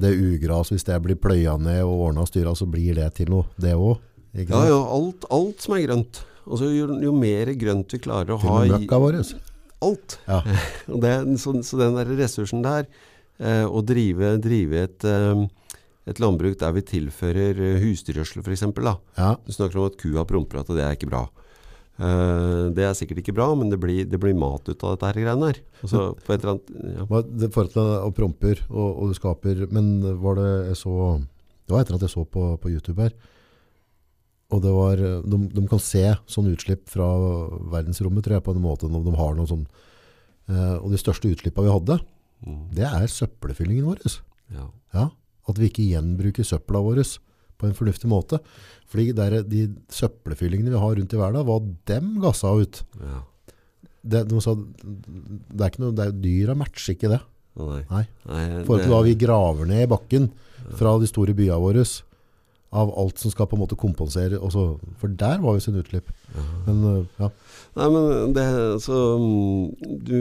det 0.00 0.12
ugras, 0.16 0.72
hvis 0.72 0.84
det 0.88 0.98
blir 1.04 1.16
pløya 1.20 1.56
ned 1.60 1.82
og 1.84 2.08
ordna 2.10 2.24
og 2.26 2.28
styra, 2.32 2.52
så 2.56 2.68
blir 2.68 2.96
det 2.98 3.10
til 3.16 3.30
noe, 3.32 3.46
det 3.60 3.72
òg? 3.76 3.96
Ja, 4.36 4.64
ja, 4.68 4.80
alt, 4.92 5.24
alt 5.32 5.62
som 5.64 5.76
er 5.78 5.86
grønt. 5.86 6.18
Altså, 6.46 6.70
jo, 6.70 6.88
jo 7.02 7.12
mer 7.16 7.50
grønt 7.58 7.92
vi 7.96 8.00
klarer 8.02 8.36
å 8.36 8.40
ha 8.42 8.56
i 8.64 8.86
vår. 8.86 9.20
alt. 9.84 10.18
Ja. 10.26 10.40
Og 10.92 11.00
det, 11.02 11.14
så, 11.42 11.54
så 11.66 11.80
den 11.80 11.98
der 11.98 12.12
ressursen 12.18 12.64
der, 12.64 12.86
eh, 13.38 13.64
å 13.66 13.82
drive, 13.84 14.36
drive 14.42 14.84
et, 14.86 15.06
eh, 15.08 15.80
et 16.06 16.22
landbruk 16.22 16.58
der 16.60 16.76
vi 16.76 16.84
tilfører 16.86 17.58
eh, 17.58 17.80
husdyrgjødsel 17.82 18.44
f.eks. 18.44 18.66
Ja. 19.18 19.34
Du 19.42 19.52
snakker 19.54 19.82
om 19.82 19.90
at 19.90 19.98
kua 20.00 20.26
promper 20.28 20.62
at 20.62 20.72
det 20.72 20.86
er 20.86 20.96
ikke 20.98 21.10
bra. 21.12 21.26
Uh, 21.96 22.68
det 22.76 22.84
er 22.84 22.92
sikkert 22.92 23.22
ikke 23.22 23.32
bra, 23.38 23.46
men 23.56 23.70
det 23.72 23.78
blir, 23.80 24.02
det 24.04 24.18
blir 24.20 24.34
mat 24.36 24.66
ut 24.68 24.82
av 24.84 24.90
dette 24.92 25.08
her 25.08 25.16
greiene 25.22 25.46
her. 25.48 25.60
Altså, 25.80 26.02
på 26.26 26.34
et 26.34 26.42
eller 26.42 26.50
annet, 26.52 26.74
ja. 26.92 27.20
Det 27.24 27.48
forhold 27.54 27.72
til 27.72 27.88
å 28.04 28.10
promper, 28.12 28.60
og, 28.68 28.90
og 28.90 29.08
du 29.08 29.16
skaper 29.16 29.62
Men 29.72 29.88
var 30.20 30.36
det 30.36 30.50
jeg 30.74 30.76
så 30.82 30.96
Det 31.64 31.72
var 31.72 31.86
etter 31.86 31.96
at 31.96 32.04
jeg 32.04 32.12
så 32.12 32.26
på, 32.28 32.50
på 32.60 32.74
YouTube 32.74 33.00
her. 33.00 33.16
Og 34.54 34.60
det 34.62 34.70
var 34.70 35.00
de, 35.00 35.38
de 35.50 35.62
kan 35.66 35.80
se 35.82 36.04
sånn 36.30 36.52
utslipp 36.52 36.84
fra 36.92 37.06
verdensrommet, 37.72 38.22
tror 38.24 38.36
jeg, 38.38 38.44
på 38.46 38.54
en 38.54 38.62
måte 38.62 38.86
når 38.90 39.02
de 39.08 39.14
har 39.18 39.32
noe 39.34 39.48
sånn 39.50 39.64
eh, 40.48 40.76
Og 40.78 40.92
de 40.92 41.00
største 41.02 41.30
utslippene 41.32 41.66
vi 41.66 41.74
hadde, 41.78 41.98
Mm, 42.44 42.66
det 42.76 42.84
er 42.84 43.06
søppelfyllingen 43.08 43.86
vår. 43.88 44.02
ja. 44.52 44.66
Ja, 44.92 45.06
at 45.48 45.56
vi 45.58 45.70
ikke 45.70 45.86
gjenbruker 45.88 46.44
søpla 46.44 46.82
vår 46.84 47.00
på 47.56 47.64
en 47.66 47.72
fornuftig 47.74 48.10
måte. 48.12 48.38
Fordi 48.86 49.14
der, 49.16 49.38
de 49.42 49.62
søppelfyllingene 49.88 50.70
vi 50.74 50.78
har 50.82 50.94
rundt 50.98 51.14
i 51.14 51.16
verden, 51.16 51.46
hva 51.48 51.56
dem 51.88 52.20
gassa 52.20 52.52
ut. 52.52 52.82
ja. 53.00 53.22
Det, 54.06 54.20
de 54.28 54.38
sa, 54.44 54.52
det 54.54 55.64
er 55.64 55.70
ikke 55.72 55.82
noe, 55.82 55.94
det 55.96 56.04
er, 56.04 56.12
dyra 56.22 56.54
matcher 56.54 56.92
ikke 56.92 57.08
det. 57.10 57.22
Nei. 57.56 57.80
Nei. 57.90 58.04
Nei, 58.28 58.44
forhold 58.68 58.84
til 58.84 58.92
hva 58.92 59.00
vi 59.02 59.16
graver 59.18 59.66
ned 59.66 59.82
i 59.82 59.88
bakken 59.90 60.28
fra 60.78 60.92
de 61.00 61.08
store 61.10 61.34
byene 61.34 61.56
våre, 61.58 61.82
av 62.74 62.90
alt 62.98 63.20
som 63.22 63.32
skal 63.32 63.48
på 63.48 63.56
en 63.56 63.62
måte 63.62 63.78
kompensere. 63.78 64.40
Også, 64.42 64.66
for 65.00 65.12
der 65.12 65.40
var 65.42 65.56
jo 65.56 65.64
sin 65.64 65.78
utslipp. 65.80 66.10
Men 66.66 66.82
øh, 66.90 67.02
ja, 67.20 67.30
Nei, 67.76 67.88
men 67.92 68.34
det, 68.36 68.46
så, 68.84 69.00
mm, 69.20 69.98
du, 70.06 70.14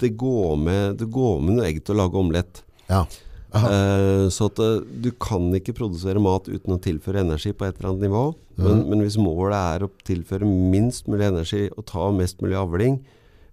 det, 0.00 0.14
går 0.18 0.54
med, 0.60 1.00
det 1.00 1.10
går 1.12 1.42
med 1.44 1.58
noe 1.58 1.66
egg 1.68 1.82
til 1.84 1.96
å 1.96 2.04
lage 2.04 2.20
omelett. 2.20 2.64
ja. 2.90 3.04
Eh, 3.50 4.28
så 4.30 4.46
at 4.46 4.60
eh, 4.62 4.82
du 5.02 5.08
kan 5.18 5.48
ikke 5.58 5.74
produsere 5.74 6.22
mat 6.22 6.46
uten 6.46 6.76
å 6.76 6.78
tilføre 6.82 7.24
energi 7.24 7.50
på 7.50 7.66
et 7.66 7.80
eller 7.80 7.90
annet 7.90 8.06
nivå. 8.06 8.24
Men, 8.60 8.84
men 8.90 9.02
hvis 9.02 9.18
målet 9.18 9.56
er 9.56 9.84
å 9.86 9.90
tilføre 10.06 10.46
minst 10.46 11.08
mulig 11.10 11.26
energi 11.30 11.64
og 11.72 11.86
ta 11.88 12.10
mest 12.14 12.44
mulig 12.44 12.58
avling, 12.60 13.00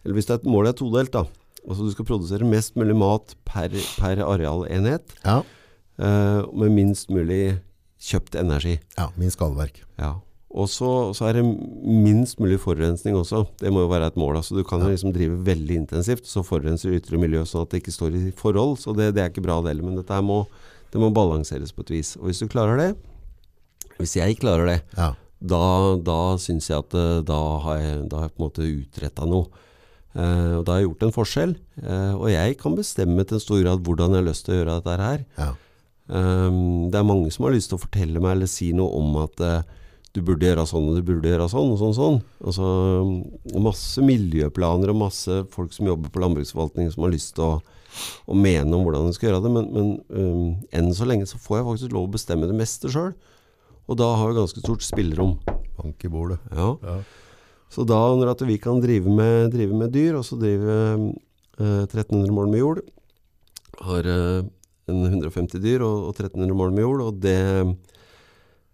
eller 0.03 0.18
hvis 0.18 0.30
det 0.30 0.38
er, 0.38 0.49
målet 0.49 0.76
er 0.76 0.82
todelt, 0.84 1.13
da 1.15 1.26
Altså 1.68 1.84
du 1.84 1.91
skal 1.91 2.05
produsere 2.07 2.47
mest 2.47 2.78
mulig 2.80 2.93
mat 2.95 3.34
per, 3.43 3.74
per 3.99 4.22
arealenhet 4.24 5.18
ja. 5.26 5.41
eh, 5.99 6.45
med 6.55 6.72
minst 6.72 7.09
mulig 7.11 7.57
kjøpt 7.99 8.35
energi. 8.39 8.79
ja, 8.97 9.09
min 9.17 9.31
skadeverk. 9.33 9.81
Ja. 9.97 10.15
Og 10.57 10.69
så, 10.71 10.89
så 11.13 11.27
er 11.27 11.37
det 11.37 11.43
minst 11.83 12.39
mulig 12.39 12.57
forurensning 12.63 13.17
også. 13.19 13.43
Det 13.59 13.69
må 13.73 13.83
jo 13.83 13.89
være 13.91 14.07
et 14.07 14.15
mål. 14.17 14.37
Altså, 14.39 14.55
du 14.55 14.63
kan 14.65 14.79
jo 14.81 14.87
liksom 14.89 15.11
drive 15.13 15.35
veldig 15.45 15.75
intensivt, 15.83 16.25
så 16.25 16.41
forurenser 16.45 16.95
ytre 16.95 17.19
miljø 17.19 17.43
sånn 17.45 17.65
at 17.65 17.73
det 17.73 17.81
ikke 17.83 17.93
står 17.93 18.15
i 18.15 18.31
forhold. 18.37 18.77
Så 18.79 18.95
det, 18.97 19.11
det 19.17 19.21
er 19.25 19.29
ikke 19.29 19.43
bra 19.45 19.59
det 19.61 19.73
heller. 19.73 19.89
Men 19.89 19.99
dette 19.99 20.21
må, 20.23 20.39
det 20.93 21.03
må 21.03 21.11
balanseres 21.13 21.75
på 21.75 21.83
et 21.83 21.93
vis. 21.97 22.15
Og 22.21 22.29
hvis 22.31 22.41
du 22.41 22.47
klarer 22.49 22.79
det, 22.79 22.89
hvis 23.99 24.15
jeg 24.17 24.39
klarer 24.39 24.71
det, 24.71 24.79
Ja. 24.97 25.11
da, 25.41 25.61
da 26.07 26.17
syns 26.41 26.71
jeg 26.71 26.79
at 26.79 26.95
eh, 26.95 27.19
da 27.27 27.39
har 27.67 27.77
jeg, 27.83 28.01
da 28.09 28.23
har 28.23 28.29
jeg 28.29 28.35
på 28.37 28.41
en 28.41 28.47
måte 28.47 28.71
utretta 28.71 29.27
noe. 29.29 29.63
Uh, 30.17 30.57
og 30.57 30.63
da 30.65 30.73
har 30.73 30.79
jeg 30.81 30.87
gjort 30.87 31.03
en 31.05 31.13
forskjell. 31.13 31.51
Uh, 31.83 32.13
og 32.17 32.29
jeg 32.31 32.55
kan 32.57 32.73
bestemme 32.73 33.21
til 33.27 33.37
en 33.37 33.43
stor 33.43 33.59
grad 33.61 33.83
hvordan 33.85 34.15
jeg 34.15 34.23
har 34.23 34.29
lyst 34.31 34.47
til 34.47 34.55
å 34.55 34.57
gjøre 34.63 34.77
dette 34.79 34.95
her. 35.03 35.25
Ja. 35.37 35.49
Um, 36.08 36.88
det 36.91 36.99
er 36.99 37.08
mange 37.08 37.32
som 37.36 37.47
har 37.47 37.55
lyst 37.55 37.72
til 37.72 37.80
å 37.80 37.84
fortelle 37.84 38.22
meg 38.24 38.38
eller 38.38 38.49
si 38.51 38.70
noe 38.76 38.95
om 38.95 39.18
at 39.26 39.43
uh, 39.43 39.78
du 40.16 40.22
burde 40.26 40.47
gjøre 40.47 40.64
sånn 40.66 40.88
og 40.89 40.97
du 40.97 41.03
burde 41.05 41.30
gjøre 41.30 41.49
sånn 41.51 41.74
og 41.74 41.82
sånn. 41.82 41.95
sånn. 41.97 42.20
Altså, 42.41 42.68
masse 43.62 44.03
miljøplaner 44.05 44.93
og 44.93 45.01
masse 45.03 45.43
folk 45.53 45.76
som 45.76 45.89
jobber 45.89 46.14
på 46.14 46.24
landbruksforvaltningen 46.24 46.93
som 46.95 47.05
har 47.05 47.14
lyst 47.14 47.36
til 47.38 47.45
å, 47.45 47.51
å 48.26 48.38
mene 48.38 48.72
om 48.74 48.86
hvordan 48.88 49.10
de 49.10 49.18
skal 49.18 49.32
gjøre 49.32 49.43
det. 49.45 49.53
Men, 49.53 49.70
men 49.76 49.93
um, 50.10 50.49
enn 50.74 50.89
så 50.97 51.08
lenge 51.10 51.30
så 51.30 51.39
får 51.41 51.60
jeg 51.60 51.70
faktisk 51.70 51.95
lov 51.97 52.08
å 52.08 52.16
bestemme 52.16 52.49
det 52.49 52.58
meste 52.58 52.91
sjøl. 52.93 53.14
Og 53.88 53.99
da 53.99 54.10
har 54.20 54.32
vi 54.32 54.39
ganske 54.39 54.64
stort 54.64 54.84
spillerom. 54.84 55.38
Bank 55.78 56.03
i 56.03 56.12
bordet. 56.12 56.41
Ja. 56.55 56.74
Ja. 56.82 56.97
Så 57.72 57.84
da 57.88 57.99
når 58.16 58.34
at 58.34 58.43
vi 58.47 58.58
kan 58.64 58.80
drive 58.84 59.12
med, 59.12 59.51
drive 59.53 59.76
med 59.76 59.91
dyr, 59.93 60.18
og 60.18 60.26
så 60.26 60.39
drive 60.39 60.82
uh, 61.60 61.84
1300 61.84 62.32
mål 62.34 62.49
med 62.51 62.64
jord, 62.64 62.86
har 63.86 64.08
en 64.10 64.47
150 64.88 65.61
dyr 65.63 65.85
og, 65.85 66.09
og 66.09 66.15
1300 66.15 66.57
mål 66.57 66.73
med 66.75 66.85
jord, 66.85 67.05
og 67.07 67.21
det, 67.23 67.38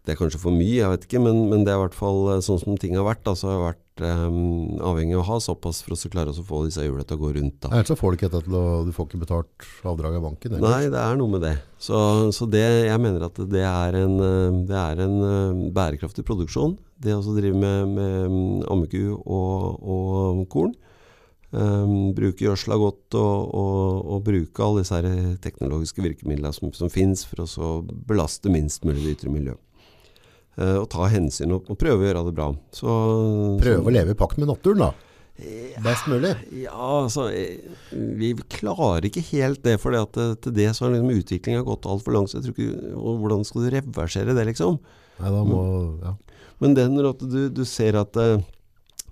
det 0.04 0.14
er 0.14 0.20
kanskje 0.20 0.42
for 0.42 0.56
mye, 0.56 0.82
jeg 0.82 0.92
vet 0.92 1.08
ikke, 1.08 1.22
men, 1.24 1.46
men 1.52 1.64
det 1.64 1.72
er 1.74 1.80
i 1.80 1.84
hvert 1.86 1.96
fall 1.96 2.26
eh, 2.34 2.44
sånn 2.44 2.60
som 2.60 2.78
ting 2.80 2.98
har 3.00 3.06
vært. 3.08 3.24
Da, 3.24 3.36
så 3.40 3.48
har 3.48 3.56
jeg 3.56 3.64
vært 3.64 4.04
um, 4.04 4.82
avhengig 4.92 5.16
av 5.16 5.22
å 5.22 5.28
ha 5.30 5.38
såpass 5.46 5.80
for 5.86 5.96
å 5.96 6.00
så 6.00 6.12
klare 6.12 6.34
å 6.36 6.44
få 6.44 6.66
disse 6.68 6.84
hjulene 6.84 7.08
til 7.08 7.16
å 7.16 7.22
gå 7.22 7.32
rundt. 7.38 7.56
Da. 7.64 7.72
Ellers 7.72 7.94
så 7.94 7.98
får 8.00 8.12
du 8.12 8.20
ikke 8.20 8.32
dette 8.34 8.50
til 8.50 8.58
å 8.60 8.66
Du 8.84 8.92
får 8.96 9.08
ikke 9.08 9.22
betalt 9.22 9.68
avdrag 9.88 10.20
av 10.20 10.28
banken. 10.28 10.58
eller? 10.58 10.76
Nei, 10.76 10.92
det 10.92 11.00
er 11.00 11.20
noe 11.22 11.34
med 11.38 11.46
det. 11.48 11.56
Så, 11.80 11.98
så 12.36 12.50
det, 12.52 12.66
jeg 12.90 13.04
mener 13.06 13.30
at 13.30 13.40
det 13.56 13.64
er 13.70 14.00
en, 14.04 14.20
eh, 14.28 14.62
det 14.68 14.82
er 14.82 15.06
en 15.08 15.70
bærekraftig 15.76 16.28
produksjon. 16.28 16.76
Det 17.04 17.16
å 17.16 17.24
drive 17.36 17.56
med, 17.56 17.96
med 17.96 18.18
mm, 18.32 18.64
ammeku 18.76 19.16
og, 19.16 19.80
og 19.80 20.44
korn. 20.52 20.76
Um, 21.54 22.16
bruke 22.18 22.42
gjødsla 22.42 22.80
godt 22.82 23.14
og, 23.20 23.52
og, 23.54 24.00
og 24.16 24.24
bruke 24.26 24.64
alle 24.66 24.82
disse 24.82 24.98
her 24.98 25.36
teknologiske 25.44 26.02
virkemidlene 26.02 26.50
som, 26.56 26.72
som 26.74 26.90
finnes 26.90 27.22
for 27.30 27.44
å 27.44 27.50
så 27.50 27.70
belaste 27.84 28.50
minst 28.50 28.88
mulig 28.88 29.04
det 29.04 29.16
ytre 29.20 29.34
miljø. 29.34 29.54
Uh, 30.58 30.80
og 30.82 30.88
ta 30.94 31.06
hensyn 31.14 31.54
og, 31.54 31.70
og 31.70 31.78
prøve 31.78 32.02
å 32.02 32.08
gjøre 32.08 32.26
det 32.26 32.36
bra. 32.40 32.48
Så, 32.74 32.98
Prøve 33.62 33.86
å 33.86 33.94
leve 33.94 34.16
i 34.16 34.18
pakt 34.18 34.42
med 34.42 34.50
naturen, 34.50 34.88
da. 34.88 34.92
Best 35.82 36.06
mulig. 36.08 36.36
ja, 36.62 36.74
altså 36.78 37.24
eh, 37.34 37.58
Vi 37.90 38.36
klarer 38.54 39.08
ikke 39.08 39.24
helt 39.32 39.64
det, 39.66 39.80
for 39.82 39.96
det 39.96 40.04
det, 40.14 40.28
til 40.46 40.54
det 40.54 40.68
så 40.78 40.86
har 40.86 40.94
liksom 40.94 41.10
utviklinga 41.10 41.64
gått 41.66 41.88
altfor 41.90 42.14
langt. 42.14 42.30
Så 42.30 42.38
jeg 42.38 42.46
tror 42.46 42.58
ikke, 42.58 42.92
og 42.94 43.24
hvordan 43.24 43.46
skal 43.48 43.66
du 43.66 43.72
reversere 43.74 44.36
det, 44.38 44.46
liksom? 44.52 44.78
Nei, 45.20 45.32
da 45.34 45.42
må 45.48 45.64
ja. 46.04 46.14
Men 46.62 46.78
den 46.78 46.94
når 46.96 47.10
at 47.16 47.24
du, 47.26 47.40
du 47.50 47.64
ser 47.68 47.98
at 48.00 48.18
eh, 48.22 48.46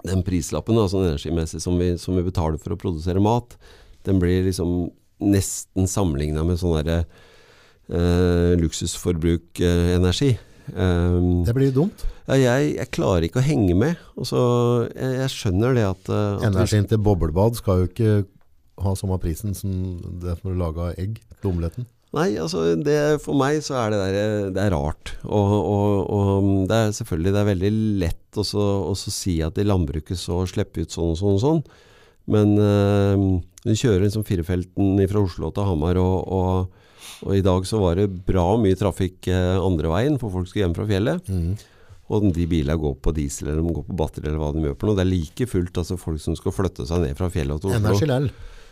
den 0.08 0.24
prislappen 0.26 0.78
da, 0.78 0.88
sånn 0.90 1.10
energimessig 1.12 1.62
som 1.64 1.78
vi, 1.80 1.94
som 2.02 2.18
vi 2.18 2.26
betaler 2.26 2.58
for 2.62 2.76
å 2.76 2.80
produsere 2.80 3.22
mat, 3.24 3.58
den 4.08 4.22
blir 4.22 4.46
liksom 4.48 4.90
nesten 5.22 5.90
sammenligna 5.90 6.44
med 6.48 6.58
sånn 6.58 6.74
derre 6.80 7.04
eh, 7.92 8.58
luksusforbruk 8.62 9.62
eh, 9.62 9.92
energi. 9.98 10.32
Um, 10.74 11.44
Det 11.46 11.54
blir 11.58 11.72
dumt. 11.76 12.06
ja, 12.30 12.38
jeg, 12.38 12.76
jeg 12.78 12.92
klarer 12.96 13.28
ikke 13.28 13.42
å 13.42 13.46
henge 13.46 13.76
med. 13.78 14.02
Og 14.18 14.30
så, 14.30 14.42
jeg, 14.96 15.18
jeg 15.20 15.34
skjønner 15.36 15.78
det 15.78 15.88
at, 15.90 16.10
eh, 16.10 16.36
at 16.40 16.46
Energien 16.50 16.88
til 16.90 17.02
boblebad 17.04 17.58
skal 17.60 17.84
jo 17.84 17.90
ikke 17.92 18.14
ha 18.82 18.94
samme 18.98 19.18
prisen 19.22 19.54
som 19.58 19.74
det 20.22 20.38
som 20.40 20.52
er 20.52 20.62
laga 20.62 20.92
egg 21.02 21.20
til 21.42 21.52
omeletten. 21.52 21.86
Nei, 22.12 22.34
altså 22.44 22.74
det, 22.76 22.98
for 23.24 23.38
meg 23.40 23.62
så 23.64 23.78
er 23.80 23.94
det 23.94 24.00
der, 24.02 24.50
det 24.52 24.64
er 24.66 24.74
rart. 24.76 25.14
Og, 25.24 25.54
og, 25.56 25.94
og 26.12 26.50
det 26.68 26.76
er 26.78 26.98
selvfølgelig 26.98 27.32
det 27.32 27.40
er 27.40 27.50
veldig 27.54 27.72
lett 28.02 28.42
å 28.42 28.96
si 28.98 29.38
at 29.46 29.60
i 29.62 29.68
landbruket 29.68 30.20
så 30.20 30.42
slipper 30.50 30.84
ut 30.84 30.92
sånn 30.92 31.14
og 31.14 31.22
sånn 31.22 31.38
og 31.38 31.42
sånn. 31.46 31.64
Men 32.32 32.54
øh, 32.60 33.24
vi 33.66 33.78
kjører 33.80 34.06
liksom 34.06 34.28
firefelten 34.28 35.00
fra 35.10 35.24
Oslo 35.24 35.52
til 35.56 35.68
Hamar, 35.68 36.00
og, 36.02 36.28
og, 36.28 37.08
og 37.24 37.36
i 37.38 37.44
dag 37.46 37.66
så 37.68 37.80
var 37.82 37.98
det 38.00 38.12
bra 38.28 38.46
mye 38.60 38.78
trafikk 38.78 39.32
eh, 39.32 39.56
andre 39.62 39.92
veien, 39.94 40.20
for 40.22 40.36
folk 40.36 40.52
skulle 40.52 40.68
hjem 40.68 40.76
fra 40.78 40.88
fjellet. 40.92 41.32
Mm. 41.32 41.56
Og 42.12 42.28
de 42.36 42.46
bilene 42.50 42.76
går 42.76 42.98
på 43.00 43.16
diesel 43.16 43.54
eller 43.54 43.64
de 43.64 43.74
går 43.78 43.88
på 43.88 43.96
batteri 43.96 44.28
eller 44.28 44.42
hva 44.42 44.52
de 44.52 44.66
gjør 44.68 44.80
på 44.80 44.90
noe. 44.90 45.00
Det 45.00 45.06
er 45.06 45.14
like 45.14 45.48
fullt 45.48 45.80
altså 45.80 45.96
folk 46.00 46.20
som 46.20 46.36
skal 46.36 46.56
flytte 46.56 46.84
seg 46.90 47.06
ned 47.06 47.16
fra 47.16 47.32
fjellet 47.32 47.64
til 47.64 47.72
Oslo. 47.72 47.80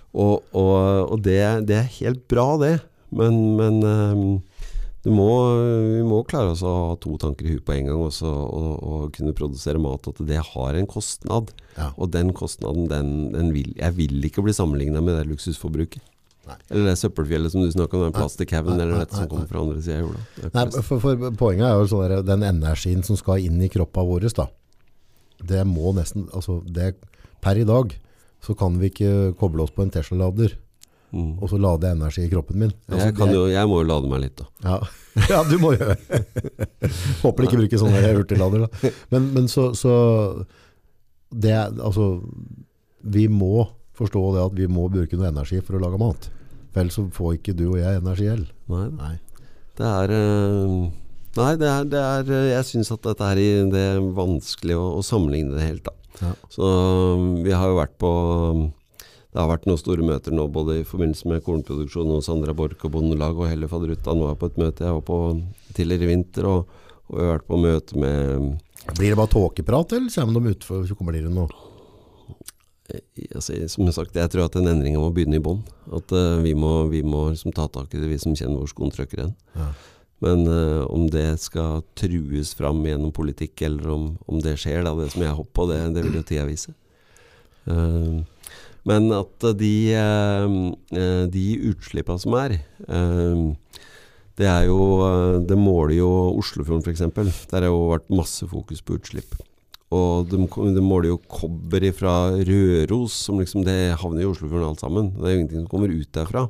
Og, 0.10 0.50
og, 0.58 0.78
og 1.14 1.22
det, 1.24 1.40
det 1.70 1.78
er 1.78 1.92
helt 2.02 2.26
bra 2.32 2.50
det, 2.60 2.74
men, 3.16 3.40
men 3.60 3.80
ehm, 3.86 4.26
du 5.06 5.10
må, 5.16 5.30
vi 5.96 6.04
må 6.04 6.20
klare 6.28 6.52
oss 6.52 6.62
å 6.66 6.74
ha 6.74 6.96
to 7.00 7.16
tanker 7.22 7.48
i 7.48 7.56
huet 7.56 7.66
på 7.66 7.76
en 7.78 7.88
gang 7.88 8.02
også, 8.04 8.28
og, 8.28 8.70
og 8.84 9.04
kunne 9.16 9.36
produsere 9.38 9.80
mat. 9.82 10.12
At 10.12 10.20
det 10.28 10.42
har 10.52 10.76
en 10.76 10.90
kostnad. 10.90 11.54
Ja. 11.78 11.92
Og 11.96 12.12
den 12.12 12.34
kostnaden, 12.36 12.90
den, 12.92 13.14
den 13.36 13.54
vil, 13.56 13.72
jeg 13.80 13.96
vil 13.96 14.30
ikke 14.30 14.44
bli 14.44 14.56
sammenligna 14.56 15.04
med 15.04 15.16
det 15.22 15.30
luksusforbruket. 15.32 16.04
Eller 16.70 16.90
det 16.90 16.98
søppelfjellet 16.98 17.54
som 17.54 17.64
du 17.64 17.72
snakker 17.72 17.98
om, 17.98 18.08
den 18.08 18.16
Nei. 18.16 18.22
plastikkhaugen, 18.24 18.80
eller 18.80 18.96
nei, 18.96 19.02
dette 19.04 19.18
som 19.20 19.28
kommer 19.30 19.50
fra 19.50 19.62
andre 19.62 19.84
sida 19.86 20.00
av 20.00 20.08
jorda. 20.08 20.52
Nei, 20.56 20.64
for, 20.88 21.04
for 21.04 21.36
poenget 21.38 21.68
er 21.68 21.76
jo 21.78 21.90
sånn 21.92 22.16
den 22.26 22.46
energien 22.48 23.04
som 23.06 23.20
skal 23.20 23.46
inn 23.46 23.60
i 23.62 23.70
kroppa 23.72 24.06
vår, 24.08 24.26
da. 24.34 24.48
Det 25.50 25.62
må 25.70 25.94
nesten, 25.96 26.26
altså 26.36 26.60
det, 26.66 26.96
per 27.44 27.60
i 27.60 27.68
dag, 27.70 27.94
så 28.44 28.56
kan 28.58 28.80
vi 28.82 28.90
ikke 28.92 29.14
koble 29.40 29.66
oss 29.66 29.76
på 29.76 29.86
en 29.86 29.94
Tesla-lader, 29.94 30.56
Mm. 31.10 31.40
og 31.42 31.50
så 31.50 31.58
lade 31.58 31.90
energi 31.90 32.22
i 32.22 32.30
kroppen 32.30 32.60
min. 32.62 32.74
Altså, 32.88 33.06
Jeg, 33.08 33.16
kan 33.18 33.28
det- 33.32 33.36
jo, 33.36 33.46
jeg 33.50 33.68
må 33.68 33.82
jo 33.82 33.88
lade 33.90 34.10
meg 34.12 34.22
litt, 34.22 34.36
da. 34.38 34.46
Ja, 34.64 34.78
ja 35.32 35.44
du 35.50 35.58
må 35.62 35.74
gjøre. 35.74 35.98
Håper 37.24 37.42
de 37.42 37.50
ikke 37.50 37.62
bruker 37.64 37.82
sånne 37.82 38.04
her 38.04 38.20
hurtiglader. 38.20 38.66
Da. 38.68 38.92
Men, 39.14 39.30
men 39.34 39.50
så, 39.50 39.72
så 39.74 39.94
det 41.34 41.56
altså, 41.56 42.22
vi 43.02 43.28
må 43.32 43.68
forstå 44.00 44.22
det 44.36 44.46
at 44.46 44.56
vi 44.58 44.70
må 44.72 44.88
bruke 44.92 45.18
noe 45.20 45.32
energi 45.32 45.60
for 45.66 45.78
å 45.78 45.84
lage 45.84 46.00
mat. 46.02 46.30
For 46.70 46.84
ellers 46.84 46.98
så 47.00 47.06
får 47.14 47.38
ikke 47.40 47.58
du 47.58 47.66
og 47.72 47.80
jeg 47.82 48.02
energi 48.02 48.30
heller. 48.30 48.50
Nei, 48.70 48.88
Nei. 49.00 49.14
det 49.80 49.94
er 49.94 50.18
øh... 50.18 50.82
Nei, 51.38 51.54
det 51.62 51.68
er, 51.70 51.84
det 51.86 52.00
er 52.02 52.30
eh, 52.34 52.48
Jeg 52.56 52.66
syns 52.66 52.90
at 52.92 53.04
dette 53.06 53.28
er, 53.32 53.40
det 53.70 53.82
er 53.94 54.00
vanskelig 54.18 54.76
å, 54.76 54.86
å 54.98 55.04
sammenligne 55.06 55.54
det 55.56 55.68
helt, 55.68 55.86
da. 55.86 55.94
Ja. 56.20 56.32
Så 56.52 56.66
um, 56.66 57.28
vi 57.46 57.54
har 57.54 57.70
jo 57.70 57.78
vært 57.78 57.94
på 58.02 58.10
Det 59.40 59.46
har 59.46 59.54
vært 59.54 59.70
noen 59.70 59.80
store 59.80 60.04
møter 60.04 60.34
nå, 60.36 60.50
både 60.52 60.74
i 60.82 60.84
forbindelse 60.84 61.30
med 61.32 61.46
kornproduksjon 61.46 62.10
hos 62.12 62.26
Sandra 62.28 62.52
Borch 62.52 62.82
og 62.84 62.92
Bondelag 62.92 63.38
og 63.40 63.48
Helle 63.48 63.70
Fadderuttan 63.72 64.20
var 64.20 64.34
på 64.36 64.50
et 64.50 64.58
møte 64.60 64.84
jeg 64.84 64.96
var 64.98 65.06
på 65.08 65.20
tidligere 65.78 66.04
i 66.04 66.10
vinter, 66.10 66.48
og, 66.50 66.74
og 67.08 67.22
jeg 67.22 67.24
har 67.24 67.38
vært 67.38 67.46
på 67.48 67.60
møte 67.64 68.02
med 68.04 68.50
Blir 68.98 69.14
det 69.14 69.20
bare 69.22 69.32
tåkeprat, 69.32 69.96
eller 69.96 70.12
kommer 70.12 70.44
de 70.44 70.52
utfor, 70.58 70.82
så 70.90 70.98
kommer 71.00 71.16
de 71.16 71.22
nå? 71.32 71.46
eh, 72.92 73.30
altså, 73.30 73.56
Som 73.72 73.88
sagt, 73.96 74.20
jeg 74.20 74.34
tror 74.34 74.50
at 74.50 74.58
den 74.60 74.68
endringa 74.74 75.00
må 75.00 75.14
begynne 75.16 75.40
i 75.40 75.46
bånn. 75.46 75.64
At 75.88 76.12
uh, 76.12 76.42
vi 76.44 76.52
må, 76.60 76.74
vi 76.92 77.00
må 77.08 77.30
liksom 77.30 77.56
ta 77.56 77.70
tak 77.72 77.96
i 77.96 78.02
det, 78.02 78.12
vi 78.12 78.20
som 78.20 78.36
kjenner 78.36 78.60
hvor 78.60 78.74
skoen 78.74 78.92
trykker 78.92 79.24
hen. 79.24 79.32
Ja. 79.56 79.70
Men 80.26 80.44
uh, 80.52 80.84
om 80.92 81.08
det 81.08 81.30
skal 81.46 81.86
trues 81.96 82.52
fram 82.60 82.84
gjennom 82.84 83.16
politikk, 83.16 83.64
eller 83.70 83.88
om, 83.96 84.12
om 84.28 84.44
det 84.44 84.58
skjer, 84.60 84.84
da, 84.84 84.98
det 85.00 85.14
som 85.16 85.24
jeg 85.24 85.40
håper 85.40 85.56
på, 85.62 85.70
det, 85.72 85.80
det 85.96 86.06
vil 86.10 86.20
jo 86.20 86.28
tida 86.28 86.44
vise. 86.52 86.76
Eh, 87.70 88.20
men 88.90 89.12
at 89.14 89.46
de, 89.60 89.74
uh, 89.94 91.26
de 91.30 91.46
utslippa 91.70 92.18
som 92.22 92.36
er 92.40 92.58
eh, 92.58 93.42
Det 94.40 94.48
er 94.48 94.66
jo 94.70 94.80
eh, 95.06 95.36
Det 95.46 95.58
måler 95.60 95.98
jo 96.00 96.10
Oslofjorden 96.40 96.82
f.eks. 96.86 97.04
Der 97.52 97.66
har 97.66 97.70
jo 97.70 97.90
vært 97.92 98.10
masse 98.14 98.48
fokus 98.50 98.82
på 98.82 98.98
utslipp. 98.98 99.36
Og 99.94 100.30
de, 100.30 100.40
de 100.46 100.84
måler 100.86 101.10
jo 101.12 101.20
kobber 101.28 101.84
fra 101.98 102.32
Røros, 102.32 103.16
som 103.26 103.42
liksom 103.42 103.66
det 103.68 103.98
havner 104.00 104.24
i 104.24 104.30
Oslofjorden 104.30 104.70
alt 104.70 104.84
sammen. 104.86 105.12
Det 105.18 105.26
er 105.26 105.34
jo 105.34 105.40
ingenting 105.42 105.64
som 105.64 105.72
kommer 105.72 105.94
ut 105.94 106.12
derfra. 106.16 106.48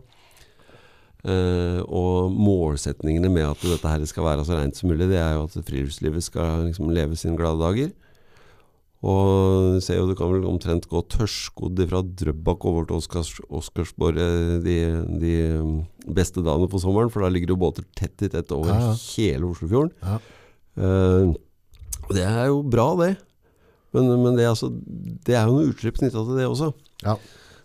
Uh, 1.19 1.81
og 1.83 2.31
målsetningene 2.31 3.31
med 3.33 3.47
at 3.49 3.63
dette 3.65 3.89
her 3.91 4.05
skal 4.07 4.27
være 4.27 4.45
så 4.47 4.55
rent 4.55 4.77
som 4.77 4.87
mulig, 4.91 5.09
det 5.11 5.17
er 5.19 5.33
jo 5.35 5.49
at 5.49 5.57
friluftslivet 5.67 6.23
skal 6.23 6.69
liksom 6.69 6.93
leve 6.95 7.17
sine 7.19 7.35
glade 7.39 7.59
dager. 7.59 7.89
Og 9.00 9.78
du 9.78 9.84
ser 9.84 10.02
jo 10.02 10.10
du 10.10 10.16
kan 10.20 10.28
vel 10.34 10.43
omtrent 10.50 10.89
gå 10.91 11.00
tørrskodd 11.14 11.80
fra 11.88 12.02
Drøbak 12.04 12.66
over 12.68 12.88
til 12.88 12.97
Oscars, 12.97 13.32
Oscarsborg 13.47 14.20
eh, 14.20 14.58
de, 14.66 14.76
de 15.22 15.36
mm, 15.64 15.78
beste 16.18 16.43
dagene 16.43 16.68
på 16.72 16.82
sommeren, 16.84 17.12
for 17.14 17.24
da 17.24 17.30
ligger 17.32 17.52
det 17.52 17.56
jo 17.56 17.62
båter 17.62 17.88
tett 17.95 18.28
i 18.28 18.32
tett 18.34 18.52
over 18.56 18.74
Ja, 18.74 18.89
ja. 18.89 18.97
hele 19.16 19.47
Oslofjorden. 19.54 19.93
Ja. 20.04 20.20
Uh, 20.80 21.32
det 22.12 22.26
er 22.28 22.50
jo 22.52 22.60
bra, 22.68 22.89
det. 23.00 23.14
Men, 23.95 24.12
men 24.20 24.36
det, 24.36 24.43
er 24.43 24.52
altså, 24.52 24.70
det 24.70 25.38
er 25.38 25.47
jo 25.47 25.56
noe 25.56 25.72
utslipp 25.72 25.97
knytta 26.02 26.26
til 26.26 26.36
det 26.41 26.50
også. 26.50 26.74
Ja. 27.06 27.16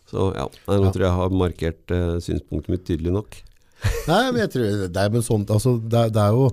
Så 0.08 0.30
ja, 0.36 0.46
nå 0.46 0.92
tror 0.94 1.02
jeg 1.02 1.08
jeg 1.08 1.18
har 1.18 1.36
markert 1.42 1.94
uh, 1.94 2.16
synspunktet 2.22 2.70
mitt 2.70 2.86
tydelig 2.86 3.14
nok. 3.16 3.40
Nei, 4.06 4.22
men 4.30 4.44
jeg 4.44 4.54
tror 4.54 4.86
det 4.86 5.02
er, 5.02 5.12
men 5.12 5.26
sånt, 5.26 5.50
altså, 5.50 5.76
det, 5.82 5.98
er, 5.98 6.14
det 6.14 6.22
er 6.22 6.38
jo 6.38 6.48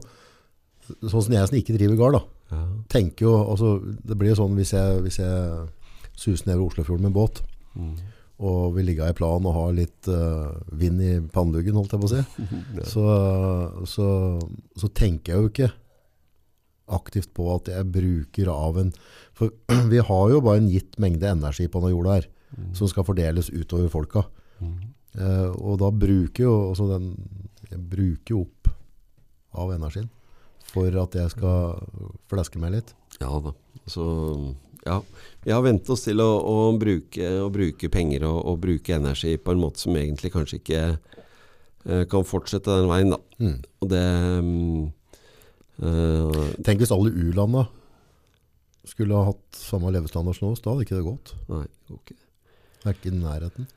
sånn 1.06 1.28
som 1.28 1.36
jeg 1.38 1.50
som 1.52 1.62
ikke 1.62 1.78
driver 1.78 2.00
gard 2.00 2.18
da. 2.18 2.24
Ja. 2.52 2.62
Tenker 2.92 3.26
jo, 3.30 3.36
altså, 3.54 3.70
det 4.04 4.18
blir 4.20 4.34
jo 4.34 4.40
sånn 4.42 4.56
hvis 4.60 4.74
jeg, 4.76 5.02
hvis 5.06 5.20
jeg 5.22 5.68
suser 6.20 6.50
ned 6.50 6.58
over 6.60 6.72
Oslofjorden 6.74 7.08
med 7.10 7.14
båt, 7.16 7.44
Mm. 7.72 7.94
og 8.44 8.74
vi 8.76 8.84
ligger 8.84 9.08
i 9.08 9.16
plan 9.16 9.46
og 9.48 9.54
har 9.56 9.70
litt 9.78 10.08
uh, 10.12 10.50
vind 10.76 11.00
i 11.00 11.12
panneluggen, 11.32 11.78
holdt 11.78 11.94
jeg 11.96 12.02
på 12.02 12.10
å 12.10 12.12
si, 12.12 12.24
så, 12.92 13.06
så, 13.88 14.08
så 14.76 14.90
tenker 14.92 15.32
jeg 15.32 15.40
jo 15.46 15.52
ikke 15.54 15.70
aktivt 16.92 17.32
på 17.38 17.46
at 17.56 17.70
jeg 17.72 17.88
bruker 17.94 18.50
av 18.52 18.80
en 18.82 18.92
For 19.40 19.54
vi 19.94 20.02
har 20.04 20.26
jo 20.34 20.42
bare 20.44 20.60
en 20.60 20.68
gitt 20.70 21.00
mengde 21.00 21.30
energi 21.32 21.70
på 21.72 21.80
denne 21.84 21.96
jorda 21.96 22.20
her, 22.20 22.30
Mm. 22.52 22.74
som 22.76 22.84
skal 22.92 23.06
fordeles 23.08 23.48
utover 23.56 23.88
folka. 23.88 24.26
Mm. 24.60 24.72
Uh, 25.16 25.54
og 25.56 25.78
da 25.80 25.88
bruker 25.96 26.44
jo 26.44 26.56
altså 26.74 26.84
den, 26.90 27.06
Jeg 27.70 27.80
bruker 27.94 28.34
jo 28.36 28.42
opp 28.44 28.68
av 29.56 29.72
energien 29.72 30.10
for 30.72 30.98
at 31.04 31.18
jeg 31.18 31.34
skal 31.34 31.82
fleske 32.32 32.62
meg 32.62 32.76
litt. 32.78 32.94
Ja 33.22 33.32
da. 33.44 33.54
Så 33.90 34.06
ja. 34.86 35.02
Vi 35.44 35.54
har 35.54 35.62
vent 35.66 35.90
oss 35.94 36.06
til 36.08 36.22
å, 36.24 36.30
å, 36.42 36.56
bruke, 36.80 37.28
å 37.44 37.50
bruke 37.54 37.90
penger 37.94 38.26
og, 38.30 38.40
og 38.50 38.62
bruke 38.64 38.96
energi 38.98 39.36
på 39.38 39.54
en 39.54 39.62
måte 39.62 39.84
som 39.84 39.98
egentlig 39.98 40.32
kanskje 40.34 40.62
ikke 40.62 40.82
eh, 40.88 42.04
kan 42.10 42.26
fortsette 42.28 42.80
den 42.82 42.90
veien, 42.90 43.14
da. 43.14 43.20
Mm. 43.42 43.60
Og 43.82 43.92
det 43.92 44.02
um, 44.42 44.88
eh, 45.82 46.42
Tenk 46.66 46.82
hvis 46.82 46.94
alle 46.96 47.14
u-landa 47.14 47.68
skulle 48.90 49.18
ha 49.18 49.30
hatt 49.30 49.62
samme 49.62 49.92
levestandard 49.94 50.38
som 50.38 50.50
oss, 50.50 50.64
da 50.64 50.74
hadde 50.74 50.88
ikke 50.88 50.98
det 50.98 51.06
gått. 51.06 51.36
Nei, 51.52 51.68
det. 51.92 52.18
Det 52.82 52.90
er 52.90 52.98
ikke 52.98 53.12
i 53.12 53.20
nærheten. 53.20 53.70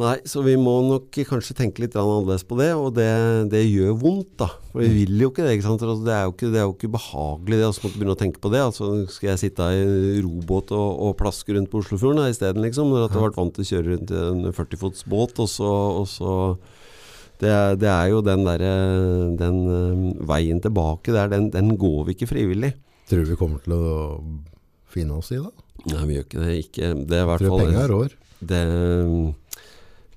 Nei, 0.00 0.16
så 0.26 0.40
vi 0.42 0.56
må 0.58 0.72
nok 0.82 1.14
kanskje 1.28 1.54
tenke 1.54 1.84
litt 1.84 1.94
annerledes 1.94 2.42
på 2.48 2.56
det, 2.58 2.72
og 2.74 2.96
det, 2.96 3.06
det 3.52 3.60
gjør 3.62 3.92
vondt, 4.00 4.32
da. 4.42 4.48
For 4.72 4.82
vi 4.82 5.04
vil 5.04 5.20
jo 5.22 5.28
ikke 5.30 5.44
det. 5.46 5.52
ikke 5.54 5.66
sant? 5.68 5.84
Altså, 5.86 6.02
det, 6.02 6.14
er 6.16 6.24
jo 6.26 6.32
ikke, 6.32 6.48
det 6.50 6.58
er 6.58 6.64
jo 6.66 6.72
ikke 6.74 6.90
behagelig 6.96 7.60
det, 7.60 7.68
altså, 7.68 7.82
å 7.82 7.86
måtte 7.86 8.00
begynne 8.00 8.16
å 8.16 8.20
tenke 8.24 8.42
på 8.42 8.50
det. 8.50 8.62
Altså, 8.66 8.88
skal 9.14 9.30
jeg 9.30 9.42
sitte 9.44 9.68
i 9.70 10.24
robåt 10.24 10.72
og, 10.74 10.88
og 11.06 11.14
plaske 11.20 11.54
rundt 11.54 11.70
på 11.70 11.84
Oslofjorden 11.84 12.26
isteden, 12.26 12.66
liksom? 12.66 12.90
Når 12.90 13.04
jeg 13.04 13.12
har 13.14 13.26
vært 13.28 13.38
vant 13.38 13.54
til 13.54 13.66
å 13.66 13.68
kjøre 13.70 13.92
rundt 13.92 14.10
i 14.10 14.24
en 14.32 14.56
40-fots 14.58 15.06
båt, 15.14 15.38
og 15.44 15.52
så, 15.52 15.70
og 16.00 16.10
så 16.10 16.34
det, 17.44 17.54
det 17.84 17.90
er 17.90 18.10
jo 18.12 18.20
den 18.22 18.44
derre 18.46 18.74
Den 19.38 19.56
eh, 19.66 20.02
veien 20.26 20.60
tilbake 20.62 21.14
der, 21.14 21.30
den, 21.32 21.48
den 21.54 21.74
går 21.78 22.08
vi 22.08 22.18
ikke 22.18 22.30
frivillig. 22.30 22.74
Tror 23.10 23.22
du 23.22 23.30
vi 23.30 23.38
kommer 23.38 23.62
til 23.62 23.78
å 23.78 23.94
finne 24.90 25.22
oss 25.22 25.30
i 25.34 25.38
det? 25.38 25.54
Nei, 25.92 26.04
vi 26.08 26.18
gjør 26.18 26.28
ikke 26.28 26.42
det. 26.42 26.52
Ikke, 26.64 26.92
det 26.98 27.18
er 27.20 27.26
i 27.26 27.30
hvert 27.30 27.46
Tror 27.46 27.58
du 27.58 27.66
penga 27.68 27.86
er 27.86 27.94
rår? 27.94 28.20
det, 28.48 28.62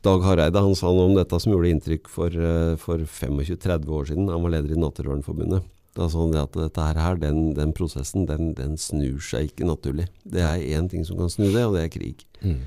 Dag 0.05 0.21
Hareide 0.23 0.61
han 0.61 0.75
sa 0.77 0.91
noe 0.93 1.09
om 1.09 1.15
dette 1.17 1.39
som 1.41 1.53
gjorde 1.53 1.71
inntrykk 1.73 2.07
for, 2.11 2.29
eh, 2.29 2.75
for 2.81 3.01
25-30 3.01 3.89
år 3.89 4.05
siden. 4.11 4.29
Han 4.29 4.43
var 4.45 4.53
leder 4.53 4.75
i 4.75 4.79
Natterørenforbundet. 4.79 5.65
Da 5.97 6.05
sa 6.07 6.21
han 6.21 6.31
det 6.35 6.43
at 6.43 6.53
dette 6.53 6.87
her, 7.01 7.15
den, 7.17 7.53
den 7.57 7.73
prosessen 7.73 8.27
den, 8.29 8.53
den 8.57 8.77
snur 8.77 9.17
seg 9.23 9.49
ikke 9.49 9.65
naturlig. 9.65 10.05
Det 10.23 10.43
er 10.45 10.61
én 10.77 10.89
ting 10.89 11.05
som 11.07 11.17
kan 11.17 11.31
snu 11.33 11.47
det, 11.49 11.63
og 11.65 11.73
det 11.73 11.87
er 11.87 11.93
krig. 11.93 12.21
Mm. 12.43 12.59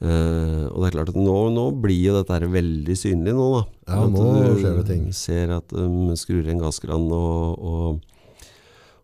Uh, 0.00 0.64
og 0.72 0.80
det 0.80 0.86
er 0.88 0.94
klart 0.94 1.10
at 1.12 1.18
nå, 1.20 1.34
nå 1.52 1.66
blir 1.76 1.98
jo 2.08 2.14
dette 2.16 2.32
her 2.32 2.46
veldig 2.48 2.94
synlig 2.96 3.34
nå, 3.36 3.48
da. 3.52 3.62
Ja, 3.84 3.98
At 4.06 4.14
nå 4.14 4.22
du 4.32 4.62
skjer 4.62 4.78
det 4.78 4.86
ting. 4.88 5.02
ser 5.12 5.52
at 5.58 5.74
de 5.76 6.16
skrur 6.16 6.40
igjen 6.40 6.56
en 6.56 6.62
gasskran, 6.64 7.04
og, 7.12 7.60
og, 7.60 8.48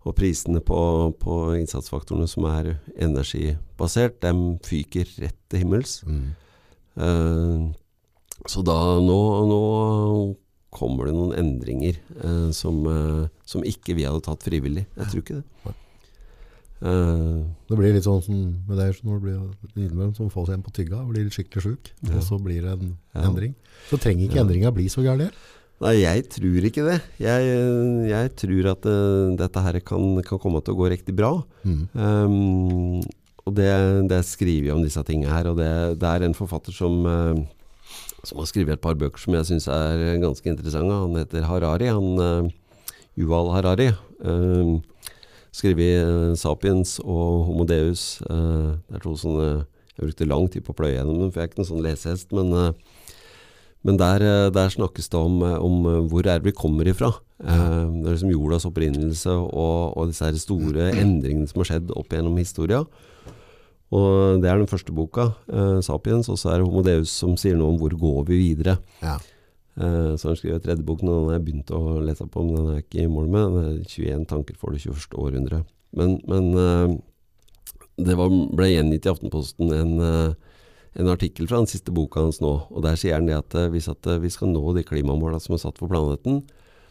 og 0.09 0.17
prisene 0.17 0.63
på, 0.65 0.81
på 1.21 1.37
innsatsfaktorene 1.61 2.27
som 2.33 2.49
er 2.49 2.79
energibasert, 2.97 4.19
de 4.25 4.57
fyker 4.67 5.13
rett 5.21 5.39
til 5.53 5.63
himmels. 5.63 6.01
Mm. 6.09 6.33
Eh, 6.97 7.73
så 8.47 8.63
da 8.67 8.77
nå, 9.03 9.21
nå 9.51 9.61
kommer 10.77 11.09
det 11.09 11.15
noen 11.17 11.33
endringer 11.41 11.97
eh, 12.21 12.51
som, 12.53 12.83
eh, 12.91 13.27
som 13.49 13.65
ikke 13.65 13.95
vi 13.97 14.05
hadde 14.09 14.23
tatt 14.27 14.45
frivillig. 14.45 14.87
Jeg 14.97 15.11
tror 15.13 15.23
ikke 15.25 15.41
det. 15.43 15.75
Uh, 16.77 17.41
Det 17.71 17.77
blir 17.79 17.95
litt 17.97 18.05
sånn 18.05 18.21
som 18.21 18.37
med 18.69 18.77
deg 18.77 18.99
når 19.01 19.17
du 19.17 19.23
blir 19.25 19.37
innimellom 19.87 20.11
som 20.15 20.29
får 20.29 20.51
seg 20.51 20.59
en 20.59 20.65
på 20.67 20.75
tygga, 20.77 20.99
blir 21.09 21.25
litt 21.25 21.33
skikkelig 21.33 21.63
sjuk, 21.65 21.89
Ja. 22.05 22.19
og 22.19 22.23
så 22.27 22.37
blir 22.37 22.61
det 22.67 22.73
en 22.75 22.99
Ja. 23.15 23.23
endring. 23.31 23.55
Så 23.89 23.97
trenger 23.97 24.27
ikke 24.29 24.37
Ja. 24.37 24.45
endringa 24.45 24.75
bli 24.75 24.85
så 24.93 25.01
gærlig. 25.01 25.31
nei, 25.81 25.95
jeg 26.03 26.29
tror 26.29 26.61
ikke 26.69 26.85
det. 26.85 27.01
Jeg, 27.19 28.09
jeg 28.13 28.37
tror 28.37 28.71
at 28.73 28.85
uh, 28.85 29.37
dette 29.37 29.57
her 29.65 29.81
kan, 29.81 30.23
kan 30.23 30.39
komme 30.39 30.61
til 30.63 30.75
å 30.75 30.77
gå 30.77 30.91
riktig 30.93 31.17
bra. 31.17 31.43
Mm. 31.65 31.89
Um, 31.95 33.03
og 33.47 33.55
det, 33.55 33.71
det 34.11 34.21
skriver 34.27 34.71
jeg 34.71 34.75
om 34.75 34.83
disse 34.85 35.03
tingene 35.07 35.33
her, 35.33 35.51
og 35.51 35.61
det, 35.61 35.71
det 36.03 36.11
er 36.11 36.27
en 36.27 36.35
forfatter 36.35 36.75
som, 36.75 36.99
eh, 37.07 37.45
som 38.27 38.43
har 38.43 38.51
skrevet 38.51 38.75
et 38.75 38.83
par 38.83 38.99
bøker 38.99 39.23
som 39.23 39.37
jeg 39.39 39.49
syns 39.53 39.69
er 39.71 40.19
ganske 40.23 40.51
interessante. 40.51 41.01
Han 41.05 41.15
heter 41.21 41.47
Harari, 41.47 41.89
han 41.95 42.19
uh, 42.19 42.51
Yuval 43.17 43.53
Harari. 43.55 43.93
Um, 44.21 44.83
skrevet 45.57 46.03
eh, 46.03 46.35
'Sapiens' 46.37 46.99
og 47.01 47.47
'Homo 47.47 47.65
Deus'. 47.65 48.21
Eh, 48.29 48.77
det 48.89 48.97
er 48.97 49.03
to 49.05 49.17
sånne 49.17 49.67
Jeg 49.97 50.05
brukte 50.05 50.29
lang 50.29 50.51
tid 50.53 50.61
på 50.61 50.75
å 50.75 50.77
pløye 50.77 50.93
gjennom 50.93 51.21
dem, 51.23 51.31
for 51.33 51.41
jeg 51.41 51.47
er 51.47 51.49
ikke 51.49 51.61
noen 51.63 51.71
sånn 51.71 51.87
lesehest. 51.87 52.33
Men, 52.37 52.53
eh, 52.53 52.73
men 53.83 53.97
der, 53.97 54.21
eh, 54.21 54.51
der 54.51 54.69
snakkes 54.69 55.09
det 55.09 55.17
om, 55.17 55.43
eh, 55.43 55.57
om 55.57 55.87
eh, 55.87 56.09
hvor 56.11 56.27
er 56.27 56.41
vi 56.41 56.53
kommer 56.53 56.85
ifra. 56.85 57.15
Eh, 57.41 57.87
det 58.03 58.05
er 58.05 58.13
liksom 58.13 58.31
jordas 58.31 58.67
opprinnelse 58.69 59.31
og, 59.31 59.97
og 59.97 60.09
disse 60.09 60.39
store 60.39 60.93
endringene 60.93 61.49
som 61.49 61.63
har 61.63 61.71
skjedd 61.71 61.97
opp 61.97 62.13
gjennom 62.13 62.37
historia. 62.37 62.85
Og 63.95 64.43
det 64.43 64.51
er 64.51 64.59
den 64.59 64.67
første 64.67 64.93
boka, 64.93 65.31
eh, 65.47 65.79
'Sapiens', 65.79 66.29
og 66.29 66.39
så 66.39 66.51
er 66.51 66.59
det 66.59 66.67
'Homo 66.67 66.83
Deus' 66.83 67.15
som 67.15 67.37
sier 67.37 67.57
noe 67.57 67.69
om 67.69 67.79
hvor 67.79 67.95
går 67.95 68.27
vi 68.27 68.55
videre. 68.55 68.79
Ja. 69.03 69.19
Eh, 69.79 70.17
så 70.17 70.29
han 70.29 70.37
skriver 70.37 70.59
tredje 70.59 70.83
boken, 70.83 71.09
og 71.09 71.15
den 71.21 71.29
har 71.29 71.39
jeg 71.39 71.45
begynt 71.45 71.71
å 71.71 72.01
lese 72.01 72.27
på, 72.27 72.43
men 72.43 72.57
den 72.57 72.67
er 72.67 72.75
jeg 72.81 72.85
ikke 72.87 73.05
i 73.05 73.13
mål 73.13 73.29
med. 73.29 73.45
Den 73.53 73.65
er 73.65 73.85
21 73.85 74.27
tanker 74.27 74.57
for 74.57 74.71
det 74.71 74.81
21. 74.81 75.15
århundre. 75.15 75.65
Men, 75.93 76.21
men 76.27 76.55
eh, 76.57 76.97
det 77.97 78.17
var, 78.19 78.29
ble 78.29 78.69
gjengitt 78.73 79.07
i 79.07 79.13
Aftenposten 79.13 79.73
en, 79.73 79.95
eh, 80.05 80.35
en 81.01 81.13
artikkel 81.13 81.49
fra 81.49 81.63
den 81.63 81.71
siste 81.71 81.93
boka 81.95 82.25
hans 82.25 82.43
nå, 82.45 82.53
og 82.69 82.85
der 82.85 82.99
sier 83.01 83.17
han 83.17 83.29
det 83.29 83.39
at 83.39 83.57
eh, 83.57 83.71
hvis 83.73 83.89
at 83.93 84.07
eh, 84.09 84.21
vi 84.21 84.33
skal 84.33 84.53
nå 84.53 84.63
de 84.77 84.85
klimamåla 84.87 85.41
som 85.41 85.57
er 85.57 85.63
satt 85.65 85.81
for 85.81 85.93
planeten, 85.93 86.43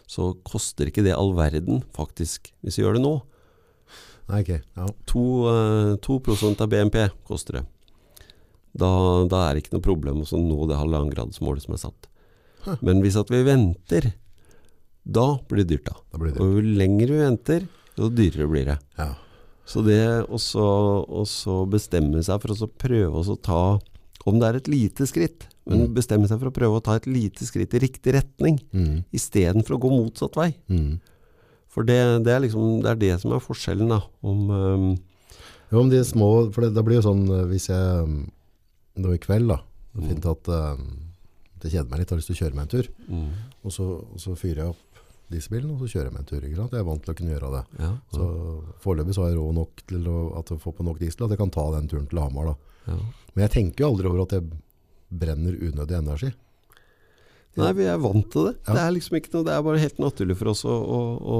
så 0.09 0.33
koster 0.45 0.89
ikke 0.89 1.05
det 1.05 1.15
all 1.17 1.33
verden, 1.37 1.81
faktisk, 1.95 2.51
hvis 2.61 2.77
vi 2.77 2.85
gjør 2.85 2.99
det 2.99 3.05
nå. 3.05 3.15
Nei, 4.29 4.41
ok. 4.41 4.51
Ja. 4.77 4.87
2, 5.05 5.23
eh, 5.51 5.95
2 6.01 6.61
av 6.61 6.69
BNP 6.69 7.09
koster 7.27 7.59
det. 7.59 7.65
Da, 8.75 8.89
da 9.31 9.49
er 9.49 9.53
det 9.55 9.63
ikke 9.63 9.75
noe 9.77 9.85
problem 9.85 10.21
å 10.23 10.27
så 10.27 10.39
nå 10.41 10.67
det 10.67 10.75
halvannengradsmålet 10.79 11.63
som 11.63 11.73
er 11.77 11.83
satt. 11.85 12.07
Hæ. 12.65 12.77
Men 12.81 13.01
hvis 13.03 13.15
at 13.19 13.29
vi 13.31 13.43
venter, 13.45 14.13
da 15.05 15.37
blir 15.47 15.63
det 15.63 15.69
dyrt, 15.77 15.85
da. 15.91 15.95
Da 16.11 16.17
blir 16.17 16.33
det 16.33 16.41
Og 16.41 16.57
jo 16.57 16.61
lenger 16.81 17.07
vi 17.13 17.19
venter, 17.21 17.67
jo 17.95 18.09
dyrere 18.09 18.49
blir 18.51 18.65
det. 18.73 18.79
ja. 18.97 19.13
Så 19.65 19.81
det 19.81 20.27
også 20.29 21.65
bestemme 21.73 22.19
seg 22.21 22.37
for 22.43 22.53
å 22.53 22.67
prøve 22.69 23.23
å 23.25 23.41
ta 23.41 23.79
Om 24.27 24.39
det 24.39 24.47
er 24.47 24.55
et 24.57 24.67
lite 24.67 25.05
skritt, 25.05 25.43
men 25.67 25.87
Mm. 25.87 25.93
bestemme 25.93 26.27
seg 26.27 26.39
for 26.39 26.49
å 26.49 26.53
prøve 26.53 26.77
å 26.79 26.83
ta 26.83 26.95
et 26.95 27.05
lite 27.05 27.45
skritt 27.45 27.73
i 27.75 27.79
riktig 27.79 28.13
retning 28.13 28.59
Mm. 28.73 29.03
istedenfor 29.13 29.77
å 29.77 29.79
gå 29.79 29.89
motsatt 29.89 30.33
vei. 30.35 30.55
Mm. 30.67 30.99
For 31.75 31.83
det, 31.87 31.97
det, 32.23 32.31
er 32.31 32.39
liksom, 32.45 32.79
det 32.85 32.89
er 32.93 32.99
det 33.01 33.13
som 33.21 33.33
er 33.35 33.43
forskjellen, 33.43 33.89
da. 33.91 33.99
Om 34.23 34.45
um, 34.49 34.87
Jo, 35.73 35.81
om 35.81 35.89
de 35.91 35.99
små, 36.07 36.29
for 36.55 36.63
det, 36.63 36.71
det 36.77 36.83
blir 36.87 37.01
jo 37.01 37.05
sånn 37.09 37.23
eh, 37.35 37.45
hvis 37.51 37.65
jeg 37.67 38.05
mm, 38.07 38.19
nå 39.03 39.13
i 39.15 39.19
kveld 39.19 39.51
da, 39.51 39.59
det 39.59 39.99
er 39.99 40.05
Mm. 40.05 40.07
fint 40.11 40.25
at 40.27 40.47
eh, 40.51 40.79
det 41.63 41.69
kjeder 41.71 41.87
meg 41.91 42.01
litt, 42.01 42.09
har 42.11 42.19
lyst 42.19 42.27
til 42.31 42.35
å 42.35 42.39
kjøre 42.41 42.55
meg 42.57 42.65
en 42.65 42.71
tur, 42.73 42.87
mm, 43.07 43.29
og 43.63 43.71
så, 43.71 43.85
og 44.11 44.19
så 44.19 44.33
fyrer 44.39 44.59
jeg 44.63 44.73
opp 44.73 44.99
dieselbilen, 45.31 45.71
og 45.73 45.79
så 45.81 45.87
kjører 45.93 46.09
jeg 46.09 46.13
meg 46.15 46.21
en 46.23 46.27
tur, 46.29 46.43
ikke 46.47 46.57
sant? 46.59 46.73
Jeg 46.75 46.83
er 46.83 46.87
vant 46.89 47.01
til 47.05 47.13
å 47.13 47.17
kunne 47.17 47.31
gjøre 47.33 47.51
det. 47.55 47.61
ja, 47.81 47.91
Så 48.13 48.25
foreløpig 48.83 49.15
så 49.17 49.23
har 49.23 49.31
jeg 49.31 49.39
råd 49.39 49.55
nok 49.57 49.83
til 49.89 50.09
å, 50.11 50.17
får 50.65 50.75
på 50.77 50.85
nok 50.85 50.99
diesel, 51.01 51.25
at 51.25 51.33
jeg 51.33 51.39
kan 51.41 51.53
ta 51.55 51.63
den 51.77 51.87
turen 51.91 52.05
til 52.11 52.19
Hamar 52.21 52.51
da. 52.51 52.55
ja. 52.91 52.97
Men 53.33 53.45
jeg 53.47 53.53
tenker 53.55 53.83
jo 53.85 53.89
aldri 53.93 54.11
over 54.11 54.21
at 54.27 54.35
jeg 54.37 54.45
brenner 55.23 55.55
unødig 55.57 55.97
energi. 55.97 56.29
Nei, 57.55 57.71
vi 57.77 57.85
er 57.87 57.99
vant 58.03 58.25
til 58.31 58.49
det. 58.49 58.55
Ja. 58.65 58.73
Det 58.75 58.81
er 58.83 58.95
liksom 58.97 59.17
ikke 59.19 59.31
noe 59.31 59.45
Det 59.47 59.53
er 59.55 59.61
bare 59.63 59.79
helt 59.79 59.99
naturlig 60.03 60.35
for 60.39 60.51
oss 60.51 60.63
å, 60.67 60.73
å, 60.75 61.01
å, 61.15 61.37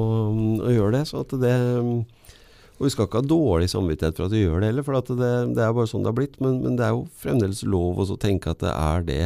å 0.64 0.72
gjøre 0.72 0.94
det. 0.96 1.02
Så 1.10 1.24
at 1.26 1.34
det 1.42 1.56
Og 1.56 2.86
vi 2.86 2.92
skal 2.94 3.10
ikke 3.10 3.20
ha 3.20 3.28
dårlig 3.28 3.68
samvittighet 3.72 4.20
for 4.20 4.30
at 4.30 4.36
vi 4.36 4.44
gjør 4.46 4.64
det 4.64 4.70
heller, 4.72 4.86
for 4.88 5.00
at 5.00 5.12
det, 5.12 5.32
det 5.58 5.64
er 5.64 5.74
bare 5.76 5.92
sånn 5.92 6.06
det 6.06 6.12
har 6.12 6.20
blitt. 6.20 6.38
Men, 6.44 6.62
men 6.64 6.78
det 6.80 6.88
er 6.88 6.94
jo 6.96 7.04
fremdeles 7.20 7.66
lov 7.68 8.00
å 8.04 8.20
tenke 8.20 8.54
at 8.56 8.64
det 8.64 8.72
er 8.72 9.08
det. 9.10 9.26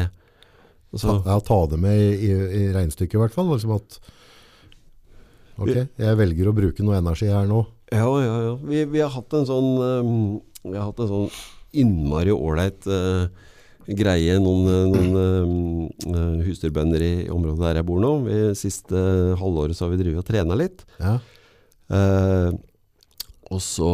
Altså, 0.90 1.20
Ta, 1.20 1.36
ja, 1.36 1.42
ta 1.46 1.60
det 1.70 1.78
med 1.82 2.00
i, 2.02 2.32
i, 2.34 2.64
regnstykket 2.74 3.20
i 3.20 3.22
hvert 3.22 3.36
fall, 3.36 3.52
liksom 3.54 3.76
at 3.76 4.00
ok, 5.62 5.76
jeg 6.02 6.18
velger 6.18 6.50
å 6.50 6.56
bruke 6.58 6.86
noe 6.86 6.98
energi 6.98 7.30
her 7.30 7.46
nå. 7.50 7.60
ja, 7.94 8.08
ja, 8.24 8.40
ja. 8.48 8.56
Vi, 8.66 8.82
vi 8.90 9.04
har 9.04 9.14
hatt 9.14 9.36
en 9.38 9.46
sånn 9.46 9.70
um, 9.78 10.16
Vi 10.64 10.74
har 10.74 10.88
hatt 10.88 11.04
en 11.06 11.12
sånn 11.12 11.30
innmari 11.78 12.34
ålreit 12.34 12.90
uh, 12.90 13.30
greie, 13.98 14.38
noen, 14.42 14.68
uh, 14.70 14.86
noen 14.92 15.18
um, 15.18 16.14
uh, 16.14 16.46
husdyrbønder 16.46 17.04
i 17.06 17.14
området 17.34 17.64
der 17.64 17.82
jeg 17.82 17.88
bor 17.90 18.02
nå. 18.04 18.14
Vi, 18.28 18.40
siste 18.60 19.02
halvåret 19.40 19.78
så 19.78 19.88
har 19.88 19.94
vi 19.96 20.02
drevet 20.04 20.22
og 20.24 20.30
trena 20.30 20.58
litt. 20.60 20.86
Ja, 21.02 21.18
Uh, 21.90 22.54
og 23.50 23.62
så, 23.66 23.92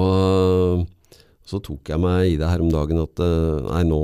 så 1.48 1.62
tok 1.64 1.94
jeg 1.94 2.02
meg 2.04 2.34
i 2.34 2.40
det 2.40 2.50
her 2.50 2.60
om 2.64 2.72
dagen 2.74 3.00
at 3.00 3.22
uh, 3.24 3.70
nei, 3.70 3.86
nå, 3.88 4.00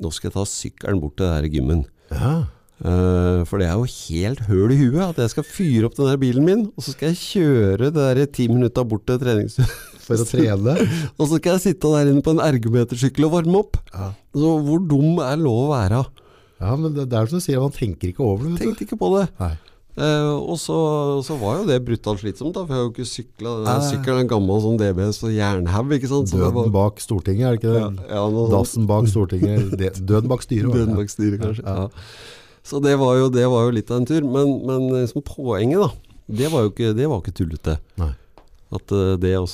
nå 0.00 0.12
skal 0.14 0.30
jeg 0.30 0.36
ta 0.38 0.44
sykkelen 0.48 1.02
bort 1.02 1.18
til 1.18 1.28
det 1.28 1.34
her 1.34 1.48
gymmen. 1.52 1.84
ja. 2.14 2.36
Eh, 2.84 3.40
for 3.48 3.56
det 3.62 3.70
er 3.70 3.78
jo 3.78 3.86
helt 3.88 4.40
høl 4.50 4.72
i 4.74 4.76
huet 4.82 5.00
at 5.06 5.20
jeg 5.22 5.32
skal 5.32 5.46
fyre 5.48 5.88
opp 5.88 5.94
den 5.96 6.10
der 6.10 6.18
bilen 6.20 6.44
min, 6.44 6.64
og 6.76 6.84
så 6.84 6.92
skal 6.92 7.14
jeg 7.14 7.22
kjøre 7.22 7.88
det 7.88 7.94
der 7.96 8.26
ti 8.28 8.48
minutta 8.52 8.84
bort 8.84 9.06
til 9.08 9.20
treningsstudioet 9.22 9.84
for 10.06 10.20
å 10.22 10.26
trene. 10.28 10.74
og 11.18 11.24
så 11.30 11.38
skal 11.40 11.56
jeg 11.56 11.64
sitte 11.70 11.92
der 11.94 12.10
inne 12.12 12.24
på 12.26 12.34
en 12.36 12.42
ergometersykkel 12.44 13.28
og 13.30 13.32
varme 13.38 13.62
opp. 13.64 13.78
Ja. 13.94 14.10
Så 14.36 14.52
hvor 14.66 14.82
dum 14.92 15.22
er 15.24 15.40
lov 15.40 15.62
å 15.64 15.70
være? 15.72 16.02
Ja, 16.60 16.74
men 16.76 16.92
det, 16.96 17.08
det 17.12 17.16
er 17.16 17.30
som 17.32 17.40
du 17.40 17.44
sier, 17.44 17.60
man 17.64 17.72
tenker 17.74 18.12
ikke 18.12 18.24
over 18.24 18.46
det. 18.50 18.60
Tenkte 18.60 18.84
ikke 18.86 19.00
på 19.00 19.10
det. 19.16 19.24
Eh, 19.96 20.28
og 20.36 20.56
så, 20.60 20.76
så 21.24 21.34
var 21.40 21.62
jo 21.62 21.66
det 21.70 21.80
brutalt 21.84 22.20
slitsomt, 22.20 22.52
da, 22.56 22.62
for 22.68 22.76
jeg 22.76 22.80
har 22.82 22.86
jo 22.86 22.92
ikke 22.92 23.08
sykla. 23.08 23.56
Sykkelen 23.88 24.20
er 24.20 24.24
en 24.26 24.30
gammel 24.34 24.60
sånn 24.64 24.78
DBS 24.80 25.22
og 25.24 25.32
jernhaug, 25.32 25.92
ikke 25.96 26.12
sant. 26.12 26.28
Så 26.28 26.36
det 26.40 26.44
var- 26.52 26.68
Døden 26.68 26.74
bak 26.76 27.00
Stortinget, 27.00 27.44
er 27.48 27.56
det 27.56 27.60
ikke 27.62 27.74
det? 27.74 27.84
Ja, 28.12 28.20
ja. 28.20 28.46
Dassen 28.52 28.88
bak 28.88 29.08
Stortinget, 29.08 29.76
døden 30.04 30.28
bak 30.32 30.44
styret. 30.44 30.76
Døden 30.76 30.96
bak 31.00 31.12
styret, 31.12 31.40
kanskje. 31.40 31.64
Ja. 31.64 31.88
Så 32.66 32.80
det 32.82 32.96
var, 32.98 33.14
jo, 33.20 33.30
det 33.30 33.46
var 33.46 33.68
jo 33.68 33.74
litt 33.76 33.90
av 33.92 34.00
en 34.00 34.08
tur. 34.08 34.24
Men, 34.26 34.56
men 34.66 34.88
liksom 34.90 35.22
poenget, 35.26 35.84
da, 35.84 36.16
det 36.40 36.50
var 36.50 36.64
jo 36.64 36.72
ikke, 36.72 36.94
det 36.98 37.10
var 37.10 37.22
ikke 37.22 37.36
tullete. 37.38 37.76
Nei. 38.00 38.12
At 38.74 38.90
eh, 38.90 39.12
det 39.22 39.36
å 39.38 39.46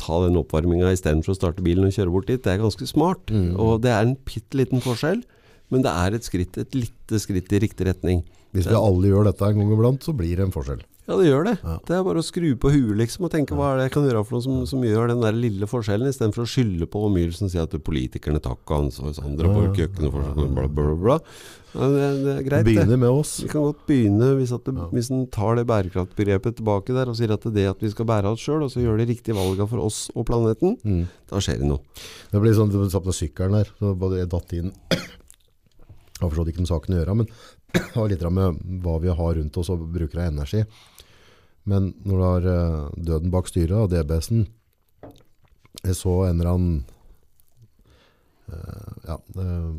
ta 0.00 0.16
den 0.24 0.38
oppvarminga 0.40 0.90
istedenfor 0.90 1.34
å 1.34 1.38
starte 1.38 1.62
bilen 1.62 1.86
og 1.86 1.94
kjøre 1.94 2.14
bort 2.14 2.30
dit, 2.30 2.42
det 2.42 2.56
er 2.56 2.62
ganske 2.64 2.88
smart. 2.90 3.30
Mm. 3.30 3.54
Og 3.54 3.78
det 3.84 3.94
er 3.94 4.02
en 4.02 4.16
bitte 4.26 4.58
liten 4.58 4.82
forskjell, 4.82 5.22
men 5.70 5.86
det 5.86 5.94
er 5.94 6.18
et 6.18 6.26
skritt, 6.26 6.58
et 6.58 6.74
lite 6.74 7.22
skritt 7.22 7.54
i 7.54 7.62
riktig 7.62 7.86
retning. 7.86 8.24
Hvis 8.50 8.66
vi 8.66 8.74
alle 8.74 9.12
gjør 9.12 9.28
dette 9.30 9.46
en 9.46 9.60
gang 9.62 9.70
iblant, 9.76 10.02
så 10.02 10.14
blir 10.16 10.34
det 10.40 10.48
en 10.48 10.54
forskjell. 10.54 10.82
Ja, 11.10 11.16
det 11.18 11.26
gjør 11.26 11.46
det. 11.48 11.52
Ja. 11.66 11.72
Det 11.88 11.94
er 11.96 12.02
bare 12.06 12.20
å 12.22 12.24
skru 12.24 12.48
på 12.62 12.70
huet 12.70 12.94
liksom, 13.00 13.24
og 13.26 13.32
tenke 13.34 13.56
hva 13.58 13.72
er 13.72 13.80
det 13.80 13.86
jeg 13.88 13.94
kan 13.96 14.04
gjøre 14.06 14.20
for 14.28 14.36
noe 14.38 14.44
som, 14.46 14.58
som 14.70 14.84
gjør 14.86 15.10
den 15.10 15.24
der 15.24 15.34
lille 15.34 15.66
forskjellen, 15.66 16.06
istedenfor 16.12 16.44
å 16.46 16.50
skylde 16.52 16.86
på 16.86 17.02
omgivelsene 17.08 17.48
og 17.48 17.54
si 17.56 17.58
at 17.58 17.74
politikerne 17.82 18.38
tar 18.44 18.54
ikke 18.60 18.78
ansvar, 18.84 19.10
Ja. 19.18 19.72
kjøkkenet 19.74 20.12
for 20.14 20.46
bla, 20.54 20.68
bla, 20.70 20.94
bla. 21.02 21.16
Ja, 21.70 21.86
det, 21.90 22.06
det 22.24 22.30
er 22.36 22.46
greit. 22.46 22.64
Begynner 22.66 22.98
med 22.98 23.10
oss. 23.14 23.32
Vi 23.42 23.48
kan 23.50 23.62
godt 23.62 23.82
begynne, 23.86 24.30
hvis, 24.38 24.50
at 24.54 24.64
det, 24.66 24.74
hvis 24.94 25.10
en 25.14 25.26
tar 25.30 25.54
det 25.58 25.66
bærekraftbegrepet 25.70 26.56
tilbake 26.58 26.94
der 26.94 27.10
og 27.12 27.18
sier 27.18 27.30
at 27.34 27.42
det 27.46 27.50
er 27.52 27.58
det 27.58 27.66
at 27.74 27.82
vi 27.84 27.90
skal 27.92 28.08
bære 28.10 28.32
oss 28.32 28.42
sjøl, 28.46 28.64
og 28.66 28.70
så 28.72 28.82
gjør 28.82 28.98
de 29.02 29.06
riktige 29.10 29.36
valga 29.38 29.66
for 29.70 29.82
oss 29.86 30.00
og 30.14 30.26
planeten, 30.30 30.76
Mm. 30.86 31.04
da 31.30 31.38
skjer 31.42 31.58
det 31.62 31.68
noe. 31.70 31.82
Det 32.30 32.42
blir 32.42 32.54
sånn, 32.58 32.70
du 32.70 32.78
satt 32.90 33.06
på 33.06 33.14
sykkelen 33.14 33.58
der, 33.58 33.70
så 33.78 33.94
bare 33.98 34.18
jeg 34.22 34.30
datt 34.30 34.52
inn, 34.58 34.72
har 36.20 36.28
forstått 36.28 36.50
ikke 36.52 36.64
med 36.64 36.70
saken 36.70 36.94
å 36.94 37.00
gjøre, 37.00 37.16
men 37.22 37.30
det 37.72 37.82
har 37.94 38.08
litt 38.10 38.24
med 38.34 38.58
hva 38.84 38.96
vi 39.02 39.08
har 39.14 39.34
rundt 39.38 39.56
oss 39.62 39.70
og 39.72 39.86
bruker 39.94 40.20
av 40.24 40.32
energi. 40.32 40.64
Men 41.68 41.90
når 42.04 42.16
du 42.16 42.24
har 42.24 42.46
uh, 42.48 42.90
døden 42.96 43.30
bak 43.32 43.48
styret 43.50 43.76
og 43.76 43.90
DBS-en, 43.92 44.46
jeg 45.84 45.96
så 45.96 46.14
en 46.26 46.40
eller 46.40 46.52
annen, 46.54 46.78
uh, 48.50 48.92
ja, 49.06 49.18
uh, 49.36 49.74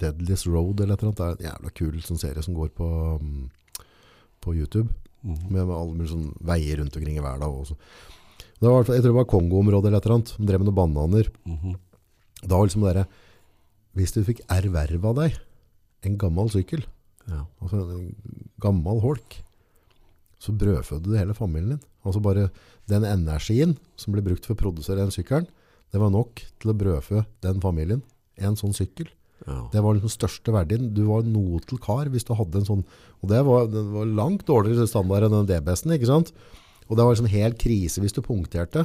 Deadliest 0.00 0.48
Road 0.50 0.80
eller 0.80 0.94
et 0.94 1.02
eller 1.02 1.12
annet, 1.12 1.18
det 1.18 1.26
er 1.26 1.36
en 1.36 1.48
jævla 1.50 1.72
kul 1.80 1.96
sånn 2.04 2.20
serie 2.20 2.44
som 2.44 2.56
går 2.56 2.72
på, 2.76 2.88
um, 3.16 3.46
på 4.44 4.54
YouTube, 4.56 4.90
med, 5.26 5.62
med 5.62 5.72
alle 5.74 5.94
mulige 5.96 6.12
sånn 6.12 6.28
veier 6.46 6.82
rundt 6.82 6.96
omkring 6.98 7.16
i 7.18 7.24
verden 7.24 7.46
også. 7.48 7.78
Det 8.60 8.68
var, 8.68 8.84
jeg 8.84 9.02
tror 9.02 9.10
det 9.10 9.18
var 9.18 9.30
Kongo-området 9.32 9.88
eller 9.90 10.00
et 10.00 10.06
eller 10.06 10.18
annet, 10.18 10.34
De 10.38 10.46
drev 10.48 10.62
med 10.62 10.68
noen 10.70 10.78
bananer. 10.78 11.32
Mhm. 11.48 11.74
Da 12.46 12.52
var 12.56 12.68
liksom 12.68 12.84
det 12.86 12.94
der, 12.98 13.08
hvis 13.96 14.12
du 14.12 14.20
fikk 14.24 14.42
erverva 14.52 15.14
deg 15.16 15.40
en 16.06 16.18
gammel 16.20 16.52
sykkel, 16.52 16.84
Ja. 17.26 17.40
altså 17.58 17.80
en 17.90 18.12
gammel 18.62 19.00
holk, 19.02 19.40
så 20.42 20.52
brødfødde 20.52 21.08
du 21.08 21.16
hele 21.18 21.34
familien 21.36 21.76
din. 21.76 21.84
Altså 22.06 22.20
bare 22.22 22.48
den 22.90 23.04
energien 23.08 23.76
som 23.98 24.12
ble 24.14 24.22
brukt 24.22 24.44
for 24.46 24.54
å 24.54 24.60
produsere 24.60 25.00
den 25.02 25.14
sykkelen, 25.14 25.46
det 25.92 26.00
var 26.02 26.10
nok 26.12 26.42
til 26.60 26.72
å 26.72 26.76
brødfø 26.76 27.22
den 27.46 27.62
familien. 27.62 28.02
En 28.36 28.56
sånn 28.58 28.74
sykkel. 28.76 29.08
Ja. 29.46 29.62
Det 29.72 29.80
var 29.84 29.96
den 29.96 30.10
største 30.12 30.52
verdien. 30.54 30.90
Du 30.96 31.04
var 31.08 31.24
noe 31.28 31.60
til 31.64 31.78
kar 31.82 32.08
hvis 32.12 32.24
du 32.26 32.34
hadde 32.36 32.60
en 32.60 32.68
sånn, 32.68 32.84
og 33.22 33.30
det 33.30 33.40
var, 33.46 33.66
det 33.70 33.82
var 33.94 34.06
langt 34.18 34.44
dårligere 34.48 34.86
standard 34.90 35.26
enn 35.28 35.34
den 35.40 35.48
DBS-en, 35.50 35.94
ikke 35.96 36.08
sant? 36.10 36.32
Og 36.86 36.96
det 36.96 37.04
var 37.06 37.14
liksom 37.16 37.30
helt 37.32 37.58
krise 37.60 38.02
hvis 38.02 38.14
du 38.16 38.22
punkterte. 38.24 38.84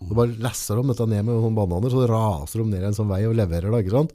Du 0.00 0.14
bare 0.16 0.32
lesser 0.40 0.78
dem 0.80 0.88
dette 0.90 1.06
ned 1.08 1.26
med 1.28 1.36
noen 1.36 1.56
bananer, 1.56 1.92
så 1.92 2.06
raser 2.08 2.62
de 2.62 2.70
ned 2.72 2.86
en 2.88 2.96
sånn 2.96 3.10
vei 3.10 3.22
og 3.28 3.36
leverer 3.36 3.68
det, 3.72 3.82
ikke 3.84 3.96
sant? 3.98 4.14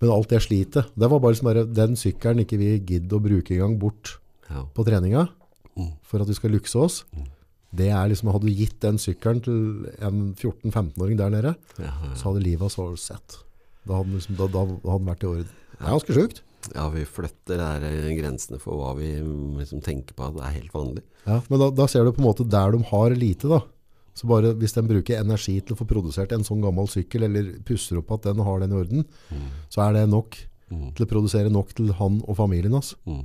Men 0.00 0.12
alt 0.12 0.30
det 0.30 0.42
slitet, 0.44 0.92
det 0.94 1.08
var 1.10 1.20
bare, 1.22 1.34
liksom 1.34 1.48
bare 1.48 1.64
den 1.72 1.96
sykkelen 1.98 2.44
ikke 2.44 2.58
vi 2.60 2.68
gidder 2.78 3.16
å 3.18 3.24
bruke 3.24 3.54
en 3.56 3.62
gang 3.64 3.76
bort 3.80 4.18
Ja. 4.50 4.62
på 4.76 4.84
treninga. 4.86 5.24
For 6.02 6.22
at 6.22 6.28
vi 6.30 6.34
skal 6.38 6.50
lukse 6.54 6.78
oss. 6.78 7.04
Det 7.76 7.88
er 7.92 8.08
liksom, 8.08 8.30
hadde 8.32 8.46
du 8.48 8.54
gitt 8.56 8.78
den 8.80 8.96
sykkelen 9.02 9.42
til 9.44 9.86
en 10.00 10.34
14-15-åring 10.38 11.18
der 11.18 11.30
nede, 11.34 11.54
Ja, 11.78 11.90
ja. 11.92 12.14
så 12.16 12.30
hadde 12.30 12.44
livet 12.44 12.60
hans 12.64 12.76
vært 12.78 13.02
sett. 13.02 13.38
Da 13.86 13.98
hadde, 13.98 14.14
liksom, 14.16 14.36
da, 14.38 14.46
da 14.48 14.62
hadde 14.64 14.98
den 15.02 15.10
vært 15.10 15.22
i 15.26 15.30
orden. 15.32 15.50
Det 15.76 15.84
er 15.84 15.92
ganske 15.92 16.16
sjukt. 16.16 16.42
ja, 16.74 16.88
vi 16.90 17.04
flytter 17.04 17.60
der 17.60 17.84
eh, 17.86 18.08
grensene 18.18 18.58
for 18.58 18.80
hva 18.80 18.94
vi 18.98 19.10
mm, 19.20 19.58
liksom 19.60 19.82
tenker 19.84 20.14
på 20.18 20.30
det 20.34 20.42
er 20.46 20.54
helt 20.56 20.72
vanlig. 20.74 21.02
Ja, 21.26 21.40
men 21.50 21.60
da, 21.60 21.68
da 21.70 21.86
ser 21.90 22.04
du 22.06 22.12
på 22.16 22.22
en 22.22 22.26
måte 22.30 22.46
der 22.48 22.72
de 22.72 22.80
har 22.88 23.10
lite 23.14 23.50
da. 23.52 23.60
Så 24.16 24.26
bare 24.30 24.54
hvis 24.56 24.72
de 24.72 24.82
bruker 24.82 25.20
energi 25.20 25.58
til 25.60 25.76
å 25.76 25.78
få 25.82 25.84
produsert 25.90 26.32
en 26.32 26.42
sånn 26.46 26.62
gammel 26.64 26.88
sykkel, 26.88 27.26
eller 27.28 27.58
pusser 27.68 27.98
opp 28.00 28.10
at 28.16 28.24
den 28.30 28.40
har 28.46 28.60
den 28.64 28.72
i 28.72 28.78
orden, 28.80 29.04
Mm. 29.30 29.48
så 29.68 29.84
er 29.88 29.92
det 30.00 30.08
nok 30.08 30.38
Mm. 30.72 30.94
til 30.96 31.04
å 31.06 31.08
produsere 31.08 31.50
nok 31.52 31.74
til 31.76 31.92
han 31.92 32.22
og 32.26 32.34
familien 32.36 32.72
hans. 32.72 32.94
Mm. 33.06 33.22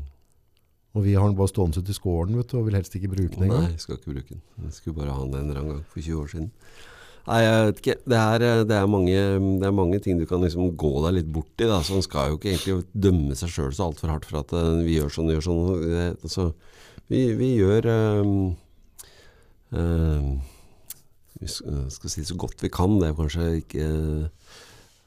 Og 0.92 1.06
vi 1.06 1.14
har 1.16 1.30
den 1.30 1.38
bare 1.38 1.48
stående 1.48 1.80
ute 1.80 1.94
i 1.94 1.96
skålen, 1.96 2.36
vet 2.36 2.52
du, 2.52 2.58
og 2.60 2.66
vil 2.68 2.76
helst 2.76 2.96
ikke 2.98 3.14
bruke 3.14 3.38
den 3.38 3.52
Nei, 3.52 3.68
jeg 3.70 3.84
skal 3.84 3.96
ikke 3.98 4.12
bruke 4.12 4.34
den. 4.34 4.42
Jeg 4.66 4.74
skulle 4.76 4.98
bare 4.98 5.14
ha 5.16 5.24
den 5.24 5.38
en 5.38 5.46
eller 5.46 5.62
annen 5.62 5.78
gang 5.78 5.86
for 5.88 6.04
20 6.04 6.18
år 6.20 6.34
siden. 6.34 6.50
Nei, 7.28 7.38
jeg 7.46 7.66
vet 7.68 7.82
ikke. 7.82 7.96
Det 8.12 8.18
er, 8.18 8.44
eh, 8.48 8.64
det 8.68 8.76
er, 8.76 8.88
mange, 8.90 9.18
det 9.62 9.68
er 9.68 9.76
mange 9.78 10.00
ting 10.04 10.20
du 10.20 10.26
kan 10.28 10.42
liksom 10.42 10.74
gå 10.80 10.92
deg 11.06 11.20
litt 11.20 11.30
bort 11.32 11.64
i. 11.64 11.70
Da. 11.70 11.80
Så 11.86 11.96
en 11.96 12.06
skal 12.06 12.32
jo 12.32 12.40
ikke 12.40 12.52
egentlig 12.52 12.78
dømme 13.08 13.38
seg 13.38 13.54
sjøl 13.54 13.76
så 13.78 13.88
altfor 13.88 14.12
hardt 14.12 14.28
for 14.28 14.42
at 14.42 14.56
uh, 14.58 14.82
vi 14.82 14.98
gjør 14.98 15.14
sånn 15.14 15.30
og 15.30 15.38
gjør 15.38 15.48
sånn. 15.48 15.62
Det, 15.86 16.08
altså, 16.26 16.48
vi, 17.12 17.22
vi, 17.38 17.52
gjør 17.62 17.88
um, 17.92 18.36
uh, 19.78 20.32
Vi 21.40 21.50
skal 21.52 22.14
si 22.14 22.26
så 22.28 22.40
godt 22.42 22.66
vi 22.66 22.74
kan. 22.74 22.98
Det 23.00 23.12
er 23.12 23.18
kanskje 23.22 23.50
ikke 23.62 23.88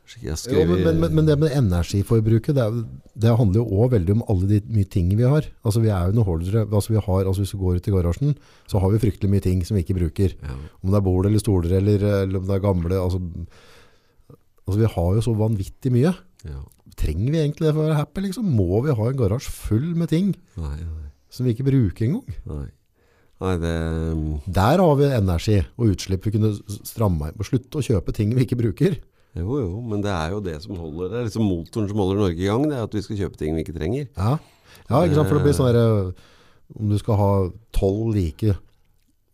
jo, 0.05 0.65
men, 0.69 0.99
men, 1.01 1.15
men, 1.17 1.27
det 1.27 1.35
med 1.41 1.55
energiforbruket, 1.57 2.55
det, 2.57 2.65
er, 2.65 2.83
det 3.25 3.33
handler 3.39 3.63
jo 3.63 3.81
òg 3.81 3.95
veldig 3.95 4.19
om 4.19 4.25
alle 4.31 4.49
de 4.51 4.59
mye 4.75 4.89
ting 4.91 5.09
vi 5.17 5.25
har. 5.25 5.49
Altså 5.65 5.81
Vi 5.81 5.89
er 5.89 6.11
jo 6.11 6.19
noen 6.19 6.29
holdere. 6.29 6.67
Altså 6.69 6.93
vi 6.93 7.01
har, 7.01 7.23
altså 7.25 7.41
Hvis 7.41 7.55
vi 7.55 7.61
går 7.63 7.79
ut 7.81 7.89
i 7.89 7.95
garasjen, 7.95 8.35
så 8.71 8.83
har 8.83 8.93
vi 8.93 9.01
fryktelig 9.01 9.33
mye 9.33 9.45
ting 9.45 9.65
som 9.65 9.79
vi 9.79 9.85
ikke 9.85 9.97
bruker. 9.97 10.37
Ja. 10.37 10.59
Om 10.83 10.93
det 10.93 11.01
er 11.01 11.07
bord 11.09 11.31
eller 11.31 11.43
stoler 11.43 11.79
eller, 11.81 12.05
eller, 12.21 12.43
om 12.43 12.51
det 12.51 12.57
er 12.59 12.67
gamle 12.67 13.01
altså, 13.01 13.23
altså 14.67 14.79
Vi 14.83 14.93
har 14.99 15.11
jo 15.17 15.25
så 15.25 15.35
vanvittig 15.41 15.95
mye. 15.97 16.13
Ja. 16.45 16.61
Trenger 17.01 17.33
vi 17.33 17.41
egentlig 17.41 17.67
det 17.67 17.73
for 17.73 17.83
å 17.83 17.89
være 17.89 18.01
happy? 18.03 18.27
Liksom? 18.29 18.53
Må 18.61 18.85
vi 18.85 18.99
ha 19.01 19.09
en 19.09 19.19
garasje 19.19 19.57
full 19.57 19.89
med 19.97 20.13
ting 20.13 20.35
nei, 20.61 20.77
nei. 20.85 21.09
som 21.33 21.49
vi 21.49 21.57
ikke 21.57 21.67
bruker 21.71 22.11
engang? 22.11 22.39
Nei. 22.51 22.69
Nei, 23.43 23.57
det... 23.59 23.73
Um, 24.13 24.29
Der 24.47 24.85
har 24.85 24.95
vi 25.01 25.09
energi 25.11 25.59
og 25.65 25.97
utslipp 25.97 26.29
vi 26.29 26.37
kunne 26.37 26.53
stramme 26.87 27.33
inn. 27.33 27.49
Slutte 27.49 27.81
å 27.81 27.89
kjøpe 27.89 28.15
ting 28.15 28.37
vi 28.37 28.45
ikke 28.47 28.61
bruker. 28.61 29.01
Jo, 29.35 29.59
jo, 29.59 29.71
men 29.83 30.03
det 30.05 30.13
er 30.15 30.31
jo 30.31 30.43
det 30.45 30.55
som 30.63 30.77
holder 30.79 31.11
Det 31.11 31.19
er 31.19 31.25
liksom 31.27 31.49
motoren 31.49 31.89
som 31.91 31.99
holder 31.99 32.21
Norge 32.23 32.39
i 32.39 32.47
gang. 32.47 32.67
Det 32.71 32.77
er 32.77 32.87
at 32.87 32.95
vi 32.95 33.03
skal 33.03 33.19
kjøpe 33.25 33.41
ting 33.41 33.57
vi 33.57 33.65
ikke 33.65 33.75
trenger. 33.75 34.07
Ja, 34.15 34.37
ja 34.91 35.01
ikke 35.03 35.19
sant? 35.19 35.31
For 35.31 35.39
det 35.39 35.47
blir 35.47 35.57
sånn 35.59 35.71
der, 35.75 36.27
Om 36.79 36.93
du 36.93 36.99
skal 37.01 37.19
ha 37.19 37.31
tolv 37.75 38.15
like 38.15 38.55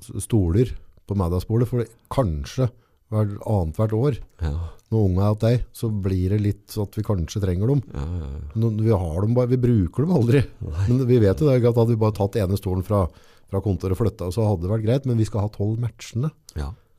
stoler 0.00 0.72
på 1.04 1.16
middagsbordet, 1.18 1.68
for 1.68 1.84
kanskje 2.12 2.70
hver, 3.10 3.32
annethvert 3.42 3.94
år 3.96 4.18
ja. 4.40 4.52
når 4.92 5.06
unge 5.08 5.22
er 5.24 5.32
hos 5.32 5.40
deg, 5.42 5.64
så 5.76 5.90
blir 5.90 6.34
det 6.34 6.40
litt 6.44 6.62
sånn 6.72 6.86
at 6.86 6.98
vi 6.98 7.04
kanskje 7.06 7.42
trenger 7.42 7.72
dem. 7.72 7.82
Ja, 7.90 8.04
ja, 8.06 8.28
ja. 8.30 8.70
Vi, 8.80 8.92
har 9.02 9.24
dem 9.26 9.34
bare, 9.36 9.50
vi 9.50 9.58
bruker 9.60 10.06
dem 10.06 10.14
aldri. 10.16 10.44
Nei. 10.62 10.84
Men 10.86 11.02
vi 11.10 11.18
vet 11.22 11.42
jo 11.42 11.50
det, 11.50 11.58
at 11.60 11.74
hadde 11.74 11.90
vi 11.92 12.00
bare 12.00 12.16
tatt 12.16 12.38
ene 12.40 12.58
stolen 12.60 12.86
fra, 12.86 13.02
fra 13.50 13.62
kontoret 13.64 13.98
og 13.98 14.00
flytta, 14.00 14.30
så 14.34 14.46
hadde 14.46 14.64
det 14.64 14.72
vært 14.72 14.86
greit. 14.86 15.10
Men 15.10 15.18
vi 15.20 15.26
skal 15.28 15.44
ha 15.44 15.52
tolv 15.52 15.82
matchende. 15.82 16.32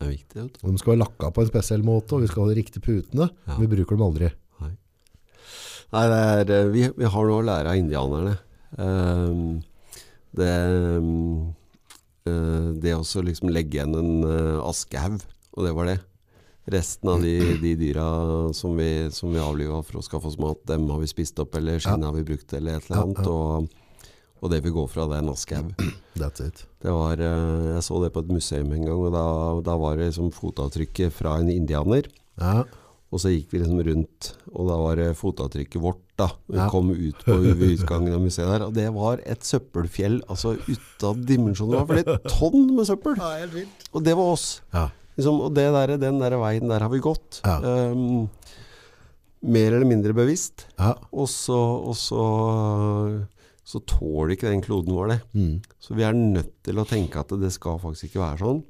Det 0.01 0.07
er 0.07 0.13
viktig. 0.15 0.43
Vet 0.43 0.61
De 0.65 0.81
skal 0.81 0.95
være 0.95 1.03
lakka 1.03 1.31
på 1.35 1.43
en 1.43 1.49
spesiell 1.51 1.83
måte, 1.85 2.17
og 2.17 2.23
vi 2.23 2.29
skal 2.31 2.45
ha 2.45 2.51
de 2.51 2.57
riktige 2.57 2.83
putene. 2.85 3.29
Ja. 3.47 3.57
Vi 3.61 3.69
bruker 3.69 3.97
dem 3.97 4.05
aldri. 4.07 4.31
Nei, 4.61 4.71
Nei 5.93 6.05
er, 6.07 6.53
eh, 6.55 6.69
vi, 6.71 6.85
vi, 6.97 7.09
har 7.13 7.27
noe 7.27 7.41
å 7.41 7.45
lære 7.45 7.73
av 7.73 7.79
indianerne. 7.79 8.37
Um, 8.79 9.59
det, 10.39 10.53
uh, 12.29 12.69
det 12.79 12.95
å 12.95 13.25
liksom 13.27 13.51
legge 13.51 13.77
igjen 13.77 13.97
en 13.99 14.23
uh, 14.23 14.63
askehaug, 14.69 15.19
og 15.57 15.67
det 15.67 15.75
var 15.75 15.91
det. 15.91 15.99
Resten 16.71 17.09
av 17.09 17.23
de, 17.25 17.35
de 17.59 17.73
dyra 17.75 18.05
som 18.55 18.77
vi, 18.77 19.09
som 19.11 19.33
vi 19.33 19.41
avliva 19.41 19.81
for 19.83 19.99
å 19.99 20.05
skaffe 20.05 20.29
oss 20.29 20.39
mat, 20.39 20.61
dem 20.69 20.87
har 20.93 21.01
vi 21.01 21.09
spist 21.09 21.39
opp, 21.41 21.57
eller 21.59 21.81
skinnet 21.81 22.05
ja. 22.05 22.11
har 22.11 22.17
vi 22.19 22.27
brukt, 22.31 22.53
eller 22.55 22.77
et 22.77 22.87
eller 22.87 23.03
annet. 23.03 23.23
Ja, 23.25 23.33
og 23.33 23.80
og 24.41 24.49
det 24.49 24.61
vil 24.65 24.73
gå 24.73 24.83
fra, 24.89 25.05
det 25.11 25.17
er 25.19 25.25
var, 26.97 27.21
eh, 27.21 27.71
jeg 27.75 27.85
så 27.85 28.03
det 28.03 28.11
på 28.15 28.23
et 28.25 28.31
museum 28.33 28.71
en 28.73 28.85
gang, 28.87 28.97
og 28.97 29.13
da, 29.13 29.25
da 29.69 29.77
var 29.81 29.97
det 29.97 30.09
liksom 30.09 30.31
fotavtrykket 30.33 31.13
fra 31.13 31.37
en 31.41 31.51
indianer. 31.53 32.09
Ja. 32.41 32.63
Og 33.11 33.19
så 33.19 33.33
gikk 33.33 33.51
vi 33.51 33.59
liksom 33.59 33.81
rundt, 33.83 34.29
og 34.53 34.69
da 34.69 34.77
var 34.79 34.97
det 35.01 35.09
fotavtrykket 35.19 35.83
vårt. 35.83 35.99
da. 36.21 36.29
Vi 36.47 36.57
ja. 36.59 36.67
kom 36.71 36.91
ut 36.93 37.23
på 37.25 37.35
utgangen 37.43 38.13
av 38.15 38.21
museet 38.23 38.49
der, 38.49 38.65
og 38.67 38.73
det 38.77 38.87
var 38.95 39.21
et 39.25 39.45
søppelfjell 39.45 40.19
altså 40.29 40.55
ute 40.67 41.07
av 41.09 41.19
dimensjoner. 41.27 41.75
Det 41.75 41.81
var 41.81 41.89
flere 41.97 42.17
tonn 42.29 42.71
med 42.77 42.87
søppel! 42.87 43.17
Ja, 43.19 43.31
helt 43.41 43.55
vilt. 43.57 43.87
Og 43.91 44.05
det 44.05 44.15
var 44.17 44.33
oss. 44.37 44.47
Ja. 44.73 44.87
Liksom, 45.17 45.41
og 45.47 45.53
der, 45.57 45.97
den 45.99 46.21
der 46.21 46.37
veien 46.39 46.71
der 46.71 46.85
har 46.85 46.93
vi 46.93 47.01
gått. 47.03 47.41
Um, 47.43 48.29
mer 49.41 49.73
eller 49.75 49.89
mindre 49.89 50.15
bevisst. 50.15 50.67
Og 51.11 51.27
så, 51.29 51.59
og 51.59 51.97
så 53.71 53.79
tåler 53.87 54.35
ikke 54.35 54.51
den 54.51 54.63
kloden 54.65 54.95
vår 54.95 55.13
det. 55.13 55.19
Mm. 55.37 55.53
Så 55.79 55.95
vi 55.95 56.03
er 56.03 56.17
nødt 56.17 56.57
til 56.65 56.81
å 56.81 56.87
tenke 56.87 57.21
at 57.21 57.31
det 57.39 57.53
skal 57.55 57.79
faktisk 57.81 58.09
ikke 58.09 58.23
være 58.25 58.41
sånn. 58.43 58.61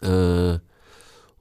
Uh, 0.00 0.56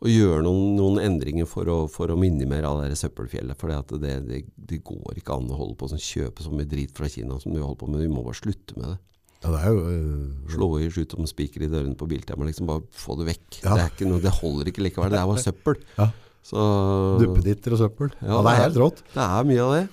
og 0.03 0.11
gjøre 0.11 0.43
noen, 0.43 0.76
noen 0.76 0.99
endringer 1.01 1.47
for 1.49 1.69
å, 1.71 1.78
for 1.89 2.11
å, 2.11 2.17
minimere 2.19 2.67
all 2.67 2.84
det 2.84 2.99
søppelfjellet. 2.99 3.57
For 3.57 3.71
det, 3.71 4.01
det, 4.28 4.41
det, 4.55 4.82
går 4.86 5.21
ikke 5.21 5.38
an 5.38 5.47
å 5.49 5.59
holde 5.61 5.78
på 5.80 5.89
sånn 5.89 6.03
kjøpe 6.03 6.43
så 6.43 6.51
mye 6.53 6.67
drit 6.69 6.91
fra 6.97 7.09
Kina 7.09 7.39
som 7.41 7.55
vi 7.55 7.63
holder 7.63 7.80
på 7.80 7.89
med. 7.89 8.03
Vi 8.03 8.11
må 8.11 8.26
bare 8.26 8.41
slutte 8.41 8.78
med 8.78 8.91
det. 8.91 8.99
Ja, 9.45 9.53
det 9.53 9.71
jo, 9.71 9.82
uh, 9.86 10.51
Slå 10.51 10.69
i 10.82 10.91
skyt 10.91 11.15
om 11.15 11.28
spiker 11.30 11.63
i 11.63 11.71
dørene 11.71 11.95
på 11.97 12.09
biltema. 12.11 12.47
Liksom 12.49 12.67
bare 12.69 12.84
få 12.97 13.15
det 13.21 13.30
vekk. 13.32 13.61
Ja. 13.63 13.80
Det, 13.80 14.09
noe, 14.09 14.21
det, 14.23 14.36
holder 14.41 14.73
ikke 14.73 14.84
likevel. 14.84 15.15
Det 15.15 15.21
er 15.21 15.32
bare 15.32 15.47
søppel. 15.47 15.80
Ja. 15.95 16.11
Duppeditter 16.45 17.73
og 17.73 17.82
søppel. 17.82 18.11
Ja, 18.19 18.41
det 18.45 18.51
er 18.51 18.63
helt 18.67 18.82
rått. 18.84 18.99
Det 19.15 19.23
er 19.23 19.47
mye 19.47 19.63
av 19.63 19.78
det. 19.78 19.86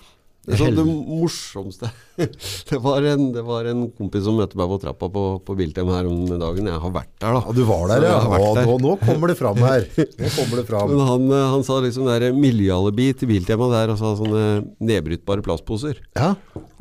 Det, 0.43 0.57
sånn, 0.59 0.75
det 0.75 0.83
morsomste 0.83 1.87
det 2.69 2.79
var, 2.83 3.05
en, 3.07 3.29
det 3.31 3.45
var, 3.47 3.67
en, 3.71 3.85
kompis 3.95 4.25
som 4.27 4.35
møtte 4.35 4.59
meg 4.59 4.73
på 4.73 4.79
trappa 4.83 5.07
på, 5.15 5.21
på 5.47 5.55
Bilthem 5.55 5.91
her 5.95 6.09
om 6.11 6.25
dagen. 6.29 6.67
Jeg 6.67 6.81
har 6.83 6.93
vært 6.97 7.13
der, 7.23 7.37
da. 7.37 7.43
Ja, 7.47 7.53
du 7.55 7.61
var 7.69 7.85
der, 7.93 8.07
ja. 8.09 8.17
Der. 8.27 8.67
Nå, 8.67 8.75
nå, 8.83 8.97
kommer 9.05 9.31
det 9.31 9.37
fram 9.39 9.61
her. 9.63 9.87
Det 10.03 10.65
fram. 10.67 10.91
Men 10.91 11.03
han, 11.07 11.29
eh, 11.31 11.45
han 11.55 11.63
sa 11.67 11.77
liksom 11.85 12.09
det 12.09 12.17
er 12.19 12.35
miljøalibi 12.35 13.07
til 13.19 13.31
Biltema 13.31 13.69
der, 13.71 13.93
og 13.95 14.01
sa 14.01 14.13
sånne 14.19 14.43
nedbrytbare 14.83 15.45
plastposer. 15.47 16.01
Ja. 16.19 16.33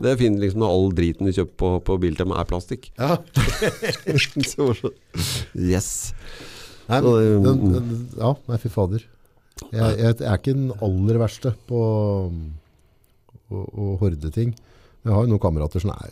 Det 0.02 0.16
finner 0.20 0.42
liksom 0.42 0.64
når 0.64 0.74
all 0.74 0.96
driten 0.98 1.30
du 1.30 1.34
kjøper 1.36 1.54
på, 1.62 1.72
på 1.86 1.98
Biltema 2.02 2.40
er 2.42 2.50
plastikk. 2.50 2.90
Ja. 2.98 3.20
så, 4.52 4.72
yes. 5.54 5.92
Nei, 6.90 7.04
men, 7.06 7.46
den, 7.46 7.62
den, 7.78 8.02
ja, 8.18 8.34
nei, 8.50 8.58
fy 8.62 8.74
fader. 8.74 9.06
Jeg, 9.70 9.78
jeg, 9.78 10.18
jeg 10.18 10.26
er 10.26 10.42
ikke 10.42 10.58
den 10.58 10.74
aller 10.82 11.22
verste 11.22 11.54
på 11.70 11.86
og, 13.52 13.70
og 13.76 13.94
horde 14.02 14.32
ting. 14.34 14.56
Jeg 15.02 15.14
har 15.14 15.26
jo 15.26 15.32
noen 15.32 15.44
kamerater 15.44 15.84
som 15.84 15.94
er 15.94 16.12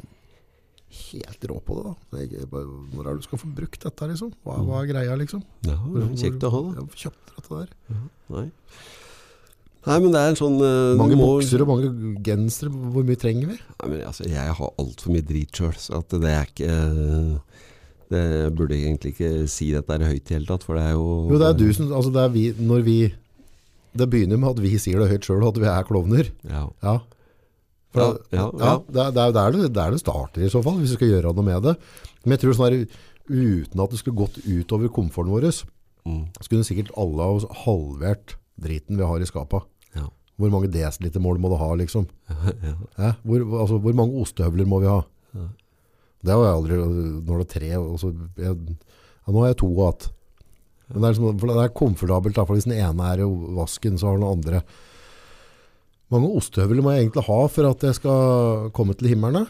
helt 0.89 1.49
rå 1.49 1.59
på 1.65 1.77
det. 1.77 1.89
da. 1.89 2.21
Jeg, 2.23 2.47
når 2.95 3.09
er 3.09 3.19
du 3.19 3.25
skal 3.25 3.41
få 3.41 3.49
brukt 3.55 3.83
dette, 3.83 4.07
liksom? 4.11 4.31
Hva, 4.45 4.61
hva 4.65 4.79
er 4.83 4.89
greia, 4.89 5.17
liksom? 5.19 5.43
Ja, 5.67 5.77
er 5.77 6.15
kjekt 6.17 6.45
å 6.47 6.53
ha 6.53 6.63
da. 6.69 6.85
Hvor 6.85 7.03
kjøpte 7.03 7.35
dette 7.35 7.59
der? 7.59 7.75
Ja, 7.93 8.01
nei. 8.35 8.47
Nei, 9.87 9.95
men 10.03 10.11
det 10.11 10.19
er 10.19 10.33
en 10.33 10.37
sånn 10.37 10.57
uh, 10.59 10.97
Mange 10.99 11.15
må... 11.17 11.29
bokser 11.37 11.63
og 11.63 11.69
mange 11.69 11.89
gensere. 12.25 12.71
Hvor 12.93 13.05
mye 13.07 13.19
trenger 13.19 13.53
vi? 13.53 13.55
Nei, 13.55 13.91
men 13.93 14.01
altså, 14.09 14.25
Jeg 14.27 14.55
har 14.57 14.73
altfor 14.81 15.13
mye 15.15 15.25
drit 15.25 15.55
sjøl, 15.55 15.77
så 15.79 16.01
at 16.01 16.17
det 16.19 16.33
er 16.33 16.49
ikke 16.49 16.73
uh, 16.73 17.61
Det 18.11 18.25
burde 18.57 18.75
jeg 18.75 18.89
egentlig 18.89 19.13
ikke 19.15 19.31
si 19.51 19.69
dette 19.71 19.95
er 19.95 20.03
høyt 20.09 20.33
i 20.33 20.35
hele 20.35 20.49
tatt, 20.49 20.65
for 20.67 20.75
det 20.75 20.83
er 20.89 20.97
jo 20.97 21.07
Jo, 21.31 21.39
det 21.39 21.47
er 21.47 21.55
du 21.61 21.65
som 21.77 21.93
Altså, 21.95 22.11
det 22.11 22.25
er 22.25 22.35
vi 22.35 22.43
Når 22.59 22.83
vi 22.89 22.97
Det 23.95 24.09
begynner 24.11 24.41
med 24.41 24.51
at 24.51 24.61
vi 24.67 24.73
sier 24.83 24.99
det 24.99 25.09
høyt 25.13 25.29
sjøl, 25.29 25.47
at 25.47 25.63
vi 25.63 25.71
er 25.71 25.87
klovner. 25.87 26.27
Ja. 26.49 26.67
ja. 26.83 26.99
For, 27.95 28.19
ja, 28.29 28.37
ja, 28.37 28.45
ja. 28.53 28.73
Det, 28.85 29.01
er, 29.01 29.13
det, 29.15 29.21
er 29.23 29.33
der 29.33 29.55
det, 29.55 29.69
der 29.73 29.93
det 29.95 30.01
starter, 30.03 30.43
i 30.45 30.51
så 30.53 30.61
fall, 30.65 30.77
hvis 30.77 30.93
vi 30.93 30.99
skal 30.99 31.13
gjøre 31.15 31.33
noe 31.33 31.45
med 31.47 31.63
det. 31.65 31.75
Men 32.21 32.35
jeg 32.35 32.43
tror 32.43 32.57
sånn 32.57 32.67
der, 32.69 32.99
uten 33.29 33.81
at 33.81 33.93
det 33.93 34.01
skulle 34.01 34.19
gått 34.19 34.37
utover 34.45 34.91
komforten 34.93 35.33
vår, 35.33 35.47
mm. 36.05 36.21
skulle 36.41 36.67
sikkert 36.67 36.93
alle 36.99 37.25
av 37.25 37.39
oss 37.39 37.47
halvert 37.65 38.35
driten 38.61 38.99
vi 38.99 39.07
har 39.09 39.23
i 39.23 39.29
skapet. 39.29 39.65
Ja. 39.97 40.05
Hvor 40.39 40.53
mange 40.53 40.69
desilitermål 40.73 41.41
må 41.41 41.51
du 41.53 41.57
ha, 41.61 41.71
liksom? 41.79 42.05
Ja, 42.99 43.15
hvor, 43.23 43.41
altså, 43.63 43.79
hvor, 43.81 43.97
mange 43.97 44.21
ostehøvler 44.21 44.69
må 44.69 44.83
vi 44.83 44.91
ha? 44.91 45.01
Det 46.19 46.35
har 46.35 46.41
jeg 46.43 46.55
aldri 46.57 46.77
Når 47.23 47.37
det 47.39 47.43
er 47.45 47.51
tre 47.53 47.67
så, 48.01 48.09
jeg, 48.35 48.55
Nå 49.29 49.39
har 49.39 49.53
jeg 49.53 49.59
to 49.61 49.69
igjen. 49.71 50.09
Men 50.89 50.97
det 50.97 51.05
er, 51.05 51.13
liksom, 51.13 51.41
det 51.53 51.63
er 51.63 51.75
komfortabelt. 51.77 52.35
Da, 52.35 52.45
for 52.45 52.57
Hvis 52.57 52.67
den 52.67 52.75
ene 52.75 53.11
er 53.13 53.21
i 53.23 53.27
vasken, 53.55 53.97
så 54.01 54.09
har 54.09 54.18
den 54.18 54.27
andre 54.27 54.64
mange 56.14 56.30
ostehøvler 56.40 56.84
må 56.84 56.94
jeg 56.94 57.06
egentlig 57.06 57.26
ha 57.27 57.40
for 57.53 57.69
at 57.69 57.84
jeg 57.86 57.98
skal 57.99 58.69
komme 58.76 58.95
til 58.98 59.11
himmelen? 59.11 59.49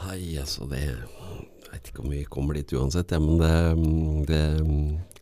Nei, 0.00 0.36
altså 0.40 0.66
det 0.70 0.80
Jeg 0.82 1.72
vet 1.72 1.90
ikke 1.92 2.02
om 2.04 2.10
vi 2.12 2.24
kommer 2.24 2.56
dit 2.56 2.72
uansett, 2.76 3.12
ja, 3.12 3.20
men 3.22 3.38
det, 3.40 4.28
det, 4.28 4.40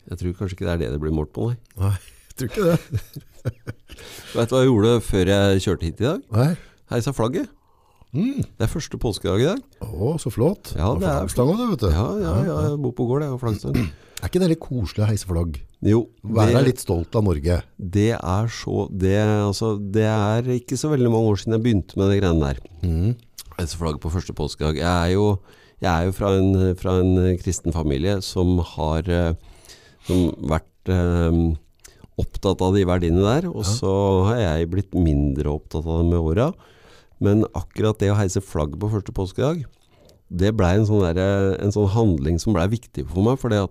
Jeg 0.09 0.21
tror 0.21 0.37
kanskje 0.39 0.57
ikke 0.57 0.67
det 0.67 0.73
er 0.73 0.81
det 0.83 0.91
det 0.95 1.03
blir 1.03 1.15
målt 1.15 1.31
på, 1.35 1.51
nei. 1.51 1.59
Nei, 1.79 1.95
jeg 2.31 2.39
tror 2.39 2.51
ikke 2.51 2.67
det. 2.71 3.23
vet 4.39 4.49
du 4.49 4.55
hva 4.55 4.63
jeg 4.63 4.71
gjorde 4.71 4.97
før 5.05 5.31
jeg 5.35 5.63
kjørte 5.67 5.89
hit 5.89 6.03
i 6.03 6.07
dag? 6.09 6.27
Nei. 6.35 6.51
Heisa 6.89 7.13
flagget. 7.13 7.51
Mm. 8.09 8.41
Det 8.41 8.65
er 8.65 8.71
første 8.71 8.97
påskedag 8.97 9.43
i 9.43 9.49
dag. 9.51 9.59
Å, 9.85 10.15
så 10.17 10.31
flott. 10.33 10.71
Ja, 10.73 10.89
det 10.97 11.05
er 11.05 11.19
flaggstanga, 11.21 11.67
vet 11.69 11.83
du. 11.83 11.89
Ja, 11.93 12.07
ja, 12.17 12.35
ja, 12.47 12.55
jeg 12.71 12.79
bor 12.81 12.95
på 12.97 13.05
gård, 13.05 13.25
jeg 13.25 13.35
har 13.35 13.41
flaggstang. 13.43 13.77
Er 14.19 14.27
ikke 14.27 14.41
det 14.43 14.49
litt 14.51 14.63
koselig 14.63 15.05
å 15.05 15.07
heise 15.07 15.27
flagg? 15.29 15.59
Jo. 15.85 16.01
Være 16.27 16.63
litt 16.65 16.81
stolt 16.83 17.13
av 17.15 17.23
Norge? 17.23 17.61
Det 17.79 18.09
er 18.17 18.49
så 18.51 18.81
det, 18.91 19.15
altså, 19.23 19.77
det, 19.79 20.03
er 20.09 20.49
ikke 20.57 20.75
så 20.79 20.91
veldig 20.91 21.11
mange 21.13 21.31
år 21.31 21.39
siden 21.39 21.55
jeg 21.55 21.63
begynte 21.63 21.99
med 21.99 22.11
de 22.11 22.17
greiene 22.19 22.49
der. 22.49 22.59
Mm. 22.83 23.13
Heise 23.55 23.79
flagg 23.79 24.01
på 24.03 24.11
første 24.11 24.35
påskedag. 24.35 24.81
Jeg 24.81 24.91
er 24.91 25.13
jo, 25.15 25.29
jeg 25.79 25.89
er 25.93 26.09
jo 26.09 26.17
fra, 26.17 26.33
en, 26.35 26.51
fra, 26.79 26.97
en, 26.99 27.15
kristen 27.39 27.75
familie 27.75 28.17
som 28.25 28.59
har 28.75 29.07
eh, 29.07 29.31
som 30.09 30.27
vært 30.51 30.91
um, 30.91 31.55
opptatt 32.19 32.59
av 32.65 32.75
de 32.75 32.83
verdiene 32.89 33.23
der. 33.23 33.47
Og 33.47 33.63
så 33.67 33.93
har 34.27 34.43
jeg 34.43 34.71
blitt 34.73 34.99
mindre 34.99 35.55
opptatt 35.55 35.87
av 35.87 36.03
dem 36.03 36.11
med 36.11 36.19
åra. 36.33 36.51
Men 37.23 37.47
akkurat 37.55 37.99
det 38.03 38.11
å 38.11 38.19
heise 38.19 38.43
flagg 38.43 38.75
på 38.79 38.91
første 38.91 39.15
påskedag 39.15 39.63
det 40.29 40.53
blei 40.57 40.75
en, 40.77 40.85
sånn 40.85 41.17
en 41.17 41.73
sånn 41.73 41.89
handling 41.95 42.37
som 42.41 42.53
blei 42.53 42.67
viktig 42.69 43.07
for 43.09 43.25
meg. 43.25 43.39
For 43.41 43.53
det, 43.53 43.63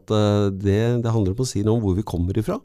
det, 0.58 0.80
det 1.04 1.14
handler 1.14 1.36
om 1.36 1.44
å 1.44 1.48
si 1.48 1.62
noe 1.62 1.78
om 1.78 1.84
hvor 1.84 1.96
vi 1.98 2.06
kommer 2.06 2.38
ifra. 2.38 2.58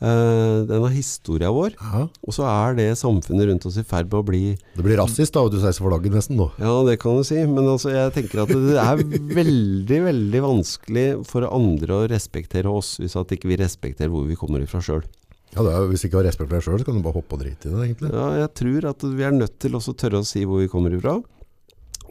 Uh, 0.00 0.64
den 0.64 0.80
er 0.80 0.94
historia 0.94 1.50
vår. 1.52 1.74
Aha. 1.76 2.06
Og 2.24 2.32
så 2.32 2.46
er 2.48 2.78
det 2.78 2.86
samfunnet 2.96 3.50
rundt 3.50 3.66
oss 3.68 3.76
i 3.76 3.84
ferd 3.84 4.08
med 4.08 4.16
å 4.22 4.24
bli 4.24 4.42
Det 4.56 4.84
blir 4.86 4.96
rasist 4.96 5.34
da, 5.36 5.42
og 5.44 5.52
du 5.52 5.58
sveiser 5.60 5.84
flagget 5.84 6.14
nesten 6.16 6.40
nå. 6.40 6.46
Ja, 6.56 6.72
det 6.86 6.96
kan 7.02 7.18
du 7.18 7.26
si. 7.26 7.36
Men 7.44 7.68
altså, 7.68 7.92
jeg 7.92 8.14
tenker 8.16 8.46
at 8.46 8.54
det 8.54 8.78
er 8.80 9.02
veldig, 9.40 9.98
veldig 10.06 10.42
vanskelig 10.46 11.06
for 11.28 11.44
andre 11.50 11.98
å 11.98 12.08
respektere 12.08 12.72
oss 12.72 12.94
hvis 13.02 13.18
at 13.20 13.36
ikke 13.36 13.50
vi 13.50 13.60
respekterer 13.60 14.12
hvor 14.12 14.24
vi 14.30 14.38
kommer 14.40 14.64
ifra 14.64 14.80
sjøl. 14.84 15.04
Ja, 15.50 15.66
det 15.66 15.74
er, 15.74 15.84
Hvis 15.90 16.06
ikke 16.06 16.20
har 16.20 16.28
respekt 16.30 16.48
for 16.48 16.56
deg 16.56 16.64
sjøl, 16.64 16.80
så 16.80 16.86
kan 16.86 16.96
du 16.96 17.04
bare 17.04 17.18
hoppe 17.18 17.36
og 17.36 17.42
drite 17.42 17.68
i 17.68 17.74
det, 17.74 17.84
egentlig. 17.90 18.14
Ja, 18.14 18.30
jeg 18.38 18.54
tror 18.56 18.88
at 18.94 19.04
vi 19.04 19.26
er 19.26 19.36
nødt 19.36 19.58
til 19.60 19.76
også 19.76 19.92
å 19.92 20.00
tørre 20.00 20.22
å 20.22 20.28
si 20.30 20.46
hvor 20.48 20.62
vi 20.62 20.70
kommer 20.70 20.94
ifra. 20.96 21.18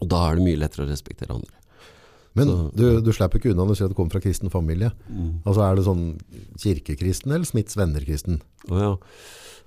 Og 0.01 0.07
da 0.11 0.19
er 0.29 0.39
det 0.39 0.45
mye 0.45 0.59
lettere 0.61 0.85
å 0.85 0.89
respektere 0.89 1.35
andre. 1.35 1.55
Men 2.37 2.47
Så- 2.47 2.71
du, 2.77 3.01
du 3.01 3.11
slipper 3.11 3.39
ikke 3.41 3.51
unna 3.51 3.65
når 3.65 3.73
du 3.73 3.75
sier 3.79 3.89
at 3.89 3.91
du 3.95 3.97
kommer 3.97 4.11
fra 4.15 4.21
kristen 4.23 4.49
familie. 4.53 4.91
Altså 5.45 5.63
Er 5.65 5.75
det 5.75 5.85
sånn 5.87 6.03
kirkekristen 6.61 7.33
eller 7.33 7.45
Smiths 7.49 7.75
venner-kristen? 7.75 8.39
Oh, 8.69 8.77
ja. 8.79 8.91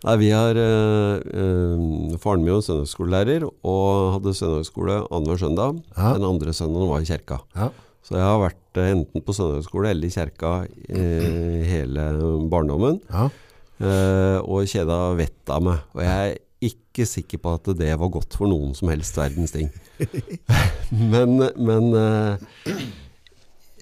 Nei, 0.05 0.17
vi 0.19 0.31
har 0.35 0.57
eh, 0.59 1.21
eh, 1.23 2.17
Faren 2.23 2.43
min 2.43 2.55
var 2.57 2.65
søndagsskolelærer 2.67 3.45
og 3.47 4.17
hadde 4.17 4.33
søndagsskole 4.35 4.97
annenhver 5.15 5.39
søndag. 5.43 5.83
Ja. 5.97 6.15
Den 6.17 6.27
andre 6.27 6.55
søndagen 6.57 6.89
var 6.91 7.05
i 7.05 7.07
kirka. 7.11 7.39
Ja. 7.55 7.69
Så 8.03 8.17
jeg 8.19 8.25
har 8.27 8.41
vært 8.43 8.81
eh, 8.83 8.89
enten 8.97 9.23
på 9.23 9.35
søndagsskole 9.37 9.93
eller 9.93 10.09
i 10.09 10.15
kirka 10.17 10.55
eh, 10.89 11.63
hele 11.75 12.09
barndommen. 12.51 12.99
ja. 13.13 13.29
eh, 13.83 14.39
og 14.43 14.67
kjeda 14.71 14.99
vettet 15.19 15.55
av 15.55 15.63
meg. 15.67 15.85
Og 15.95 16.03
jeg 16.07 16.39
ikke 16.93 17.09
sikker 17.09 17.41
på 17.43 17.55
at 17.57 17.71
det 17.79 17.93
var 17.99 18.13
godt 18.13 18.37
for 18.39 18.51
noen 18.51 18.77
som 18.79 18.93
helst 18.93 19.17
verdens 19.17 19.55
ting. 19.55 19.73
men 21.13 21.41
men 21.57 21.89
eh, 21.97 22.85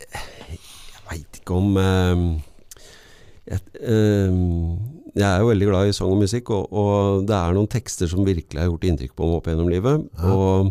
jeg 0.07 1.03
veit 1.11 1.43
ikke 1.43 1.59
om 1.59 1.77
eh, 1.83 2.25
jeg, 3.51 3.61
eh, 3.83 4.41
jeg 5.19 5.27
er 5.27 5.43
jo 5.43 5.51
veldig 5.51 5.69
glad 5.73 5.91
i 5.91 5.95
sang 5.97 6.15
og 6.15 6.23
musikk, 6.23 6.53
og, 6.55 6.71
og 6.71 7.27
det 7.27 7.35
er 7.35 7.57
noen 7.57 7.71
tekster 7.71 8.11
som 8.11 8.27
virkelig 8.27 8.63
har 8.63 8.71
gjort 8.71 8.87
inntrykk 8.87 9.15
på 9.19 9.27
meg 9.27 9.41
opp 9.41 9.51
gjennom 9.51 9.71
livet. 9.73 10.07
Og 10.23 10.71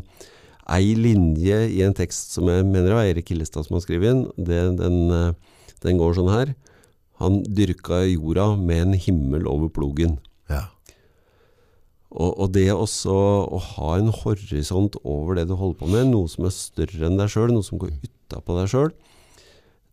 ei 0.70 0.94
linje 0.96 1.60
i 1.74 1.82
en 1.86 1.96
tekst 1.98 2.36
som 2.36 2.50
jeg 2.50 2.66
mener 2.68 2.92
det 2.92 2.98
var 2.98 3.08
Eirik 3.10 3.32
Hillestad 3.34 3.66
som 3.66 3.78
har 3.78 3.84
skrevet 3.84 4.14
inn, 4.14 4.24
det, 4.38 4.62
den, 4.80 5.00
eh, 5.12 5.68
den 5.84 6.00
går 6.00 6.16
sånn 6.18 6.32
her. 6.32 6.54
Han 7.20 7.42
dyrka 7.44 8.04
jorda 8.06 8.54
med 8.56 8.86
en 8.86 8.98
himmel 9.08 9.48
over 9.50 9.72
plogen. 9.74 10.18
Og, 12.10 12.32
og 12.42 12.54
det 12.56 12.66
også 12.74 13.14
å 13.14 13.60
ha 13.76 13.92
en 14.00 14.10
horisont 14.10 14.98
over 15.04 15.38
det 15.38 15.46
du 15.50 15.54
holder 15.60 15.78
på 15.78 15.90
med, 15.92 16.10
noe 16.10 16.30
som 16.32 16.48
er 16.50 16.56
større 16.56 17.06
enn 17.06 17.20
deg 17.20 17.30
sjøl, 17.30 17.54
noe 17.54 17.66
som 17.66 17.82
går 17.82 17.94
utapå 18.02 18.58
deg 18.58 18.72
sjøl, 18.72 18.94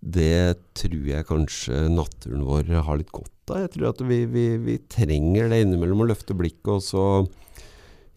det 0.00 0.56
tror 0.78 1.08
jeg 1.10 1.28
kanskje 1.28 1.86
naturen 1.92 2.46
vår 2.46 2.70
har 2.86 3.00
litt 3.00 3.12
godt 3.12 3.52
av. 3.52 3.64
Jeg 3.64 3.72
tror 3.74 3.90
at 3.90 4.00
vi, 4.08 4.22
vi, 4.30 4.46
vi 4.62 4.78
trenger 4.92 5.50
det 5.52 5.60
innimellom 5.64 6.04
å 6.04 6.08
løfte 6.08 6.36
blikket 6.36 6.72
og 6.78 6.84
så 6.84 7.04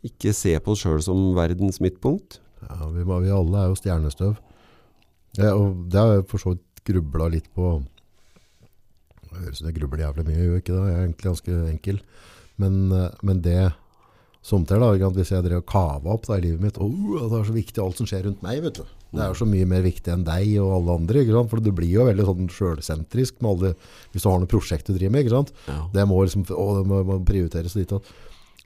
ikke 0.06 0.32
se 0.36 0.54
på 0.64 0.76
oss 0.76 0.86
sjøl 0.86 1.02
som 1.04 1.34
verdens 1.36 1.82
midtpunkt. 1.84 2.40
Ja, 2.64 2.88
vi, 2.94 3.04
vi 3.04 3.36
alle 3.36 3.64
er 3.64 3.72
jo 3.72 3.80
stjernestøv. 3.80 4.38
Ja, 5.38 5.54
og 5.54 5.88
det 5.92 6.00
har 6.00 6.16
jeg 6.16 6.28
for 6.32 6.42
så 6.42 6.56
vidt 6.56 6.84
grubla 6.88 7.28
litt 7.32 7.52
på. 7.56 7.78
Det 9.28 9.36
høres 9.36 9.60
ut 9.60 9.62
som 9.62 9.70
jeg 9.70 9.78
grubler 9.78 10.06
jævlig 10.06 10.26
mye, 10.30 10.38
jeg 10.38 10.48
gjør 10.48 10.64
ikke 10.64 10.76
det. 10.78 10.88
Jeg 10.88 10.96
er 10.96 11.04
egentlig 11.04 11.30
ganske 11.30 11.60
enkel. 11.74 12.02
Men, 12.60 12.80
eh, 12.96 13.22
men 13.24 13.44
det 13.46 13.60
somtider, 14.46 14.82
da, 14.82 14.94
sant, 15.02 15.18
hvis 15.20 15.34
jeg 15.34 15.46
drev 15.46 15.62
og 15.62 15.68
kava 15.70 16.16
opp 16.16 16.30
da, 16.30 16.38
i 16.40 16.46
livet 16.46 16.64
mitt 16.64 16.80
oh, 16.82 17.20
Det 17.20 17.42
er 17.42 17.50
så 17.50 17.56
viktig 17.56 17.84
alt 17.84 18.00
som 18.00 18.10
skjer 18.10 18.26
rundt 18.28 18.42
meg, 18.46 18.62
vet 18.64 18.80
du. 18.80 18.96
Det 19.10 19.24
er 19.24 19.32
jo 19.32 19.38
så 19.40 19.48
mye 19.50 19.66
mer 19.66 19.82
viktig 19.82 20.12
enn 20.14 20.24
deg 20.26 20.52
og 20.62 20.74
alle 20.76 20.98
andre. 21.02 21.24
Ikke 21.24 21.34
sant? 21.34 21.50
For 21.52 21.66
du 21.66 21.72
blir 21.76 21.90
jo 21.90 22.06
veldig 22.06 22.26
sånn 22.28 22.52
sjølsentrisk 22.54 23.40
hvis 23.42 24.24
du 24.24 24.28
har 24.30 24.42
noe 24.42 24.50
prosjekt 24.50 24.90
du 24.90 24.94
driver 24.94 25.16
med. 25.16 25.26
Ikke 25.26 25.34
sant? 25.34 25.54
Ja. 25.66 25.80
Det 25.96 26.06
må 26.10 26.20
liksom 26.22 26.46
å, 26.54 26.68
det 26.78 26.84
må, 26.90 27.02
må 27.08 27.18
prioriteres 27.26 27.74
dit. 27.78 27.96
Og, 27.96 28.06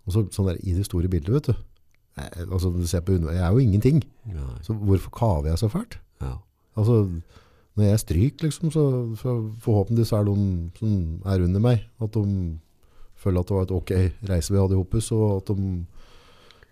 og 0.04 0.16
så 0.16 0.26
sånn 0.36 0.50
der 0.52 0.60
i 0.60 0.76
det 0.76 0.84
store 0.90 1.12
bildet, 1.12 1.32
vet 1.38 1.52
du. 1.54 1.62
Jeg, 2.20 2.48
altså, 2.50 2.74
du 2.76 2.84
ser 2.90 3.06
på, 3.08 3.16
jeg 3.16 3.40
er 3.40 3.56
jo 3.56 3.64
ingenting. 3.64 4.04
Nei. 4.30 4.58
Så 4.68 4.76
hvorfor 4.76 5.16
kaver 5.16 5.54
jeg 5.54 5.64
så 5.64 5.72
fælt? 5.72 5.98
ja. 6.22 6.36
Altså, 6.74 7.04
når 7.78 7.86
jeg 7.86 8.00
stryker, 8.02 8.45
liksom, 8.48 8.72
så, 8.74 8.84
så 9.18 9.34
forhåpentligvis 9.62 10.12
er 10.14 10.28
de 10.28 10.36
som 10.78 10.94
er 11.26 11.45
under 11.45 11.62
meg, 11.62 11.84
at 12.02 12.14
de 12.14 12.24
føler 13.24 13.40
at 13.44 13.50
det 13.50 13.56
var 13.58 13.66
et 13.68 13.74
ok 13.76 13.91
reise 14.30 14.54
vi 14.54 14.60
hadde 14.62 14.76
i 14.76 14.82
Hoppus, 14.82 15.10
og 15.16 15.26
at 15.40 15.52
de 15.56 15.70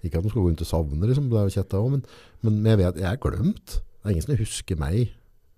ikke 0.03 0.17
at 0.17 0.25
de 0.25 0.31
skal 0.31 0.41
gå 0.41 0.47
rundt 0.49 0.61
og 0.65 0.67
savne, 0.69 1.07
liksom, 1.07 1.27
det 1.29 1.37
er 1.39 1.47
jo 1.47 1.55
kjetta 1.55 1.77
også, 1.79 1.91
men, 1.95 2.05
men 2.41 2.69
jeg 2.71 2.79
vet, 2.81 3.01
jeg 3.03 3.09
er 3.11 3.19
glemt. 3.21 3.75
Det 4.01 4.07
er 4.09 4.13
ingen 4.15 4.25
som 4.25 4.39
husker 4.39 4.79
meg. 4.81 5.11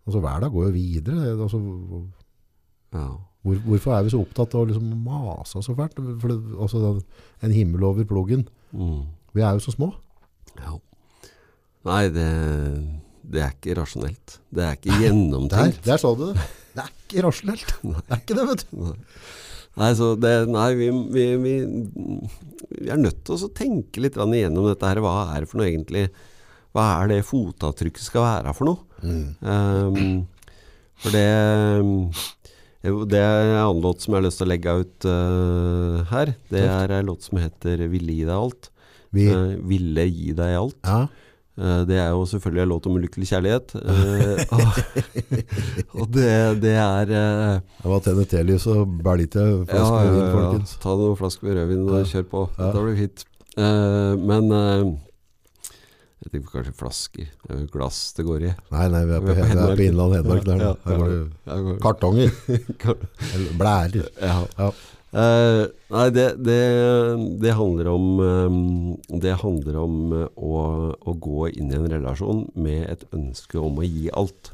Altså, 0.04 0.20
hver 0.20 0.42
dag 0.44 0.52
går 0.52 0.66
jo 0.68 0.74
videre. 0.76 1.30
Altså, 1.38 1.60
ja. 2.94 3.06
hvor, 3.48 3.62
hvorfor 3.70 3.96
er 3.96 4.04
vi 4.04 4.12
så 4.12 4.20
opptatt 4.20 4.56
av 4.58 4.66
å 4.66 4.68
liksom 4.68 4.90
mase 5.06 5.64
så 5.64 5.76
fælt? 5.78 5.96
For 6.20 6.34
det, 6.34 6.40
altså, 6.60 6.92
en 7.48 7.56
himmel 7.56 7.86
over 7.88 8.04
ploggen. 8.10 8.44
Mm. 8.76 9.06
Vi 9.34 9.42
er 9.48 9.56
jo 9.56 9.64
så 9.64 9.72
små. 9.78 9.94
ja. 10.60 10.76
Nei, 11.84 12.04
det, 12.16 12.28
det 13.28 13.42
er 13.44 13.56
ikke 13.58 13.74
rasjonelt. 13.82 14.38
Det 14.56 14.64
er 14.64 14.78
ikke 14.78 14.92
Der, 14.94 15.02
gjennomtenkt. 15.04 15.82
der 15.84 15.98
sa 16.00 16.14
du 16.16 16.30
det. 16.30 16.44
Det 16.76 16.84
er 16.86 16.92
ikke 16.96 17.24
rasjonelt. 17.26 17.74
Det 17.84 18.12
er 18.16 18.22
ikke 18.22 18.38
det, 18.38 18.46
vet 18.52 18.64
du. 18.72 18.94
Nei, 19.82 19.90
så 19.98 20.12
det, 20.20 20.34
nei 20.54 20.70
vi, 20.78 20.90
vi, 21.14 21.24
vi, 21.42 21.54
vi 22.78 22.92
er 22.94 23.00
nødt 23.02 23.24
til 23.26 23.42
å 23.42 23.50
tenke 23.58 24.04
litt 24.04 24.20
igjennom 24.20 24.70
dette 24.70 24.90
her. 24.90 25.02
Hva 25.02 25.34
er 25.34 25.44
det 25.44 25.50
for 25.50 25.62
noe 25.62 25.70
egentlig? 25.72 26.06
Hva 26.74 26.86
er 27.00 27.10
det 27.12 27.26
fotavtrykket 27.26 28.06
skal 28.06 28.26
være 28.26 28.54
for 28.58 28.70
noe? 28.70 28.94
Ehm, 29.04 30.24
for 31.02 31.14
det 31.14 31.26
Det 32.84 33.20
er 33.20 33.46
en 33.48 33.60
annen 33.62 33.84
låt 33.84 34.04
som 34.04 34.14
jeg 34.14 34.20
har 34.20 34.26
lyst 34.26 34.42
til 34.42 34.48
å 34.48 34.52
legge 34.52 34.78
ut 34.84 35.06
uh, 35.08 36.04
her. 36.10 36.34
Det 36.52 36.64
er 36.68 36.94
en 36.98 37.08
låt 37.08 37.24
som 37.24 37.40
heter 37.40 37.88
'Ville 37.88 38.18
gi 38.18 38.26
deg 38.28 38.36
alt'. 38.36 38.70
Vi, 39.14 39.28
Uh, 39.30 39.56
'Ville 39.62 40.06
gi 40.10 40.34
deg 40.34 40.58
alt'. 40.58 40.82
ja, 40.84 41.08
det 41.54 41.98
er 42.02 42.10
jo 42.10 42.24
selvfølgelig 42.26 42.64
en 42.64 42.70
låt 42.72 42.88
om 42.90 42.96
ulykkelig 42.98 43.28
kjærlighet. 43.30 43.76
Eh, 43.78 44.40
og 46.00 46.08
det, 46.10 46.30
det 46.64 46.74
er 46.82 47.14
eh, 47.14 47.60
det 47.84 47.92
var 47.92 48.02
TNT-lys 48.02 48.66
og 48.74 48.96
bælite 49.06 49.44
flaske 49.70 50.00
ja, 50.00 50.08
med 50.10 50.18
vin, 50.18 50.64
ja. 50.64 50.80
Ta 50.82 50.96
noen 50.98 51.20
flasker 51.20 51.46
med 51.46 51.60
rødvin 51.60 51.84
og 51.86 52.10
kjør 52.10 52.26
på. 52.32 52.44
Ja. 52.58 52.64
Dette 52.66 52.86
blir 52.88 52.98
fint. 53.04 53.26
Eh, 53.54 54.14
men 54.32 54.50
eh, 54.58 54.88
jeg 56.24 56.32
tenker 56.32 56.56
kanskje 56.56 56.74
flasker. 56.80 57.30
Det 57.44 57.54
er 57.54 57.62
jo 57.62 57.70
glass 57.76 58.02
det 58.18 58.26
går 58.26 58.48
i. 58.48 58.56
Nei, 58.74 58.88
nei, 58.96 59.04
vi 59.12 59.18
er 59.20 59.22
på, 59.28 59.38
Vi 59.38 59.46
er 59.46 59.78
på 59.78 59.86
Innland 59.86 60.18
Hedmark 60.18 60.50
der. 60.50 60.66
Ja. 60.66 60.74
Her 60.88 60.98
ja, 60.98 60.98
går 61.04 61.14
det 61.14 61.22
ja, 61.54 61.78
kartonger, 61.86 62.36
blærer. 63.62 64.10
ja. 64.24 64.74
Eh, 65.14 65.64
nei, 65.94 66.06
det, 66.10 66.26
det, 66.42 66.62
det 67.38 67.52
handler 67.54 67.92
om 67.92 68.06
um, 68.18 68.96
Det 69.22 69.36
handler 69.44 69.76
om 69.78 69.98
uh, 70.10 70.24
å, 70.34 70.62
å 70.98 71.14
gå 71.22 71.52
inn 71.52 71.70
i 71.70 71.78
en 71.78 71.86
relasjon 71.92 72.48
med 72.58 72.88
et 72.90 73.04
ønske 73.14 73.62
om 73.62 73.78
å 73.78 73.86
gi 73.86 74.08
alt. 74.10 74.50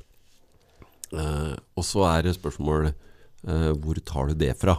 Uh, 1.13 1.55
og 1.79 1.87
så 1.87 2.03
er 2.11 2.27
det 2.27 2.35
spørsmål 2.37 2.91
hvor 3.79 3.95
tar 4.03 4.27
du 4.27 4.33
det 4.35 4.49
fra? 4.59 4.73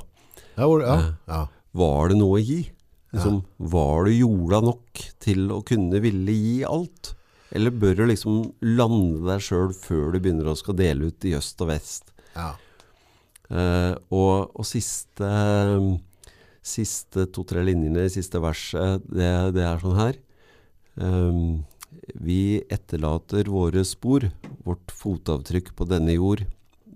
Ja, 0.53 0.67
hvor, 0.69 0.83
ja, 0.85 1.15
ja. 1.25 1.39
Var 1.81 2.11
det 2.11 2.19
noe 2.21 2.37
å 2.37 2.43
gi? 2.45 2.59
Liksom, 3.15 3.39
Var 3.73 4.05
du 4.05 4.11
jorda 4.13 4.59
nok 4.67 5.01
til 5.25 5.47
å 5.49 5.63
kunne 5.65 5.97
ville 6.05 6.35
gi 6.37 6.59
alt? 6.69 7.15
Eller 7.57 7.73
bør 7.73 8.03
du 8.03 8.05
liksom 8.11 8.43
lande 8.77 9.25
deg 9.31 9.47
sjøl 9.47 9.73
før 9.73 10.13
du 10.13 10.21
begynner 10.21 10.53
å 10.53 10.59
skal 10.61 10.77
dele 10.77 11.09
ut 11.09 11.25
i 11.25 11.33
øst 11.41 11.65
og 11.65 11.73
vest? 11.73 12.13
ja. 12.37 12.53
Eh, 13.51 13.95
og, 14.15 14.53
og 14.55 14.67
siste, 14.69 15.31
siste 16.63 17.25
to-tre 17.35 17.65
linjene 17.67 18.05
i 18.07 18.13
siste 18.13 18.41
verset, 18.43 19.03
det, 19.11 19.31
det 19.57 19.65
er 19.67 19.81
sånn 19.83 19.99
her. 19.99 20.19
Um, 21.01 21.65
vi 22.21 22.61
etterlater 22.71 23.49
våre 23.51 23.83
spor, 23.89 24.29
vårt 24.67 24.93
fotavtrykk 24.95 25.73
på 25.79 25.87
denne 25.91 26.15
jord. 26.15 26.45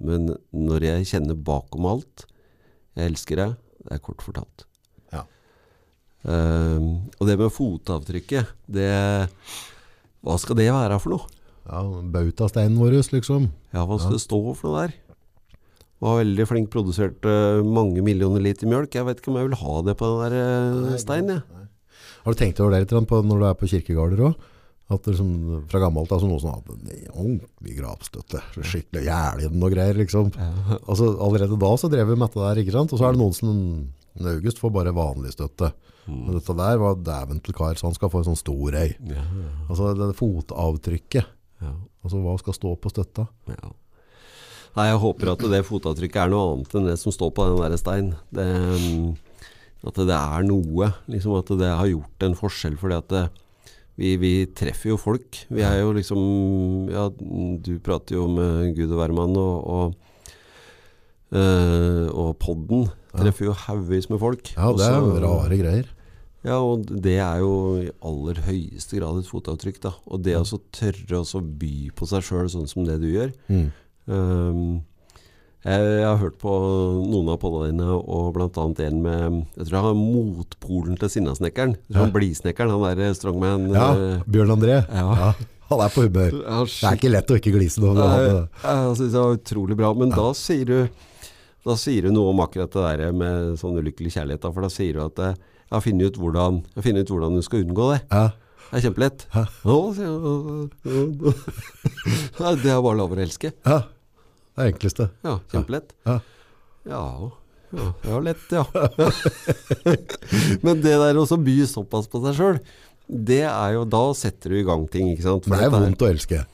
Men 0.04 0.34
når 0.54 0.86
jeg 0.90 1.08
kjenner 1.14 1.38
bakom 1.38 1.86
alt, 1.90 2.26
jeg 2.94 3.10
elsker 3.12 3.40
deg, 3.40 3.54
det 3.84 3.96
er 3.96 4.02
kort 4.04 4.22
fortalt. 4.24 4.66
Ja. 5.14 5.24
Um, 6.24 7.08
og 7.18 7.28
det 7.28 7.38
med 7.40 7.52
fotavtrykket, 7.52 8.52
det 8.70 8.90
Hva 10.24 10.36
skal 10.40 10.56
det 10.56 10.70
være 10.72 10.96
for 11.02 11.12
noe? 11.16 11.26
ja 11.64 11.80
Bautasteinen 12.14 12.78
vår, 12.80 12.94
liksom. 13.12 13.50
Ja, 13.74 13.82
hva 13.88 13.98
skal 13.98 14.14
Ja. 14.14 14.16
det 14.18 14.24
stå 14.24 14.38
for 14.56 14.68
noe 14.70 14.84
der? 14.86 14.94
Var 16.02 16.18
veldig 16.20 16.46
flink, 16.50 16.70
produserte 16.72 17.34
mange 17.64 18.02
millioner 18.04 18.42
liter 18.42 18.66
mjølk. 18.68 18.94
Jeg 18.98 19.06
vet 19.06 19.20
ikke 19.20 19.30
om 19.32 19.38
jeg 19.38 19.48
vil 19.48 19.60
ha 19.60 19.76
det 19.86 19.94
på 20.00 20.08
den 20.10 20.24
der 20.24 20.90
eh, 20.90 20.98
steinen, 21.00 21.36
jeg. 21.38 21.68
Har 22.24 22.32
du 22.34 22.40
tenkt 22.40 22.60
over 22.60 22.72
det 22.74 22.82
litt 22.84 23.08
på, 23.08 23.20
når 23.22 23.40
du 23.40 23.46
er 23.46 23.56
på 23.60 23.68
kirkegarder 23.70 24.24
òg? 24.30 24.50
At 24.92 25.06
det 25.06 25.14
liksom, 25.14 25.62
fra 25.70 25.80
gammelt 25.80 26.10
altså 26.12 26.28
noen 26.28 26.42
som 26.42 26.52
hadde 26.52 26.74
en 26.76 27.14
ordentlig 27.14 27.76
gravstøtte, 27.78 28.42
skikkelig 28.60 29.06
jælgen 29.06 29.64
og 29.64 29.72
greier, 29.72 29.96
liksom. 29.96 30.28
Ja. 30.36 30.50
Altså, 30.90 31.08
allerede 31.24 31.56
da 31.60 31.70
så 31.80 31.88
drev 31.92 32.10
vi 32.10 32.18
med 32.18 32.28
dette 32.28 32.42
der, 32.42 32.60
ikke 32.60 32.74
sant? 32.74 32.92
Og 32.92 33.00
så 33.00 33.08
er 33.08 33.16
det 33.16 33.22
noen 33.22 33.36
som 33.36 34.28
August 34.34 34.60
får 34.60 34.74
bare 34.74 34.92
vanlig 34.94 35.32
støtte. 35.34 35.72
Men 36.04 36.36
dette 36.36 36.56
der 36.58 36.80
var 36.82 36.98
dæven 37.00 37.40
til 37.40 37.56
kar, 37.56 37.78
så 37.80 37.88
han 37.88 37.96
skal 37.96 38.12
få 38.12 38.20
en 38.20 38.28
sånn 38.28 38.40
stor 38.42 38.76
øy. 38.76 38.90
Ja, 39.08 39.22
ja, 39.24 39.54
Altså 39.70 39.94
det 39.96 40.10
fotavtrykket. 40.20 41.32
ja. 41.64 41.72
Altså 42.04 42.20
hva 42.20 42.34
skal 42.36 42.52
stå 42.58 42.74
på 42.76 42.92
støtta? 42.92 43.24
Ja. 43.48 43.70
Nei, 44.74 44.88
jeg 44.90 44.98
håper 45.04 45.30
at 45.34 45.44
det 45.52 45.60
fotavtrykket 45.68 46.24
er 46.24 46.32
noe 46.32 46.48
annet 46.56 46.72
enn 46.74 46.88
det 46.90 46.96
som 46.98 47.14
står 47.14 47.30
på 47.36 47.44
den 47.46 47.60
der 47.62 47.76
stein. 47.78 48.08
Det, 48.34 48.46
mm, 48.82 49.12
at 49.86 50.00
det 50.08 50.16
er 50.18 50.46
noe. 50.48 50.88
Liksom 51.12 51.36
at 51.38 51.52
det 51.60 51.68
har 51.70 51.86
gjort 51.90 52.26
en 52.26 52.34
forskjell. 52.38 52.74
Fordi 52.80 52.96
at 52.98 53.08
det, 53.12 53.24
vi, 54.00 54.16
vi 54.18 54.32
treffer 54.50 54.90
jo 54.90 54.98
folk. 54.98 55.44
Vi 55.54 55.62
er 55.62 55.78
jo 55.84 55.92
liksom 55.94 56.90
Ja, 56.90 57.06
du 57.14 57.72
prater 57.86 58.16
jo 58.18 58.26
med 58.34 58.74
Gud 58.74 58.90
og 58.90 58.98
hvermann, 58.98 59.36
og, 59.38 59.68
og, 59.76 59.94
øh, 61.38 62.08
og 62.10 62.32
podden 62.42 62.88
treffer 63.14 63.46
jo 63.52 63.54
haugevis 63.66 64.10
med 64.10 64.18
folk. 64.22 64.50
Ja, 64.56 64.72
det 64.74 64.88
er 64.88 64.98
Også- 64.98 65.22
rare 65.22 65.60
greier. 65.60 65.86
ja, 66.44 66.58
og 66.58 66.84
det 66.86 67.18
er 67.22 67.38
jo 67.38 67.52
i 67.78 67.90
aller 68.02 68.42
høyeste 68.42 68.98
grad 68.98 69.22
et 69.22 69.30
fotavtrykk. 69.30 69.80
da. 69.80 69.94
Og 70.10 70.22
det 70.22 70.34
å 70.34 70.60
tørre 70.72 71.22
å 71.22 71.40
by 71.62 71.90
på 71.94 72.06
seg 72.10 72.22
sjøl 72.26 72.50
sånn 72.50 72.68
som 72.68 72.84
det 72.84 73.00
du 73.00 73.06
gjør. 73.12 73.32
Mm. 73.48 73.70
Ehm, 74.08 74.82
jeg, 75.64 75.80
jeg 75.80 76.04
har 76.04 76.18
hørt 76.20 76.36
på 76.42 76.52
noen 77.08 77.30
av 77.32 77.38
podene 77.40 77.70
dine, 77.72 77.86
og 77.96 78.34
bl.a. 78.36 78.48
en 78.84 78.98
med 79.00 79.38
Jeg 79.56 79.68
tror 79.70 79.78
han 79.78 79.86
har 79.88 79.96
motpolen 79.96 80.98
til 81.00 81.08
Sinnasnekkeren. 81.14 81.76
Jeg 81.88 81.94
Ja. 81.96 82.02
han 82.02 82.12
Blisnekkeren, 82.12 82.70
han 82.74 82.98
der 82.98 83.14
strongman. 83.16 83.70
Ja, 83.72 83.86
eh, 83.94 84.22
Bjørn 84.28 84.52
André. 84.58 84.82
Ja. 84.92 85.06
Ja, 85.16 85.30
han 85.70 85.80
er 85.80 85.88
på 85.94 86.04
humør. 86.04 86.36
Det 86.36 86.84
er 86.84 86.98
ikke 86.98 87.10
lett 87.14 87.32
å 87.32 87.38
ikke 87.40 87.54
glise 87.56 87.80
når 87.80 87.94
Nei, 87.96 88.04
han 88.04 88.84
Jeg 88.90 88.96
syns 89.00 89.12
det 89.16 89.22
var 89.24 89.38
utrolig 89.38 89.76
bra. 89.80 89.94
Men 89.96 90.10
da 90.12 90.28
sier 90.36 90.64
du 90.68 90.88
Da 91.64 91.78
sier 91.80 92.02
du 92.04 92.10
noe 92.12 92.28
om 92.34 92.40
akkurat 92.44 92.68
det 92.70 92.98
der 93.00 93.12
med 93.16 93.54
sånn 93.56 93.78
ulykkelig 93.80 94.12
kjærlighet. 94.12 94.44
For 94.52 94.60
da 94.60 94.68
sier 94.68 94.92
du 94.98 95.00
at 95.06 95.18
eh, 95.18 95.32
jeg 95.64 95.72
har 95.72 95.80
funnet 95.80 96.12
ut 96.12 96.18
hvordan, 96.20 96.58
jeg 96.76 96.84
ut 97.08 97.08
hvordan 97.14 97.36
du 97.38 97.42
skal 97.42 97.64
unngå 97.64 97.92
det. 97.94 98.02
ja. 98.12 98.26
Det 98.74 98.80
er 98.80 98.90
kjempelett. 98.90 99.24
Å, 99.32 99.74
jeg, 99.94 100.08
«Å, 100.08 100.32
å». 100.84 101.32
Nei, 102.42 102.54
det 102.58 102.72
er 102.72 102.80
bare 102.82 102.96
lavere 102.98 103.22
å 103.22 103.26
elske. 103.28 103.52
ja. 103.64 103.80
Det 104.54 104.62
er 104.62 104.70
enkleste. 104.70 105.08
Ja, 105.26 105.38
kjempelett. 105.50 105.94
Ja. 106.06 106.20
Ja, 106.84 107.04
ja, 107.74 107.86
det 108.02 108.12
var 108.12 108.22
lett, 108.22 108.50
ja. 108.52 108.64
Men 110.64 110.82
det 110.84 110.94
der 111.00 111.18
å 111.18 111.24
by 111.24 111.54
såpass 111.66 112.06
på 112.12 112.20
seg 112.22 112.36
sjøl, 112.38 112.60
det 113.04 113.42
er 113.48 113.74
jo 113.74 113.82
Da 113.88 114.02
setter 114.16 114.54
du 114.54 114.60
i 114.60 114.66
gang 114.66 114.86
ting, 114.92 115.10
ikke 115.12 115.26
sant. 115.26 115.48
For 115.48 115.58
det 115.58 115.66
er 115.66 115.74
vondt 115.74 116.04
å 116.04 116.10
elske. 116.12 116.44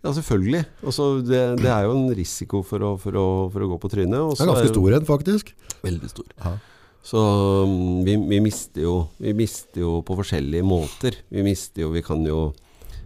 Ja, 0.00 0.12
selvfølgelig. 0.16 0.62
Også 0.86 1.08
det, 1.26 1.40
det 1.60 1.72
er 1.72 1.84
jo 1.88 1.96
en 1.96 2.06
risiko 2.16 2.62
for 2.64 2.86
å, 2.86 2.94
for 3.00 3.18
å, 3.20 3.26
for 3.52 3.66
å 3.66 3.70
gå 3.74 3.80
på 3.82 3.90
trynet. 3.92 4.16
Også 4.20 4.44
Det 4.44 4.46
er 4.46 4.52
ganske 4.54 4.72
stor 4.72 4.96
en, 4.96 5.08
faktisk. 5.08 5.50
Veldig 5.84 6.12
stor. 6.12 6.30
Ja. 6.40 6.54
Så 7.10 7.20
mm, 7.66 8.00
vi, 8.06 8.16
vi, 8.30 8.40
mister 8.44 8.84
jo, 8.84 8.94
vi 9.20 9.34
mister 9.36 9.82
jo 9.82 9.98
på 10.06 10.16
forskjellige 10.20 10.64
måter. 10.66 11.18
Vi 11.32 11.44
mister 11.44 11.86
jo 11.86 11.92
Vi 11.96 12.04
kan 12.04 12.24
jo 12.28 12.50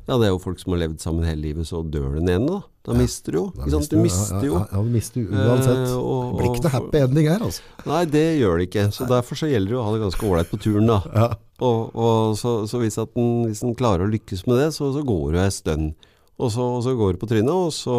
Ja, 0.05 0.19
det 0.19 0.27
er 0.27 0.35
jo 0.35 0.43
folk 0.43 0.61
som 0.61 0.75
har 0.75 0.85
levd 0.85 1.01
sammen 1.03 1.27
hele 1.27 1.47
livet, 1.49 1.67
så 1.71 1.81
dør 1.83 2.19
den 2.19 2.29
ene, 2.29 2.59
da. 2.59 2.74
Da 2.85 2.93
mister 2.93 3.33
du 3.33 3.39
jo. 3.39 3.45
Da 3.57 3.67
sant? 3.73 3.89
Du 3.89 3.97
mister 3.97 4.37
ja, 4.43 4.45
jo. 4.45 4.57
Ja, 4.61 4.67
ja, 4.73 4.81
du 4.85 4.91
mister 4.93 5.23
uansett. 5.25 5.79
Eh, 5.89 5.95
og- 5.97 6.25
det 6.35 6.41
blir 6.43 6.51
ikke 6.51 6.65
noe 6.67 6.73
happy 6.75 6.99
ending 7.01 7.29
her, 7.33 7.45
altså. 7.47 7.63
Nei, 7.89 8.03
det 8.13 8.25
gjør 8.43 8.59
det 8.61 8.67
ikke. 8.69 8.85
Så 8.93 9.07
derfor 9.09 9.41
så 9.41 9.49
gjelder 9.49 9.73
det 9.73 9.79
å 9.81 9.85
ha 9.87 9.93
det 9.95 10.03
ganske 10.05 10.27
ålreit 10.29 10.51
på 10.53 10.61
turen, 10.61 10.87
da. 10.91 10.99
Ja. 11.15 11.29
Og, 11.65 11.95
og 11.97 12.35
så, 12.37 12.53
så 12.69 12.81
hvis, 12.83 12.99
at 13.01 13.15
den, 13.17 13.47
hvis 13.49 13.63
den 13.65 13.75
klarer 13.79 14.05
å 14.05 14.11
lykkes 14.13 14.45
med 14.47 14.61
det, 14.61 14.69
så, 14.77 14.91
så 14.93 15.01
går 15.07 15.33
du 15.33 15.39
et 15.41 15.57
stund. 15.57 15.95
Og 16.37 16.51
så, 16.51 16.61
og 16.77 16.83
så 16.85 16.93
går 16.99 17.15
du 17.15 17.19
på 17.23 17.29
trynet, 17.31 17.49
og 17.55 17.73
så, 17.73 17.95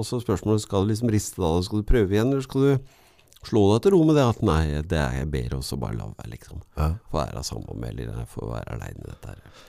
og 0.00 0.02
så 0.08 0.18
spørsmålet 0.22 0.64
skal 0.64 0.82
du 0.86 0.90
liksom 0.94 1.10
riste 1.12 1.38
da, 1.38 1.52
skal 1.62 1.82
du 1.82 1.86
prøve 1.86 2.16
igjen, 2.16 2.32
eller 2.32 2.42
skal 2.42 2.64
du 2.64 2.78
slå 3.44 3.62
deg 3.74 3.82
til 3.84 3.92
ro 3.92 4.02
med 4.08 4.16
det 4.16 4.24
at 4.24 4.40
nei, 4.42 4.62
det 4.88 4.96
er 4.98 5.18
jeg 5.20 5.30
ber 5.30 5.58
også 5.58 5.76
bare 5.78 5.98
la 5.98 6.06
være, 6.08 6.30
liksom. 6.32 6.62
Ja. 6.80 6.94
Få 7.12 7.20
være 7.20 7.42
sammen 7.44 7.76
med, 7.82 7.92
eller 8.00 8.24
får 8.34 8.50
være 8.54 8.78
aleine, 8.78 9.04
dette 9.12 9.34
her. 9.34 9.63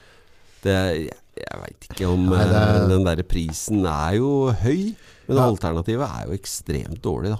Det, 0.65 0.75
jeg 1.05 1.21
jeg 1.35 1.59
veit 1.59 1.87
ikke 1.89 2.07
om 2.07 2.29
Nei, 2.31 2.43
det 2.47 2.59
eh, 2.61 2.85
Den 2.91 3.03
derre 3.03 3.25
prisen 3.27 3.83
er 3.89 4.13
jo 4.19 4.29
høy, 4.55 4.93
men 5.27 5.35
Ja. 5.39 5.47
alternativet 5.49 6.05
er 6.07 6.29
jo 6.29 6.37
ekstremt 6.37 7.01
dårlig, 7.03 7.33
da. 7.33 7.39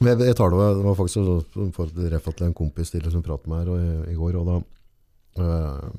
Jeg, 0.00 0.18
jeg 0.26 0.36
tar 0.38 0.50
det, 0.50 0.62
det 0.78 0.86
var 0.86 0.96
faktisk 0.98 1.52
for 1.76 1.92
reffe 2.14 2.32
til 2.34 2.46
en 2.48 2.56
kompis 2.56 2.90
til 2.90 3.04
som 3.12 3.22
pratet 3.22 3.50
med 3.50 3.62
her 3.62 3.74
og, 3.74 4.08
i, 4.10 4.16
går, 4.18 4.38
og 4.40 4.48
da 4.48 4.56
øh, 5.44 5.90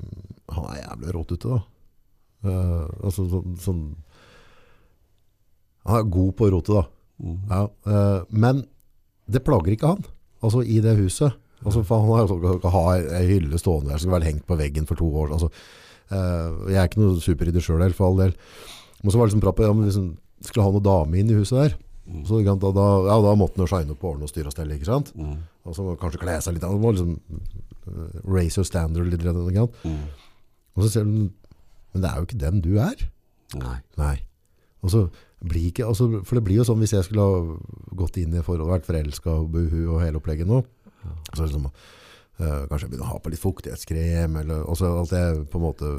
Han 0.56 0.68
er 0.72 0.82
jævlig 0.82 1.16
rått 1.16 1.36
ute, 1.36 1.54
da. 1.54 1.62
Uh, 2.46 2.84
altså 3.02 3.24
sånn, 3.30 3.56
sånn 3.58 3.86
Han 5.86 5.98
er 6.02 6.12
god 6.18 6.34
på 6.38 6.50
rotet, 6.54 6.76
da. 6.76 6.84
Mm. 7.24 7.40
Ja, 7.50 7.62
øh, 7.88 8.20
men 8.30 8.66
det 9.32 9.42
plager 9.46 9.74
ikke 9.74 9.94
han, 9.94 10.04
altså 10.44 10.62
i 10.62 10.82
det 10.84 10.98
huset. 11.00 11.34
Altså, 11.66 11.82
han 11.88 12.10
har 12.12 12.28
jo 12.28 12.58
ikke 12.58 12.74
ha 12.74 12.84
ei 13.00 13.26
hylle 13.30 13.58
stående 13.58 13.90
der 13.90 13.98
som 13.98 14.10
skulle 14.10 14.20
vært 14.20 14.30
hengt 14.30 14.46
på 14.50 14.58
veggen 14.60 14.86
for 14.90 15.00
to 15.00 15.08
år. 15.24 15.32
Altså, 15.34 15.50
jeg 16.12 16.78
er 16.78 16.88
ikke 16.90 17.02
noe 17.02 17.24
superridder 17.24 17.64
sjøl, 17.64 17.86
for 17.98 18.10
all 18.10 18.22
del. 18.22 18.36
Men 19.02 19.14
så 19.14 19.20
var 19.20 19.28
det 19.28 19.34
liksom 19.34 19.44
prat 19.46 19.58
på 19.58 19.70
om 19.70 19.84
liksom, 19.86 20.12
skulle 20.46 20.66
ha 20.68 20.74
noen 20.76 20.86
dame 20.86 21.20
inn 21.20 21.32
i 21.32 21.40
huset 21.40 21.58
der. 21.58 21.78
Mm. 22.06 22.22
Så 22.30 22.42
da, 22.46 22.54
da, 22.70 22.86
ja, 23.08 23.18
da 23.26 23.34
måtte 23.38 23.58
han 23.58 23.66
jo 23.66 23.72
shine 23.72 23.96
opp 23.96 24.02
på 24.04 24.12
årene 24.12 24.28
og 24.28 24.32
styre 24.32 24.52
og 24.52 24.54
stelle, 24.54 24.78
ikke 24.78 24.90
sant? 24.92 25.10
Mm. 25.18 25.40
Og 25.66 25.78
så 25.78 25.96
kanskje 26.02 26.22
kle 26.22 26.38
seg 26.44 26.56
litt, 26.56 26.68
han 26.68 26.82
må 26.82 26.94
liksom 26.94 27.16
uh, 27.18 28.20
raise 28.30 28.60
your 28.60 28.68
standard 28.68 29.10
litt? 29.10 29.26
Mm. 29.26 30.04
Og 30.76 30.86
så 30.86 30.92
ser 30.94 31.10
du, 31.10 31.32
men 31.96 32.04
det 32.04 32.12
er 32.12 32.20
jo 32.20 32.28
ikke 32.28 32.42
den 32.44 32.62
du 32.62 32.76
er. 32.84 33.08
Nei. 33.58 33.78
Nei. 33.98 34.16
Og 34.86 34.94
så 34.94 35.06
blir 35.46 35.70
ikke, 35.72 35.88
altså, 35.88 36.08
for 36.26 36.38
det 36.38 36.46
blir 36.46 36.62
jo 36.62 36.68
sånn 36.68 36.82
hvis 36.82 36.94
jeg 36.94 37.08
skulle 37.08 37.26
ha 37.26 37.42
gått 37.98 38.20
inn 38.22 38.34
i 38.36 38.44
forhold, 38.46 38.70
vært 38.70 38.88
forelska 38.88 39.34
og 39.42 39.52
buhu 39.54 39.80
og 39.96 40.02
hele 40.04 40.22
opplegget 40.22 40.50
nå, 40.50 40.62
så 41.32 41.46
liksom, 41.46 41.68
eh, 41.70 41.94
kanskje 42.38 42.84
jeg 42.86 42.90
begynner 42.92 43.08
å 43.08 43.14
ha 43.14 43.20
på 43.24 43.32
litt 43.32 43.40
fuktighetskrem, 43.40 44.34
eller 44.42 44.64
også 44.68 44.90
at 45.06 45.12
jeg 45.16 45.44
på 45.52 45.60
en 45.60 45.64
måte 45.64 45.92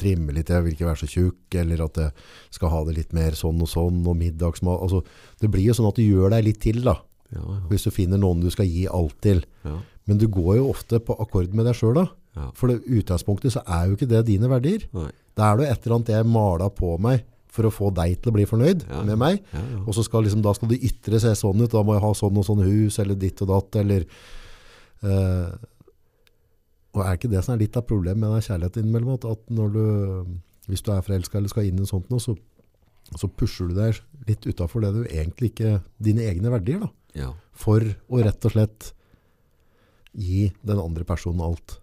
trimmer 0.00 0.34
litt, 0.34 0.50
jeg 0.50 0.64
vil 0.64 0.74
ikke 0.74 0.88
være 0.88 1.00
så 1.04 1.08
tjukk, 1.12 1.58
eller 1.62 1.84
at 1.84 2.00
jeg 2.02 2.14
skal 2.56 2.72
ha 2.72 2.80
det 2.88 2.96
litt 2.96 3.12
mer 3.14 3.36
sånn 3.38 3.60
og 3.62 3.70
sånn, 3.70 4.00
og 4.06 4.16
middagsmat, 4.18 4.80
altså, 4.82 5.04
det 5.42 5.50
blir 5.54 5.68
jo 5.68 5.76
sånn 5.78 5.86
at 5.92 6.00
du 6.00 6.02
gjør 6.02 6.34
deg 6.34 6.48
litt 6.48 6.58
til 6.66 6.82
da, 6.86 6.96
Ja, 7.30 7.42
ja. 7.42 7.60
hvis 7.70 7.86
du 7.86 7.90
finner 7.94 8.18
noen 8.22 8.42
du 8.42 8.50
skal 8.54 8.66
gi 8.70 8.86
alt 8.90 9.14
til. 9.22 9.44
ja. 9.66 9.78
Men 10.06 10.18
du 10.22 10.28
går 10.30 10.56
jo 10.60 10.68
ofte 10.70 11.00
på 11.02 11.16
akkord 11.18 11.50
med 11.58 11.66
deg 11.66 11.74
selv 11.74 11.96
da, 11.98 12.04
ja. 12.38 12.44
for 12.54 12.70
det 12.70 12.76
utgangspunktet 12.86 13.50
så 13.56 13.62
er 13.66 13.88
jo 13.88 13.96
ikke 13.96 14.06
det 14.10 14.20
dine 14.28 14.46
verdier. 14.50 14.84
Nei. 14.94 15.08
Da 15.34 15.48
er 15.52 15.56
det 15.58 15.66
et 15.72 15.80
eller 15.86 15.96
annet 15.96 16.12
jeg 16.14 16.26
maler 16.30 16.70
på 16.70 16.92
meg 17.02 17.24
for 17.50 17.66
å 17.66 17.72
få 17.74 17.88
deg 17.96 18.18
til 18.22 18.30
å 18.30 18.34
bli 18.36 18.44
fornøyd 18.46 18.84
med 19.08 19.18
meg. 19.18 19.40
Ja, 19.50 19.62
ja. 19.72 19.80
Og 19.86 19.96
så 19.96 20.04
skal 20.06 20.22
liksom, 20.22 20.42
da 20.46 20.52
skal 20.54 20.70
det 20.70 20.78
ytre 20.86 21.18
seg 21.18 21.34
sånn 21.40 21.58
ut, 21.64 21.72
da 21.72 21.82
må 21.82 21.96
jeg 21.96 22.04
ha 22.04 22.12
sånn 22.14 22.38
og 22.38 22.46
sånn 22.46 22.62
hus, 22.62 22.98
eller 23.02 23.18
ditt 23.18 23.42
og 23.42 23.50
datt, 23.50 23.78
eller... 23.82 24.06
eh, 25.02 25.50
og 26.96 27.04
er 27.04 27.18
ikke 27.18 27.30
det 27.30 27.42
som 27.44 27.54
er 27.54 27.62
litt 27.64 27.76
av 27.76 27.84
problemet 27.88 28.22
med 28.22 28.32
den 28.32 28.44
kjærligheten 28.46 28.84
innimellom, 28.86 29.16
at, 29.18 29.26
at 29.28 29.52
når 29.52 29.72
du, 29.74 29.82
hvis 30.70 30.84
du 30.84 30.92
er 30.94 31.04
forelsket 31.04 31.40
eller 31.40 31.52
skal 31.52 31.68
inn 31.68 31.76
i 31.76 31.84
noe 31.84 31.90
sånt 31.90 32.08
nå, 32.12 32.20
så, 32.22 32.36
så 33.12 33.28
pusher 33.28 33.68
du 33.68 33.76
deg 33.76 34.00
litt 34.28 34.46
utenfor 34.48 34.84
det 34.84 34.92
du 34.96 35.02
egentlig 35.04 35.52
ikke, 35.52 35.80
dine 36.02 36.24
egne 36.24 36.52
verdier 36.54 36.86
da, 36.86 36.92
ja. 37.18 37.32
for 37.52 37.84
å 37.84 38.22
rett 38.24 38.48
og 38.48 38.56
slett 38.56 38.92
gi 40.16 40.46
den 40.64 40.80
andre 40.80 41.04
personen 41.04 41.44
alt. 41.44 41.78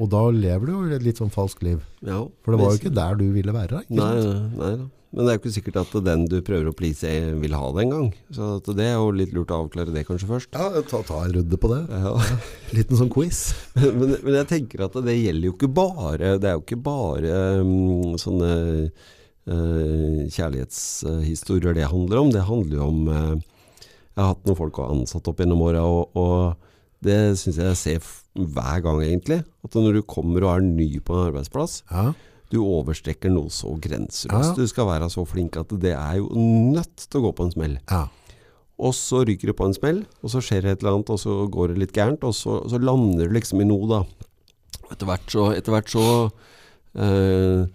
Og 0.00 0.08
da 0.12 0.22
lever 0.32 0.68
du 0.68 0.72
jo 0.72 0.96
et 0.96 1.04
litt 1.04 1.20
sånn 1.20 1.32
falsk 1.32 1.62
liv. 1.66 1.82
ja. 2.00 2.22
For 2.42 2.54
det 2.54 2.62
var 2.62 2.72
jo 2.72 2.80
ikke 2.80 2.96
der 2.96 3.18
du 3.20 3.28
ville 3.34 3.54
være. 3.54 3.84
Nei, 3.92 4.12
nei 4.56 4.74
da. 4.80 4.90
Men 5.12 5.26
det 5.26 5.32
er 5.32 5.36
jo 5.36 5.40
ikke 5.42 5.52
sikkert 5.52 5.78
at 5.82 5.94
den 6.06 6.22
du 6.24 6.38
prøver 6.40 6.70
å 6.70 6.76
please 6.76 7.08
vil 7.42 7.52
ha 7.52 7.66
det 7.76 7.82
engang. 7.84 8.06
Så 8.32 8.54
at 8.56 8.68
det 8.78 8.86
er 8.88 8.94
jo 8.96 9.10
litt 9.12 9.34
lurt 9.36 9.50
å 9.52 9.58
avklare 9.66 9.92
det 9.92 10.06
kanskje 10.08 10.28
først. 10.30 10.56
Ja, 10.56 10.80
ta, 10.88 11.02
ta 11.04 11.18
en 11.26 11.34
runde 11.36 11.58
på 11.60 11.68
det. 11.68 11.82
Ja. 11.92 12.14
Liten 12.78 12.96
sånn 12.96 13.12
quiz. 13.12 13.42
Men, 13.76 14.14
men, 14.14 14.38
jeg 14.40 14.48
tenker 14.48 14.86
at 14.86 14.96
det 15.04 15.18
gjelder 15.18 15.50
jo 15.50 15.52
ikke 15.56 15.68
bare 15.76 16.36
Det 16.40 16.48
er 16.48 16.56
jo 16.56 16.62
ikke 16.64 16.80
bare 16.80 17.36
um, 17.60 18.16
sånne 18.20 18.50
uh, 18.88 20.18
kjærlighetshistorier 20.32 21.76
det 21.76 21.92
handler 21.92 22.22
om. 22.22 22.32
Det 22.32 22.48
handler 22.48 22.80
jo 22.80 22.88
om 22.88 23.04
uh, 23.12 23.36
Jeg 23.84 24.20
har 24.22 24.32
hatt 24.32 24.48
noen 24.48 24.60
folk 24.64 24.80
og 24.80 24.96
ansatt 24.96 25.28
opp 25.28 25.44
gjennom 25.44 25.60
åra, 25.68 25.84
og, 25.84 26.16
og 26.16 27.04
det 27.04 27.20
syns 27.36 27.60
jeg 27.60 27.80
ser 27.82 28.12
hver 28.34 28.82
gang, 28.84 29.02
egentlig. 29.04 29.42
At 29.64 29.74
når 29.76 29.98
du 29.98 30.02
kommer 30.08 30.44
og 30.46 30.54
er 30.56 30.64
ny 30.66 30.88
på 31.04 31.14
en 31.16 31.28
arbeidsplass, 31.32 31.82
Ja, 31.90 32.12
du 32.52 32.58
overstrekker 32.60 33.30
noe 33.32 33.48
så 33.48 33.70
grenseløst. 33.80 34.52
Ja. 34.52 34.56
Du 34.58 34.66
skal 34.68 34.86
være 34.86 35.08
så 35.12 35.22
flink 35.24 35.56
at 35.56 35.70
det 35.80 35.94
er 35.96 36.18
jo 36.18 36.26
nødt 36.36 37.06
til 37.08 37.20
å 37.20 37.24
gå 37.28 37.32
på 37.38 37.46
en 37.48 37.54
smell. 37.54 37.78
ja. 37.90 38.06
Og 38.82 38.94
så 38.98 39.20
ryker 39.22 39.46
du 39.46 39.52
på 39.54 39.66
en 39.68 39.74
smell, 39.76 40.00
og 40.24 40.30
så 40.32 40.40
skjer 40.42 40.62
det 40.64 40.70
et 40.72 40.80
eller 40.82 40.96
annet, 40.96 41.10
og 41.14 41.18
så 41.20 41.34
går 41.54 41.68
det 41.70 41.78
litt 41.78 41.92
gærent, 41.94 42.24
og 42.26 42.32
så, 42.34 42.56
så 42.66 42.80
lander 42.82 43.28
du 43.28 43.34
liksom 43.36 43.60
i 43.62 43.66
noe, 43.68 43.86
da. 43.86 44.00
Etter 44.90 45.06
hvert 45.06 45.28
så, 45.30 45.44
etter 45.54 45.70
hvert 45.76 45.92
så 45.92 46.02
øh, 46.98 47.68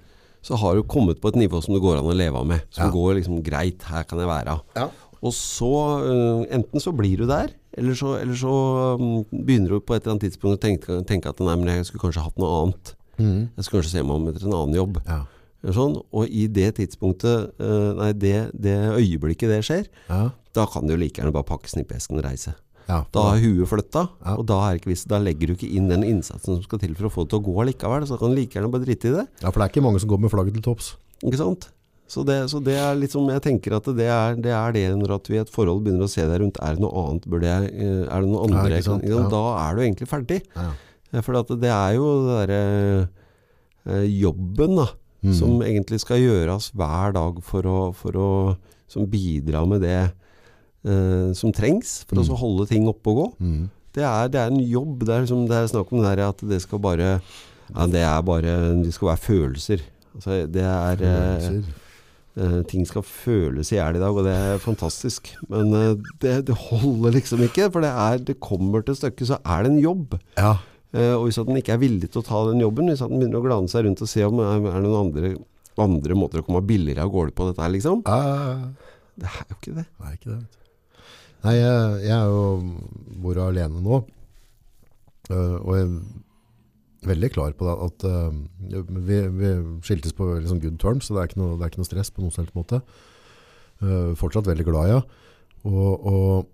så 0.47 0.57
har 0.59 0.75
du 0.75 0.83
kommet 0.87 1.21
på 1.21 1.31
et 1.31 1.39
nivå 1.39 1.61
som 1.63 1.75
det 1.77 1.81
går 1.83 1.99
an 2.01 2.09
å 2.11 2.15
leve 2.17 2.39
av 2.41 2.47
med. 2.49 2.65
Som 2.75 2.91
går 2.91 3.17
liksom 3.21 3.39
greit, 3.45 3.83
her 3.87 4.03
kan 4.07 4.19
jeg 4.21 4.29
være. 4.29 4.57
Ja. 4.77 4.89
Og 5.21 5.33
så, 5.33 5.71
eh, 6.07 6.43
enten 6.57 6.79
så 6.83 6.91
blir 6.95 7.23
du 7.23 7.25
der, 7.29 7.49
eller 7.77 7.95
så, 7.95 8.15
eller 8.21 8.35
så 8.39 8.51
mm, 8.99 9.25
begynner 9.45 9.69
du 9.75 9.79
på 9.79 9.95
et 9.95 10.03
eller 10.03 10.15
annet 10.17 10.25
tidspunkt 10.27 10.57
å 10.57 10.61
tenke, 10.67 10.99
tenke 11.07 11.29
at 11.31 11.39
nei, 11.45 11.55
men 11.55 11.71
jeg 11.75 11.85
skulle 11.89 12.03
kanskje 12.07 12.25
hatt 12.25 12.37
noe 12.41 12.61
annet. 12.63 12.93
Mm. 13.17 13.49
Jeg 13.57 13.63
skulle 13.65 13.81
kanskje 13.83 13.95
se 13.97 14.03
meg 14.05 14.15
om 14.19 14.27
etter 14.31 14.45
en 14.47 14.57
annen 14.59 14.77
jobb. 14.77 14.99
Ja. 15.07 15.19
Sånn, 15.73 15.95
og 16.13 16.29
i 16.29 16.45
det 16.53 16.75
tidspunktet, 16.77 17.53
eh, 17.59 17.89
nei, 17.97 18.11
det, 18.13 18.35
det 18.53 18.75
øyeblikket 18.93 19.49
det 19.51 19.63
skjer, 19.67 19.87
Ja. 20.09 20.29
da 20.53 20.65
kan 20.69 20.87
du 20.87 20.95
like 20.97 21.17
gjerne 21.21 21.33
bare 21.33 21.43
pakke 21.49 21.67
snippesken 21.71 22.19
og 22.21 22.25
reise. 22.27 22.53
Ja, 22.87 23.01
Da 23.11 23.21
har 23.33 23.37
huet 23.41 23.67
flytta, 23.67 24.05
Ja. 24.23 24.35
og 24.37 24.45
da, 24.47 24.61
er 24.69 24.77
ikke 24.79 24.93
vist, 24.93 25.07
da 25.11 25.17
legger 25.19 25.47
du 25.49 25.55
ikke 25.57 25.67
inn 25.75 25.89
den 25.89 26.03
innsatsen 26.07 26.55
som 26.55 26.63
skal 26.63 26.79
til 26.79 26.93
for 26.95 27.09
å 27.09 27.11
få 27.11 27.25
det 27.25 27.33
til 27.33 27.41
å 27.41 27.47
gå 27.49 27.65
likevel. 27.67 28.05
Så 28.07 28.17
kan 28.17 28.29
du 28.31 28.35
like 28.39 28.53
gjerne 28.55 28.71
bare 28.71 28.85
drite 28.85 29.09
i 29.09 29.15
det. 29.17 29.27
ja, 29.41 29.51
for 29.51 29.59
det 29.59 29.65
er 29.65 29.73
ikke 29.73 29.83
mange 29.83 29.99
som 29.99 30.09
går 30.09 30.19
med 30.23 30.31
flagget 30.31 30.53
til 30.53 30.63
topps. 30.63 30.95
Ikke 31.25 31.37
sant? 31.41 31.67
Så 32.07 32.23
det, 32.23 32.37
så 32.49 32.61
det 32.63 32.75
er 32.79 32.95
liksom 32.95 33.25
Jeg 33.33 33.41
tenker 33.43 33.73
at 33.75 33.83
det 33.97 34.05
er, 34.07 34.35
det 34.39 34.51
er 34.55 34.71
det 34.71 34.85
når 34.95 35.15
at 35.17 35.27
vi 35.27 35.35
i 35.35 35.41
et 35.43 35.49
forhold 35.51 35.81
begynner 35.83 36.05
å 36.07 36.11
se 36.11 36.23
deg 36.23 36.39
rundt. 36.39 36.57
Er 36.63 36.75
det 36.77 36.83
noe 36.85 37.01
annet? 37.03 37.25
Burde 37.27 37.49
jeg, 37.49 37.71
eh, 37.75 38.03
er 38.07 38.21
det 38.23 38.29
noe 38.31 38.45
andre 38.47 38.77
Ja? 38.79 38.99
Ja. 39.03 39.27
Da 39.33 39.41
er 39.67 39.75
du 39.75 39.81
egentlig 39.83 40.07
ferdig. 40.07 40.41
Ja. 40.55 40.69
Ja, 41.13 41.21
For 41.21 41.33
det 41.55 41.69
er 41.71 41.93
jo 41.95 42.07
det 42.27 42.47
derre 42.49 43.09
eh, 43.87 44.07
jobben 44.21 44.75
da, 44.79 44.87
Mm. 45.25 45.33
som 45.33 45.49
egentlig 45.65 45.97
skal 45.99 46.19
gjøres 46.21 46.69
hver 46.77 47.11
dag 47.11 47.39
for 47.43 47.63
å, 47.65 47.77
for 47.95 48.11
å 48.13 48.27
som 48.87 49.07
bidra 49.09 49.63
med 49.67 49.81
det 49.81 50.11
eh, 50.85 51.33
som 51.33 51.51
trengs 51.51 52.03
for 52.07 52.15
Mm. 52.21 52.29
å 52.29 52.37
holde 52.37 52.67
ting 52.69 52.85
oppe 52.87 53.09
og 53.09 53.17
gå. 53.17 53.27
Mm. 53.41 53.69
Det 53.97 54.03
er, 54.05 54.27
det 54.29 54.39
er 54.39 54.51
en 54.51 54.61
jobb. 54.61 54.99
Det 55.03 55.09
er, 55.09 55.21
liksom, 55.25 55.47
det 55.49 55.57
er 55.57 55.67
snakk 55.73 55.91
om 55.91 56.03
det 56.03 56.11
der 56.17 56.29
at 56.29 56.37
det 56.47 56.61
skal 56.61 56.79
bare 56.79 57.19
ja, 57.73 57.87
Det 57.87 57.99
er 58.05 58.21
bare 58.21 58.53
Det 58.83 58.93
skal 58.93 59.09
være 59.09 59.25
følelser. 59.25 59.81
Altså, 60.15 60.45
det 60.47 60.63
er 60.63 61.01
eh, 61.01 61.41
Følelser. 61.41 61.73
Eh, 62.37 62.61
Ting 62.69 62.87
skal 62.87 63.05
føles 63.05 63.71
i 63.71 63.77
hjel 63.77 63.97
i 63.97 64.01
dag, 64.01 64.15
og 64.15 64.25
det 64.27 64.33
er 64.33 64.63
fantastisk. 64.63 65.31
Men 65.51 65.73
uh, 65.73 66.09
det, 66.23 66.39
det 66.49 66.57
holder 66.67 67.15
liksom 67.17 67.43
ikke. 67.47 67.69
For 67.73 67.85
det, 67.85 67.91
er, 67.91 68.19
det 68.29 68.39
kommer 68.43 68.85
til 68.85 68.97
stykket, 68.97 69.29
så 69.31 69.39
er 69.43 69.65
det 69.65 69.73
en 69.73 69.83
jobb. 69.83 70.17
Ja. 70.39 70.57
Uh, 70.95 71.15
og 71.17 71.27
hvis 71.27 71.39
at 71.41 71.49
den 71.49 71.59
ikke 71.59 71.75
er 71.75 71.81
villig 71.83 72.11
til 72.11 72.23
å 72.23 72.27
ta 72.27 72.43
den 72.49 72.63
jobben, 72.63 72.91
hvis 72.91 73.03
at 73.03 73.11
den 73.11 73.21
begynner 73.21 73.41
å 73.41 73.47
glane 73.47 73.71
seg 73.71 73.87
rundt 73.87 74.03
og 74.05 74.11
se 74.11 74.27
om 74.27 74.43
er, 74.43 74.61
er 74.61 74.77
det 74.77 74.85
noen 74.85 75.01
andre, 75.07 75.33
andre 75.87 76.19
måter 76.19 76.43
å 76.43 76.47
komme 76.47 76.65
billigere 76.65 77.05
av 77.05 77.11
gårde 77.13 77.35
på 77.37 77.49
dette 77.49 77.63
her, 77.63 77.73
liksom 77.73 78.05
Det 79.17 79.25
er 79.27 79.41
jo 79.49 79.57
ikke 79.57 79.75
det. 79.79 79.87
Nei, 79.97 80.13
ikke 80.13 80.29
det. 80.29 80.43
Nei, 81.45 81.57
jeg, 81.57 81.97
jeg 82.05 82.15
er 82.17 82.31
jo 82.31 83.19
bor 83.23 83.39
alene 83.43 83.81
nå. 83.81 83.99
og 85.33 85.73
jeg 85.77 85.91
veldig 87.09 87.29
klar 87.33 87.55
på 87.57 87.69
at 87.71 88.05
uh, 88.07 88.33
vi, 89.07 89.21
vi 89.39 89.53
skiltes 89.85 90.15
på 90.17 90.29
sånn 90.47 90.61
good 90.63 90.77
terms, 90.81 91.07
så 91.07 91.15
det 91.15 91.23
er 91.23 91.31
ikke 91.31 91.41
noe, 91.41 91.57
er 91.59 91.71
ikke 91.71 91.81
noe 91.81 91.89
stress 91.89 92.13
på 92.13 92.23
noen 92.23 92.35
som 92.35 92.47
måte. 92.57 92.81
Uh, 93.81 94.13
fortsatt 94.17 94.49
veldig 94.49 94.67
glad 94.67 94.89
i 94.89 94.93
henne. 94.95 95.23
Og, 95.67 96.07
og 96.07 96.53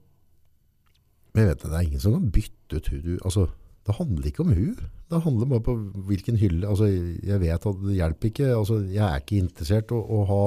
men 1.33 1.47
jeg 1.47 1.49
vet 1.49 1.63
det, 1.63 1.69
det 1.71 1.77
er 1.77 1.87
ingen 1.87 2.01
som 2.01 2.13
kan 2.13 2.33
bytte 2.33 2.77
ut 2.77 2.89
hun. 2.93 3.13
Altså, 3.25 3.47
det 3.87 3.95
handler 3.97 4.27
ikke 4.29 4.43
om 4.43 4.51
hun. 4.53 4.83
Det 5.09 5.21
handler 5.23 5.49
bare 5.49 5.65
på 5.65 5.73
hvilken 6.09 6.37
hylle. 6.37 6.67
Altså, 6.69 6.89
jeg 6.89 7.41
vet 7.41 7.65
at 7.71 7.79
det 7.81 7.95
hjelper 7.97 8.29
ikke. 8.29 8.51
Altså, 8.53 8.77
jeg 8.85 9.01
er 9.07 9.23
ikke 9.23 9.39
interessert 9.41 9.91
i 9.91 9.97
å, 9.97 10.03
å 10.03 10.27
ha 10.29 10.43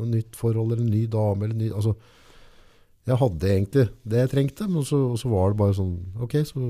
noe 0.00 0.10
nytt 0.10 0.34
forhold 0.38 0.74
eller 0.74 0.82
en 0.82 0.90
ny 0.90 1.04
dame 1.12 1.46
eller 1.46 1.58
ny, 1.58 1.70
altså, 1.70 1.94
jeg 3.06 3.18
hadde 3.18 3.50
egentlig 3.50 3.86
det 4.06 4.20
jeg 4.20 4.30
trengte, 4.30 4.68
men 4.70 4.86
så, 4.86 5.00
så 5.18 5.30
var 5.30 5.52
det 5.52 5.58
bare 5.58 5.74
sånn, 5.74 5.94
ok, 6.22 6.36
så 6.46 6.66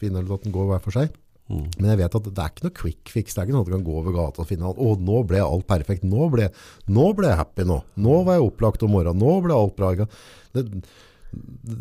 finner 0.00 0.22
du 0.22 0.34
at 0.34 0.44
den 0.46 0.54
går 0.54 0.68
hver 0.70 0.82
for 0.84 0.94
seg. 0.94 1.14
Mm. 1.44 1.64
Men 1.76 1.90
jeg 1.90 1.98
vet 2.00 2.14
at 2.16 2.28
det 2.30 2.40
er 2.40 2.52
ikke 2.54 2.64
noe 2.64 2.76
quick 2.78 3.10
fix, 3.12 3.34
det 3.34 3.40
er 3.42 3.46
ikke 3.48 3.54
noe 3.56 3.64
at 3.66 3.68
du 3.68 3.74
kan 3.74 3.84
gå 3.84 3.96
over 4.00 4.14
gata 4.16 4.40
og 4.44 4.48
finne 4.48 4.64
alt. 4.70 4.78
Å, 4.80 4.94
nå 4.96 5.18
ble 5.28 5.42
alt 5.44 5.66
perfekt, 5.68 6.06
nå 6.08 6.28
ble, 6.32 6.46
nå 6.88 7.08
ble 7.18 7.28
jeg 7.28 7.40
happy 7.42 7.66
nå. 7.68 7.80
Nå 8.00 8.14
var 8.24 8.38
jeg 8.38 8.46
opplagt 8.46 8.86
om 8.86 8.94
morgenen, 8.96 9.20
nå 9.20 9.34
ble 9.44 9.58
alt 9.58 9.76
bra. 9.76 9.90
Det, 10.56 10.64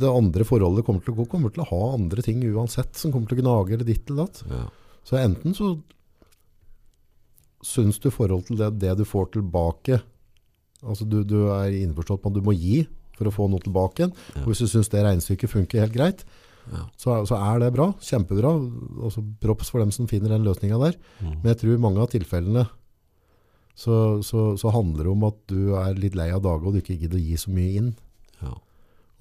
det 0.03 0.09
andre 0.09 0.43
forholdet 0.49 0.83
kommer 0.87 1.05
til, 1.05 1.15
å 1.15 1.21
gå, 1.21 1.27
kommer 1.31 1.53
til 1.55 1.63
å 1.63 1.69
ha 1.71 1.81
andre 1.95 2.25
ting 2.25 2.43
uansett, 2.51 2.91
som 2.99 3.13
kommer 3.13 3.31
til 3.31 3.39
å 3.39 3.43
gnage 3.45 3.77
eller 3.77 3.87
ditt 3.87 4.09
eller 4.11 4.25
datt. 4.27 4.43
Ja. 4.51 4.65
Så 5.07 5.19
enten 5.19 5.55
så 5.55 5.73
syns 7.63 7.99
du 8.03 8.09
forhold 8.11 8.49
til 8.49 8.59
det, 8.59 8.73
det 8.83 8.97
du 8.99 9.05
får 9.07 9.29
tilbake, 9.37 10.01
altså 10.83 11.07
du, 11.07 11.21
du 11.23 11.45
er 11.55 11.71
innforstått 11.79 12.19
på 12.23 12.31
at 12.31 12.35
du 12.35 12.43
må 12.43 12.55
gi 12.57 12.81
for 13.15 13.29
å 13.29 13.33
få 13.35 13.45
noe 13.51 13.63
tilbake 13.63 14.01
igjen, 14.03 14.15
Ja. 14.33 14.41
og 14.43 14.49
hvis 14.51 14.63
du 14.65 14.67
syns 14.71 14.89
det 14.91 15.03
regnestykket 15.05 15.51
funker 15.53 15.83
helt 15.85 15.95
greit, 15.95 16.25
Ja. 16.71 16.85
så, 16.99 17.17
så 17.27 17.35
er 17.35 17.59
det 17.59 17.73
bra, 17.75 17.89
kjempebra, 17.99 18.53
altså 19.03 19.23
props 19.43 19.71
for 19.73 19.83
dem 19.83 19.91
som 19.91 20.07
finner 20.07 20.31
den 20.31 20.45
løsningen 20.47 20.79
der. 20.79 20.95
Mm. 21.19 21.33
Men 21.41 21.49
jeg 21.51 21.59
tror 21.63 21.83
mange 21.83 22.03
av 22.03 22.11
tilfellene 22.13 22.67
så, 23.75 24.21
så, 24.23 24.53
så 24.59 24.71
handler 24.73 25.07
det 25.07 25.13
om 25.13 25.25
at 25.27 25.39
du 25.49 25.73
er 25.79 25.97
litt 25.97 26.15
lei 26.17 26.29
av 26.33 26.43
dagen 26.45 26.69
og 26.69 26.75
du 26.75 26.81
ikke 26.83 26.99
gidder 27.01 27.19
å 27.19 27.23
gi 27.23 27.39
så 27.41 27.53
mye 27.53 27.79
inn. 27.81 27.89
Ja. 28.43 28.53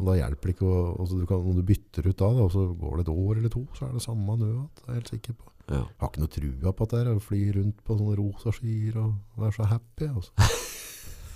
Og 0.01 0.09
da 0.11 0.19
hjelper 0.19 0.51
det 0.51 0.57
ikke 0.57 0.69
å, 0.69 0.83
altså 1.03 1.21
du 1.21 1.25
kan, 1.31 1.41
om 1.47 1.57
du 1.57 1.65
bytter 1.67 2.09
ut 2.09 2.19
da, 2.19 2.29
da, 2.37 2.45
og 2.47 2.53
så 2.53 2.67
går 2.79 2.99
det 2.99 3.07
et 3.07 3.15
år 3.15 3.33
eller 3.41 3.55
to, 3.55 3.65
så 3.79 3.89
er 3.89 3.97
det 3.97 4.05
samme 4.05 4.37
nå, 4.39 4.53
det 4.77 4.87
er 4.87 4.93
jeg 4.93 5.01
helt 5.01 5.13
sikker 5.17 5.39
på. 5.39 5.49
Ja. 5.71 5.83
Jeg 5.87 6.01
har 6.03 6.11
ikke 6.11 6.25
noe 6.25 6.35
trua 6.37 6.73
på 6.75 6.87
at 6.87 6.93
det 6.93 7.01
er 7.01 7.11
å 7.13 7.23
fly 7.23 7.43
rundt 7.57 7.83
på 7.87 7.97
sånne 7.97 8.17
rosa 8.19 8.53
skyer 8.57 8.99
og 8.99 9.41
være 9.41 9.57
så 9.57 9.69
happy. 9.71 10.09
Altså. 10.11 10.33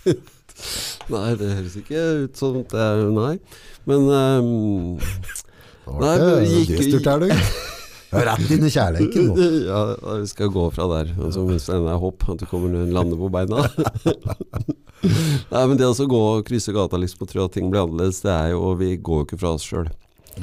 Nei, 1.15 1.28
det 1.39 1.53
høres 1.55 1.77
ikke 1.78 2.03
ut 2.24 2.39
som 2.39 2.59
det 2.59 2.83
er 2.83 3.05
Nei. 3.15 3.37
Men 3.87 4.09
Det 4.11 5.45
Nei, 5.87 6.17
men 6.19 6.47
ikke 6.47 6.77
gikk- 6.77 6.85
dystert 6.85 7.11
er 7.15 7.25
du. 7.25 7.29
Rett 8.17 8.51
inn 8.55 8.65
i 8.65 8.71
kjærleiken 8.71 9.29
nå. 9.29 9.47
ja, 9.71 9.81
vi 10.23 10.29
skal 10.31 10.51
gå 10.55 10.65
fra 10.75 10.87
der. 10.93 11.13
Altså, 11.19 11.43
mens 11.47 11.67
det 11.69 11.77
er 11.77 12.01
håp 12.03 12.27
at 12.33 12.43
du 12.43 12.47
kommer 12.49 12.73
til 12.73 12.87
å 12.87 12.97
lande 12.97 13.19
på 13.19 13.31
beina. 13.35 13.65
Nei, 15.53 15.63
men 15.69 15.77
det 15.79 15.87
å 15.89 16.09
gå 16.09 16.21
og 16.39 16.45
krysse 16.47 16.75
gata 16.75 16.99
liksom, 17.01 17.27
og 17.27 17.31
tro 17.31 17.47
at 17.47 17.55
ting 17.57 17.71
blir 17.71 17.85
annerledes, 17.85 18.23
det 18.25 18.33
er 18.33 18.55
jo 18.55 18.73
Vi 18.81 18.95
går 18.97 19.23
jo 19.23 19.27
ikke 19.29 19.41
fra 19.43 19.55
oss 19.59 19.67
sjøl. 19.67 19.91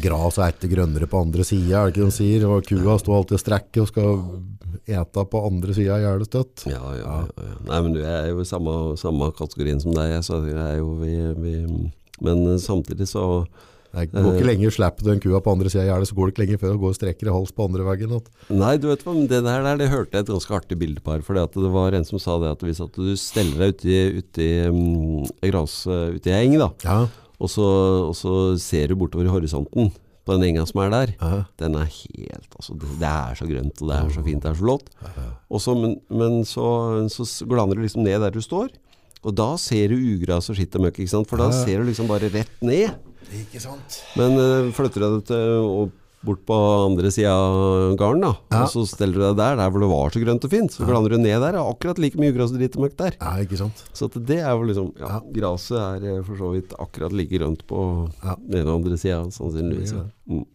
Gras 0.03 0.39
er 0.41 0.53
ikke 0.55 0.71
grønnere 0.71 1.07
på 1.09 1.19
andre 1.21 1.45
sida, 1.45 1.83
er 1.83 1.89
det 1.89 1.95
ikke 1.95 2.07
de 2.09 2.15
sier? 2.15 2.45
Og 2.49 2.65
kua 2.65 2.95
står 3.01 3.17
alltid 3.19 3.37
og 3.37 3.43
strekker 3.43 3.83
og 3.83 3.89
skal 3.91 4.23
eta 4.89 5.25
på 5.29 5.41
andre 5.47 5.75
sida 5.77 5.97
av 5.97 6.01
gjerdet 6.03 6.29
støtt. 6.31 6.63
Ja, 6.69 6.81
ja, 6.97 7.17
ja, 7.29 7.43
ja. 7.45 7.57
Nei, 7.69 7.81
men 7.85 7.93
du 7.95 8.01
er 8.01 8.31
jo 8.31 8.41
i 8.41 8.47
samme, 8.49 8.73
samme 8.99 9.29
kategorien 9.37 9.81
som 9.83 9.93
deg. 9.95 10.15
Så 10.25 10.41
det 10.45 10.57
er 10.57 10.79
jo 10.79 10.95
vi, 11.01 11.13
vi 11.37 11.53
Men 12.25 12.57
samtidig 12.61 13.07
så 13.09 13.45
Det 13.93 14.09
går 14.09 14.37
ikke 14.39 14.47
lenger 14.47 14.73
slipper 14.73 15.05
du 15.05 15.09
en 15.13 15.21
kua 15.21 15.39
på 15.45 15.53
andre 15.53 15.69
sida 15.69 15.83
av 15.83 15.89
gjerdet, 15.91 16.09
så 16.09 16.15
går 16.17 16.29
det 16.29 16.33
ikke 16.33 16.43
lenger 16.43 16.61
før 16.63 16.71
du 16.73 16.79
går 16.81 16.93
og 16.93 16.97
strekker 16.97 17.29
i 17.29 17.33
hals 17.35 17.51
på 17.53 17.67
andre 17.69 17.85
veggen. 17.85 18.15
Nei, 18.49 18.71
du 18.81 18.87
vet 18.89 19.03
hva, 19.05 19.13
men 19.13 19.27
det 19.29 19.41
der, 19.45 19.67
det 19.77 19.89
hørte 19.91 20.17
jeg 20.17 20.25
et 20.25 20.31
ganske 20.33 20.55
artig 20.57 20.77
bilde 20.81 21.03
på 21.03 21.13
her. 21.13 21.25
For 21.25 21.37
det 21.37 21.73
var 21.75 21.97
en 21.97 22.07
som 22.07 22.21
sa 22.21 22.39
det 22.41 22.55
at 22.55 22.65
hvis 22.65 22.81
at 22.81 22.97
du 22.97 23.11
steller 23.19 23.61
deg 23.61 23.75
ute 23.75 23.91
i, 23.91 23.99
ute 24.17 24.47
i, 24.47 24.53
um, 24.65 25.27
gras, 25.45 25.83
uh, 25.85 26.15
ute 26.15 26.31
i 26.31 26.33
ei 26.33 26.47
eng, 26.47 26.57
da, 26.61 26.71
ja, 26.87 27.03
og 27.43 27.51
så, 27.51 27.67
og 28.09 28.15
så 28.17 28.33
ser 28.61 28.89
du 28.89 28.97
bortover 28.97 29.27
i 29.27 29.33
horisonten 29.33 29.91
på 30.23 30.37
den 30.37 30.45
enga 30.47 30.63
som 30.69 30.79
er 30.85 30.93
der, 30.93 31.13
ja, 31.19 31.41
den 31.59 31.75
er 31.75 31.89
helt 31.91 32.53
altså, 32.55 32.77
det, 32.79 32.93
det 33.01 33.09
er 33.09 33.35
så 33.35 33.47
grønt, 33.49 33.81
og 33.83 33.89
det 33.89 33.97
er 33.97 34.13
så 34.15 34.23
fint, 34.23 34.43
det 34.45 34.49
er 34.53 34.55
så 34.55 34.63
flott. 34.63 34.89
Ja. 35.03 35.25
så, 35.59 35.75
men 35.75 35.97
men 36.07 36.41
så, 36.47 36.65
så 37.11 37.27
glaner 37.49 37.75
du 37.75 37.83
liksom 37.83 38.05
ned 38.07 38.23
der 38.23 38.33
du 38.33 38.39
står, 38.41 38.71
og 39.23 39.35
da 39.35 39.53
ser 39.59 39.91
du 39.91 39.99
ugras 39.99 40.49
og 40.51 40.57
skitt 40.57 40.75
og 40.79 40.85
møkk? 40.87 41.03
For 41.27 41.39
da 41.39 41.49
ser 41.55 41.79
du 41.79 41.87
liksom 41.87 42.09
bare 42.11 42.31
rett 42.31 42.63
ned. 42.63 42.95
Ikke 43.41 43.59
sant? 43.63 43.99
Men 44.19 44.37
uh, 44.37 44.71
flytter 44.75 45.01
du 45.03 45.05
deg 45.17 45.27
til, 45.29 45.91
bort 46.23 46.39
på 46.47 46.55
andre 46.87 47.09
sida 47.11 47.33
av 47.35 47.95
garden, 47.99 48.21
da, 48.23 48.29
Ja. 48.53 48.61
og 48.63 48.69
så 48.71 48.85
steller 48.87 49.17
du 49.19 49.23
deg 49.25 49.33
der, 49.41 49.57
der 49.59 49.69
hvor 49.73 49.81
det 49.83 49.89
var 49.91 50.13
så 50.13 50.21
grønt 50.23 50.45
og 50.47 50.51
fint, 50.53 50.71
så 50.71 50.85
glaner 50.87 51.11
du 51.11 51.17
ned 51.19 51.35
der, 51.43 51.57
er 51.59 51.59
akkurat 51.67 51.99
like 51.99 52.15
mye 52.21 52.31
gress 52.31 52.53
og 52.53 52.61
dritt 52.61 52.77
og 52.79 52.85
møkk 52.85 52.95
der. 53.01 53.17
Ja, 53.19 53.31
ikke 53.43 53.59
sant? 53.59 53.81
Så 53.91 54.07
det 54.13 54.37
er 54.39 54.53
jo 54.55 54.63
liksom 54.69 54.93
Ja, 55.01 55.09
Ja. 55.17 55.19
graset 55.35 55.75
er 55.81 56.05
eh, 56.13 56.21
for 56.23 56.39
så 56.39 56.53
vidt 56.53 56.71
akkurat 56.79 57.11
like 57.11 57.35
grønt 57.35 57.65
på 57.67 57.81
Ja. 58.23 58.35
den 58.39 58.61
ene 58.61 58.69
og 58.71 58.79
andre 58.85 58.97
sida, 58.97 59.19
sannsynligvis. 59.35 59.91
Ja. 59.97 60.05
Mm. 60.31 60.45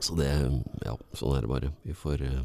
Så 0.00 0.16
det 0.16 0.30
Ja, 0.84 0.96
sånn 1.14 1.36
er 1.36 1.40
det 1.44 1.48
bare. 1.52 1.72
Vi 1.84 1.92
får 1.92 2.22
uh, 2.24 2.40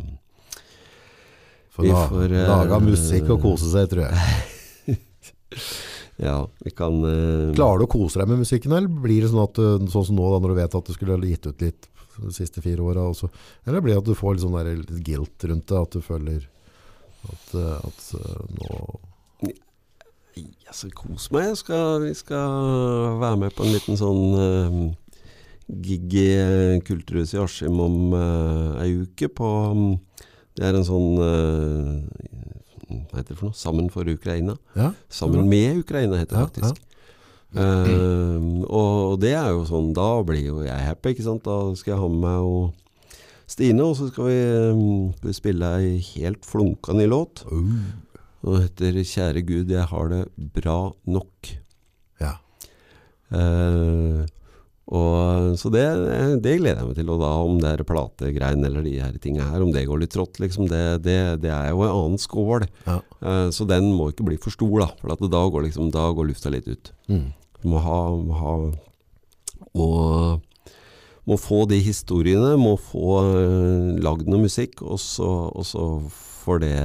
får, 1.71 2.31
eh, 2.35 2.47
lage 2.51 2.81
musikk 2.83 3.29
og 3.31 3.41
kose 3.47 3.71
seg, 3.71 3.87
tror 3.89 4.09
jeg. 4.11 4.99
Ja, 6.21 6.37
vi 6.61 6.73
kan 6.77 6.99
Uh, 7.01 7.49
Klarer 7.57 7.81
du 7.81 7.87
å 7.87 7.91
kose 7.91 8.21
deg 8.21 8.29
med 8.29 8.43
musikken, 8.43 8.75
eller 8.77 9.01
blir 9.03 9.23
det 9.23 9.31
sånn 9.31 9.41
at 9.41 9.57
sånn 9.89 10.05
som 10.11 10.17
nå, 10.17 10.27
da, 10.29 10.41
når 10.43 10.53
du 10.53 10.59
vet 10.59 10.77
at 10.77 10.89
du 10.89 10.93
skulle 10.93 11.17
gitt 11.25 11.47
ut 11.49 11.65
litt 11.65 11.87
de 12.21 12.31
siste 12.35 12.61
fire 12.61 12.83
åra 12.83 13.07
også, 13.09 13.29
eller 13.65 13.81
blir 13.81 13.95
det 13.95 14.03
at 14.03 14.09
du 14.11 14.17
får 14.17 14.35
litt 14.35 14.43
sånn 14.43 14.57
der, 14.57 14.73
litt 14.77 15.05
guilt 15.05 15.45
rundt 15.49 15.67
det, 15.71 15.79
at 15.79 15.95
du 15.95 16.03
føler 16.05 16.45
at, 17.29 17.53
eh, 17.55 17.77
at 17.77 18.07
eh, 18.17 18.43
nå 18.57 19.51
Jeg 20.31 20.73
skal 20.73 20.91
kose 20.95 21.33
meg. 21.35 21.49
Jeg 21.49 21.57
skal, 21.59 22.01
vi 22.05 22.13
skal 22.15 23.17
være 23.19 23.37
med 23.41 23.55
på 23.55 23.65
en 23.65 23.73
liten 23.75 23.97
sånn 23.99 24.21
uh, 24.39 24.77
gig 25.83 26.13
i 26.15 26.29
eh, 26.39 26.77
Kulturhuset 26.87 27.35
i 27.35 27.41
Askim 27.43 27.81
om 27.83 28.15
uh, 28.15 28.79
ei 28.79 28.93
uke. 29.03 29.27
På, 29.27 29.49
um, 29.75 29.97
det 30.55 30.69
er 30.69 30.77
en 30.79 30.87
sånn 30.87 31.19
uh, 31.19 32.40
Hva 33.11 33.19
heter 33.21 33.33
det 33.33 33.39
for 33.39 33.49
noe? 33.49 33.57
Sammen 33.57 33.89
for 33.93 34.07
Ukraina. 34.11 34.55
Ja, 34.77 34.91
Sammen 35.09 35.47
med 35.51 35.81
Ukraina, 35.83 36.17
heter 36.21 36.37
det 36.37 36.47
faktisk. 36.51 36.81
Uh, 37.51 38.61
og 38.71 39.17
det 39.19 39.33
er 39.35 39.49
jo 39.51 39.65
sånn 39.67 39.89
Da 39.91 40.05
blir 40.23 40.45
jo 40.45 40.61
jeg 40.63 40.85
happy, 40.87 41.11
ikke 41.11 41.25
sant. 41.25 41.43
Da 41.43 41.57
skal 41.75 41.91
jeg 41.93 41.99
ha 41.99 42.07
med 42.07 42.21
meg 42.23 42.45
og 42.47 42.77
Stine, 43.51 43.83
og 43.83 43.97
så 43.99 44.05
skal 44.07 44.29
vi, 44.29 44.37
um, 44.71 45.09
skal 45.17 45.27
vi 45.27 45.33
spille 45.35 45.71
ei 45.81 45.89
helt 46.13 46.45
flunkende 46.47 47.01
ny 47.03 47.09
låt. 47.11 47.43
Uh, 47.51 47.81
Og 48.43 48.55
det 48.55 48.61
heter 48.69 49.01
'Kjære 49.03 49.41
Gud, 49.45 49.69
jeg 49.69 49.83
har 49.91 50.07
det 50.09 50.23
bra 50.55 50.93
nok'. 51.05 51.57
ja. 52.21 52.31
Eh, 53.31 54.25
og, 54.91 55.53
så 55.55 55.69
det, 55.71 55.83
det 56.43 56.57
gleder 56.59 56.81
jeg 56.81 56.87
meg 56.89 56.97
til. 56.97 57.09
Og 57.13 57.21
da 57.21 57.29
om 57.39 57.59
det 57.63 57.69
er 57.71 57.83
plategreiene 57.87 58.67
eller 58.67 58.83
de 58.83 58.97
her 58.99 59.15
tingene 59.23 59.47
her, 59.47 59.63
om 59.63 59.71
det 59.71 59.85
går 59.87 60.01
litt 60.03 60.11
trått, 60.11 60.41
liksom, 60.43 60.67
det, 60.67 60.81
det, 61.05 61.17
det 61.45 61.51
er 61.55 61.69
jo 61.71 61.85
en 61.85 61.93
annen 61.93 62.19
skål. 62.19 62.65
Ja. 62.87 62.97
Uh, 63.23 63.47
så 63.55 63.67
den 63.69 63.87
må 63.95 64.09
ikke 64.11 64.27
bli 64.27 64.39
for 64.41 64.51
stor, 64.51 64.75
da. 64.83 64.89
For 64.99 65.15
at 65.15 65.23
da, 65.23 65.43
går 65.53 65.69
liksom, 65.69 65.93
da 65.95 66.09
går 66.17 66.27
lufta 66.33 66.51
litt 66.51 66.67
ut. 66.67 66.91
Mm. 67.07 67.29
Du 67.61 67.69
må 67.71 67.79
ha, 67.85 67.99
må 68.19 68.39
ha 68.41 68.53
Og 69.79 70.41
må 71.29 71.37
få 71.39 71.63
de 71.69 71.77
historiene, 71.79 72.57
må 72.59 72.75
få 72.81 73.21
uh, 73.23 73.95
lagd 74.03 74.27
noe 74.27 74.43
musikk, 74.43 74.81
og 74.83 74.99
så, 74.99 75.31
og 75.55 75.67
så 75.67 75.87
får 76.43 76.65
det 76.67 76.77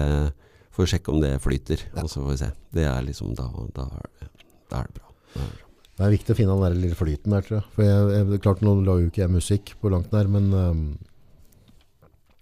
Får 0.76 0.90
sjekke 0.92 1.08
om 1.08 1.22
det 1.22 1.30
flyter, 1.40 1.80
Ja. 1.88 2.02
og 2.02 2.10
så 2.12 2.20
får 2.20 2.34
vi 2.34 2.40
se. 2.42 2.48
Det 2.76 2.82
er 2.84 2.98
liksom 3.06 3.30
Da, 3.34 3.46
da, 3.72 3.86
er, 3.96 4.28
da 4.68 4.82
er 4.82 4.90
det 4.90 4.98
bra. 5.00 5.14
Da 5.32 5.40
er 5.40 5.46
det 5.48 5.54
bra. 5.56 5.65
Det 5.96 6.04
er 6.04 6.12
viktig 6.12 6.34
å 6.34 6.36
finne 6.36 6.54
den 6.54 6.64
der 6.66 6.74
lille 6.76 6.96
flyten 6.98 7.32
der, 7.32 7.44
tror 7.44 7.56
jeg. 7.58 7.66
For 7.72 7.86
jeg, 7.86 8.08
jeg, 8.12 8.40
klart, 8.44 8.62
nå 8.64 8.74
lager 8.84 9.06
jo 9.06 9.10
ikke 9.12 9.22
jeg 9.22 9.32
musikk 9.32 9.74
på 9.80 9.92
langt 9.92 10.12
nær, 10.12 10.28
men 10.28 10.50
um, 10.52 10.80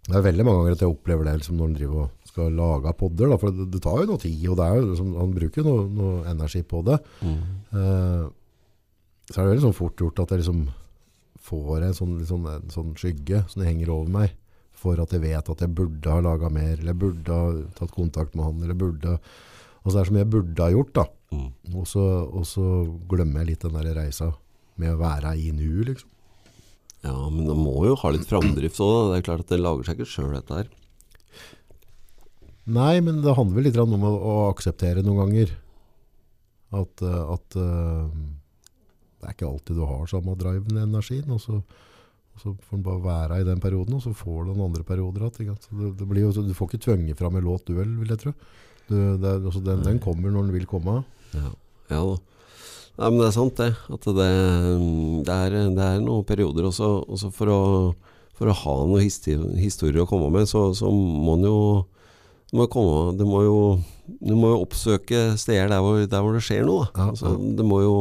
det 0.08 0.16
er 0.18 0.24
veldig 0.26 0.44
mange 0.44 0.62
ganger 0.62 0.76
at 0.76 0.82
jeg 0.82 0.90
opplever 0.92 1.28
det 1.28 1.36
liksom, 1.38 1.56
når 1.56 1.68
han 1.68 1.76
driver 1.78 2.00
og 2.02 2.30
skal 2.32 2.56
lage 2.58 2.94
podder. 2.98 3.30
Da, 3.30 3.38
for 3.40 3.54
det, 3.54 3.68
det 3.72 3.82
tar 3.84 4.00
jo 4.02 4.08
noe 4.10 4.22
tid, 4.24 4.40
og 4.50 4.58
det 4.58 4.66
er 4.66 4.80
jo, 4.80 4.86
liksom, 4.90 5.12
han 5.20 5.36
bruker 5.38 5.62
jo 5.62 5.66
noe, 5.68 5.84
noe 6.00 6.16
energi 6.32 6.64
på 6.74 6.82
det. 6.88 6.98
Mm. 7.22 7.38
Uh, 7.76 8.24
så 9.30 9.38
er 9.38 9.44
det 9.44 9.52
veldig 9.54 9.66
sånn 9.68 9.78
fort 9.78 10.02
gjort 10.02 10.24
at 10.24 10.34
jeg 10.34 10.42
liksom 10.42 10.64
får 11.44 11.86
en 11.86 11.96
sånn, 11.96 12.18
sånn, 12.28 12.46
en 12.50 12.72
sånn 12.72 12.92
skygge 12.98 13.44
som 13.52 13.64
henger 13.64 13.92
over 13.94 14.10
meg, 14.18 14.34
for 14.74 14.98
at 15.00 15.14
jeg 15.14 15.22
vet 15.22 15.48
at 15.54 15.62
jeg 15.62 15.72
burde 15.78 16.10
ha 16.10 16.20
laget 16.24 16.52
mer, 16.52 16.74
eller 16.74 16.90
jeg 16.90 17.00
burde 17.06 17.38
ha 17.38 17.50
tatt 17.78 17.94
kontakt 17.94 18.34
med 18.34 18.48
han, 18.48 18.62
eller 18.64 18.78
burde... 18.82 19.18
Altså 19.84 19.94
det 19.94 20.00
er 20.00 20.08
så 20.08 20.14
mye 20.16 20.22
jeg 20.24 20.32
burde 20.32 20.64
ha 20.64 20.72
gjort 20.72 20.92
da. 20.96 21.02
Mm. 21.34 21.76
Og 21.80 21.86
så, 21.90 22.02
og 22.24 22.46
så 22.48 22.64
glemmer 23.10 23.42
jeg 23.42 23.54
litt 23.54 23.66
den 23.66 23.76
der 23.78 23.94
reisa 23.98 24.30
med 24.80 24.94
å 24.94 25.00
være 25.00 25.36
i 25.38 25.50
nu, 25.54 25.84
liksom. 25.86 26.10
Ja, 27.04 27.18
men 27.28 27.44
det 27.44 27.56
må 27.58 27.82
jo 27.84 27.98
ha 28.00 28.10
litt 28.14 28.24
framdrift 28.28 28.80
òg. 28.80 29.10
Det 29.10 29.18
er 29.18 29.26
klart 29.26 29.44
at 29.44 29.52
det 29.52 29.60
lager 29.60 29.84
seg 29.84 29.98
ikke 29.98 30.08
sjøl, 30.08 30.32
dette 30.32 30.56
her. 30.56 30.70
Nei, 32.64 32.94
men 33.04 33.20
det 33.20 33.34
handler 33.36 33.58
vel 33.58 33.66
litt 33.68 33.80
om 33.80 33.92
å, 33.98 34.12
å 34.14 34.36
akseptere 34.48 35.04
noen 35.04 35.20
ganger. 35.20 35.52
At, 36.74 37.02
eh, 37.04 37.32
at 37.34 37.58
uh, 37.60 38.08
det 39.20 39.28
er 39.28 39.36
ikke 39.36 39.50
alltid 39.50 39.78
du 39.78 39.84
har 39.88 40.08
samme 40.10 40.36
driven 40.40 40.78
i 40.80 40.86
energien. 40.86 41.28
Og 41.36 41.42
så, 41.44 41.58
og 41.60 42.40
så 42.40 42.54
får 42.70 42.80
du 42.80 42.86
bare 42.88 43.04
være 43.04 43.42
i 43.42 43.48
den 43.50 43.60
perioden, 43.60 43.98
og 43.98 44.06
så 44.06 44.14
får 44.16 44.46
du 44.46 44.54
den 44.54 44.64
andre 44.64 44.86
perioder 44.88 45.28
igjen. 45.28 45.60
det, 45.60 45.92
det 46.00 46.08
blir 46.08 46.32
du 46.32 46.56
får 46.56 46.72
ikke 46.72 46.86
tvunget 46.88 47.20
fram 47.20 47.36
en 47.36 47.44
låt 47.44 47.68
duell, 47.68 47.98
vil 48.00 48.16
jeg 48.16 48.24
tro. 48.24 48.34
Du, 48.88 48.96
det, 49.20 49.38
altså 49.44 49.60
den, 49.64 49.84
den 49.84 50.00
kommer 50.00 50.32
når 50.32 50.48
den 50.48 50.56
vil 50.56 50.66
komme. 50.68 51.02
Ja, 51.34 51.50
ja 51.92 52.04
da. 52.12 52.16
Nei, 52.94 53.08
men 53.10 53.18
det 53.18 53.26
er 53.26 53.34
sant 53.34 53.58
det. 53.58 53.72
At 53.90 54.06
det, 54.06 54.28
det, 55.26 55.34
er, 55.34 55.56
det 55.74 55.86
er 55.88 56.04
noen 56.04 56.26
perioder 56.26 56.68
også, 56.68 56.90
også 57.10 57.32
for, 57.34 57.50
å, 57.50 57.62
for 58.38 58.50
å 58.50 58.54
ha 58.60 58.76
noen 58.86 59.02
historier 59.02 60.04
å 60.04 60.08
komme 60.10 60.30
med, 60.34 60.46
så, 60.50 60.68
så 60.78 60.92
må 60.94 61.34
en 61.34 61.48
jo 61.48 61.58
du 62.54 62.60
må, 62.60 62.68
komme, 62.70 63.16
du, 63.18 63.24
må 63.26 63.40
jo 63.42 63.58
Du 64.22 64.36
må 64.38 64.52
jo 64.52 64.62
oppsøke 64.62 65.32
steder 65.40 65.72
der 65.72 65.80
hvor, 65.82 65.98
der 66.06 66.22
hvor 66.22 66.36
det 66.36 66.44
skjer 66.46 66.62
noe. 66.68 66.86
Da. 66.94 67.02
Ja, 67.02 67.10
altså, 67.10 67.32
det 67.58 67.66
må 67.66 67.80
jo, 67.82 67.96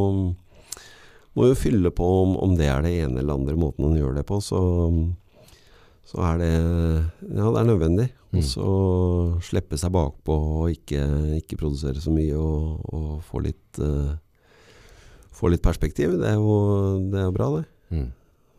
må 1.33 1.47
jo 1.49 1.57
fylle 1.57 1.89
på 1.95 2.05
om, 2.19 2.35
om 2.37 2.53
det 2.59 2.67
er 2.69 2.85
det 2.85 2.91
ene 3.01 3.23
eller 3.23 3.39
andre 3.39 3.57
måten 3.57 3.87
man 3.87 3.97
gjør 3.97 4.19
det 4.19 4.27
på. 4.29 4.37
Så, 4.45 4.59
så 6.07 6.19
er 6.27 6.41
det 6.41 6.51
Ja, 6.53 7.47
det 7.47 7.59
er 7.61 7.69
nødvendig. 7.69 8.09
Mm. 8.33 8.39
Og 8.39 8.45
så 8.49 8.67
slippe 9.45 9.77
seg 9.77 9.93
bakpå 9.93 10.33
og 10.33 10.71
ikke, 10.73 11.01
ikke 11.37 11.59
produsere 11.61 12.01
så 12.01 12.13
mye 12.13 12.37
og, 12.37 12.81
og 12.93 13.09
få 13.27 13.43
litt 13.45 13.81
uh, 13.81 14.13
Få 15.33 15.49
litt 15.49 15.63
perspektiv. 15.65 16.11
Det 16.21 16.27
er 16.29 16.35
jo, 16.37 16.57
det 17.09 17.17
er 17.17 17.23
jo 17.25 17.33
bra, 17.33 17.47
det. 17.57 17.63
Mm. 17.89 18.09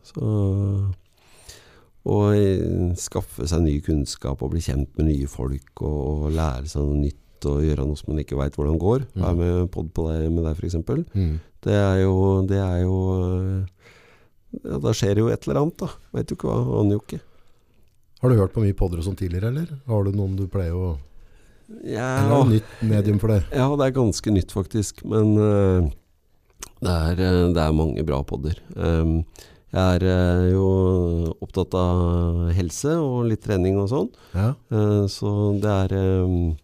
Så 0.03 0.31
Og 2.05 2.25
eh, 2.35 2.89
skaffe 2.99 3.47
seg 3.47 3.63
ny 3.63 3.77
kunnskap 3.81 4.43
og 4.43 4.51
bli 4.51 4.61
kjent 4.61 4.91
med 4.99 5.07
nye 5.07 5.29
folk 5.31 5.81
og, 5.81 6.01
og 6.27 6.35
lære 6.35 6.67
seg 6.69 6.83
noe 6.83 6.99
nytt 6.99 7.47
og 7.47 7.63
gjøre 7.63 7.85
noe 7.87 7.97
som 7.97 8.11
man 8.11 8.19
ikke 8.21 8.37
veit 8.37 8.59
hvordan 8.59 8.77
går. 8.81 9.05
Mm. 9.15 9.23
Være 9.23 9.39
med 9.39 9.71
pod 9.73 9.87
på 9.95 10.05
deg 10.09 10.27
med 10.35 10.45
deg, 10.49 10.59
f.eks. 10.59 10.75
Mm. 11.15 11.31
Det 11.65 11.79
er 11.79 12.01
jo 12.03 12.13
Det 12.45 12.59
er 12.61 12.83
jo 12.83 12.99
eh, 13.15 13.87
ja, 14.59 14.81
Da 14.83 14.93
skjer 14.95 15.23
jo 15.23 15.31
et 15.31 15.47
eller 15.47 15.63
annet, 15.63 15.79
da. 15.79 15.89
Veit 16.15 16.29
jo 16.29 16.37
ikke 16.37 16.51
hva. 16.51 16.59
Aner 16.81 16.99
jo 16.99 17.05
ikke. 17.05 17.21
Har 18.25 18.31
du 18.33 18.39
hørt 18.39 18.55
på 18.55 18.61
mye 18.63 18.73
podder 18.73 18.97
og 18.97 19.05
sånn 19.05 19.17
tidligere, 19.19 19.51
eller? 19.51 19.67
Har 19.85 20.07
du 20.07 20.15
noen 20.17 20.31
du 20.33 20.47
pleier 20.49 20.73
å 20.73 20.95
Ja, 21.85 22.23
Eller 22.23 22.31
er 22.31 22.47
det 22.47 22.55
nytt 22.55 22.71
medium 22.89 23.19
for 23.21 23.29
deg? 23.29 23.51
Ja, 23.53 23.67
det 23.77 23.85
er 23.85 23.93
ganske 23.93 24.33
nytt 24.33 24.53
faktisk, 24.55 25.03
men 25.05 25.35
uh, 25.37 25.85
det, 26.81 26.89
er, 26.95 27.21
eh, 27.21 27.41
det 27.53 27.61
er 27.61 27.75
mange 27.77 28.01
bra 28.07 28.23
podder. 28.25 28.57
Um, 28.73 29.19
jeg 29.69 29.99
er 29.99 30.07
uh, 30.09 30.47
jo 30.49 30.65
opptatt 31.37 31.77
av 31.77 32.49
helse 32.57 32.95
og 32.97 33.29
litt 33.29 33.45
trening 33.45 33.77
og 33.83 33.91
sånn, 33.93 34.09
Ja. 34.33 34.49
Uh, 34.73 35.05
så 35.05 35.53
det 35.61 35.77
er 35.85 35.95
um, 36.25 36.57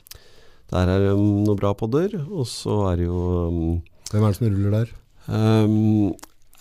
Der 0.73 0.95
er 0.95 1.07
um, 1.13 1.23
noen 1.45 1.61
bra 1.61 1.75
podder, 1.77 2.17
og 2.25 2.49
så 2.49 2.81
er 2.89 3.03
det 3.03 3.09
jo 3.11 3.21
um, 3.53 3.63
Hvem 4.09 4.25
er 4.25 4.33
det 4.33 4.41
som 4.41 4.49
ruller 4.49 4.77
der? 4.79 4.97
um, 5.29 6.09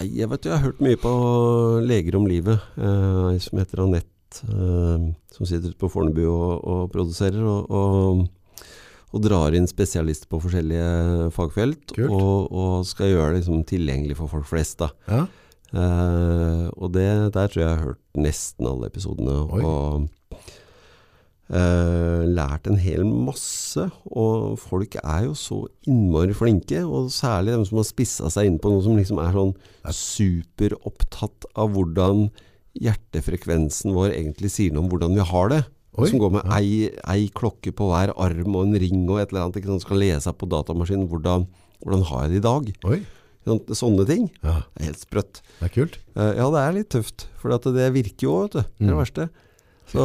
Jeg 0.05 0.29
vet 0.29 0.45
jo, 0.45 0.53
jeg 0.53 0.59
har 0.61 0.67
hørt 0.69 0.85
mye 0.85 1.01
på 1.01 1.19
Leger 1.89 2.21
om 2.21 2.29
livet, 2.29 2.73
ei 2.77 3.41
som 3.41 3.65
heter 3.65 3.87
Anette, 3.89 4.13
eh, 4.47 5.09
som 5.35 5.49
sitter 5.49 5.73
ute 5.73 5.81
på 5.81 5.91
Fornebu 5.93 6.23
og, 6.29 6.53
og 6.65 6.85
produserer. 6.95 7.43
og, 7.45 7.71
og 7.71 8.29
og 9.11 9.25
drar 9.25 9.55
inn 9.59 9.67
spesialister 9.67 10.29
på 10.31 10.39
forskjellige 10.39 11.31
fagfelt, 11.35 11.97
og, 12.07 12.47
og 12.55 12.85
skal 12.87 13.11
gjøre 13.11 13.33
det 13.33 13.41
liksom 13.41 13.65
tilgjengelig 13.67 14.15
for 14.21 14.31
folk 14.31 14.47
flest. 14.47 14.85
Da. 14.85 14.93
Ja. 15.11 15.25
Eh, 15.71 16.67
og 16.75 16.93
det, 16.95 17.09
der 17.35 17.51
tror 17.51 17.63
jeg 17.63 17.67
jeg 17.67 17.75
har 17.75 17.89
hørt 17.89 18.01
nesten 18.19 18.69
alle 18.71 18.91
episodene. 18.91 19.37
Oi. 19.51 19.63
Og 19.67 20.39
eh, 21.51 22.23
lært 22.31 22.71
en 22.71 22.79
hel 22.81 23.07
masse. 23.07 23.87
Og 24.11 24.59
folk 24.63 24.95
er 25.03 25.27
jo 25.29 25.35
så 25.39 25.63
innmari 25.91 26.37
flinke, 26.37 26.83
og 26.87 27.11
særlig 27.15 27.57
de 27.57 27.67
som 27.71 27.81
har 27.83 27.89
spissa 27.91 28.31
seg 28.31 28.51
inn 28.51 28.61
på 28.63 28.73
noe 28.73 28.85
som 28.87 28.99
liksom 28.99 29.23
er 29.23 29.35
sånn 29.37 29.55
superopptatt 30.01 31.51
av 31.59 31.75
hvordan 31.75 32.29
hjertefrekvensen 32.79 33.95
vår 33.97 34.13
egentlig 34.15 34.51
sier 34.53 34.73
noe 34.75 34.85
om 34.85 34.91
hvordan 34.93 35.15
vi 35.17 35.25
har 35.33 35.49
det. 35.53 35.61
Oi, 35.99 36.07
som 36.07 36.21
går 36.23 36.31
med 36.37 36.45
ja. 36.47 36.59
ei, 36.61 36.91
ei 37.11 37.25
klokke 37.35 37.73
på 37.75 37.89
hver 37.91 38.13
arm 38.15 38.55
og 38.55 38.63
en 38.69 38.77
ring 38.79 39.03
og 39.11 39.19
et 39.21 39.33
eller 39.33 39.49
annet. 39.49 39.59
Ikke 39.59 39.73
sant? 39.73 39.83
Skal 39.83 39.99
lese 40.01 40.33
på 40.39 40.47
datamaskinen 40.49 41.09
hvordan, 41.11 41.49
hvordan 41.83 42.05
har 42.13 42.23
jeg 42.27 42.31
det 42.37 42.39
i 42.39 42.45
dag. 42.47 42.71
Oi. 42.93 43.01
Sånne 43.75 44.05
ting. 44.07 44.29
Ja, 44.45 44.61
Det 44.77 44.83
er 44.85 44.91
helt 44.93 45.01
sprøtt. 45.03 45.41
det 45.59 45.67
er 45.67 45.75
kult. 45.75 45.97
Uh, 46.15 46.31
ja, 46.39 46.47
det 46.55 46.61
er 46.63 46.77
litt 46.77 46.91
tøft, 46.95 47.27
for 47.41 47.55
at 47.57 47.67
det 47.75 47.89
virker 47.97 48.27
jo, 48.29 48.35
vet 48.45 48.53
du. 48.55 48.61
Det 48.61 48.69
er 48.69 48.87
det 48.87 48.95
Mm. 48.95 49.01
verste. 49.01 49.29
Så, 49.91 50.05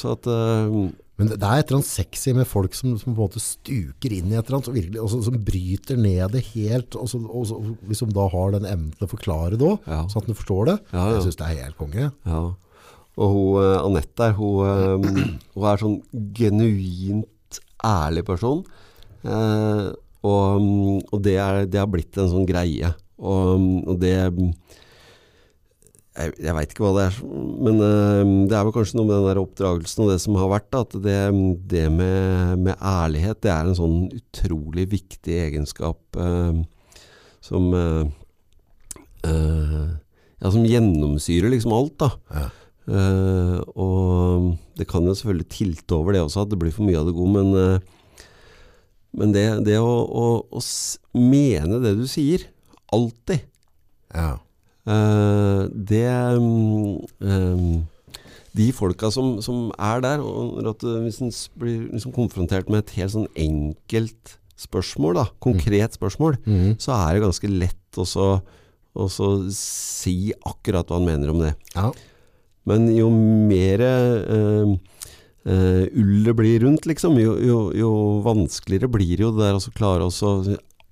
så 0.00 0.12
at 0.16 0.26
eh, 0.32 0.76
Men 1.16 1.30
det 1.30 1.38
det 1.40 1.48
er 1.48 1.62
et 1.62 1.70
eller 1.70 1.78
annet 1.80 1.88
sexy 1.88 2.32
med 2.36 2.44
folk 2.46 2.74
som, 2.76 2.92
som 3.00 3.14
på 3.14 3.22
en 3.22 3.28
måte 3.30 3.40
stuker 3.40 4.12
inn 4.12 4.28
i 4.28 4.36
et 4.36 4.44
eller 4.50 4.58
annet, 4.58 4.68
og, 4.68 4.74
virkelig, 4.76 5.00
og 5.00 5.08
så, 5.14 5.20
som 5.24 5.38
bryter 5.46 5.96
ned 5.96 6.34
det 6.34 6.42
helt, 6.52 6.96
og, 7.00 7.08
så, 7.08 7.20
og 7.24 7.46
så, 7.48 7.56
liksom 7.88 8.12
da 8.12 8.26
har 8.34 8.52
den 8.52 8.68
evnen 8.68 8.92
til 8.92 9.06
å 9.06 9.12
forklare 9.14 9.56
det 9.56 9.64
òg, 9.70 9.86
Ja. 9.88 10.02
sånn 10.12 10.22
at 10.26 10.28
du 10.28 10.36
forstår 10.36 10.68
det. 10.68 10.76
Ja, 10.92 10.98
ja. 11.06 11.14
Jeg 11.16 11.24
synes 11.24 11.38
det 11.40 11.46
er 11.48 11.62
helt 11.64 11.78
konge. 11.80 12.10
Ja. 12.28 12.42
Og 13.16 13.32
hun, 13.32 13.62
eh, 13.64 13.78
Anette 13.80 14.12
der, 14.20 14.34
hun, 14.36 14.60
eh, 14.68 15.32
hun 15.56 15.68
er 15.72 15.80
sånn 15.80 15.96
genuint 16.36 17.60
ærlig 17.86 18.24
person. 18.28 18.64
Eh, 19.24 19.86
og 20.26 20.60
mm, 20.60 21.00
og 21.14 21.22
det, 21.24 21.36
er, 21.40 21.64
det 21.70 21.80
har 21.80 21.88
blitt 21.90 22.16
en 22.20 22.28
sånn 22.32 22.46
greie. 22.48 22.92
Og, 23.16 23.56
mm, 23.60 23.88
og 23.88 24.00
det 24.02 24.14
Jeg, 26.16 26.32
jeg 26.40 26.54
veit 26.56 26.70
ikke 26.72 26.84
hva 26.86 26.92
det 26.96 27.02
er, 27.10 27.16
men 27.66 27.80
eh, 27.84 28.20
det 28.48 28.56
er 28.56 28.64
vel 28.64 28.72
kanskje 28.72 28.96
noe 28.96 29.08
med 29.08 29.18
den 29.18 29.26
der 29.28 29.40
oppdragelsen 29.42 30.04
og 30.04 30.12
det 30.14 30.20
som 30.22 30.38
har 30.40 30.48
vært. 30.48 30.70
da, 30.72 30.80
At 30.86 30.94
det, 31.04 31.16
det 31.68 31.82
med, 31.92 32.62
med 32.64 32.78
ærlighet, 32.80 33.42
det 33.44 33.52
er 33.52 33.68
en 33.68 33.76
sånn 33.76 33.98
utrolig 34.16 34.86
viktig 34.94 35.36
egenskap 35.44 36.20
eh, 36.20 36.62
som 37.44 37.68
eh, 37.76 38.06
eh, 39.28 39.82
Ja, 40.40 40.52
som 40.52 40.64
gjennomsyrer 40.68 41.52
liksom 41.52 41.74
alt, 41.76 41.94
da. 42.00 42.10
Ja. 42.32 42.46
Eh, 42.86 43.58
og 43.74 44.50
det 44.78 44.86
kan 44.88 45.06
jo 45.08 45.14
selvfølgelig 45.16 45.48
tilte 45.50 45.96
over 45.96 46.14
det 46.14 46.22
også, 46.22 46.44
at 46.44 46.52
det 46.52 46.58
blir 46.60 46.74
for 46.74 46.86
mye 46.86 47.00
av 47.00 47.08
det 47.08 47.16
gode, 47.16 47.42
men, 47.42 47.52
eh, 47.60 48.24
men 49.16 49.32
det, 49.36 49.46
det 49.66 49.78
å, 49.80 49.92
å, 50.06 50.26
å 50.48 50.64
mene 51.16 51.80
det 51.84 51.96
du 52.00 52.06
sier, 52.10 52.48
alltid, 52.94 53.44
Ja. 54.14 54.36
Eh, 54.86 55.66
det 55.72 56.06
mm, 56.38 57.04
eh, 57.22 57.82
De 58.56 58.70
folka 58.72 59.10
som, 59.12 59.34
som 59.44 59.70
er 59.78 60.00
der, 60.00 60.22
og 60.24 60.62
eh, 60.64 61.00
hvis 61.04 61.18
en 61.20 61.32
blir 61.60 61.90
liksom 61.92 62.12
konfrontert 62.16 62.70
med 62.72 62.84
et 62.86 62.94
helt 62.96 63.12
sånn 63.12 63.26
enkelt 63.36 64.38
spørsmål, 64.56 65.14
da, 65.18 65.24
konkret 65.44 65.92
spørsmål, 65.98 66.38
Mhm. 66.46 66.78
så 66.80 66.94
er 66.96 67.14
det 67.18 67.22
ganske 67.26 67.50
lett 67.52 67.98
å 68.00 68.06
så- 68.08 68.40
å 68.96 69.10
så 69.12 69.50
si 69.52 70.32
akkurat 70.46 70.86
hva 70.88 70.96
han 70.96 71.04
mener 71.04 71.28
om 71.30 71.38
det. 71.40 71.54
ja. 71.74 71.92
Men 72.64 72.88
jo 72.96 73.10
mer 73.10 73.80
eh, 73.80 74.76
eh, 75.46 75.86
ull 75.94 76.24
det 76.24 76.34
blir 76.34 76.60
rundt, 76.64 76.86
liksom, 76.88 77.14
jo, 77.20 77.36
jo, 77.38 77.58
jo 77.76 77.90
vanskeligere 78.24 78.88
blir 78.90 79.20
jo 79.20 79.30
det 79.36 79.44
der 79.44 79.54
å 79.54 79.74
klare 79.76 80.02
å 80.08 80.10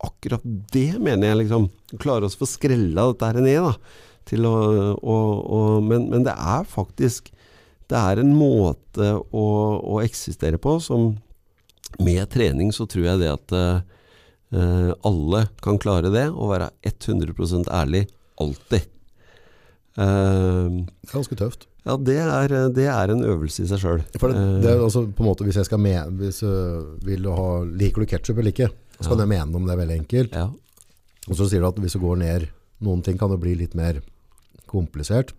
Akkurat 0.05 0.45
det 0.45 0.99
mener 0.99 1.31
jeg, 1.31 1.45
liksom. 1.45 1.69
Klare 2.03 2.29
å 2.29 2.33
få 2.33 2.49
skrella 2.49 3.09
dette 3.11 3.31
her 3.31 3.41
ned, 3.45 3.61
da. 3.65 4.03
Til 4.29 4.47
å, 4.49 4.55
å, 4.97 5.17
å, 5.57 5.61
men, 5.85 6.09
men 6.13 6.25
det 6.25 6.33
er 6.33 6.63
faktisk 6.65 7.27
Det 7.93 7.99
er 7.99 8.23
en 8.23 8.31
måte 8.33 9.11
å, 9.21 9.45
å 9.85 9.99
eksistere 10.01 10.57
på 10.57 10.79
som 10.81 11.11
Med 12.01 12.31
trening 12.33 12.73
så 12.73 12.87
tror 12.89 13.05
jeg 13.11 13.21
det 13.21 13.29
at 13.35 13.53
eh, 13.59 13.83
alle 15.05 15.43
kan 15.61 15.77
klare 15.83 16.09
det, 16.15 16.29
å 16.31 16.49
være 16.49 16.71
100% 16.89 17.69
ærlig 17.75 18.07
alltid. 18.41 18.89
Uh, 19.95 20.83
ganske 21.07 21.37
tøft. 21.39 21.69
ja, 21.87 21.95
det 22.03 22.17
er, 22.19 22.55
det 22.75 22.87
er 22.91 23.13
en 23.13 23.23
øvelse 23.23 23.63
i 23.63 23.69
seg 23.71 23.79
sjøl. 23.83 24.01
Altså 24.19 25.05
Hvis 25.45 25.59
jeg 25.61 25.69
skal 25.69 25.79
med, 25.83 26.17
hvis, 26.19 26.41
uh, 26.43 26.97
vil 27.07 27.23
du 27.23 27.31
ha, 27.31 27.49
Liker 27.63 28.03
du 28.03 28.11
ketsjup 28.11 28.41
eller 28.41 28.55
ikke? 28.55 28.71
Så 29.05 29.13
kan 29.13 29.23
jeg 29.25 29.31
mene 29.35 29.57
om 29.61 29.67
det 29.69 29.75
er 29.77 29.81
veldig 29.85 29.99
enkelt. 30.03 30.35
ja. 30.35 30.49
Og 31.25 31.39
så 31.39 31.47
sier 31.49 31.63
du 31.63 31.69
at 31.71 31.79
hvis 31.81 31.95
du 31.97 32.01
går 32.03 32.19
ned 32.21 32.49
Noen 32.85 33.01
ting 33.07 33.17
kan 33.17 33.31
det 33.33 33.39
bli 33.41 33.55
litt 33.57 33.73
mer 33.79 34.01
komplisert. 34.69 35.31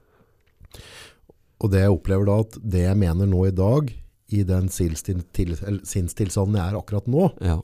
Og 1.62 1.70
det 1.72 1.84
jeg 1.84 1.94
opplever 1.94 2.26
da 2.26 2.40
at 2.44 2.58
det 2.64 2.82
jeg 2.88 2.98
mener 2.98 3.28
nå 3.30 3.44
i 3.48 3.54
dag, 3.56 3.92
i 4.34 4.42
den 4.48 4.68
sinnstil- 4.74 5.22
til- 5.36 5.54
sinnstilstanden 5.86 6.58
jeg 6.58 6.74
er 6.74 6.80
akkurat 6.80 7.06
nå, 7.12 7.28
ja, 7.46 7.60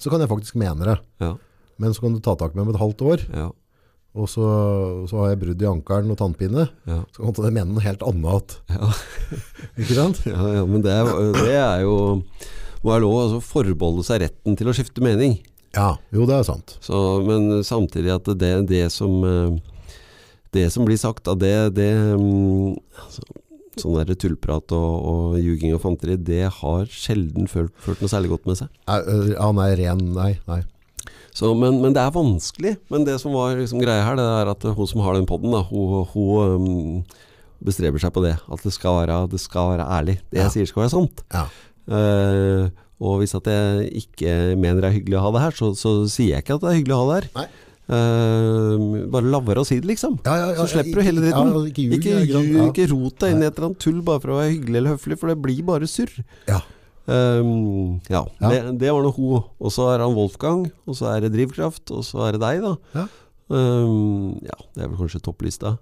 så 0.00 0.10
kan 0.12 0.20
jeg 0.24 0.30
faktisk 0.30 0.56
mene 0.56 0.84
det. 0.88 0.96
ja, 1.20 1.34
Men 1.78 1.92
så 1.92 2.00
kan 2.00 2.14
du 2.16 2.20
ta 2.24 2.34
tak 2.34 2.54
med 2.56 2.64
om 2.66 2.72
et 2.74 2.80
halvt 2.80 3.02
år, 3.04 3.26
ja, 3.34 3.50
og 4.16 4.28
så, 4.32 4.46
så 5.10 5.18
har 5.20 5.28
jeg 5.34 5.40
brudd 5.42 5.60
i 5.62 5.68
ankelen 5.68 6.10
og 6.10 6.16
tannpine. 6.16 6.70
ja, 6.88 7.02
Så 7.12 7.20
kan 7.22 7.32
du 7.36 7.50
mene 7.50 7.74
noe 7.74 7.84
helt 7.84 8.00
annet. 8.02 8.56
ja. 8.72 8.88
Ikke 9.78 9.94
sant? 9.94 10.22
Ja, 10.24 10.40
ja, 10.62 10.64
men 10.64 10.80
det 10.82 10.92
er, 10.96 11.04
det 11.36 11.52
er 11.60 11.80
jo 11.84 12.22
må 12.86 12.94
være 12.94 13.04
lov 13.04 13.14
å 13.16 13.22
altså, 13.26 13.42
forbeholde 13.44 14.04
seg 14.06 14.22
retten 14.24 14.56
til 14.58 14.70
å 14.70 14.74
skifte 14.76 15.02
mening. 15.04 15.38
Ja, 15.76 15.96
jo 16.14 16.24
det 16.28 16.38
er 16.38 16.46
sant. 16.48 16.76
Så, 16.80 16.96
men 17.26 17.58
samtidig 17.66 18.14
at 18.14 18.28
det, 18.40 18.52
det 18.70 18.86
som 18.94 19.18
eh, 19.26 19.56
Det 20.56 20.70
som 20.72 20.86
blir 20.86 20.96
sagt, 20.96 21.26
da, 21.26 21.34
det, 21.36 21.50
det 21.76 21.90
mm, 22.16 22.78
altså, 23.02 23.26
Sånn 23.76 23.98
der 23.98 24.16
tullprat 24.16 24.72
og, 24.72 24.92
og 25.10 25.34
ljuging 25.36 25.74
og 25.76 25.82
fanteri, 25.82 26.14
det 26.16 26.46
har 26.62 26.86
sjelden 26.88 27.44
ført, 27.44 27.74
ført 27.84 28.00
noe 28.00 28.08
særlig 28.08 28.30
godt 28.32 28.46
med 28.48 28.56
seg. 28.62 28.70
Ja, 28.88 29.50
nei, 29.52 29.66
ren, 29.76 30.00
nei, 30.16 30.30
nei. 30.48 30.62
Så, 31.36 31.50
men, 31.52 31.82
men 31.82 31.92
det 31.92 32.00
er 32.00 32.14
vanskelig. 32.14 32.72
Men 32.88 33.04
det 33.04 33.18
som 33.20 33.34
var 33.36 33.52
liksom 33.60 33.82
greia 33.82 34.06
her, 34.06 34.16
det 34.16 34.24
er 34.24 34.48
at 34.54 34.64
hun 34.78 34.88
som 34.88 35.02
har 35.04 35.18
den 35.18 35.28
poden, 35.28 35.52
hun, 35.68 36.06
hun 36.14 36.56
um, 36.56 37.04
bestreber 37.68 38.00
seg 38.00 38.14
på 38.16 38.24
det. 38.24 38.32
At 38.48 38.64
det 38.64 38.72
skal 38.72 39.02
være, 39.02 39.18
det 39.34 39.42
skal 39.44 39.74
være 39.74 39.90
ærlig. 39.98 40.16
Det 40.32 40.40
jeg 40.40 40.46
Ja. 40.48 40.54
sier 40.56 40.72
skal 40.72 40.86
være 40.86 40.94
sant. 40.96 41.20
Ja. 41.36 41.44
Eh, 41.86 42.66
og 43.06 43.20
hvis 43.20 43.36
at 43.36 43.48
jeg 43.50 43.90
ikke 44.00 44.32
mener 44.56 44.80
det 44.80 44.88
er 44.88 44.98
hyggelig 44.98 45.18
å 45.20 45.26
ha 45.26 45.32
det 45.36 45.44
her, 45.44 45.56
så, 45.58 45.70
så 45.76 45.94
sier 46.08 46.36
jeg 46.36 46.44
ikke 46.46 46.56
at 46.56 46.64
det 46.64 46.70
er 46.70 46.78
hyggelig 46.80 46.96
å 46.96 47.00
ha 47.02 47.08
det 47.10 47.18
her. 47.20 47.30
Nei. 47.36 47.48
Uh, 47.86 49.04
bare 49.14 49.28
la 49.30 49.38
være 49.46 49.62
å 49.62 49.66
si 49.66 49.76
det, 49.78 49.86
liksom. 49.86 50.16
Ja, 50.26 50.32
ja, 50.40 50.46
ja, 50.56 50.64
så 50.64 50.72
slipper 50.72 50.98
du 50.98 51.06
hele 51.06 51.22
dritten. 51.22 51.52
Ikke 51.70 51.84
ljug, 51.84 51.92
ikke, 52.00 52.14
ja, 52.42 52.64
ikke 52.72 52.86
rot 52.90 53.20
deg 53.22 53.34
inn 53.34 53.44
i 53.44 53.46
et 53.46 53.52
eller 53.52 53.68
annet 53.68 53.84
tull 53.84 54.00
bare 54.08 54.22
for 54.24 54.32
å 54.34 54.38
være 54.40 54.54
hyggelig 54.56 54.80
eller 54.80 54.96
høflig, 54.96 55.18
for 55.20 55.30
det 55.30 55.36
blir 55.44 55.60
bare 55.68 55.90
surr. 55.90 56.16
Ja. 56.48 56.64
Um, 57.06 58.00
ja. 58.10 58.24
Det, 58.42 58.58
det 58.80 58.90
var 58.90 59.06
nå 59.06 59.12
hun. 59.14 59.46
Og 59.62 59.70
så 59.70 59.86
er 59.92 60.02
han 60.02 60.16
Wolfgang, 60.18 60.66
og 60.88 60.98
så 60.98 61.12
er 61.12 61.22
det 61.22 61.30
Drivkraft, 61.36 61.94
og 61.94 62.02
så 62.08 62.26
er 62.26 62.34
det 62.34 62.42
deg, 62.42 62.64
da. 62.66 62.74
Ja. 62.96 63.06
Um, 63.54 64.34
ja, 64.42 64.58
det 64.74 64.82
er 64.82 64.90
vel 64.90 64.98
kanskje 65.04 65.22
topplista. 65.22 65.76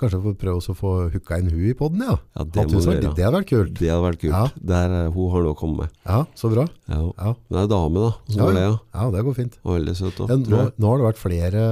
Kanskje 0.00 0.18
vi 0.20 0.30
får 0.30 0.36
prøve 0.40 0.60
også 0.62 0.72
å 0.72 0.78
få 0.78 0.90
hooka 1.12 1.38
inn 1.42 1.50
hun 1.52 1.64
i 1.68 1.74
podden, 1.76 2.04
ja. 2.06 2.14
Ja, 2.38 2.44
det 2.44 2.64
gjøre. 2.70 3.12
det 3.14 3.24
hadde 3.26 3.34
vært 3.36 3.50
kult. 3.50 3.72
Det 3.76 3.90
hadde 3.92 4.04
vært 4.06 4.20
kult. 4.22 4.32
Ja. 4.32 4.44
Der, 4.72 4.94
er- 4.96 5.10
hun 5.12 5.30
har 5.34 5.44
noe 5.44 5.52
å 5.52 5.58
komme 5.60 5.84
med. 5.84 5.94
Ja, 6.08 6.22
så 6.40 6.50
bra. 6.52 6.64
Ja. 6.88 7.00
Ja, 7.20 7.34
Det 7.50 7.62
er 7.64 7.70
dame, 7.74 8.04
da. 8.06 8.10
Ja, 8.32 8.48
det? 8.56 8.64
Ja? 8.64 8.74
ja 8.96 9.10
det 9.12 9.24
går 9.28 9.36
fint. 9.36 9.58
Og 9.64 9.76
veldig 9.76 9.96
søt 9.98 10.20
òg, 10.24 10.32
nå, 10.48 10.62
nå 10.80 10.92
har 10.92 11.02
det 11.02 11.08
vært 11.10 11.20
flere 11.20 11.64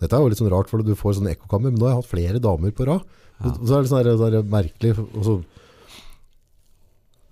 Dette 0.00 0.12
er 0.12 0.20
jo 0.20 0.28
litt 0.28 0.42
sånn 0.42 0.52
rart, 0.52 0.68
for 0.68 0.84
du 0.84 0.94
får 0.94 1.16
sånn 1.18 1.30
ekkokammer, 1.32 1.72
men 1.72 1.80
nå 1.80 1.88
har 1.88 1.94
jeg 1.96 2.02
hatt 2.02 2.12
flere 2.12 2.42
damer 2.44 2.74
på 2.76 2.86
rad. 2.92 3.04
Og 3.44 3.64
så 3.66 3.78
er 3.80 3.82
det 3.82 3.90
sånn 3.90 4.04
der, 4.04 4.18
sånn 4.20 4.50
merkelig 4.52 4.92
og 5.02 5.22
så, 5.26 5.32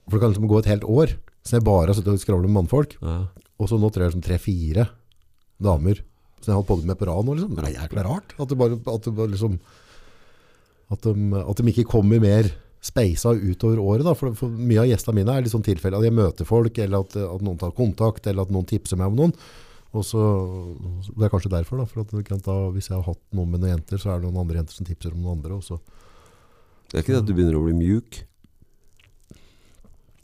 For 0.08 0.16
det 0.18 0.22
kan 0.24 0.32
liksom 0.34 0.48
gå 0.50 0.58
et 0.58 0.70
helt 0.72 0.84
år 0.88 1.12
Så 1.46 1.56
jeg 1.58 1.64
bare 1.66 1.86
har 1.92 1.94
sittet 1.98 2.10
og 2.16 2.22
skravlet 2.22 2.50
med 2.50 2.56
mannfolk 2.58 2.96
Ja. 3.00 3.20
Og 3.62 3.70
så 3.70 3.78
nå 3.78 3.90
tror 3.92 4.06
jeg 4.06 4.12
liksom 4.12 4.24
tre-fire 4.26 4.88
damer 5.62 6.00
Så 6.42 6.50
jeg 6.50 6.54
har 6.56 6.58
holdt 6.58 6.70
på 6.72 6.78
med 6.90 6.98
på 6.98 7.06
rad 7.08 7.28
nå 7.28 7.36
liksom. 7.38 7.54
Det 7.54 7.68
er 7.70 7.76
jækla 7.78 8.04
rart 8.08 8.34
At 8.38 8.50
du 8.50 8.56
bare, 8.58 8.78
at 8.82 9.06
du 9.06 9.12
bare 9.14 9.30
liksom 9.36 9.60
at 10.92 11.08
de, 11.08 11.40
at 11.40 11.60
de 11.60 11.72
ikke 11.72 11.88
kommer 11.88 12.20
mer 12.22 12.50
speisa 12.82 13.30
utover 13.32 13.78
året 13.78 14.06
da. 14.06 14.14
For, 14.18 14.34
for 14.38 14.50
mye 14.50 14.82
av 14.82 14.88
gjestene 14.90 15.20
mine 15.20 15.34
er 15.36 15.44
litt 15.44 15.54
sånn 15.54 15.64
tilfelle 15.66 16.00
At 16.00 16.06
jeg 16.06 16.16
møter 16.16 16.48
folk 16.48 16.80
Eller 16.82 17.04
at, 17.04 17.14
at 17.14 17.44
noen 17.46 17.60
tar 17.60 17.74
kontakt 17.76 18.26
Eller 18.26 18.42
at 18.42 18.54
noen 18.54 18.66
tipser 18.68 18.98
meg 18.98 19.12
om 19.12 19.20
noen 19.20 19.36
og 19.92 20.06
så, 20.08 20.22
Det 21.12 21.26
er 21.26 21.30
kanskje 21.30 21.52
derfor 21.52 21.78
da 21.78 21.86
For 21.86 22.02
at 22.02 22.42
ta, 22.42 22.56
hvis 22.74 22.90
jeg 22.90 22.96
har 22.96 23.06
hatt 23.06 23.22
noen 23.36 23.52
med 23.52 23.62
noen 23.62 23.76
jenter 23.76 24.02
Så 24.02 24.10
er 24.10 24.18
det 24.18 24.26
noen 24.26 24.42
andre 24.42 24.58
jenter 24.62 24.78
som 24.78 24.88
tipser 24.88 25.14
om 25.14 25.22
noen 25.22 25.38
andre 25.38 25.60
Også. 25.60 25.78
Det 26.90 26.98
er 26.98 27.04
ikke 27.04 27.14
det 27.14 27.22
at 27.22 27.28
du 27.28 27.34
begynner 27.36 27.60
å 27.60 27.64
bli 27.64 27.76
mjuk? 27.76 28.18
mjuk 28.18 28.26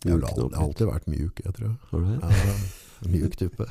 jeg 0.09 0.19
har 0.19 0.59
alltid 0.63 0.87
vært 0.87 1.09
mjuk, 1.11 1.41
jeg 1.43 1.55
tror. 1.57 1.73
Har 1.91 2.03
du 2.05 2.11
det? 2.13 2.78
Mjuk 3.07 3.37
tuppe. 3.39 3.67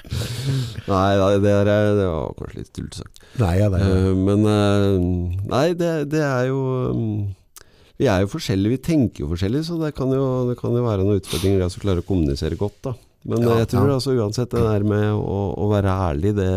Nei, 0.90 1.10
nei, 1.20 1.34
det, 1.42 1.52
er, 1.52 1.68
det 1.94 2.06
var 2.08 2.32
kanskje 2.38 2.62
litt 2.62 2.70
tullete 2.74 3.02
sagt. 3.04 3.20
Nei, 3.38 3.52
ja, 3.60 3.68
det. 3.70 3.82
Eh, 3.86 4.08
men 4.18 4.46
eh, 4.50 4.96
Nei, 5.52 5.66
det, 5.78 5.92
det 6.10 6.24
er 6.26 6.48
jo 6.48 6.58
um, 6.90 7.28
Vi 8.00 8.08
er 8.10 8.24
jo 8.24 8.32
forskjellige, 8.32 8.74
vi 8.74 8.80
tenker 8.88 9.24
jo 9.24 9.30
forskjellig, 9.30 9.62
så 9.68 9.78
det 9.78 9.92
kan 9.98 10.10
jo, 10.14 10.26
det 10.50 10.58
kan 10.58 10.74
jo 10.74 10.82
være 10.86 11.06
noen 11.06 11.22
utfordringer 11.22 11.62
i 11.62 11.68
å 11.68 11.84
klare 11.84 12.02
å 12.02 12.08
kommunisere 12.08 12.58
godt. 12.58 12.80
da 12.88 12.96
Men 13.30 13.46
Ja, 13.46 13.54
eh, 13.54 13.62
jeg 13.62 13.72
tror 13.76 13.92
ja. 13.92 14.00
altså 14.00 14.18
uansett 14.18 14.52
det 14.56 14.66
der 14.66 14.90
med 14.90 15.08
å, 15.14 15.40
å 15.54 15.70
være 15.70 15.96
ærlig, 16.10 16.34
det 16.40 16.50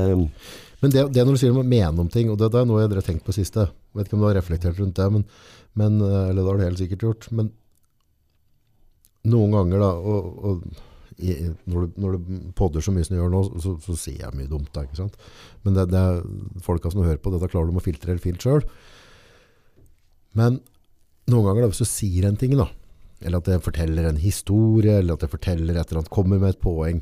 Men 0.82 0.90
det, 0.90 1.08
det 1.14 1.26
når 1.26 1.38
du 1.38 1.44
sier 1.44 1.54
om 1.54 1.62
å 1.62 1.70
mene 1.78 2.02
om 2.02 2.10
ting, 2.10 2.34
og 2.34 2.42
det, 2.42 2.50
det 2.50 2.64
er 2.64 2.70
noe 2.70 2.82
jeg 2.82 2.90
har 2.96 3.06
tenkt 3.06 3.28
på 3.28 3.38
siste, 3.38 3.70
vet 3.94 4.08
ikke 4.10 4.18
om 4.18 4.24
du 4.26 4.32
har 4.32 4.40
reflektert 4.42 4.80
rundt 4.82 4.98
det, 4.98 5.12
men, 5.14 5.28
men, 5.78 6.02
eller 6.02 6.42
det 6.42 6.48
har 6.50 6.58
du 6.58 6.66
helt 6.66 6.82
sikkert 6.82 7.06
gjort, 7.06 7.28
men 7.38 7.52
noen 9.30 9.54
ganger 9.54 9.84
da, 9.84 9.92
og, 10.02 10.32
og 10.42 10.88
i, 11.20 11.36
når, 11.70 11.86
du, 11.88 12.02
når 12.02 12.16
du 12.18 12.34
podder 12.58 12.84
så 12.84 12.94
mye 12.96 13.06
som 13.08 13.16
du 13.16 13.20
gjør 13.20 13.32
nå, 13.34 13.44
så, 13.64 13.76
så 13.84 13.96
sier 14.00 14.24
jeg 14.24 14.38
mye 14.38 14.50
dumt 14.52 14.72
da, 14.76 14.86
ikke 14.88 15.00
sant? 15.02 15.18
Men 15.66 15.78
det, 15.78 15.88
det 15.92 16.02
er 16.02 16.22
folka 16.64 16.92
som 16.94 17.04
hører 17.04 17.22
på, 17.22 17.34
dette 17.34 17.50
klarer 17.52 17.70
du 17.70 17.76
med 17.76 17.84
å 17.84 17.88
filtrere 17.88 18.22
fint 18.24 18.44
selv. 18.44 18.68
Men 20.38 20.62
noen 21.32 21.48
ganger 21.48 21.66
da, 21.66 21.72
hvis 21.72 21.84
du 21.84 21.90
sier 21.90 22.28
en 22.30 22.40
ting 22.40 22.56
da, 22.58 22.70
eller 23.22 23.42
at 23.42 23.50
jeg 23.52 23.64
forteller 23.66 24.08
en 24.10 24.22
historie, 24.22 24.98
eller 25.02 25.18
at 25.18 25.26
jeg 25.26 25.34
forteller 25.34 25.76
et 25.76 25.84
eller 25.92 26.02
annet, 26.02 26.14
kommer 26.14 26.42
med 26.42 26.56
et 26.56 26.62
poeng, 26.64 27.02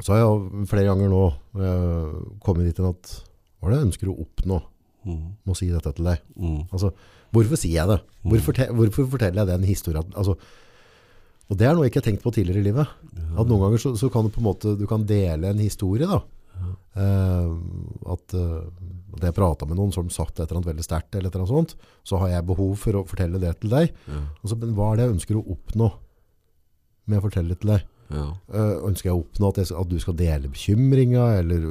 så 0.00 0.12
har 0.12 0.22
jeg 0.22 0.66
flere 0.68 0.90
ganger 0.90 1.12
nå 1.12 1.22
eh, 1.56 2.16
kommet 2.44 2.68
dit 2.68 2.80
hen 2.80 2.90
at 2.90 3.12
hva 3.60 3.70
er 3.70 3.72
det 3.72 3.78
jeg 3.78 3.88
ønsker 3.88 4.10
å 4.12 4.16
oppnå 4.26 4.58
mm, 5.06 5.22
med 5.46 5.54
å 5.54 5.56
si 5.56 5.70
dette 5.72 5.92
til 5.96 6.08
deg? 6.10 6.24
mm, 6.36 6.58
Altså, 6.68 6.90
hvorfor 7.32 7.60
sier 7.60 7.78
jeg 7.78 7.90
det? 7.92 7.96
Hvorfor, 8.26 8.50
fortel, 8.50 8.74
hvorfor 8.76 9.08
forteller 9.14 9.40
jeg 9.42 9.52
den 9.52 9.68
historien? 9.70 10.10
Altså, 10.18 10.36
og 11.46 11.58
det 11.58 11.66
er 11.66 11.76
noe 11.76 11.86
jeg 11.86 11.92
ikke 11.92 12.00
har 12.02 12.08
tenkt 12.08 12.24
på 12.24 12.32
tidligere 12.34 12.62
i 12.62 12.66
livet. 12.66 12.94
At 13.36 13.46
noen 13.46 13.62
ganger 13.66 13.82
så, 13.82 13.92
så 13.98 14.08
kan 14.10 14.26
du 14.26 14.32
på 14.34 14.40
en 14.42 14.48
måte 14.48 14.72
du 14.78 14.86
kan 14.90 15.04
dele 15.06 15.52
en 15.52 15.62
historie 15.62 16.08
da. 16.10 16.22
Eh, 16.96 17.50
at 18.08 18.34
uh, 18.34 18.62
at 19.16 19.24
jeg 19.24 19.36
pratet 19.36 19.68
med 19.68 19.78
noen 19.78 19.92
som 19.94 20.08
satt 20.12 20.34
et 20.34 20.42
eller 20.44 20.58
annet 20.58 20.70
veldig 20.70 20.84
sterkt 20.84 21.14
eller 21.16 21.30
et 21.30 21.36
eller 21.36 21.46
annet 21.46 21.72
sånt, 21.72 21.90
så 22.04 22.18
har 22.20 22.34
jeg 22.34 22.46
behov 22.50 22.72
for 22.80 22.98
å 22.98 23.04
fortelle 23.08 23.40
det 23.40 23.54
til 23.62 23.72
deg. 23.72 23.94
ja, 24.08 24.22
Altså, 24.42 24.58
men 24.60 24.74
hva 24.76 24.90
er 24.90 24.98
det 24.98 25.06
jeg 25.06 25.14
ønsker 25.14 25.38
å 25.38 25.44
oppnå 25.54 25.88
med 27.06 27.18
å 27.20 27.24
fortelle 27.24 27.54
det 27.54 27.60
til 27.62 27.72
deg? 27.76 27.86
ja, 28.12 28.26
Uh, 28.46 28.76
ønsker 28.86 29.08
jeg 29.08 29.16
å 29.16 29.22
oppnå 29.24 29.48
at, 29.50 29.56
jeg, 29.58 29.72
at 29.74 29.88
du 29.90 29.96
skal 29.98 30.14
dele 30.18 30.52
bekymringer, 30.52 31.40
eller 31.40 31.64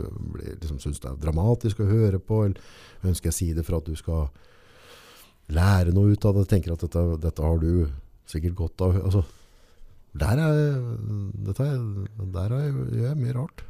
liksom, 0.59 0.81
synes 0.83 0.99
det 0.99 1.11
er 1.11 1.21
dramatisk 1.21 1.79
å 1.79 1.87
høre 1.87 2.19
på, 2.19 2.41
eller 2.47 3.07
ønsker 3.07 3.29
jeg 3.29 3.35
å 3.35 3.37
si 3.37 3.47
det 3.55 3.63
for 3.67 3.77
at 3.77 3.87
du 3.87 3.95
skal 3.95 4.27
lære 5.55 5.93
noe 5.95 6.11
ut 6.11 6.25
av 6.25 6.35
det, 6.35 6.47
tenker 6.51 6.73
at 6.73 6.83
dette, 6.83 7.05
dette 7.23 7.45
har 7.45 7.61
du 7.61 7.85
sikkert 8.27 8.57
godt 8.57 8.83
av. 8.83 8.97
Altså, 9.05 9.23
der, 10.15 10.41
er, 10.41 10.81
dette 11.47 11.65
er, 11.67 11.79
der 12.35 12.57
er, 12.57 12.67
gjør 12.71 13.09
jeg 13.09 13.21
mye 13.21 13.37
rart. 13.37 13.65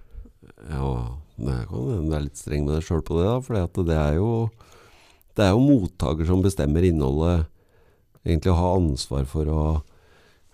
ja 0.70 0.90
det 1.36 1.56
kan 1.68 1.90
hende 1.90 2.08
du 2.08 2.16
er 2.16 2.24
litt 2.24 2.40
streng 2.40 2.64
med 2.64 2.78
deg 2.78 2.86
sjøl 2.88 3.02
på 3.04 3.18
det, 3.20 3.26
da, 3.28 3.40
for 3.44 3.88
det 3.88 3.98
er 4.00 4.20
jo 4.22 4.30
det 5.36 5.44
er 5.44 5.52
jo 5.52 5.66
mottaker 5.66 6.28
som 6.30 6.44
bestemmer 6.44 6.86
innholdet. 6.88 7.50
Egentlig 8.24 8.54
å 8.54 8.60
ha 8.62 8.70
ansvar 8.78 9.26
for 9.28 9.52
å 9.52 9.64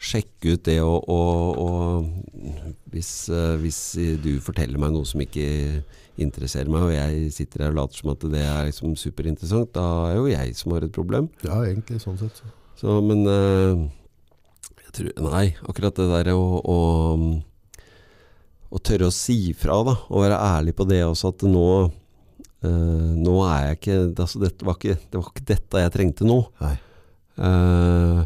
sjekke 0.01 0.55
ut 0.55 0.63
det, 0.65 0.80
og, 0.81 1.05
og, 1.05 1.59
og 1.61 2.72
hvis, 2.89 3.11
eh, 3.30 3.53
hvis 3.61 3.81
du 4.23 4.31
forteller 4.41 4.81
meg 4.81 4.95
noe 4.95 5.05
som 5.05 5.22
ikke 5.22 5.84
interesserer 6.22 6.72
meg, 6.73 6.88
og 6.88 6.95
jeg 6.95 7.30
sitter 7.35 7.68
her 7.68 7.76
og 7.76 7.77
later 7.84 8.01
som 8.01 8.13
at 8.15 8.26
det 8.34 8.41
er 8.41 8.72
liksom 8.72 8.97
superinteressant, 8.97 9.69
da 9.77 9.85
er 10.09 10.18
jo 10.18 10.26
jeg 10.31 10.57
som 10.57 10.73
har 10.73 10.88
et 10.88 10.95
problem. 10.97 11.30
Ja, 11.45 11.61
egentlig 11.61 12.01
sånn 12.01 12.18
sett. 12.18 12.41
så. 12.81 12.97
Men 13.05 13.22
eh, 13.30 13.85
tror, 14.97 15.31
Nei, 15.31 15.47
akkurat 15.68 15.97
det 15.97 16.09
der 16.11 16.31
å, 16.35 16.43
å, 16.59 16.77
å 18.72 18.84
tørre 18.84 19.09
å 19.09 19.15
si 19.15 19.39
fra, 19.57 19.81
da, 19.88 19.97
og 20.09 20.23
være 20.26 20.39
ærlig 20.51 20.76
på 20.77 20.88
det 20.89 21.03
også, 21.07 21.35
at 21.35 21.47
nå 21.49 21.65
Uh, 22.61 23.18
Nå 23.18 23.39
er 23.49 23.72
jeg 23.72 23.77
ikke 23.80 23.95
altså, 24.22 24.38
det, 24.38 24.51
var 24.61 24.76
ikke 24.77 24.93
Det 25.01 25.18
var 25.18 25.30
ikke 25.31 25.47
dette 25.49 25.81
jeg 25.81 25.93
trengte 25.95 26.27
nå. 26.30 26.35
Eh, 27.41 28.19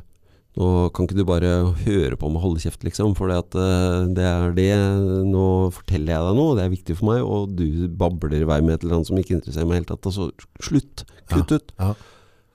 nå 0.55 0.69
kan 0.95 1.05
ikke 1.07 1.17
du 1.17 1.23
bare 1.27 1.51
høre 1.83 2.17
på 2.19 2.29
meg 2.31 2.43
holde 2.43 2.63
kjeft, 2.63 2.83
liksom. 2.87 3.13
For 3.15 3.31
det 3.31 4.25
er 4.25 4.55
det 4.57 4.67
Nå 5.27 5.45
forteller 5.75 6.15
jeg 6.15 6.27
deg 6.27 6.39
noe, 6.39 6.55
det 6.57 6.65
er 6.65 6.73
viktig 6.73 6.97
for 6.99 7.11
meg, 7.11 7.21
og 7.23 7.55
du 7.59 7.85
babler 7.95 8.41
i 8.41 8.49
vei 8.49 8.61
med 8.63 8.77
et 8.77 8.85
eller 8.85 8.99
annet 8.99 9.11
som 9.11 9.19
ikke 9.19 9.37
interesserer 9.37 9.69
meg 9.69 9.77
i 9.77 9.77
det 9.77 9.83
hele 9.83 9.91
tatt. 9.93 10.09
Altså, 10.11 10.29
slutt. 10.63 11.05
Kutt 11.31 11.55
ut. 11.55 11.73
Ja. 11.79 11.93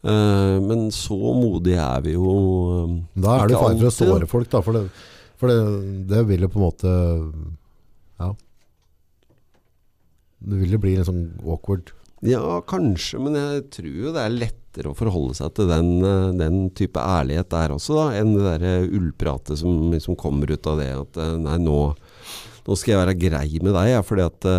Eh, 0.01 0.57
men 0.65 0.87
så 0.97 1.17
modige 1.37 1.81
er 1.85 2.05
vi 2.07 2.15
jo 2.15 2.31
eh, 2.33 2.93
Da 3.21 3.35
er 3.43 3.51
det 3.51 3.59
fare 3.61 3.77
for 3.77 3.91
å 3.91 3.93
såre 3.93 4.29
folk, 4.31 4.49
da, 4.49 4.63
for 4.65 4.79
det, 4.79 4.87
for 5.37 5.53
det, 5.53 5.59
det 6.09 6.23
vil 6.31 6.47
jo 6.47 6.49
på 6.53 6.61
en 6.61 6.65
måte, 6.65 6.93
ja, 8.23 8.31
det 10.41 10.61
vil 10.63 10.73
jo 10.77 10.81
bli 10.81 10.95
en 10.97 11.09
sånn 11.09 11.25
awkward. 11.45 11.93
Ja, 12.25 12.63
kanskje, 12.69 13.21
men 13.21 13.37
jeg 13.37 13.67
tror 13.77 13.93
jo 14.07 14.15
det 14.17 14.25
er 14.25 14.39
lettere 14.39 14.91
å 14.91 14.97
forholde 14.97 15.37
seg 15.37 15.53
til 15.57 15.69
den, 15.69 15.93
eh, 16.05 16.33
den 16.41 16.59
type 16.77 17.01
ærlighet 17.01 17.53
der 17.53 17.77
også, 17.77 17.97
da, 18.01 18.09
enn 18.23 18.33
det 18.39 18.47
derre 18.47 18.75
ullpratet 18.89 19.61
som 19.61 19.93
liksom 19.93 20.17
kommer 20.21 20.49
ut 20.49 20.69
av 20.69 20.81
det 20.81 20.91
at 20.97 21.21
eh, 21.21 21.37
nei, 21.45 21.59
nå, 21.61 21.79
nå 22.65 22.77
skal 22.81 22.95
jeg 22.95 23.03
være 23.05 23.21
grei 23.21 23.49
med 23.61 23.77
deg, 23.77 23.95
ja, 23.99 24.01
fordi 24.05 24.25
at 24.31 24.51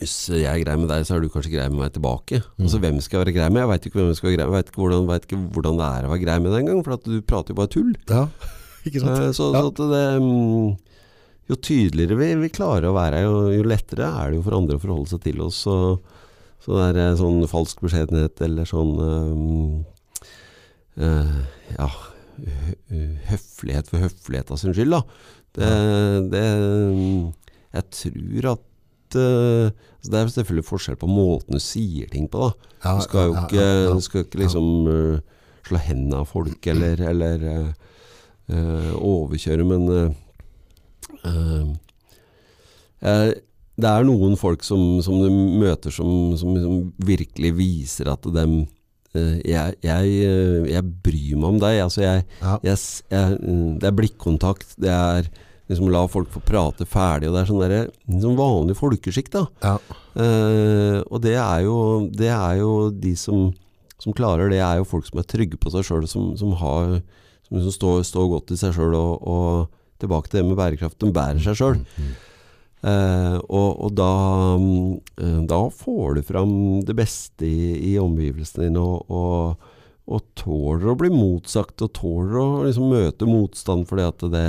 hvis 0.00 0.14
jeg 0.32 0.44
er 0.50 0.60
grei 0.64 0.76
med 0.80 0.90
deg, 0.92 1.04
så 1.08 1.16
er 1.16 1.22
du 1.24 1.28
kanskje 1.32 1.52
grei 1.54 1.66
med 1.72 1.80
meg 1.80 1.92
tilbake. 1.94 2.40
Mm. 2.56 2.64
Altså, 2.66 2.80
Hvem 2.82 2.98
skal 3.04 3.18
jeg 3.18 3.24
være 3.24 3.34
grei 3.38 3.48
med? 3.52 3.62
Jeg 3.62 3.70
veit 3.72 3.86
ikke 3.88 3.98
hvem 4.00 4.10
jeg 4.12 4.18
skal 4.18 4.28
være 4.30 4.36
grei 4.38 4.46
med. 4.46 4.52
Jeg 4.52 4.58
vet 4.60 4.70
ikke 4.72 4.82
hvordan, 4.82 5.06
vet 5.10 5.28
ikke 5.28 5.38
hvordan 5.56 5.80
det 5.80 5.86
er 5.88 6.06
å 6.08 6.10
være 6.12 6.24
grei 6.26 6.36
med 6.44 6.52
deg 6.52 6.60
engang, 6.64 6.82
for 6.86 6.96
at 6.96 7.06
du 7.08 7.16
prater 7.22 7.54
jo 7.54 7.58
bare 7.60 7.72
tull. 7.72 7.92
Ja, 8.10 8.24
ikke 8.86 9.02
sant? 9.04 9.14
Eh, 9.16 9.32
Så, 9.36 9.48
Ja. 9.56 9.62
så 9.66 9.88
det, 9.92 10.02
mm, 10.22 10.76
jo 11.50 11.58
tydeligere 11.62 12.18
vi, 12.18 12.28
vi 12.42 12.52
klarer 12.52 12.88
å 12.90 12.96
være, 12.96 13.22
jo, 13.22 13.34
jo 13.54 13.62
lettere 13.70 14.08
er 14.10 14.30
det 14.32 14.40
jo 14.40 14.46
for 14.48 14.58
andre 14.58 14.76
å 14.78 14.82
forholde 14.82 15.12
seg 15.14 15.22
til 15.22 15.40
oss. 15.44 15.60
Så, 15.66 15.76
så 16.64 16.74
det 16.80 16.86
er 16.90 17.02
eh, 17.04 17.16
sånn 17.20 17.40
falsk 17.50 17.80
beskjedenhet 17.86 18.42
eller 18.46 18.66
sånn 18.68 18.94
um, 18.98 19.84
uh, 20.98 21.40
Ja, 21.78 21.90
høflighet 23.30 23.88
for 23.88 24.02
høflighetas 24.04 24.60
sin 24.64 24.74
skyld, 24.76 24.92
da. 24.92 25.02
Det, 25.56 25.68
det 26.34 26.42
Jeg 27.72 27.84
tror 27.96 28.48
at 28.50 28.60
eh, 28.60 28.72
Det 29.16 30.20
er 30.20 30.30
selvfølgelig 30.30 30.66
forskjell 30.68 30.98
på 31.00 31.08
måten 31.10 31.56
du 31.56 31.62
sier 31.62 32.10
ting 32.12 32.28
på, 32.30 32.46
da. 32.46 32.96
Du 32.96 33.02
skal 33.02 33.30
jo 33.30 33.40
ikke, 33.40 34.00
skal 34.04 34.22
ikke 34.26 34.42
liksom 34.44 34.68
eh, 34.92 35.24
slå 35.66 35.80
hendene 35.82 36.20
av 36.22 36.30
folk 36.30 36.68
eller, 36.70 37.00
eller 37.10 37.48
eh, 37.50 37.72
eh, 38.54 38.92
overkjøre, 38.94 39.66
men 39.66 39.88
uh, 39.90 40.06
eh, 41.26 41.66
eh, 43.02 43.32
det 43.76 43.90
er 43.90 44.06
noen 44.08 44.38
folk 44.40 44.64
som, 44.64 45.02
som 45.04 45.18
du 45.20 45.28
møter 45.30 45.92
som, 45.92 46.32
som, 46.40 46.54
som, 46.62 46.78
virkelig 47.04 47.52
viser 47.58 48.08
at 48.08 48.24
dem 48.32 48.62
eh, 49.12 49.34
jeg, 49.44 49.76
jeg, 49.84 50.14
eh, 50.24 50.68
jeg 50.72 50.94
bryr 51.04 51.34
meg 51.36 51.50
om 51.50 51.58
deg. 51.60 51.82
Altså 51.84 52.06
jeg, 52.06 52.24
Ja. 52.40 52.56
jeg, 52.64 52.78
jeg, 53.12 53.36
mm, 53.42 53.74
det 53.82 53.90
er 53.90 53.98
blikkontakt. 53.98 54.72
Det 54.80 54.94
er 54.94 55.28
liksom 55.70 55.90
la 55.90 56.04
folk 56.10 56.30
få 56.32 56.42
prate 56.46 56.86
ferdig. 56.88 57.30
Og 57.30 57.36
det 57.36 57.42
er 57.42 57.50
sånn 57.50 57.62
der, 57.62 57.92
sånn 58.22 58.38
vanlig 58.38 58.76
folkeskikk, 58.78 59.30
da. 59.34 59.44
Ja. 59.64 59.76
Eh, 60.16 60.98
og 61.10 61.22
det 61.24 61.36
er 61.42 61.64
jo, 61.66 61.78
det 62.12 62.30
er 62.32 62.60
jo 62.60 62.72
de 62.94 63.16
som, 63.18 63.50
som 64.02 64.16
klarer 64.16 64.52
det, 64.52 64.62
er 64.62 64.80
jo 64.80 64.88
folk 64.88 65.08
som 65.08 65.22
er 65.22 65.28
trygge 65.30 65.58
på 65.60 65.72
seg 65.74 65.88
sjøl, 65.88 66.06
som, 66.10 66.34
som, 66.38 66.54
har, 66.60 67.00
som 67.48 67.58
liksom 67.58 67.74
står, 67.74 67.98
står 68.10 68.30
godt 68.36 68.54
i 68.54 68.60
seg 68.60 68.76
sjøl. 68.76 68.94
Og, 68.98 69.26
og 69.26 70.00
tilbake 70.02 70.30
til 70.30 70.42
det 70.42 70.48
med 70.50 70.58
bærekraft, 70.60 70.98
de 71.00 71.12
bærer 71.14 71.42
seg 71.42 71.58
sjøl. 71.58 71.82
Eh, 72.86 73.36
og, 73.48 73.70
og 73.86 73.94
da, 73.96 74.10
mm, 74.60 74.90
eh, 75.24 75.38
da 75.50 75.62
får 75.72 76.18
du 76.18 76.26
fram 76.28 76.52
det 76.86 76.94
beste 76.98 77.48
i, 77.48 77.94
i 77.94 77.96
omgivelsene 77.98 78.68
dine, 78.68 78.82
og, 78.82 79.08
og, 79.10 79.72
og 80.06 80.22
tåler 80.38 80.92
å 80.92 80.98
bli 81.00 81.10
motsagt, 81.10 81.82
og 81.82 81.94
tåler 81.96 82.36
å 82.38 82.48
liksom 82.68 82.92
møte 82.92 83.28
motstand 83.28 83.88
fordi 83.90 84.06
at 84.06 84.26
det 84.30 84.46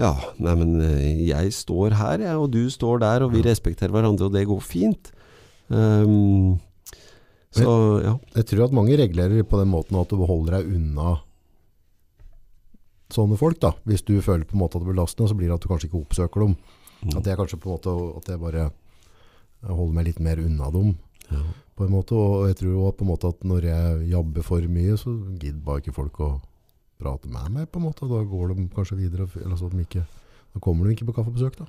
Ja, 0.00 0.14
nei, 0.40 0.54
men 0.56 0.76
eh, 0.80 1.22
jeg 1.28 1.52
står 1.52 1.94
her, 1.98 2.22
jeg, 2.24 2.36
og 2.40 2.50
du 2.54 2.62
står 2.72 3.02
der, 3.02 3.26
og 3.26 3.34
vi 3.34 3.44
respekterer 3.44 3.92
hverandre, 3.92 4.30
og 4.30 4.36
det 4.36 4.46
går 4.48 4.62
fint. 4.64 5.10
Um, 5.68 6.56
så 7.54 7.72
ja. 8.02 8.14
Jeg 8.38 8.46
tror 8.48 8.68
at 8.68 8.74
mange 8.74 8.96
reglerer 8.98 9.44
på 9.46 9.58
den 9.60 9.70
måten 9.70 9.98
at 10.00 10.10
du 10.10 10.22
holder 10.22 10.60
deg 10.60 10.72
unna 10.78 11.18
sånne 13.10 13.38
folk. 13.38 13.58
da. 13.62 13.74
Hvis 13.88 14.04
du 14.06 14.16
føler 14.22 14.46
på 14.46 14.56
en 14.56 14.62
måte 14.62 14.78
at 14.78 14.84
det 14.84 14.90
blir 14.90 15.00
lastende, 15.00 15.30
så 15.30 15.36
blir 15.38 15.50
det 15.50 15.58
at 15.58 15.64
du 15.64 15.70
kanskje 15.70 15.90
ikke 15.90 16.02
oppsøker 16.04 16.46
dem. 16.46 16.54
Mm. 17.00 17.16
At 17.18 17.26
jeg 17.26 17.40
kanskje 17.40 17.58
på 17.60 17.68
en 17.70 17.76
måte, 17.76 17.96
at 18.20 18.30
jeg 18.30 18.42
bare 18.42 18.68
holder 19.66 19.96
meg 19.96 20.06
litt 20.08 20.22
mer 20.22 20.40
unna 20.40 20.70
dem. 20.74 20.94
ja. 21.30 21.42
på 21.76 21.86
en 21.86 21.92
måte, 21.94 22.14
Og 22.14 22.48
jeg 22.48 22.56
tror 22.60 22.76
også 22.76 22.96
på 22.98 23.04
en 23.04 23.10
måte 23.10 23.28
at 23.28 23.44
når 23.44 23.64
jeg 23.64 24.08
jobber 24.10 24.42
for 24.42 24.60
mye, 24.68 24.96
så 25.00 25.10
gidder 25.40 25.64
bare 25.64 25.80
ikke 25.80 25.96
folk 25.96 26.20
å 26.20 26.30
prate 27.00 27.30
med 27.32 27.50
meg. 27.56 27.68
på 27.72 27.80
en 27.80 27.88
måte. 27.88 28.08
Da 28.08 28.22
går 28.22 28.54
de 28.54 28.68
kanskje 28.74 29.00
videre, 29.00 29.28
eller 29.40 29.56
så 29.58 29.70
de 29.72 29.84
ikke, 29.84 30.06
da 30.54 30.62
kommer 30.62 30.86
de 30.86 30.96
ikke 30.96 31.08
på 31.08 31.16
kaffebesøk. 31.18 31.58
da. 31.58 31.68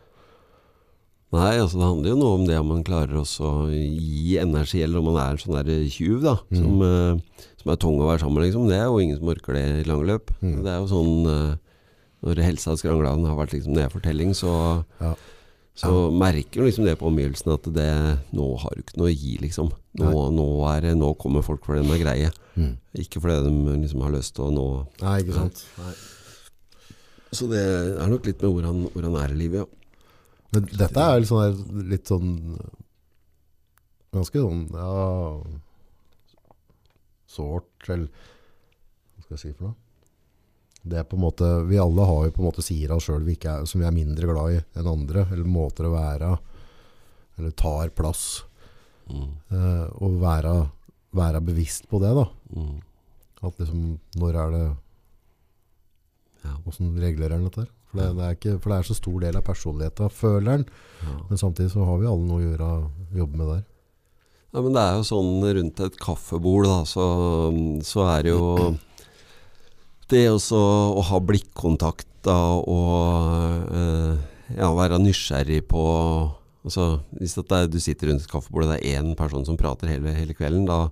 Nei, 1.31 1.55
altså 1.61 1.79
det 1.79 1.87
handler 1.87 2.11
jo 2.11 2.19
noe 2.19 2.37
om 2.37 2.41
det 2.47 2.57
om 2.59 2.71
man 2.73 2.83
klarer 2.83 3.21
å 3.21 3.25
gi 3.71 4.35
energi, 4.41 4.81
eller 4.83 4.99
om 4.99 5.05
man 5.13 5.19
er 5.21 5.37
en 5.37 5.39
sånn 5.39 5.57
der 5.61 5.85
tjuv, 5.87 6.17
da. 6.25 6.33
Mm. 6.51 6.57
Som, 6.59 6.81
uh, 6.83 7.45
som 7.61 7.71
er 7.71 7.79
tung 7.79 8.01
å 8.01 8.09
være 8.09 8.23
sammen 8.25 8.41
med, 8.41 8.49
liksom. 8.49 8.65
Det 8.67 8.75
er 8.75 8.89
jo 8.89 8.99
ingen 8.99 9.19
som 9.19 9.31
orker 9.31 9.55
det 9.55 9.63
i 9.79 9.85
lange 9.87 10.09
løp. 10.09 10.33
Mm. 10.41 10.57
Det 10.65 10.73
er 10.73 10.81
jo 10.81 10.89
sånn 10.91 11.29
uh, 11.29 11.59
Når 12.21 12.43
helsa 12.45 12.75
skrangla 12.77 13.15
har 13.15 13.37
vært 13.39 13.55
liksom 13.55 13.77
nedfortelling, 13.79 14.35
så, 14.37 14.51
Ja. 15.01 15.15
Så 15.77 16.11
merker 16.11 16.59
du 16.59 16.67
liksom 16.67 16.85
det 16.85 16.97
på 16.99 17.07
omgivelsene 17.07 17.55
at 17.55 17.67
det 17.73 17.91
Nå 18.35 18.47
har 18.59 18.73
du 18.75 18.81
ikke 18.83 18.97
noe 18.99 19.09
å 19.09 19.13
gi, 19.15 19.37
liksom. 19.41 19.69
Nå, 20.01 20.11
nå, 20.35 20.47
er, 20.71 20.89
nå 20.99 21.13
kommer 21.19 21.45
folk 21.45 21.63
fordi 21.67 21.85
de 21.85 21.95
er 21.95 22.01
greie. 22.03 22.31
Mm. 22.59 22.73
Ikke 23.03 23.21
fordi 23.23 23.37
de 23.47 23.77
liksom 23.85 24.03
har 24.03 24.13
lyst 24.13 24.35
til 24.35 24.49
å 24.49 24.51
nå 24.53 24.65
Nei, 25.01 25.15
ikke 25.23 25.37
sant. 25.37 25.63
Nei. 25.79 25.93
Så 27.31 27.47
det 27.47 27.61
er 27.63 28.11
nok 28.11 28.27
litt 28.27 28.43
med 28.43 28.51
hvor 28.51 28.67
han, 28.67 28.83
hvor 28.91 29.07
han 29.07 29.17
er 29.21 29.33
i 29.33 29.39
livet, 29.39 29.63
ja. 29.63 29.67
Men 30.51 30.67
dette 30.67 31.03
er 31.07 31.21
litt 31.21 31.29
sånn, 31.31 31.83
litt 31.87 32.09
sånn 32.11 32.31
Ganske 34.11 34.41
sånn 34.43 34.65
ja, 34.75 34.95
Sårt, 37.31 37.71
eller 37.87 38.09
Hva 38.09 39.23
skal 39.23 39.37
jeg 39.37 39.43
si 39.45 39.53
for 39.55 39.69
noe? 39.69 39.77
Det 40.81 40.97
er 40.97 41.03
på 41.05 41.17
en 41.17 41.21
måte, 41.21 41.47
Vi 41.69 41.77
alle 41.77 42.05
har 42.09 42.25
jo 42.25 42.31
på 42.33 42.41
en 42.41 42.47
måte 42.47 42.63
sider 42.65 42.91
av 42.93 42.97
oss 42.97 43.05
sjøl 43.05 43.25
som 43.69 43.81
vi 43.81 43.85
er 43.85 43.93
mindre 43.93 44.25
glad 44.25 44.53
i 44.55 44.61
enn 44.79 44.87
andre. 44.89 45.27
Eller 45.31 45.45
måter 45.45 45.85
å 45.85 45.93
være 45.93 46.37
Eller 47.37 47.51
tar 47.51 47.89
plass. 47.89 48.43
Mm, 49.09 49.27
Eh, 49.51 49.87
og 49.99 50.21
være, 50.21 50.69
være 51.11 51.41
bevisst 51.41 51.87
på 51.89 51.99
det. 51.99 52.13
da. 52.15 52.25
mm, 52.55 52.79
At 53.43 53.59
liksom, 53.59 53.99
når 54.15 54.35
er 54.35 54.51
det 54.51 54.65
ja, 56.43 56.55
Hvordan 56.63 56.95
regulerer 56.97 57.37
den 57.37 57.49
dette? 57.49 57.67
For 57.91 57.99
det, 57.99 58.07
det, 58.15 58.23
er 58.23 58.37
ikke, 58.37 58.59
for 58.61 58.71
det 58.71 58.77
er 58.79 58.87
så 58.87 58.95
stor 58.95 59.19
del 59.19 59.35
av 59.37 59.43
personligheten, 59.43 60.09
føler 60.15 60.53
en. 60.53 60.65
ja. 61.03 61.17
Men 61.29 61.37
samtidig 61.37 61.73
så 61.73 61.83
har 61.85 61.99
vi 61.99 62.07
alle 62.07 62.23
noe 62.25 62.39
å 62.39 62.45
gjøre 62.45 62.69
jobbe 63.19 63.37
med 63.41 63.49
der. 63.51 63.63
Ja, 64.51 64.61
men 64.61 64.73
det 64.75 64.81
er 64.83 64.95
jo 64.97 65.03
sånn 65.07 65.43
rundt 65.57 65.79
et 65.83 65.99
kaffebord, 65.99 66.65
da, 66.67 66.79
så, 66.87 67.05
så 67.87 68.05
er 68.15 68.23
det 68.25 68.33
jo 68.33 68.47
Det 70.11 70.25
også 70.27 70.59
å 70.99 71.03
ha 71.07 71.19
blikkontakt 71.23 72.07
da, 72.25 72.35
og 72.59 73.71
uh, 73.71 74.19
ja, 74.57 74.67
være 74.75 74.99
nysgjerrig 75.01 75.63
på 75.71 75.83
altså, 76.65 76.99
Hvis 77.17 77.37
er, 77.39 77.69
du 77.71 77.79
sitter 77.81 78.11
rundt 78.11 78.25
et 78.25 78.31
kaffebord 78.31 78.67
og 78.67 78.73
det 78.73 78.81
er 78.81 78.99
én 78.99 79.15
person 79.17 79.45
som 79.47 79.57
prater 79.59 79.93
hele, 79.93 80.13
hele 80.17 80.35
kvelden, 80.37 80.67
da, 80.67 80.83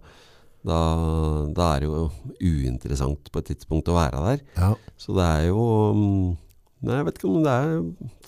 da, 0.66 0.80
da 1.56 1.68
er 1.76 1.84
det 1.84 1.90
jo 1.91 2.08
uinteressant 2.40 3.30
på 3.30 3.44
et 3.44 3.52
tidspunkt 3.52 3.91
å 3.91 3.98
være 4.00 4.24
der. 4.26 4.44
Ja, 4.58 4.72
Så 4.98 5.16
det 5.18 5.28
er 5.28 5.50
jo 5.52 5.66
mm, 5.96 6.30
Nei, 6.88 6.96
jeg 6.96 7.06
vet 7.10 7.18
ikke 7.20 7.28
om 7.28 7.41
det 7.44 7.54
er 7.60 7.72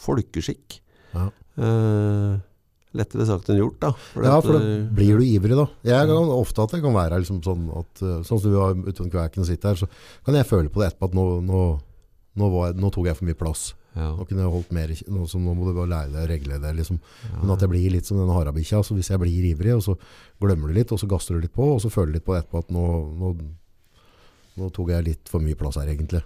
folkeskikk. 0.03 0.81
ja. 1.15 1.29
Eh, 1.55 2.39
lettere 2.93 3.25
sagt 3.25 3.49
enn 3.49 3.59
gjort, 3.61 3.77
da. 3.79 3.91
For 4.13 4.25
ja 4.27 4.37
for 4.43 4.57
da 4.57 4.61
eh, 4.67 4.85
blir 4.97 5.17
du 5.21 5.23
ivrig 5.23 5.55
da. 5.55 5.67
Jeg 5.87 6.07
kan 6.09 6.31
ofte 6.35 6.63
at 6.65 6.73
det 6.75 6.81
kan 6.83 6.93
være 6.97 7.21
liksom 7.21 7.41
sånn 7.45 7.69
at, 7.79 8.01
eh, 8.03 8.17
sånn 8.27 8.41
som 8.41 8.51
du 8.51 8.57
var 8.57 8.73
ute 8.75 8.91
kveken 8.97 9.11
kverken 9.13 9.45
og 9.45 9.47
sitter 9.47 9.69
her, 9.71 9.79
så 9.85 9.87
kan 10.25 10.35
jeg 10.35 10.49
føle 10.49 10.69
på 10.73 10.81
det 10.83 10.89
etterpå 10.91 11.07
at 11.11 11.15
nå, 11.15 11.25
nå, 11.47 11.61
nå, 12.35 12.49
jeg- 12.65 12.75
nå 12.81 12.91
tok 12.91 13.05
jeg 13.07 13.15
for 13.17 13.25
mye 13.29 13.39
plass. 13.39 13.73
ja, 13.95 14.09
Nå 14.15 14.23
kunne 14.27 14.43
jeg 14.43 14.51
holdt 14.51 14.71
mer, 14.71 14.87
nå, 14.87 15.25
nå 15.27 15.53
må 15.55 15.65
du 15.67 15.73
bare 15.75 15.91
lære 15.91 16.11
deg 16.13 16.21
å 16.23 16.29
regle 16.31 16.59
det, 16.63 16.75
liksom. 16.77 16.99
ja. 17.27 17.39
Men 17.41 17.51
at 17.51 17.59
jeg 17.59 17.69
blir 17.69 17.91
litt 17.91 18.05
som 18.07 18.17
denne 18.17 18.31
harabikkja, 18.35 18.79
så 18.83 18.95
hvis 18.95 19.09
jeg 19.11 19.19
blir 19.19 19.49
ivrig, 19.55 19.73
og 19.75 19.83
så 19.83 19.97
glemmer 20.39 20.67
du 20.71 20.73
litt, 20.79 20.91
og 20.91 20.99
så 20.99 21.07
gasser 21.11 21.35
du 21.35 21.41
litt 21.41 21.53
på, 21.55 21.73
og 21.75 21.81
så 21.83 21.89
føler 21.91 22.13
du 22.13 22.19
litt 22.19 22.25
på 22.25 22.35
det 22.35 22.43
etterpå 22.45 22.59
at 22.63 22.69
nå, 22.71 22.85
nå, 23.19 23.33
nå 24.59 24.69
tok 24.75 24.89
jeg 24.93 25.05
litt 25.07 25.31
for 25.31 25.39
mye 25.43 25.55
plass 25.59 25.75
her 25.79 25.87
egentlig. 25.91 26.23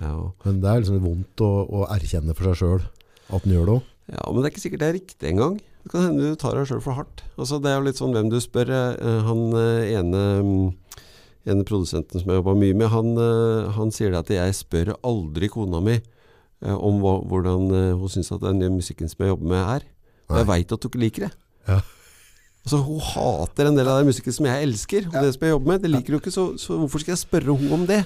ja. 0.00 0.14
Men 0.44 0.60
det 0.62 0.70
er 0.70 0.80
liksom 0.82 1.00
vondt 1.02 1.42
å, 1.46 1.50
å 1.70 1.86
erkjenne 1.94 2.34
for 2.34 2.50
seg 2.50 2.56
selv 2.62 2.86
at 3.30 3.42
den 3.46 3.54
gjør 3.54 3.66
det 3.66 3.74
også. 3.78 3.86
Ja, 4.10 4.22
men 4.32 4.42
det 4.42 4.46
er 4.48 4.50
ikke 4.54 4.62
sikkert 4.64 4.80
det 4.82 4.88
er 4.88 4.96
riktig 4.98 5.28
engang. 5.30 5.60
Det 5.82 5.90
kan 5.92 6.04
hende 6.04 6.30
du 6.32 6.36
tar 6.38 6.56
deg 6.58 6.68
sjøl 6.68 6.82
for 6.84 6.98
hardt. 6.98 7.22
Altså, 7.40 7.58
det 7.62 7.70
er 7.70 7.78
jo 7.78 7.86
litt 7.86 8.00
sånn 8.00 8.12
hvem 8.14 8.28
du 8.32 8.36
spør. 8.42 8.68
Eh, 8.76 9.20
Han 9.26 9.44
eh, 9.56 9.92
ene, 9.96 10.24
mm, 10.44 11.04
ene 11.50 11.64
produsenten 11.68 12.20
som 12.20 12.28
jeg 12.28 12.40
jobba 12.42 12.54
mye 12.60 12.76
med, 12.76 12.90
han, 12.92 13.14
eh, 13.16 13.70
han 13.78 13.94
sier 13.94 14.12
det 14.12 14.20
at 14.24 14.34
jeg 14.36 14.58
spør 14.60 14.92
aldri 15.00 15.48
kona 15.52 15.80
mi 15.84 15.96
eh, 15.96 16.74
om 16.76 17.00
hva, 17.00 17.14
hvordan 17.30 17.70
eh, 17.72 17.94
hun 17.96 18.12
syns 18.12 18.32
at 18.36 18.44
den 18.44 18.60
musikken 18.76 19.08
som 19.08 19.24
jeg 19.24 19.32
jobber 19.32 19.54
med, 19.54 19.64
er. 19.78 19.88
Og 20.30 20.36
jeg 20.42 20.50
veit 20.52 20.76
at 20.76 20.84
du 20.84 20.90
ikke 20.90 21.02
liker 21.06 21.26
det. 21.26 21.32
Ja. 21.66 21.80
Altså, 22.60 22.82
Hun 22.84 23.00
hater 23.00 23.70
en 23.70 23.78
del 23.78 23.88
av 23.88 24.02
den 24.02 24.10
musikken 24.12 24.34
som 24.36 24.46
jeg 24.46 24.66
elsker, 24.68 25.06
og 25.08 25.16
det 25.16 25.32
som 25.34 25.46
jeg 25.46 25.54
jobber 25.56 25.72
med. 25.72 25.80
Det 25.82 25.90
liker 25.94 26.12
hun 26.14 26.20
ikke, 26.20 26.34
så, 26.34 26.44
så 26.60 26.76
hvorfor 26.76 27.00
skal 27.02 27.16
jeg 27.16 27.22
spørre 27.24 27.56
henne 27.56 27.72
om 27.78 27.86
det? 27.88 28.02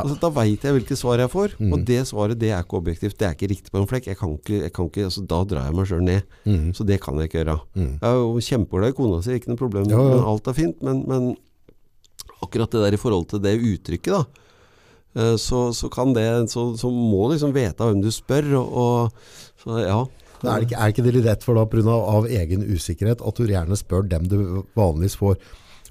Altså, 0.00 0.14
da 0.22 0.28
veit 0.32 0.62
jeg 0.64 0.72
hvilke 0.72 0.96
svar 0.96 1.18
jeg 1.20 1.28
får, 1.28 1.54
Mm. 1.60 1.72
og 1.76 1.84
det 1.84 1.98
svaret 2.08 2.38
det 2.40 2.48
er 2.50 2.62
ikke 2.64 2.78
objektivt. 2.80 3.18
Det 3.18 3.26
er 3.28 3.34
ikke 3.36 3.50
riktig 3.50 3.70
på 3.74 3.78
en 3.82 3.86
flekk. 3.86 4.06
Jeg 4.08 4.16
kan 4.16 4.30
ikke, 4.38 4.60
jeg 4.62 4.72
kan 4.72 4.86
ikke, 4.88 5.04
altså, 5.04 5.26
da 5.28 5.44
drar 5.44 5.66
jeg 5.68 5.74
meg 5.76 5.86
sjøl 5.90 6.02
ned. 6.06 6.22
Mm. 6.46 6.72
Så 6.72 6.86
det 6.88 7.00
kan 7.04 7.18
jeg 7.20 7.28
ikke 7.28 7.44
gjøre. 7.44 7.58
Mm. 7.76 7.90
Jeg 8.00 8.08
er 8.08 8.14
jo 8.16 8.88
i 8.88 8.92
kona 8.96 9.22
si, 9.22 9.34
ikke 9.36 9.48
noe 9.52 9.60
problem. 9.60 9.84
Ja, 9.90 9.96
ja. 10.00 10.08
Men 10.16 10.24
alt 10.32 10.48
er 10.48 10.52
fint. 10.56 10.82
Men, 10.82 11.04
men 11.06 11.36
akkurat 12.42 12.70
det 12.72 12.80
der 12.86 12.94
i 12.96 13.00
forhold 13.00 13.28
til 13.28 13.40
det 13.44 13.58
uttrykket, 13.60 14.12
da. 14.16 14.24
eh, 15.20 15.36
Så, 15.36 15.72
så 15.76 15.90
kan 15.92 16.14
det 16.14 16.50
så, 16.50 16.72
så 16.76 16.88
må 16.90 17.28
du 17.28 17.34
liksom 17.36 17.52
vite 17.52 17.76
hvem 17.84 18.00
du 18.02 18.10
spør. 18.10 18.48
Og, 18.62 18.72
og 18.72 19.12
så 19.62 19.82
ja. 19.84 20.00
Er, 20.42 20.58
det 20.58 20.70
ikke, 20.72 20.78
er 20.80 20.88
ikke 20.90 21.02
det 21.06 21.12
litt 21.14 21.26
rett 21.28 21.44
for 21.44 21.54
da, 21.54 21.62
grunn 21.70 21.86
av, 21.86 22.24
egen 22.26 22.64
usikkerhet, 22.66 23.20
at 23.22 23.36
du 23.38 23.46
gjerne 23.46 23.76
spør 23.78 24.08
dem 24.10 24.24
du 24.26 24.64
vanligvis 24.74 25.14
får? 25.20 25.36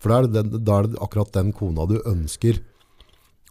For 0.02 0.10
da 0.10 0.18
er, 0.18 0.28
det 0.28 0.64
da 0.66 0.80
er 0.82 0.90
det 0.92 1.00
akkurat 1.00 1.32
den 1.38 1.54
kona 1.56 1.86
du 1.88 2.02
ønsker 2.10 2.60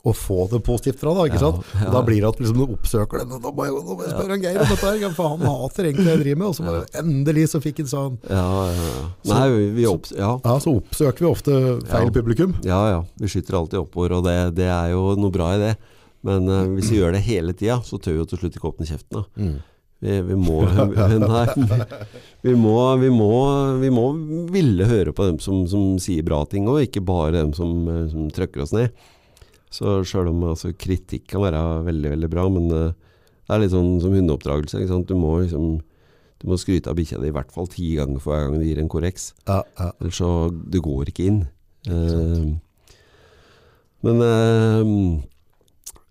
å 0.01 0.13
få 0.17 0.47
det 0.49 0.63
positivt 0.65 1.01
fra, 1.03 1.13
da, 1.13 1.27
ikke 1.29 1.37
Ja, 1.37 1.51
sant? 1.51 1.67
ja. 1.77 1.91
Da 1.93 2.01
blir 2.07 2.23
det 2.23 2.29
at 2.31 2.39
liksom, 2.41 2.57
du 2.57 2.73
oppsøker 2.77 3.21
den, 3.21 3.35
og 3.37 3.43
da 3.45 3.51
må 3.53 3.67
jeg, 3.69 3.75
da 3.85 3.97
må 3.99 4.05
jeg 4.07 4.15
spørre 4.15 4.37
en 4.39 4.45
Geir 4.47 4.61
om 4.63 4.71
dette 4.73 4.93
her, 4.95 5.15
for 5.19 5.29
han 5.35 5.45
hater 5.45 5.89
egentlig 5.91 6.07
det 6.07 6.15
jeg 6.15 6.23
driver 6.25 6.41
med, 6.41 6.47
og 6.49 6.57
så 6.57 6.67
bare, 6.71 6.87
endelig 7.03 7.45
så 7.53 7.61
fikk 7.61 7.83
han 7.83 7.91
sånn. 7.93 8.17
Ja, 8.31 8.47
ja, 8.71 8.89
ja. 8.89 9.07
Nei, 9.35 9.45
vi, 9.77 9.87
opps... 9.91 10.15
Ja. 10.17 10.31
Ja, 10.45 10.55
så 10.65 10.73
oppsøker 10.81 11.27
vi 11.27 11.31
ofte 11.31 11.57
feil 11.91 12.09
Ja. 12.09 12.15
publikum. 12.17 12.55
Ja, 12.65 12.81
ja. 12.95 13.01
Vi 13.21 13.29
skyter 13.35 13.59
alltid 13.61 13.83
oppover, 13.83 14.17
og 14.21 14.25
det, 14.25 14.37
det 14.57 14.71
er 14.73 14.95
jo 14.95 15.03
noe 15.21 15.35
bra 15.35 15.53
i 15.59 15.61
det. 15.67 15.75
Men 16.25 16.49
uh, 16.49 16.65
hvis 16.77 16.91
vi 16.93 16.99
gjør 17.01 17.15
det 17.17 17.23
hele 17.25 17.53
tida, 17.57 17.79
så 17.85 17.97
tør 18.01 18.13
vi 18.17 18.23
jo 18.23 18.27
til 18.33 18.41
slutt 18.43 18.57
ikke 18.57 18.73
åpne 18.73 18.89
kjeften. 18.89 19.21
Da. 19.21 19.25
Mm. 19.41 19.59
Vi, 20.01 20.17
vi, 20.31 20.37
må, 20.41 20.63
nei, 20.65 21.45
vi, 22.43 22.55
må, 22.57 22.75
vi, 23.01 23.11
må, 23.13 23.31
vi 23.81 23.91
må 23.93 24.05
ville 24.53 24.87
høre 24.89 25.13
på 25.17 25.27
dem 25.29 25.39
som, 25.45 25.63
som 25.69 25.99
sier 26.01 26.25
bra 26.25 26.43
ting, 26.49 26.69
og 26.73 26.81
ikke 26.85 27.03
bare 27.05 27.35
dem 27.37 27.53
som, 27.57 27.75
eh, 27.89 28.07
som 28.13 28.31
trykker 28.33 28.65
oss 28.65 28.73
ned. 28.77 28.93
Så 29.71 30.01
sjøl 30.09 30.33
om 30.33 30.43
altså, 30.51 30.73
kritikk 30.75 31.29
kan 31.31 31.45
være 31.45 31.61
veldig 31.87 32.11
veldig 32.17 32.31
bra, 32.33 32.49
men 32.51 32.67
uh, 32.75 32.91
det 33.47 33.55
er 33.55 33.63
litt 33.65 33.75
sånn 33.75 34.01
som 34.03 34.15
hundeoppdragelse. 34.15 34.83
Du 35.07 35.15
må 35.19 35.41
liksom 35.45 35.79
du 36.41 36.49
må 36.49 36.57
skryte 36.57 36.89
av 36.89 36.97
bikkja 36.97 37.19
di 37.21 37.29
i 37.29 37.35
hvert 37.37 37.51
fall 37.53 37.67
ti 37.69 37.91
ganger 37.99 38.21
for 38.23 38.33
hver 38.33 38.47
gang 38.47 38.63
du 38.63 38.65
gir 38.65 38.79
en 38.81 38.89
korreks. 38.89 39.35
Ja, 39.45 39.61
ja. 39.77 39.91
Ellers 40.01 40.21
så 40.23 40.49
Det 40.49 40.81
går 40.81 41.11
ikke 41.13 41.27
inn. 41.29 41.43
Uh, 41.85 42.57
men 44.01 44.23
eh, 44.25 44.87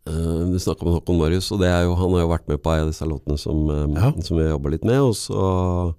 Du 0.05 0.59
snakka 0.61 0.85
med 0.85 0.93
Håkon 0.99 1.17
Marius, 1.17 1.47
og 1.53 1.63
det 1.63 1.71
er 1.73 1.87
jo, 1.87 1.95
han 1.97 2.13
har 2.13 2.21
jo 2.21 2.29
vært 2.29 2.47
med 2.51 2.61
på 2.61 2.69
ei 2.75 2.83
av 2.83 2.91
disse 2.91 3.07
låtene 3.09 3.37
som, 3.41 3.65
Ja. 3.97 4.11
som 4.21 4.37
vi 4.37 4.45
har 4.45 4.53
jobba 4.53 4.75
litt 4.75 4.85
med. 4.85 5.01
Og 5.01 5.17
så 5.17 5.95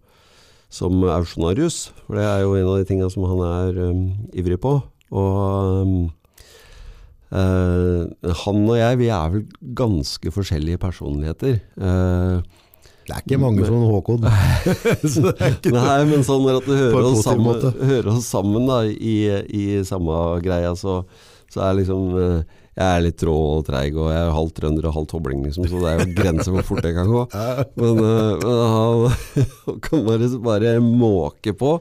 som 0.70 1.02
auksjonarius, 1.02 1.90
for 2.06 2.14
det 2.14 2.24
er 2.24 2.44
jo 2.44 2.54
en 2.54 2.68
av 2.70 2.78
de 2.78 2.86
tinga 2.86 3.10
som 3.10 3.26
han 3.26 3.40
er 3.42 3.78
um, 3.90 4.02
ivrig 4.30 4.60
på. 4.62 4.76
Og 5.10 6.10
eh, 7.30 8.32
han 8.44 8.62
og 8.66 8.76
jeg, 8.78 8.98
vi 9.00 9.08
er 9.14 9.34
vel 9.34 9.44
ganske 9.78 10.32
forskjellige 10.34 10.80
personligheter. 10.82 11.60
Uh, 11.78 12.40
Det 13.06 13.16
er 13.16 13.24
ikke 13.24 13.40
mange 13.42 13.66
som 13.66 13.82
Håkon. 13.90 14.22
Nei, 15.74 15.98
men 16.10 16.22
sånn 16.26 16.46
at 16.52 16.66
du 16.66 16.74
hører 16.76 17.08
oss 17.08 17.24
sammen, 17.26 17.64
hører 17.80 18.10
oss 18.12 18.28
sammen 18.30 18.68
da, 18.70 18.84
i, 18.86 19.16
i 19.50 19.64
samme 19.86 20.14
greia, 20.44 20.74
så, 20.78 21.00
så 21.50 21.64
er 21.66 21.78
liksom 21.80 22.12
uh, 22.14 22.38
Jeg 22.78 22.86
er 22.86 23.02
litt 23.02 23.18
trå 23.18 23.34
og 23.56 23.66
treig, 23.66 23.98
og 23.98 24.12
jeg 24.12 24.20
er 24.20 24.30
halvt 24.36 24.56
trønder 24.60 24.86
og 24.90 24.96
halvt 25.00 25.16
hobling, 25.18 25.42
liksom, 25.48 25.66
så 25.70 25.82
det 25.82 25.90
er 25.90 26.04
jo 26.04 26.14
grenser 26.20 26.54
hvor 26.54 26.68
fort 26.68 26.86
jeg 26.86 26.94
kan 26.98 27.10
gå. 27.10 27.26
Men, 27.80 27.98
men 27.98 28.64
han 29.66 29.82
kan 29.86 30.06
bare, 30.06 30.30
bare 30.46 30.78
måke 30.82 31.54
på. 31.54 31.76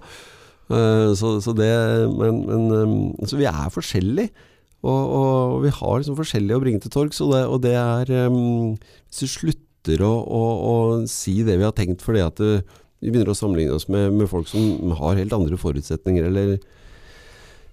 Så, 0.70 1.32
så 1.42 1.54
det 1.58 1.70
Men, 2.14 2.44
men 2.46 3.26
Så 3.26 3.40
vi 3.40 3.48
er 3.50 3.72
forskjellige. 3.74 4.30
Og, 4.80 5.14
og 5.20 5.56
vi 5.66 5.72
har 5.76 5.98
liksom 6.00 6.16
forskjellige 6.16 6.56
å 6.56 6.64
bringe 6.64 6.84
til 6.84 6.94
torgs, 6.94 7.20
og 7.24 7.34
og 7.36 7.58
det 7.66 7.76
er 7.76 8.12
um, 8.30 8.78
Hvis 9.10 9.26
du 9.26 9.28
slutter 9.28 10.04
å, 10.06 10.12
å, 10.24 10.44
å 10.70 10.76
si 11.10 11.42
det 11.44 11.58
vi 11.60 11.66
har 11.68 11.76
tenkt 11.76 12.04
fordi 12.06 12.24
at 12.24 12.40
det, 12.40 12.62
vi 13.00 13.12
begynner 13.12 13.32
å 13.32 13.38
sammenligne 13.38 13.76
oss 13.76 13.88
med, 13.92 14.12
med 14.16 14.30
folk 14.32 14.48
som 14.52 14.94
har 15.00 15.20
helt 15.20 15.36
andre 15.36 15.60
forutsetninger, 15.60 16.26
eller 16.28 16.58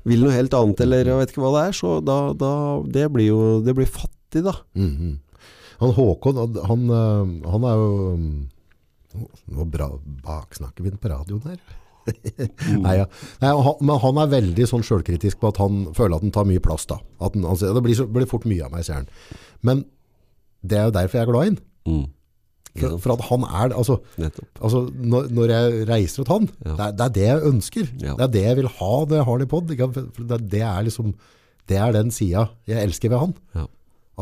vil 0.07 0.23
noe 0.23 0.35
helt 0.35 0.55
annet, 0.55 0.83
eller 0.85 1.09
jeg 1.11 1.19
vet 1.19 1.33
ikke 1.33 1.43
hva 1.43 1.55
det 1.57 1.63
er, 1.69 1.79
så 1.79 1.95
da, 2.05 2.19
da 2.39 2.53
Det 2.95 3.09
blir 3.11 3.27
jo 3.33 3.41
Det 3.67 3.75
blir 3.75 3.91
fattig, 3.91 4.45
da. 4.47 4.55
Mhm. 4.79 5.17
Han 5.83 5.93
Håkon, 5.93 6.39
han, 6.65 6.87
han 7.45 7.65
er 7.69 7.81
jo 7.83 7.89
øh, 8.15 9.27
Nå 9.53 9.67
baksnakker 9.67 10.85
vi 10.85 10.93
den 10.93 11.01
på 11.01 11.11
radioen 11.13 11.51
her. 11.51 11.61
Nei, 12.85 12.97
ja. 13.01 13.07
Nei, 13.43 13.51
han, 13.67 13.79
men 13.83 14.01
han 14.03 14.21
er 14.23 14.33
veldig 14.33 14.67
sånn 14.71 14.85
selvkritisk 14.87 15.41
på 15.43 15.51
at 15.53 15.61
han 15.63 15.87
føler 15.97 16.19
at 16.19 16.27
han 16.27 16.35
tar 16.35 16.49
mye 16.49 16.63
plass. 16.63 16.87
da. 16.91 17.01
At 17.21 17.35
han, 17.39 17.47
altså, 17.49 17.73
det 17.77 17.83
blir, 17.87 17.97
så, 17.99 18.07
blir 18.11 18.29
fort 18.31 18.47
mye 18.49 18.67
av 18.67 18.75
meg, 18.75 18.85
sier 18.87 19.01
han. 19.01 19.09
Men 19.67 19.85
det 20.67 20.79
er 20.81 20.89
jo 20.89 20.95
derfor 20.99 21.19
jeg 21.19 21.27
er 21.27 21.33
glad 21.33 21.43
i 21.43 21.51
han. 21.53 21.59
Mm. 21.87 22.05
For, 22.77 22.99
for 23.01 23.15
at 23.15 23.23
han 23.31 23.45
er 23.47 23.73
altså, 23.73 23.95
altså 24.61 24.83
når, 24.93 25.31
når 25.33 25.53
jeg 25.55 25.85
reiser 25.89 26.27
til 26.27 26.33
han, 26.35 26.49
Ja. 26.67 26.75
det, 26.77 26.85
er, 26.87 26.91
det 26.99 27.05
er 27.07 27.15
det 27.17 27.25
jeg 27.31 27.47
ønsker. 27.53 27.87
Ja. 28.03 28.17
Det 28.19 28.27
er 28.27 28.33
det 28.35 28.43
jeg 28.45 28.59
vil 28.61 28.69
ha 28.81 28.91
når 29.07 29.17
jeg 29.17 29.27
har 29.31 29.39
det 29.41 29.47
i 29.47 29.53
pod. 29.55 29.71
Det, 29.73 30.41
det 30.53 30.61
er 30.67 30.85
liksom 30.91 31.15
det 31.67 31.79
er 31.83 31.95
den 31.97 32.13
sida 32.15 32.45
jeg 32.69 32.79
elsker 32.87 33.11
ved 33.11 33.19
han. 33.25 33.33
Ja. 33.57 33.65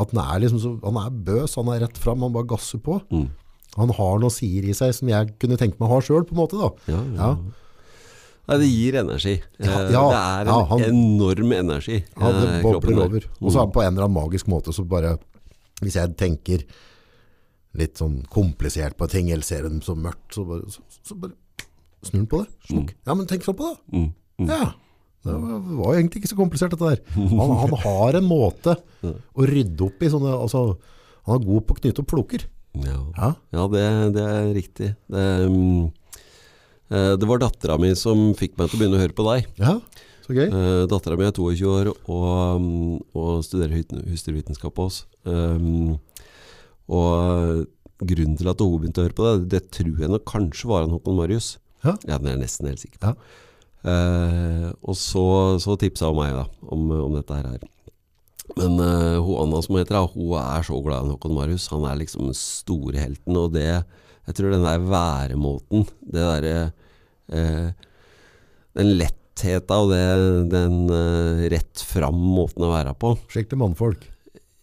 At 0.01 0.13
han 0.15 0.21
er 0.23 0.39
liksom 0.45 0.61
så, 0.63 0.71
han 0.83 0.97
er 1.03 1.11
bøs, 1.27 1.53
han 1.59 1.67
er 1.73 1.83
rett 1.85 1.99
fram, 2.01 2.23
han 2.25 2.33
bare 2.33 2.47
gasser 2.49 2.79
på. 2.83 2.97
Mm. 3.13 3.27
Han 3.75 3.91
har 3.97 4.19
noe 4.23 4.31
sier 4.31 4.63
i 4.71 4.73
seg 4.77 4.93
som 4.95 5.11
jeg 5.11 5.33
kunne 5.41 5.59
tenkt 5.59 5.77
meg 5.81 5.89
å 5.89 5.97
ha 5.97 6.01
sjøl, 6.07 6.23
på 6.27 6.31
en 6.35 6.39
måte. 6.39 6.55
da. 6.59 6.71
Ja. 7.19 7.29
Nei, 8.47 8.57
det 8.61 8.67
gir 8.69 8.97
energi. 9.01 9.35
Ja, 9.59 9.65
Eh, 9.81 9.91
ja, 9.95 10.01
det 10.11 10.17
er 10.21 10.41
en 10.41 10.47
ja, 10.51 10.57
han- 10.69 10.83
enorm 10.89 11.51
energi. 11.57 12.03
Ja, 12.19 12.31
det 12.31 12.49
eh, 12.51 12.61
bobler 12.61 13.05
over. 13.05 13.23
Og 13.41 13.51
så 13.51 13.61
er 13.61 13.65
det 13.65 13.73
på 13.73 13.81
en 13.83 13.93
eller 13.95 14.05
annen 14.05 14.17
magisk 14.19 14.47
måte 14.51 14.73
så 14.75 14.85
bare 14.87 15.17
Hvis 15.81 15.95
jeg 15.97 16.15
tenker 16.15 16.63
litt 17.75 17.97
sånn 17.99 18.21
komplisert 18.31 18.95
på 18.97 19.09
ting, 19.11 19.27
eller 19.31 19.43
ser 19.43 19.63
dem 19.63 19.81
så 19.83 19.95
mørkt, 19.99 20.31
så 20.31 20.45
bare, 20.47 20.63
så, 20.71 20.79
så 21.03 21.17
bare 21.19 21.33
snur 22.05 22.21
den 22.21 22.27
på 22.31 22.39
det. 22.45 22.49
Slukk. 22.69 22.93
Ja, 23.05 23.13
men 23.19 23.27
tenk 23.27 23.43
sånn 23.43 23.57
på 23.59 23.73
det. 23.73 23.79
Mm. 23.91 24.05
Mm. 24.39 24.47
Ja. 24.53 24.69
Det 25.25 25.33
var 25.81 25.95
egentlig 25.97 26.21
ikke 26.21 26.29
så 26.31 26.37
komplisert, 26.37 26.71
dette 26.71 26.85
der. 26.93 27.01
Han, 27.17 27.55
han 27.65 27.73
har 27.83 28.13
en 28.21 28.27
måte 28.29 28.77
å 29.03 29.47
rydde 29.49 29.81
opp 29.89 30.03
i 30.05 30.11
sånne 30.13 30.31
altså, 30.37 30.77
Han 31.25 31.41
er 31.41 31.45
god 31.49 31.65
på 31.67 31.73
å 31.75 31.79
knytte 31.81 32.03
opp 32.05 32.11
floker. 32.13 32.45
Ja, 32.77 32.97
Ja. 33.17 33.29
ja 33.57 33.67
det, 33.73 33.83
det 34.15 34.25
er 34.37 34.49
riktig. 34.55 34.89
Det, 35.09 35.17
er 35.25 35.45
eh, 35.49 35.89
det 36.89 37.25
var 37.25 37.39
dattera 37.41 37.79
mi 37.81 37.89
som 37.97 38.27
fikk 38.37 38.59
meg 38.59 38.69
til 38.69 38.77
å 38.77 38.81
begynne 38.81 38.99
å 38.99 39.01
høre 39.01 39.15
på 39.17 39.25
deg. 39.25 39.47
ja, 39.57 39.79
så 40.25 40.33
gøy. 40.33 40.49
Uh, 40.49 40.83
Dattera 40.89 41.17
mi 41.19 41.27
er 41.27 41.33
22 41.37 41.69
år 41.69 41.91
og, 41.93 42.61
mm, 42.61 42.95
og 43.13 43.43
studerer 43.45 43.83
husdyrvitenskap 44.09 44.73
på 44.73 44.87
oss. 44.89 45.03
Um, 45.21 45.99
og 46.89 47.65
grunnen 48.01 48.37
til 48.39 48.49
at 48.49 48.61
hun 48.61 48.79
begynte 48.81 49.03
å 49.03 49.05
høre 49.05 49.17
på 49.17 49.27
deg, 49.27 49.45
det 49.53 49.63
tror 49.73 50.01
jeg 50.01 50.11
nok 50.11 50.25
kanskje 50.29 50.69
var 50.71 50.85
han 50.85 50.95
Håkon 50.95 51.17
Marius. 51.19 51.55
Ja. 51.85 51.93
Ja, 52.07 52.17
den 52.17 52.31
er 52.31 52.35
jeg 52.35 52.43
nesten 52.43 52.69
helt 52.69 52.81
sikker 52.81 53.01
på. 53.01 53.13
Ja. 53.13 53.41
Eh, 53.85 54.69
og 54.81 54.97
så, 54.97 55.25
så 55.61 55.75
tipsa 55.77 56.09
hun 56.09 56.17
meg 56.17 56.33
da, 56.33 56.47
om, 56.73 56.87
om 56.89 57.13
dette 57.13 57.37
her. 57.37 57.65
Men 58.57 58.79
uh, 58.81 59.21
hun 59.21 59.43
Anna 59.43 59.61
som 59.65 59.77
heter, 59.77 60.09
hun 60.13 60.33
er 60.41 60.65
så 60.65 60.79
glad 60.85 61.05
i 61.05 61.13
Håkon 61.13 61.37
Marius. 61.37 61.69
Han 61.73 61.85
er 61.89 61.99
liksom 62.01 62.27
den 62.27 62.37
store 62.37 63.01
helten. 63.01 63.37
Og 63.37 63.53
det, 63.53 63.83
jeg 64.25 64.37
tror 64.37 64.55
den 64.55 64.65
der 64.65 64.87
væremåten, 64.89 65.85
det 66.01 66.23
derre 66.23 66.55
eh, 67.29 67.69
Den 68.75 68.91
lettheta 68.99 69.77
og 69.83 69.93
det, 69.93 70.03
den 70.51 70.89
eh, 70.91 71.45
rett 71.53 71.85
fram 71.85 72.17
måten 72.17 72.65
å 72.65 72.73
være 72.73 72.95
på. 72.99 73.13
Skikkelig 73.31 73.61
mannfolk. 73.61 74.09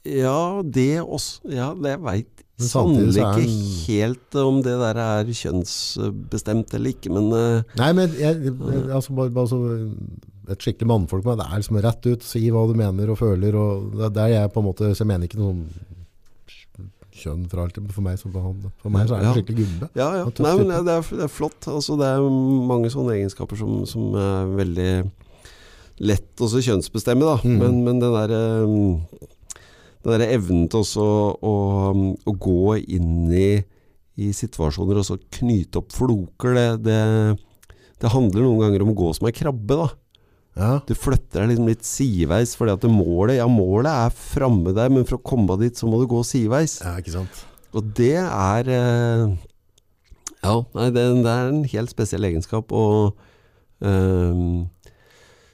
Ja, 0.03 0.61
det 0.67 1.01
også. 1.01 1.47
Ja, 1.55 1.71
det 1.79 1.97
veit 2.03 2.43
sannelig 2.63 3.17
ikke 3.17 3.43
en... 3.43 3.55
helt 3.87 4.37
om 4.43 4.61
det 4.65 4.75
der 4.81 4.99
er 5.03 5.31
kjønnsbestemt 5.35 6.75
eller 6.77 6.95
ikke, 6.95 7.13
men 7.15 7.31
uh, 7.35 7.79
Nei, 7.81 7.91
men 7.97 8.13
jeg, 8.19 8.53
altså, 8.93 9.15
bare, 9.17 9.33
bare 9.35 9.51
så, 9.51 9.59
et 10.53 10.63
skikkelig 10.63 10.91
mannfolk 10.91 11.27
med 11.27 11.41
det 11.41 11.49
er 11.49 11.63
liksom 11.63 11.81
rett 11.83 12.11
ut, 12.11 12.27
si 12.27 12.45
hva 12.53 12.67
du 12.69 12.77
mener 12.79 13.11
og 13.15 13.19
føler, 13.19 13.57
og 13.59 13.97
det 14.05 14.27
er 14.27 14.35
jeg 14.37 14.53
på 14.55 14.63
en 14.63 14.69
måte, 14.69 14.93
så 14.93 15.03
jeg 15.05 15.11
mener 15.11 15.31
ikke 15.31 15.41
noe 15.41 15.55
sånn 15.55 15.91
kjønn 17.23 17.49
fra 17.51 17.65
alltid, 17.65 17.87
men 17.87 17.95
for 17.95 18.07
meg, 18.07 18.21
så, 18.21 18.31
for 18.33 18.93
meg 18.93 19.09
så 19.09 19.17
er 19.17 19.27
det 19.27 19.35
skikkelig 19.39 19.67
gubbe. 19.67 19.91
Ja, 19.99 20.09
ja. 20.21 20.29
Nei, 20.45 20.55
men 20.61 20.73
det 20.73 20.97
er, 20.97 21.11
det 21.19 21.27
er 21.27 21.33
flott. 21.33 21.69
Altså, 21.71 21.97
det 22.01 22.09
er 22.09 22.27
mange 22.73 22.91
sånne 22.93 23.17
egenskaper 23.19 23.61
som, 23.61 23.83
som 23.89 24.17
er 24.19 24.55
veldig 24.61 24.91
lett 26.03 26.43
å 26.43 26.49
kjønnsbestemme, 26.53 27.29
da. 27.29 27.39
Mm. 27.47 27.59
Men, 27.61 27.79
men 27.87 28.03
den 28.03 28.17
derre 28.17 28.43
den 30.03 30.19
der 30.19 30.35
evnen 30.35 30.67
til 30.71 30.83
også 30.83 31.05
å, 31.39 31.55
å 32.27 32.35
gå 32.43 32.77
inn 32.83 33.31
i, 33.31 33.63
i 34.19 34.33
situasjoner 34.35 34.99
og 34.99 35.07
så 35.07 35.19
knyte 35.39 35.79
opp 35.79 35.95
floker, 35.95 36.57
det, 36.59 36.69
det, 36.89 37.77
det 38.03 38.11
handler 38.11 38.43
noen 38.43 38.65
ganger 38.65 38.83
om 38.85 38.93
å 38.93 38.99
gå 38.99 39.13
som 39.15 39.29
ei 39.31 39.37
krabbe, 39.37 39.79
da. 39.79 39.89
Ja, 40.59 40.81
Du 40.85 40.93
flytter 40.99 41.41
deg 41.43 41.55
liksom 41.55 41.69
litt 41.71 41.87
sideveis, 41.89 42.53
fordi 42.59 42.75
at 42.75 42.83
målet, 42.93 43.39
ja, 43.39 43.47
målet 43.49 43.89
er 43.89 44.13
framme 44.13 44.75
der, 44.77 44.91
men 44.93 45.07
for 45.09 45.17
å 45.17 45.25
komme 45.25 45.57
dit 45.63 45.79
så 45.81 45.89
må 45.89 46.01
du 46.03 46.07
gå 46.11 46.21
sideveis. 46.29 46.81
ja 46.85 46.99
ikke 47.01 47.15
sant? 47.15 47.45
Og 47.73 47.87
det 47.97 48.19
er 48.21 48.69
eh, 48.69 49.33
Ja, 50.45 50.59
nei, 50.77 50.91
det, 50.93 51.07
det 51.25 51.33
er 51.33 51.49
en 51.55 51.63
helt 51.73 51.93
spesiell 51.95 52.27
egenskap. 52.29 52.73
Og 52.77 53.15
um, 53.81 54.67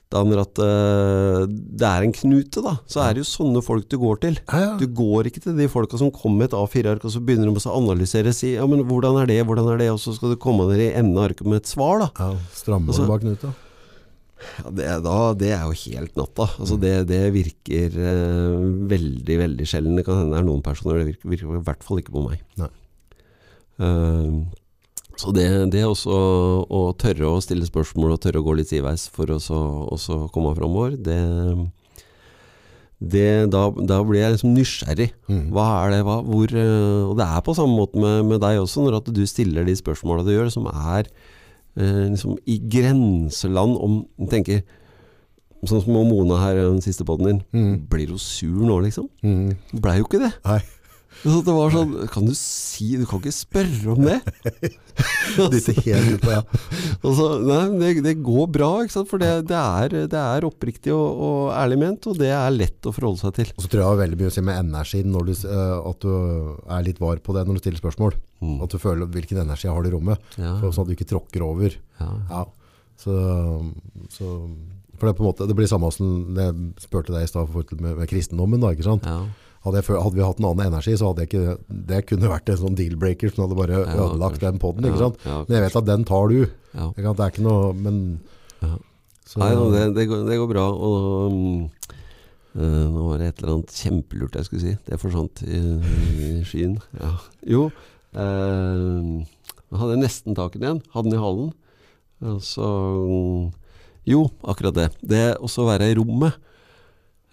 det 0.09 0.17
andre 0.17 0.41
at 0.43 0.59
uh, 0.65 1.43
det 1.47 1.85
er 1.85 2.07
en 2.07 2.15
knute, 2.17 2.63
da, 2.65 2.73
så 2.89 3.03
er 3.05 3.15
det 3.15 3.23
jo 3.23 3.29
sånne 3.29 3.61
folk 3.63 3.87
du 3.93 3.99
går 4.01 4.19
til. 4.25 4.39
Ja, 4.49 4.63
ja. 4.65 4.71
Du 4.81 4.87
går 4.99 5.29
ikke 5.29 5.45
til 5.45 5.55
de 5.61 5.69
folka 5.71 6.01
som 6.01 6.11
kommer 6.11 6.43
med 6.43 6.49
et 6.49 6.57
A4-ark, 6.59 7.05
og 7.05 7.13
så 7.13 7.21
begynner 7.23 7.53
de 7.53 7.61
å 7.61 7.77
analysere. 7.77 8.33
Si 8.35 8.55
ja, 8.57 8.65
men 8.67 8.83
hvordan 8.89 9.21
er 9.23 9.29
det, 9.31 9.39
hvordan 9.47 9.69
er 9.75 9.83
det, 9.85 9.91
og 9.93 10.01
så 10.03 10.17
skal 10.17 10.33
du 10.33 10.41
komme 10.41 10.67
ned 10.73 10.81
i 10.89 10.91
enden 10.97 11.21
av 11.21 11.29
arket 11.29 11.47
med 11.47 11.61
et 11.63 11.71
svar, 11.71 12.01
da. 12.03 12.11
ja 12.19 12.35
strammer 12.57 12.91
Altså- 12.97 13.07
bak 13.07 13.23
knuta. 13.23 13.53
Ja, 14.65 14.71
det, 14.71 14.87
da, 15.05 15.17
det 15.39 15.51
er 15.57 15.65
jo 15.67 15.75
helt 15.85 16.15
natta. 16.19 16.47
Altså 16.59 16.77
det, 16.83 16.93
det 17.11 17.23
virker 17.35 17.97
eh, 17.99 18.69
veldig, 18.93 19.39
veldig 19.43 19.67
sjelden. 19.69 19.97
Det 19.99 20.05
kan 20.07 20.21
hende 20.23 20.37
det 20.37 20.43
er 20.43 20.47
noen 20.49 20.63
personer, 20.67 21.01
det 21.03 21.11
virker, 21.13 21.33
virker 21.35 21.59
i 21.59 21.65
hvert 21.67 21.85
fall 21.87 22.01
ikke 22.03 22.15
på 22.15 22.25
meg. 22.29 22.45
Eh, 23.79 24.39
Så 25.19 25.33
det, 25.35 25.49
det 25.75 25.81
også 25.83 26.15
å 26.71 26.83
tørre 26.95 27.27
å 27.27 27.41
stille 27.43 27.67
spørsmål 27.67 28.13
og 28.15 28.21
tørre 28.23 28.39
å 28.39 28.45
gå 28.47 28.53
litt 28.61 28.71
sideveis 28.71 29.09
for 29.11 29.27
å 29.35 29.41
så- 29.43 29.89
også 29.91 30.29
komme 30.31 30.53
framover, 30.55 30.95
det, 30.95 31.19
det 32.99 33.51
da, 33.51 33.65
da 33.71 33.99
blir 34.07 34.21
jeg 34.25 34.35
liksom 34.37 34.55
nysgjerrig. 34.57 35.09
Mm. 35.31 35.43
Hva 35.55 35.67
er 35.85 35.91
det, 35.97 36.01
hva, 36.07 36.17
hvor 36.27 36.51
eh, 36.55 37.03
Og 37.11 37.17
det 37.19 37.27
er 37.27 37.43
på 37.47 37.55
samme 37.59 37.77
måte 37.79 37.99
med, 37.99 38.25
med 38.31 38.41
deg 38.43 38.59
også, 38.63 38.83
når 38.87 39.01
at 39.01 39.11
du 39.15 39.21
stiller 39.27 39.67
de 39.67 39.75
spørsmåla 39.79 40.25
du 40.27 40.33
gjør, 40.35 40.51
som 40.55 40.67
er 40.71 41.11
liksom 41.79 42.37
i 42.51 42.59
grenseland 42.59 43.79
om 43.79 44.03
tenker 44.31 44.65
Sånn 45.67 45.81
som 45.83 45.97
Mona 46.07 46.37
her, 46.39 46.55
den 46.55 46.79
siste 46.79 47.03
poden 47.03 47.27
din. 47.27 47.39
Mm. 47.51 47.73
Blir 47.91 48.13
hun 48.13 48.21
sur 48.23 48.61
nå, 48.63 48.77
liksom? 48.85 49.09
Mm. 49.27 49.57
Blei 49.83 49.97
jo 49.99 50.05
ikke 50.07 50.21
det. 50.23 50.31
Nei, 50.45 50.61
Så 51.23 51.41
det 51.43 51.55
var 51.55 51.73
sånn 51.75 51.95
Kan 52.13 52.29
du 52.29 52.35
si 52.39 52.93
Du 52.95 53.03
kan 53.09 53.19
ikke 53.19 53.35
spørre 53.35 53.95
om 53.95 54.05
det. 54.07 54.19
dytte 55.53 55.75
helt 55.83 56.13
ut 56.15 56.23
på, 56.25 56.31
ja. 56.33 56.43
Så, 57.03 57.27
nei, 57.43 57.63
det, 57.79 57.91
det 58.07 58.15
går 58.27 58.49
bra, 58.55 58.71
for 59.07 59.23
det, 59.23 59.31
det, 59.51 59.59
er, 59.59 59.97
det 60.11 60.19
er 60.21 60.47
oppriktig 60.47 60.93
og, 60.95 61.21
og 61.29 61.41
ærlig 61.55 61.79
ment, 61.83 62.09
og 62.11 62.19
det 62.19 62.31
er 62.35 62.55
lett 62.55 62.89
å 62.89 62.95
forholde 62.95 63.23
seg 63.23 63.37
til. 63.37 63.53
Og 63.55 63.63
så 63.65 63.71
tror 63.71 63.81
jeg 63.81 63.85
det 63.85 63.91
har 63.93 64.01
veldig 64.03 64.19
mye 64.21 64.33
å 64.33 64.35
si 64.35 64.45
med 64.47 64.61
energi, 64.63 65.03
når 65.07 65.29
du, 65.29 65.33
at 65.93 66.07
du 66.07 66.13
er 66.79 66.87
litt 66.89 67.03
var 67.03 67.23
på 67.23 67.37
det 67.37 67.45
når 67.47 67.59
du 67.59 67.63
stiller 67.63 67.83
spørsmål. 67.83 68.19
Mm. 68.43 68.57
At 68.67 68.75
du 68.75 68.79
føler 68.83 69.11
hvilken 69.15 69.43
energi 69.45 69.71
har 69.71 69.85
du 69.85 69.91
i 69.91 69.95
rommet, 69.95 70.39
Ja, 70.41 70.57
sånn 70.63 70.87
at 70.87 70.91
du 70.91 70.97
ikke 70.97 71.11
tråkker 71.15 71.47
over. 71.47 71.79
ja. 72.03 72.13
Ja. 72.31 72.47
Så, 72.99 73.13
så, 74.11 74.27
for 74.99 75.07
det, 75.07 75.15
på 75.15 75.23
en 75.23 75.29
måte, 75.29 75.47
det 75.47 75.55
blir 75.55 75.69
samme 75.71 75.87
som 75.95 76.35
jeg 76.35 76.55
spurte 76.83 77.15
deg 77.15 77.23
i 77.23 77.31
stad 77.31 77.53
med, 77.79 77.93
med 78.01 78.09
kristendommen. 78.11 78.59
Da, 78.59 78.73
ikke 78.75 78.89
sant? 78.89 79.07
ja. 79.07 79.21
Hadde, 79.69 79.83
jeg, 79.83 80.01
hadde 80.01 80.17
vi 80.17 80.25
hatt 80.25 80.41
en 80.41 80.49
annen 80.49 80.71
energi, 80.71 80.97
så 80.97 81.11
hadde 81.11 81.25
jeg 81.25 81.31
ikke, 81.31 81.57
det 81.93 82.03
kunne 82.09 82.33
vært 82.33 82.53
en 82.53 82.61
sånn 82.63 82.79
deal-breaker 82.79 83.33
som 83.35 83.45
hadde 83.45 83.59
bare 83.59 83.83
Ja, 83.85 83.97
ødelagt 84.07 84.43
den 84.43 84.61
poden. 84.63 84.89
Ja, 84.89 85.11
ja, 85.25 85.41
Men 85.45 85.59
jeg 85.59 85.67
vet 85.67 85.81
at 85.83 85.89
den 85.89 86.07
tar 86.09 86.33
du. 86.33 86.39
Det 86.49 87.05
er 87.05 87.27
ikke 87.29 87.45
noe, 87.47 87.73
men... 87.77 88.01
Ja. 88.65 88.75
Så, 89.29 89.43
Nei, 89.43 89.51
det, 89.75 89.83
det, 89.93 90.07
går, 90.09 90.25
det 90.25 90.39
går 90.41 90.49
bra. 90.49 90.65
Og 90.73 91.35
eh, 92.57 92.85
nå 92.89 93.03
var 93.11 93.21
det 93.21 93.29
et 93.29 93.43
eller 93.43 93.59
annet 93.59 93.77
kjempelurt 93.77 94.39
jeg 94.41 94.49
skulle 94.49 94.65
si. 94.65 94.75
Det 94.89 95.01
forsvant 95.03 95.43
i, 95.45 95.61
i 96.25 96.31
skyen. 96.49 96.79
Ja. 96.97 97.13
Jo, 97.45 97.67
hadde 98.17 99.93
jeg 99.93 100.01
nesten 100.01 100.37
taket 100.39 100.65
igjen. 100.65 100.81
Hadde 100.95 101.11
den 101.11 101.19
i 101.19 101.23
halen. 101.23 101.53
Så 102.43 102.65
mm, 102.65 103.51
Jo, 104.09 104.25
akkurat 104.49 104.79
det. 104.79 104.89
Det 105.05 105.25
også 105.45 105.67
å 105.67 105.69
være 105.69 105.91
i 105.93 105.99
rommet. 105.99 106.41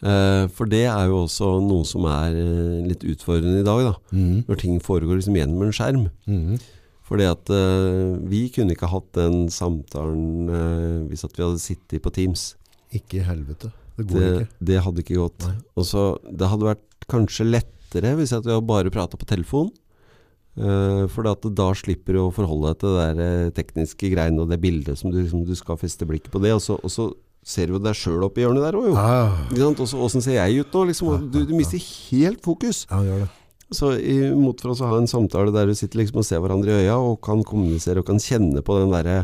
Eh, 0.04 0.46
for 0.52 0.70
det 0.70 0.84
er 0.92 1.08
jo 1.10 1.22
også 1.24 1.56
noe 1.64 1.86
som 1.88 2.06
er 2.10 2.36
eh, 2.36 2.82
litt 2.90 3.06
utfordrende 3.08 3.62
i 3.62 3.68
dag, 3.68 3.92
da. 3.92 3.94
Mm. 4.12 4.44
Når 4.50 4.60
ting 4.62 4.82
foregår 4.84 5.22
liksom 5.22 5.38
gjennom 5.40 5.64
en 5.66 5.76
skjerm. 5.76 6.10
Mm. 6.28 6.58
Fordi 7.06 7.28
at 7.30 7.50
uh, 7.54 8.18
vi 8.26 8.48
kunne 8.50 8.74
ikke 8.74 8.90
hatt 8.90 9.12
den 9.14 9.44
samtalen 9.54 10.50
uh, 10.50 11.04
hvis 11.06 11.22
at 11.28 11.36
vi 11.38 11.44
hadde 11.44 11.62
sittet 11.62 12.02
på 12.02 12.10
Teams. 12.10 12.56
Ikke 12.98 13.20
i 13.20 13.26
helvete. 13.28 13.70
Det 13.96 14.08
går 14.10 14.18
Det, 14.18 14.30
ikke. 14.32 14.66
det 14.70 14.80
hadde 14.88 15.04
ikke 15.04 15.20
gått. 15.20 15.46
Også, 15.78 16.06
det 16.26 16.50
hadde 16.50 16.72
vært 16.72 17.06
kanskje 17.12 17.46
lettere 17.46 18.16
hvis 18.18 18.34
at 18.34 18.48
vi 18.48 18.56
hadde 18.56 18.66
bare 18.66 18.94
prata 18.94 19.20
på 19.22 19.30
telefon. 19.30 19.70
Uh, 20.58 21.06
for 21.14 21.30
at 21.30 21.46
da 21.54 21.70
slipper 21.78 22.18
du 22.18 22.24
å 22.24 22.34
forholde 22.34 22.74
deg 22.74 22.82
til 22.82 22.98
det 22.98 23.06
der 23.20 23.54
tekniske 23.60 24.10
greiene 24.16 24.42
og 24.42 24.50
det 24.50 24.58
bildet 24.64 24.98
som 24.98 25.14
du, 25.14 25.20
liksom, 25.22 25.46
du 25.46 25.54
skal 25.60 25.78
feste 25.78 26.10
blikket 26.10 26.34
på 26.34 26.42
det. 26.42 26.56
Og 26.58 26.64
så, 26.66 26.80
og 26.82 26.90
så 26.90 27.12
ser 27.46 27.70
du 27.70 27.78
deg 27.78 27.94
sjøl 27.98 28.24
oppi 28.26 28.42
hjørnet 28.42 28.64
der 28.66 28.78
òg, 28.80 28.88
jo. 28.90 29.72
Åssen 30.02 30.24
ser 30.26 30.40
jeg 30.40 30.64
ut 30.66 30.74
nå? 30.74 30.86
Liksom, 30.90 31.28
du, 31.30 31.44
du 31.46 31.54
mister 31.56 31.78
helt 32.10 32.42
fokus. 32.46 32.86
ja, 32.90 33.02
gjør 33.06 33.26
det. 33.26 33.32
Så 33.74 33.96
imot 33.98 34.62
for 34.62 34.76
oss 34.76 34.82
å 34.86 34.90
ha 34.92 34.98
en 35.02 35.10
samtale 35.10 35.50
der 35.54 35.66
du 35.66 35.74
sitter 35.78 35.98
liksom 36.04 36.20
og 36.22 36.26
ser 36.28 36.38
hverandre 36.44 36.70
i 36.70 36.84
øya 36.86 37.00
og 37.02 37.16
kan 37.26 37.42
kommunisere 37.44 38.04
og 38.04 38.06
kan 38.12 38.20
kjenne 38.22 38.62
på 38.66 38.76
den 38.78 38.94
derre 38.94 39.24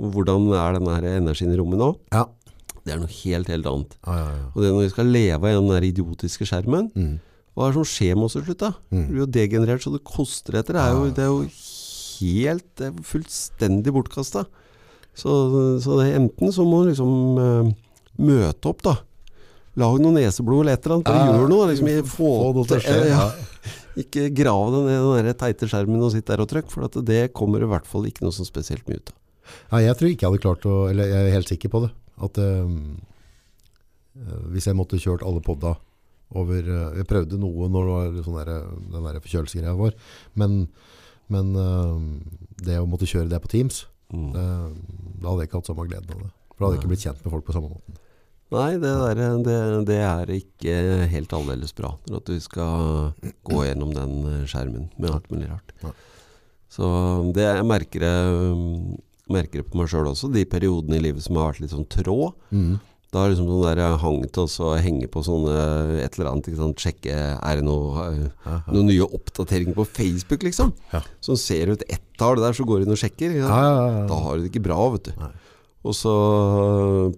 Hvordan 0.00 0.46
er 0.56 0.76
den 0.76 0.86
der 0.88 1.06
energien 1.18 1.50
i 1.52 1.56
rommet 1.58 1.80
nå? 1.80 1.88
Ja. 2.12 2.26
Det 2.84 2.92
er 2.94 3.00
noe 3.02 3.10
helt, 3.12 3.48
helt 3.52 3.66
annet. 3.68 3.96
Ja, 4.06 4.14
ja, 4.16 4.28
ja. 4.36 4.44
Og 4.54 4.62
det 4.62 4.70
når 4.72 4.84
vi 4.86 4.92
skal 4.92 5.10
leve 5.12 5.50
i 5.50 5.56
den 5.56 5.68
der 5.72 5.86
idiotiske 5.90 6.46
skjermen 6.48 6.88
Mm. 6.94 7.18
Hva 7.56 7.66
er 7.66 7.72
det 7.74 7.80
som 7.80 7.88
skjer 7.90 8.14
med 8.16 8.28
oss 8.28 8.36
til 8.36 8.44
slutt, 8.46 8.60
da? 8.62 8.70
Mm. 8.94 9.00
Du 9.02 9.10
blir 9.10 9.22
jo 9.24 9.30
degenerert 9.34 9.82
så 9.84 9.90
det 9.92 10.04
koster 10.06 10.60
etter. 10.60 10.76
Det 10.78 10.84
er 10.84 10.92
jo, 10.94 11.08
det 11.16 11.24
er 11.24 11.32
jo 11.32 11.40
helt 12.20 12.68
det 12.78 12.86
er 12.88 13.02
fullstendig 13.10 13.92
bortkasta. 13.96 14.44
Så, 15.20 15.34
så 15.84 15.98
det 16.00 16.08
enten 16.16 16.52
så 16.56 16.64
må 16.66 16.82
du 16.84 16.90
liksom 16.92 17.12
uh, 17.38 17.70
møte 18.20 18.70
opp, 18.72 18.80
da. 18.86 18.96
Lag 19.80 20.00
noe 20.02 20.16
neseblod 20.16 20.64
eller 20.64 20.74
et 20.78 20.86
eller 20.88 20.96
annet. 20.98 21.10
Ja, 21.14 21.36
gjør 21.36 21.50
noe. 21.52 21.68
Liksom, 21.70 21.88
i- 21.92 22.00
få, 22.08 22.30
Få 22.56 22.64
til 22.66 22.78
å 22.78 22.82
skje. 22.84 22.98
ja. 23.12 23.28
Ikke 24.00 24.28
grav 24.32 24.70
deg 24.72 24.84
ned 24.86 25.06
i 25.18 25.22
den 25.26 25.36
teite 25.38 25.66
skjermen 25.68 26.02
og 26.06 26.12
sitt 26.14 26.28
der 26.30 26.40
og 26.40 26.48
trykk, 26.48 26.68
for 26.72 26.86
at 26.86 26.94
det 27.04 27.24
kommer 27.36 27.60
i 27.62 27.68
hvert 27.68 27.88
fall 27.90 28.06
ikke 28.08 28.22
noe 28.24 28.32
sånn 28.32 28.46
spesielt 28.48 28.86
mye 28.88 29.00
ut 29.02 29.10
av. 29.12 29.16
Nei, 29.74 29.80
jeg 29.82 29.96
tror 29.98 30.10
ikke 30.12 30.24
jeg 30.24 30.30
hadde 30.30 30.42
klart 30.44 30.66
å 30.70 30.74
Eller 30.92 31.08
jeg 31.10 31.26
er 31.26 31.34
helt 31.34 31.50
sikker 31.50 31.72
på 31.72 31.80
det. 31.84 31.90
At 32.22 32.38
eh, 32.38 32.70
hvis 34.54 34.68
jeg 34.70 34.78
måtte 34.78 34.98
kjørt 35.00 35.24
alle 35.26 35.42
podda 35.44 35.74
over 36.38 36.60
eh, 36.62 36.98
Jeg 37.00 37.08
prøvde 37.10 37.38
noe 37.42 37.66
når 37.72 37.88
det 37.90 37.94
var 37.96 38.26
sånn 38.28 38.38
der, 38.38 38.52
den 38.94 39.06
der 39.08 39.20
forkjølelsesgreia 39.24 39.74
var. 39.78 39.96
Men, 40.38 40.56
men 41.34 41.50
eh, 41.58 41.96
det 42.66 42.78
å 42.80 42.86
måtte 42.90 43.08
kjøre 43.10 43.30
det 43.32 43.42
på 43.42 43.50
Teams, 43.56 43.84
Mm. 44.10 44.30
det, 44.34 44.46
da 45.20 45.30
hadde 45.30 45.42
jeg 45.42 45.50
ikke 45.50 45.60
hatt 45.60 45.72
samme 45.72 45.88
gleden 45.88 46.14
av 46.14 46.22
det. 46.24 46.30
For 46.50 46.58
da 46.58 46.68
hadde 46.68 46.76
jeg 46.76 46.82
ikke 46.82 46.92
blitt 46.92 47.06
kjent 47.06 47.24
med 47.24 47.34
folk 47.34 47.48
på 47.48 47.56
samme 47.56 47.72
måten. 47.72 47.98
Nei, 48.50 48.70
det, 48.82 48.90
der, 48.90 49.20
det, 49.46 49.58
det 49.86 49.98
er 50.02 50.30
ikke 50.34 50.72
helt 51.12 51.34
aldeles 51.36 51.74
bra 51.78 51.92
at 52.10 52.26
du 52.26 52.40
skal 52.42 53.12
gå 53.46 53.60
gjennom 53.62 53.92
den 53.94 54.14
eh, 54.26 54.48
skjermen 54.50 54.88
med 54.98 55.12
alt 55.12 55.28
mulig 55.30 55.52
rart. 55.52 55.70
Nei. 55.84 55.92
Så 56.70 56.88
det, 57.34 57.46
jeg 57.46 57.66
merker 57.66 58.02
det, 58.02 58.16
um, 58.30 58.98
merker 59.30 59.62
på 59.66 59.78
meg 59.78 59.90
sjøl 59.90 60.10
også, 60.10 60.30
de 60.34 60.42
periodene 60.50 60.98
i 60.98 61.04
livet 61.06 61.22
som 61.22 61.38
har 61.38 61.52
vært 61.52 61.62
litt 61.64 61.74
sånn 61.74 61.86
trå. 61.90 62.32
Mm. 62.50 62.78
Da 63.10 63.24
er 63.24 63.32
liksom 63.32 63.48
sånn 63.50 63.64
der 63.64 63.80
jeg 63.82 63.98
hang 64.04 64.20
til 64.30 64.44
å 64.44 64.50
så 64.50 64.68
henge 64.78 65.08
på 65.10 65.22
sånne 65.26 65.54
et 66.04 66.14
eller 66.14 66.28
annet, 66.30 66.46
ikke 66.46 66.60
sant? 66.60 66.82
sjekke 66.84 67.16
er 67.34 67.58
det 67.58 67.64
noe, 67.66 68.04
eh, 68.06 68.60
noen 68.70 68.86
nye 68.86 69.08
oppdateringer 69.18 69.74
på 69.74 69.86
Facebook, 69.88 70.46
liksom. 70.46 70.70
Ja. 70.92 71.00
Så 71.18 71.34
ser 71.40 71.66
du 71.66 71.74
et 71.74 71.88
ett-tall 71.96 72.38
der, 72.38 72.54
så 72.54 72.66
går 72.68 72.80
du 72.80 72.86
inn 72.86 72.94
og 72.94 73.02
sjekker. 73.02 73.34
Ja, 73.40 73.50
ja, 73.50 73.74
ja. 73.96 74.06
Da 74.06 74.20
har 74.22 74.38
du 74.38 74.44
det 74.44 74.52
ikke 74.52 74.62
bra, 74.68 74.78
vet 74.94 75.10
du. 75.10 75.12
Nei. 75.18 75.32
Og 75.80 75.96
så 75.96 76.14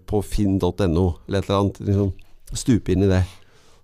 på 0.09 0.23
finn.no 0.25 0.73
eller 1.27 1.43
et 1.43 1.51
eller 1.51 1.61
annet, 1.61 1.85
liksom, 1.85 2.13
stupe 2.57 2.95
inn 2.95 3.05
i 3.05 3.13
det. 3.13 3.23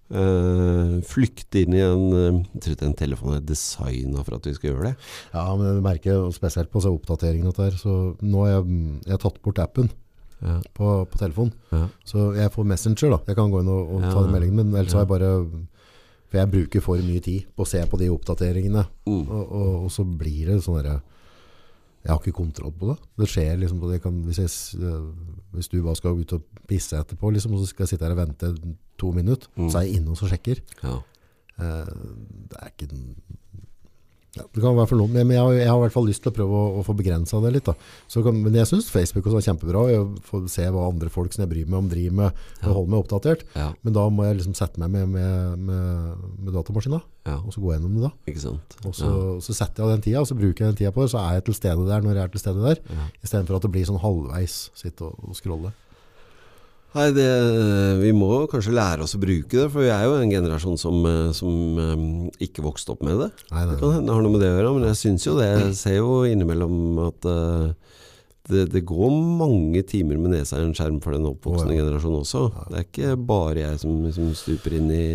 Uh, 0.09 1.05
flykte 1.05 1.61
inn 1.61 1.75
i 1.77 1.83
en 1.85 2.05
eh, 2.17 2.37
Jeg 2.55 2.63
tror 2.65 2.77
den 2.81 2.95
telefonen 2.97 3.35
er 3.37 3.43
designa 3.45 4.23
for 4.25 4.39
at 4.39 4.47
vi 4.49 4.55
skal 4.57 4.71
gjøre 4.71 4.87
det. 4.87 5.09
Ja, 5.35 5.43
men 5.53 5.67
jeg 5.69 5.85
merker 5.85 6.31
spesielt 6.33 6.73
på 6.73 6.81
oppdateringene 6.81 7.51
oppdateringen 7.51 7.51
at 7.53 7.61
det 7.61 7.67
er, 7.75 7.77
så 7.83 7.97
nå 8.25 8.47
har 8.47 8.55
jeg, 8.55 8.79
jeg 9.05 9.19
har 9.19 9.27
tatt 9.27 9.43
bort 9.45 9.61
appen 9.61 9.93
Ja, 10.43 10.61
på, 10.75 10.89
på 11.11 11.19
telefon. 11.19 11.53
ja, 11.73 11.89
Så 12.07 12.29
jeg 12.37 12.53
får 12.55 12.65
Messenger 12.71 13.11
da. 13.11 13.19
Jeg 13.27 13.37
kan 13.37 13.51
gå 13.51 13.61
inn 13.65 13.69
og, 13.73 13.89
og 13.97 14.03
ta 14.07 14.23
den 14.23 14.31
meldingen, 14.37 14.57
men 14.61 14.75
ellers 14.79 14.93
har 14.95 15.03
jeg 15.03 15.09
bare 15.11 15.31
For 16.31 16.39
jeg 16.39 16.51
bruker 16.53 16.81
for 16.85 16.97
mye 17.03 17.21
tid 17.25 17.47
på 17.57 17.65
å 17.65 17.69
se 17.69 17.81
på 17.89 17.99
de 17.99 18.09
oppdateringene. 18.13 18.85
mm. 19.09 19.25
Og, 19.29 19.53
og, 19.53 19.85
og 19.85 19.91
så 19.91 20.05
blir 20.05 20.47
det 20.53 20.61
sånn 20.63 20.77
derre 20.83 21.01
Jeg 22.05 22.13
har 22.13 22.21
ikke 22.23 22.37
kontroll 22.39 22.73
på 22.79 22.93
det. 22.93 22.97
Det 23.19 23.29
skjer 23.33 23.59
liksom 23.59 23.81
det 23.91 24.01
kan, 24.05 24.23
hvis, 24.29 24.39
jeg, 24.39 24.83
øh, 24.85 25.09
hvis 25.57 25.69
du 25.73 25.83
bare 25.83 25.97
skal 25.99 26.21
ut 26.21 26.33
og 26.37 26.43
pisse 26.71 26.95
etterpå, 26.97 27.33
liksom, 27.35 27.53
og 27.57 27.65
så 27.65 27.67
skal 27.73 27.85
jeg 27.85 27.89
sitte 27.97 28.07
her 28.07 28.15
og 28.15 28.21
vente 28.23 28.53
to 28.99 29.11
minutter, 29.13 29.49
Mm. 29.57 29.71
så 29.71 29.79
er 29.81 29.89
jeg 29.89 29.99
inne 29.99 30.11
og 30.15 30.17
så 30.21 30.29
sjekker. 30.31 30.61
ja. 30.85 30.95
Eh, 31.59 31.91
det 32.49 32.57
er 32.63 32.71
ikke 32.71 32.87
ja, 34.37 34.43
Det 34.55 34.61
kan 34.63 34.77
være 34.77 34.87
for 34.91 35.01
noe, 35.01 35.09
men 35.09 35.31
jeg 35.33 35.41
har, 35.41 35.53
jeg 35.57 35.69
har 35.71 35.79
i 35.79 35.83
hvert 35.87 35.95
fall 35.95 36.07
lyst 36.07 36.23
til 36.23 36.31
å 36.31 36.35
prøve 36.37 36.59
å, 36.59 36.65
å 36.79 36.83
få 36.87 36.95
begrensa 36.99 37.41
det 37.43 37.53
litt. 37.57 37.71
Kan, 38.13 38.43
men 38.45 38.55
jeg 38.55 38.69
syns 38.71 38.91
Facebook 38.93 39.27
også 39.27 39.41
er 39.41 39.47
kjempebra. 39.49 39.85
Jeg 39.91 40.05
får 40.29 40.45
se 40.53 40.67
hva 40.75 40.85
andre 40.91 41.09
folk 41.11 41.33
som 41.33 41.43
jeg 41.47 41.51
bryr 41.55 41.67
meg 41.71 41.79
om, 41.81 41.89
driver 41.91 42.17
med, 42.21 42.43
Ja. 42.61 42.69
og 42.69 42.75
holder 42.77 42.91
meg 42.93 43.01
oppdatert. 43.05 43.43
ja, 43.57 43.71
Men 43.83 43.97
da 43.97 44.05
må 44.13 44.27
jeg 44.29 44.37
liksom 44.41 44.55
sette 44.59 44.79
meg 44.85 44.91
med, 44.95 45.09
med, 45.17 45.59
med, 45.71 46.29
med 46.45 46.55
datamaskina, 46.55 47.01
ja. 47.27 47.39
og 47.41 47.53
så 47.57 47.61
gå 47.65 47.73
gjennom 47.75 47.97
det 47.99 48.05
da. 48.07 48.13
Og 48.85 48.95
så, 48.95 49.11
så 49.43 49.57
setter 49.57 49.83
jeg 49.83 49.89
av 49.89 49.95
den 49.97 50.05
tida, 50.07 50.21
og 50.23 50.29
så 50.31 50.37
bruker 50.39 50.65
jeg 50.67 50.75
den 50.75 50.81
tida 50.85 50.93
på 50.95 51.03
det, 51.07 51.11
så 51.17 51.25
er 51.25 51.39
jeg 51.41 51.49
til 51.49 51.59
stede 51.59 51.89
der 51.89 52.05
når 52.05 52.15
jeg 52.21 52.25
er 52.29 52.33
til 52.37 52.45
stede 52.45 52.63
der. 52.69 52.85
ja. 52.93 53.09
I 53.23 53.27
stedet 53.33 53.47
for 53.49 53.57
at 53.59 53.65
det 53.67 53.73
blir 53.75 53.89
sånn 53.89 54.03
halvveis 54.05 54.61
sitte 54.79 55.09
og, 55.09 55.17
og 55.25 55.35
scrolle. 55.41 55.73
Nei, 56.97 57.09
det, 57.13 57.29
vi 58.01 58.15
må 58.17 58.47
kanskje 58.49 58.73
lære 58.73 59.05
oss 59.05 59.13
å 59.15 59.21
bruke 59.21 59.53
det, 59.53 59.67
for 59.69 59.85
vi 59.85 59.91
er 59.93 60.07
jo 60.07 60.15
en 60.17 60.33
generasjon 60.33 60.79
som, 60.81 61.03
eh, 61.05 61.35
som 61.37 61.83
eh, 61.83 62.47
ikke 62.49 62.65
vokste 62.65 62.95
opp 62.95 63.05
med 63.05 63.21
det. 63.21 63.29
Nei, 63.51 63.61
nei, 63.61 63.75
Det 63.75 63.83
kan 63.83 63.93
hende 63.99 64.09
det 64.09 64.17
har 64.17 64.25
noe 64.25 64.35
med 64.35 64.43
det 64.45 64.49
å 64.49 64.57
gjøre, 64.57 64.73
men 64.79 64.89
jeg 64.89 65.01
syns 65.03 65.29
jo 65.29 65.37
det. 65.37 65.51
Jeg 65.53 65.77
ser 65.83 65.99
jo 65.99 66.15
innimellom 66.29 67.03
at 67.05 67.29
uh, 67.29 67.99
det, 68.49 68.65
det 68.73 68.85
går 68.89 69.13
mange 69.13 69.83
timer 69.89 70.17
med 70.17 70.33
nesa 70.33 70.57
i 70.57 70.65
en 70.65 70.73
skjerm 70.77 71.03
for 71.05 71.13
den 71.13 71.29
oppvoksende 71.29 71.75
oh, 71.75 71.77
ja. 71.77 71.85
generasjonen 71.85 72.23
også. 72.25 72.45
Det 72.71 72.81
er 72.81 72.87
ikke 72.87 73.17
bare 73.29 73.65
jeg 73.67 73.83
som, 73.85 73.99
som 74.17 74.31
stuper 74.39 74.79
inn 74.79 74.89
i 74.95 75.09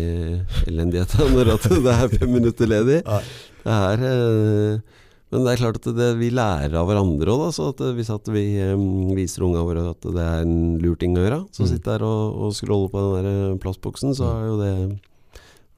elendigheta 0.70 1.26
når 1.34 1.56
det 1.88 1.96
er 1.96 2.14
fem 2.14 2.30
minutter 2.36 2.70
ledig. 2.70 3.00
Nei. 3.08 3.24
Det 3.64 3.80
er 3.90 4.06
eh, 4.12 5.00
Men 5.34 5.42
det 5.42 5.52
er 5.56 5.58
klart 5.64 5.80
at 5.82 5.96
det, 5.98 6.08
vi 6.20 6.28
lærer 6.30 6.76
av 6.78 6.86
hverandre 6.86 7.32
òg, 7.34 7.48
så 7.56 7.72
at 7.72 7.80
hvis 7.96 8.10
vi 8.30 8.44
um, 8.70 9.10
viser 9.18 9.42
unga 9.42 9.64
våre 9.66 9.82
at 9.90 10.06
det 10.06 10.22
er 10.22 10.44
en 10.44 10.76
lur 10.78 10.94
ting 11.00 11.16
å 11.18 11.24
gjøre, 11.24 11.40
så 11.50 11.64
Mm. 11.64 11.70
sitter 11.72 11.98
der 11.98 12.04
og, 12.06 12.36
og 12.38 12.54
scroller 12.54 12.92
på 12.92 13.02
den 13.02 13.14
der 13.18 13.26
eh, 13.50 13.58
plastboksen, 13.58 14.14
så 14.14 14.28
er 14.30 14.46
jo 14.46 14.56
det 14.62 14.72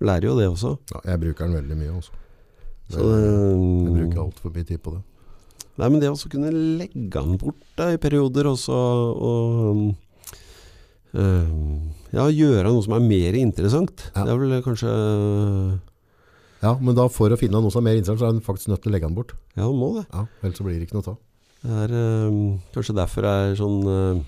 Lærer 0.05 0.27
jo 0.29 0.35
det 0.37 0.45
også. 0.51 0.75
Ja, 0.93 1.01
jeg 1.09 1.21
bruker 1.23 1.47
den 1.49 1.57
veldig 1.57 1.77
mye 1.81 1.93
også. 1.97 2.13
Så 2.93 3.01
det, 3.01 3.21
Jeg 3.25 3.95
bruker 3.97 4.21
altfor 4.27 4.53
mye 4.53 4.67
tid 4.69 4.83
på 4.85 4.93
det. 4.93 5.01
Nei, 5.81 5.89
men 5.89 6.01
det 6.03 6.11
å 6.13 6.29
kunne 6.29 6.51
legge 6.53 7.09
den 7.17 7.39
bort 7.41 7.63
da, 7.81 7.89
i 7.95 7.97
perioder, 7.97 8.45
også, 8.53 8.77
og, 9.17 9.97
um, 11.17 11.81
Ja, 12.13 12.29
gjøre 12.29 12.69
noe 12.69 12.85
som 12.85 12.93
er 12.99 13.09
mer 13.09 13.41
interessant. 13.41 14.05
Ja. 14.13 14.27
Det 14.29 14.35
er 14.35 14.43
vel 14.45 14.63
kanskje 14.69 14.93
Ja, 16.67 16.75
men 16.83 16.97
da 16.99 17.07
for 17.13 17.31
å 17.31 17.39
finne 17.39 17.61
noe 17.63 17.73
som 17.73 17.85
er 17.85 17.93
mer 17.93 18.01
interessant, 18.01 18.23
så 18.23 18.29
er 18.29 18.35
den 18.35 18.45
faktisk 18.45 18.73
nødt 18.73 18.83
til 18.83 18.91
å 18.91 18.97
legge 18.97 19.09
den 19.09 19.17
bort. 19.17 19.35
Ja, 19.55 19.69
man 19.69 19.79
må 19.79 19.91
det. 20.01 20.07
Ja, 20.11 20.25
ellers 20.43 20.59
så 20.59 20.67
blir 20.67 20.79
det 20.79 20.89
ikke 20.89 20.99
noe 20.99 21.13
av. 21.13 21.21
Det 21.67 21.77
er 21.83 21.95
øh, 21.99 22.41
kanskje 22.75 22.97
derfor 22.97 23.27
det 23.27 23.35
er 23.43 23.55
sånn 23.59 23.77
øh, 23.91 24.19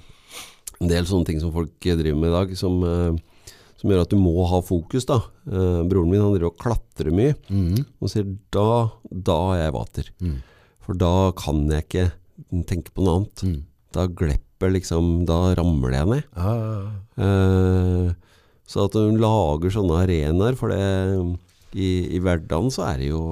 en 0.78 0.92
del 0.92 1.08
sånne 1.08 1.28
ting 1.28 1.40
som 1.42 1.52
folk 1.54 1.74
driver 1.82 2.18
med 2.18 2.30
i 2.30 2.34
dag, 2.34 2.54
som, 2.58 2.78
øh, 2.86 3.54
som 3.78 3.92
gjør 3.92 4.04
at 4.04 4.14
du 4.14 4.18
må 4.20 4.34
ha 4.50 4.60
fokus. 4.64 5.06
da. 5.08 5.20
Broren 5.48 6.10
min 6.10 6.22
han 6.22 6.34
driver 6.34 6.52
og 6.52 6.60
klatrer 6.62 7.14
mye, 7.14 7.34
mm. 7.50 7.82
og 7.98 8.12
sier 8.12 8.28
da, 8.54 8.68
da 9.10 9.38
er 9.56 9.64
jeg 9.64 9.76
vater. 9.78 10.12
Mm. 10.22 10.38
For 10.86 10.98
da 10.98 11.14
kan 11.38 11.66
jeg 11.74 11.86
ikke 11.86 12.06
tenke 12.70 12.94
på 12.94 13.04
noe 13.04 13.20
annet. 13.20 13.44
Mm. 13.44 13.58
Da 13.96 14.04
glepper 14.06 14.72
liksom 14.74 15.22
Da 15.26 15.54
ramler 15.56 15.94
jeg 15.94 16.08
ned. 16.10 16.24
Ah. 16.34 16.88
så 18.68 18.84
at 18.88 18.96
hun 18.98 19.20
lager 19.22 19.70
sånne 19.72 20.00
arenaer 20.02 20.58
for 20.58 20.74
det 20.74 21.38
i, 21.74 21.88
i 22.16 22.20
hverdagen 22.24 22.70
så 22.72 22.86
er 22.88 23.02
det 23.02 23.08
jo 23.10 23.22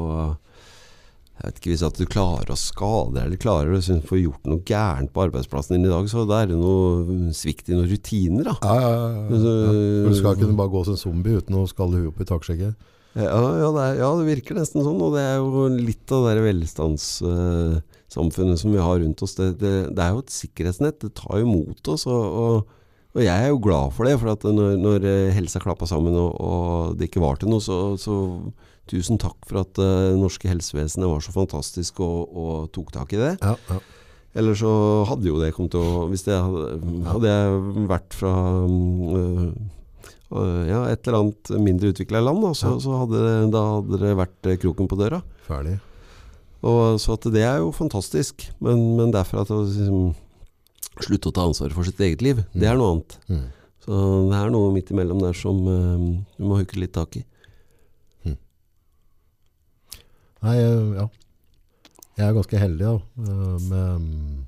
Jeg 1.36 1.44
vet 1.44 1.58
ikke 1.60 1.70
hvis 1.74 1.84
at 1.86 1.98
du 2.00 2.06
klarer 2.08 2.50
å 2.52 2.56
skade 2.56 3.14
deg 3.16 3.26
eller 3.26 3.40
klarer 3.40 3.70
å 3.72 3.76
liksom 3.78 4.02
få 4.08 4.18
gjort 4.22 4.46
noe 4.48 4.62
gærent 4.64 5.12
på 5.12 5.24
arbeidsplassen 5.26 5.76
din 5.76 5.84
i 5.88 5.92
dag, 5.92 6.08
så 6.08 6.24
da 6.28 6.42
er 6.42 6.50
det 6.52 6.56
noe 6.60 7.32
svikt 7.36 7.68
i 7.68 7.76
noen 7.76 7.90
rutiner, 7.90 8.48
da. 8.48 8.54
Ja, 8.64 8.76
ja, 8.80 8.92
ja, 8.96 9.08
ja. 9.28 9.40
Så- 9.42 9.56
For 9.68 10.14
du 10.14 10.20
skal 10.20 10.36
ikke 10.40 10.56
bare 10.56 10.72
gå 10.72 10.84
som 10.88 10.96
en 10.96 11.02
zombie 11.02 11.36
uten 11.40 11.58
å 11.60 11.66
skalle 11.68 12.00
huet 12.00 12.08
opp 12.14 12.20
i 12.24 12.28
takskjegget. 12.32 12.74
Ja, 13.16 13.40
ja, 13.60 13.68
det, 13.72 13.84
ja, 14.00 14.08
det 14.16 14.26
virker 14.28 14.56
nesten 14.58 14.84
sånn, 14.84 15.00
og 15.00 15.14
det 15.16 15.22
er 15.24 15.36
jo 15.40 15.66
litt 15.72 16.12
av 16.12 16.24
det 16.28 16.40
velstandssamfunnet 16.44 17.84
velstandssamfunnet 18.10 18.58
som 18.60 18.72
vi 18.72 18.78
har 18.82 18.98
rundt 19.00 19.22
oss. 19.24 19.34
Det, 19.38 19.50
det, 19.60 19.74
det 19.96 20.02
er 20.04 20.12
jo 20.16 20.22
et 20.24 20.34
sikkerhetsnett, 20.34 20.98
det 21.00 21.14
tar 21.16 21.40
jo 21.40 21.46
mot 21.48 21.88
oss, 21.92 22.06
og, 22.08 22.24
og, 22.40 22.74
og 23.16 23.22
jeg 23.24 23.32
er 23.46 23.48
jo 23.50 23.58
glad 23.64 23.92
for 23.96 24.04
det. 24.08 24.14
For 24.20 24.30
at 24.34 24.44
når, 24.44 24.76
når 24.78 25.06
eh, 25.08 25.32
helsa 25.36 25.60
klappa 25.64 25.88
sammen 25.88 26.14
og, 26.20 26.36
og 26.36 26.96
det 27.00 27.08
ikke 27.10 27.22
var 27.24 27.40
til 27.40 27.48
noe, 27.50 27.64
så, 27.64 27.96
så 27.98 28.16
tusen 28.86 29.18
takk 29.18 29.40
for 29.48 29.64
at 29.64 29.72
det 29.78 29.86
det 30.12 30.18
norske 30.20 30.46
helsevesenet 30.52 31.08
var 31.10 31.24
så 31.24 31.32
fantastisk 31.34 31.98
og, 32.04 32.28
og 32.36 32.68
tok 32.76 32.92
tak 32.94 33.16
i 33.16 33.22
det. 33.22 33.32
Ja, 33.42 33.56
ja. 33.72 33.80
Eller 34.36 34.52
så 34.58 34.68
hadde 35.08 35.30
jo 35.30 35.38
det 35.40 35.54
kommet 35.56 35.72
til 35.72 35.80
å 35.80 36.02
Hvis 36.12 36.26
det 36.26 36.34
hadde, 36.36 36.66
hadde 37.08 37.30
jeg 37.32 37.86
vært 37.88 38.16
fra 38.18 38.32
øh, 39.16 39.48
ja, 40.68 40.82
et 40.90 41.06
eller 41.08 41.18
annet 41.22 41.50
mindre 41.62 41.92
utvikla 41.94 42.20
land, 42.20 42.42
da, 42.44 42.50
så, 42.58 42.74
så 42.82 42.98
hadde, 43.04 43.20
det- 43.22 43.50
da 43.54 43.62
hadde 43.76 44.00
det 44.02 44.14
vært 44.18 44.50
eh, 44.50 44.58
kroken 44.60 44.90
på 44.90 44.98
døra. 45.00 45.22
Ferdig. 45.46 45.78
Og, 46.66 46.98
så 47.00 47.14
at 47.14 47.26
det 47.32 47.44
er 47.46 47.60
jo 47.62 47.70
fantastisk. 47.76 48.48
Men, 48.64 48.82
men 48.98 49.12
derfor 49.14 49.44
at 49.44 49.52
det, 49.52 49.58
liksom, 49.72 50.14
slutte 51.04 51.28
å 51.28 51.34
ta 51.36 51.44
ansvar 51.48 51.72
for 51.76 51.84
sitt 51.84 52.00
eget 52.00 52.22
liv, 52.24 52.40
det 52.54 52.68
er 52.70 52.76
noe 52.78 52.94
annet. 52.96 53.18
Mm. 53.28 53.46
Så 53.86 54.00
det 54.30 54.38
er 54.38 54.50
noe 54.50 54.72
midt 54.74 54.90
imellom 54.90 55.20
der 55.22 55.36
som 55.36 55.60
du 55.66 56.42
må 56.46 56.56
huke 56.62 56.78
litt 56.80 56.94
tak 56.96 57.16
i. 57.20 57.24
Nei, 60.46 60.56
eh, 60.60 60.90
ja. 61.00 61.06
Jeg 62.16 62.26
er 62.30 62.36
ganske 62.36 62.60
heldig 62.60 62.84
da, 62.86 62.96
eh, 62.96 63.56
med 63.68 64.04
mm, 64.04 64.44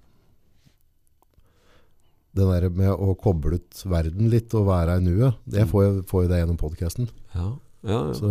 det 2.38 2.46
der 2.48 2.68
med 2.70 2.92
å 2.92 3.16
koble 3.18 3.58
ut 3.58 3.80
verden 3.90 4.28
litt 4.32 4.54
og 4.56 4.68
være 4.68 4.98
i 5.00 5.04
nuet. 5.04 5.40
Det 5.48 5.66
får 5.68 5.84
jeg, 5.84 5.96
får 6.08 6.22
jeg 6.24 6.30
det 6.32 6.38
gjennom 6.42 6.60
podcasten. 6.60 7.08
Ja, 7.34 7.48
ja, 7.82 7.98
ja. 7.98 8.14
Så 8.16 8.28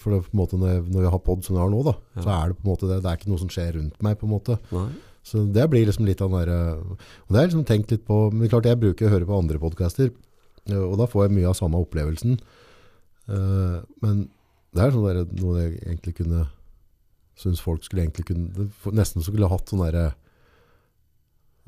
for 0.00 0.14
det, 0.14 0.22
på 0.28 0.36
en 0.36 0.40
måte, 0.40 0.60
når, 0.60 0.76
jeg, 0.76 0.84
når 0.94 1.10
har 1.16 1.24
podd 1.26 1.44
som 1.46 1.56
vi 1.56 1.62
har 1.64 1.72
nå, 1.72 1.82
da, 1.88 1.96
Ja. 2.16 2.22
så 2.22 2.30
er 2.36 2.52
det 2.52 2.58
på 2.60 2.64
en 2.66 2.70
måte 2.72 2.90
det. 2.92 3.00
Det 3.02 3.10
er 3.10 3.20
ikke 3.20 3.32
noe 3.32 3.42
som 3.42 3.52
skjer 3.52 3.74
rundt 3.80 4.02
meg, 4.04 4.18
på 4.20 4.28
en 4.28 4.34
måte. 4.36 4.58
Nei. 4.72 4.88
Så 5.28 5.42
det 5.52 5.66
blir 5.70 5.84
liksom 5.88 6.06
litt 6.08 6.22
av 6.24 6.30
den 6.32 6.40
der, 6.46 6.78
og 6.80 6.96
det 7.28 7.36
har 7.36 7.44
jeg 7.44 7.50
liksom 7.52 7.66
tenkt 7.68 7.90
litt 7.92 8.04
på, 8.08 8.18
men 8.32 8.46
er 8.46 8.52
klart 8.54 8.68
jeg 8.70 8.80
bruker 8.80 9.08
å 9.08 9.12
høre 9.12 9.26
på 9.28 9.38
andre 9.38 9.58
podcaster, 9.60 10.10
eh, 10.70 10.78
og 10.80 10.96
da 11.00 11.06
får 11.10 11.26
jeg 11.28 11.36
mye 11.36 11.50
av 11.50 11.56
samme 11.58 11.80
opplevelsen. 11.84 12.38
Eh, 13.28 13.80
Men 14.00 14.28
det 14.72 14.82
er 14.84 14.90
sånn 14.94 15.04
der, 15.08 15.24
noe 15.42 15.60
jeg 15.66 15.80
egentlig 15.82 16.14
kunne, 16.22 16.46
synes 17.36 17.60
folk 17.60 17.84
skulle 17.84 18.06
egentlig 18.06 18.24
kunne, 18.30 18.70
nesten 18.96 19.22
skulle 19.22 19.46
ha 19.48 19.56
hatt 19.56 19.68
sånn 19.68 19.84
der, 19.84 20.14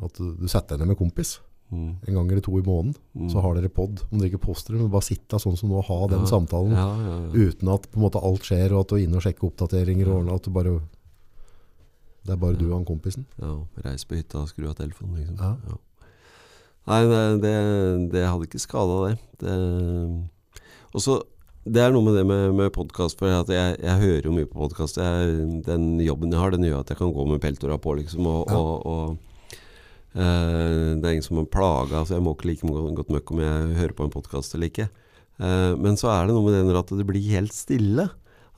at 0.00 0.16
du, 0.16 0.34
du 0.40 0.48
setter 0.48 0.76
deg 0.78 0.86
ned 0.86 0.94
med 0.94 1.00
kompis, 1.04 1.38
Mm. 1.70 2.00
en 2.08 2.14
gang 2.16 2.30
eller 2.32 2.42
to 2.42 2.50
i 2.58 2.62
måneden, 2.66 2.96
Mm. 3.14 3.28
så 3.30 3.40
har 3.44 3.54
dere 3.54 3.68
podd, 3.70 4.00
om 4.10 4.18
dere 4.18 4.32
ikke 4.32 4.40
poster 4.42 4.74
men 4.74 4.88
bare 4.90 5.06
sitte 5.06 5.38
sånn 5.38 5.56
som 5.56 5.68
nå, 5.70 5.76
og 5.78 5.84
ha 5.86 6.08
den 6.08 6.24
Ja. 6.24 6.26
samtalen, 6.26 6.72
Ja, 6.74 6.96
ja, 6.98 7.30
uten 7.30 7.68
at 7.72 7.86
på 7.92 7.94
en 7.94 8.02
måte 8.10 8.18
alt 8.20 8.42
skjer, 8.42 8.72
og 8.72 8.80
at 8.80 8.88
du 8.88 8.94
er 8.96 9.04
inne 9.06 9.14
og 9.14 9.22
sjekker 9.22 9.46
oppdateringer, 9.52 10.08
og 10.08 10.32
at 10.34 10.42
du 10.42 10.50
bare, 10.50 10.80
det 12.26 12.34
er 12.34 12.40
bare 12.40 12.58
du 12.58 12.66
og 12.68 12.76
han 12.78 12.84
kompisen. 12.88 13.24
Ja, 13.40 13.54
reis 13.84 14.04
på 14.04 14.18
hytta 14.18 14.42
og 14.42 14.50
skru 14.50 14.68
av 14.68 14.76
telefonen, 14.78 15.22
liksom. 15.22 15.38
Ja. 15.40 15.78
Nei, 16.90 17.00
det, 17.06 17.20
det, 17.44 17.54
det 18.12 18.24
hadde 18.26 18.46
ikke 18.48 18.60
skada, 18.62 18.96
det. 19.06 19.18
det. 19.42 19.56
Og 20.96 21.04
så 21.04 21.20
Det 21.60 21.82
er 21.84 21.92
noe 21.92 22.02
med 22.02 22.14
det 22.16 22.22
med, 22.24 22.54
med 22.56 22.70
podkast. 22.72 23.20
Jeg, 23.20 23.74
jeg 23.84 23.96
hører 24.00 24.24
jo 24.26 24.32
mye 24.32 24.48
på 24.48 24.62
podkast. 24.62 24.96
Den 25.66 26.00
jobben 26.00 26.32
jeg 26.32 26.40
har, 26.40 26.54
den 26.54 26.64
gjør 26.64 26.80
at 26.80 26.90
jeg 26.90 26.98
kan 26.98 27.12
gå 27.12 27.26
med 27.28 27.42
peltora 27.42 27.76
på, 27.78 27.94
liksom. 28.00 28.26
Og, 28.26 28.48
Ja. 28.48 28.56
og, 28.56 28.86
og 28.86 29.18
uh, 30.16 30.96
det 30.96 31.04
er 31.04 31.12
ingen 31.12 31.26
som 31.26 31.36
har 31.36 31.50
plaga. 31.52 32.00
så 32.04 32.16
jeg 32.16 32.24
må 32.24 32.32
ikke 32.34 32.48
like 32.48 32.66
godt 32.96 33.12
møkk 33.12 33.34
om 33.36 33.44
jeg 33.44 33.76
hører 33.76 33.94
på 33.96 34.08
en 34.08 34.14
podkast 34.16 34.56
eller 34.56 34.72
ikke. 34.72 34.88
Uh, 35.40 35.76
men 35.76 35.96
så 36.00 36.08
er 36.12 36.26
det 36.26 36.34
noe 36.34 36.44
med 36.48 36.56
det 36.56 36.64
når 36.66 36.80
at 36.80 36.96
det 36.96 37.06
blir 37.06 37.28
helt 37.36 37.54
stille. 37.54 38.08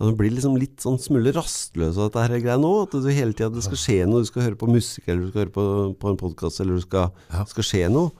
Du 0.02 0.16
blir 0.18 0.32
liksom 0.34 0.56
litt 0.58 0.82
sånn 0.82 0.98
smule 0.98 1.30
rastløs 1.36 1.94
av 1.94 2.08
dette 2.10 2.22
her 2.26 2.40
greia 2.42 2.58
nå. 2.58 2.70
At 2.88 2.94
du 2.98 3.06
hele 3.06 3.34
tida 3.36 3.52
det 3.54 3.62
skal 3.62 3.78
skje 3.78 3.98
noe. 4.10 4.24
Du 4.24 4.30
skal 4.30 4.48
høre 4.48 4.58
på 4.58 4.66
musikk, 4.70 5.06
eller 5.06 5.28
du 5.28 5.30
skal 5.30 5.44
høre 5.44 5.54
på, 5.54 5.64
på 6.02 6.10
en 6.10 6.18
podkast, 6.18 6.58
eller 6.64 6.80
du 6.80 6.82
skal, 6.82 7.12
skal 7.52 7.66
skje 7.68 7.86
noe. 7.92 8.10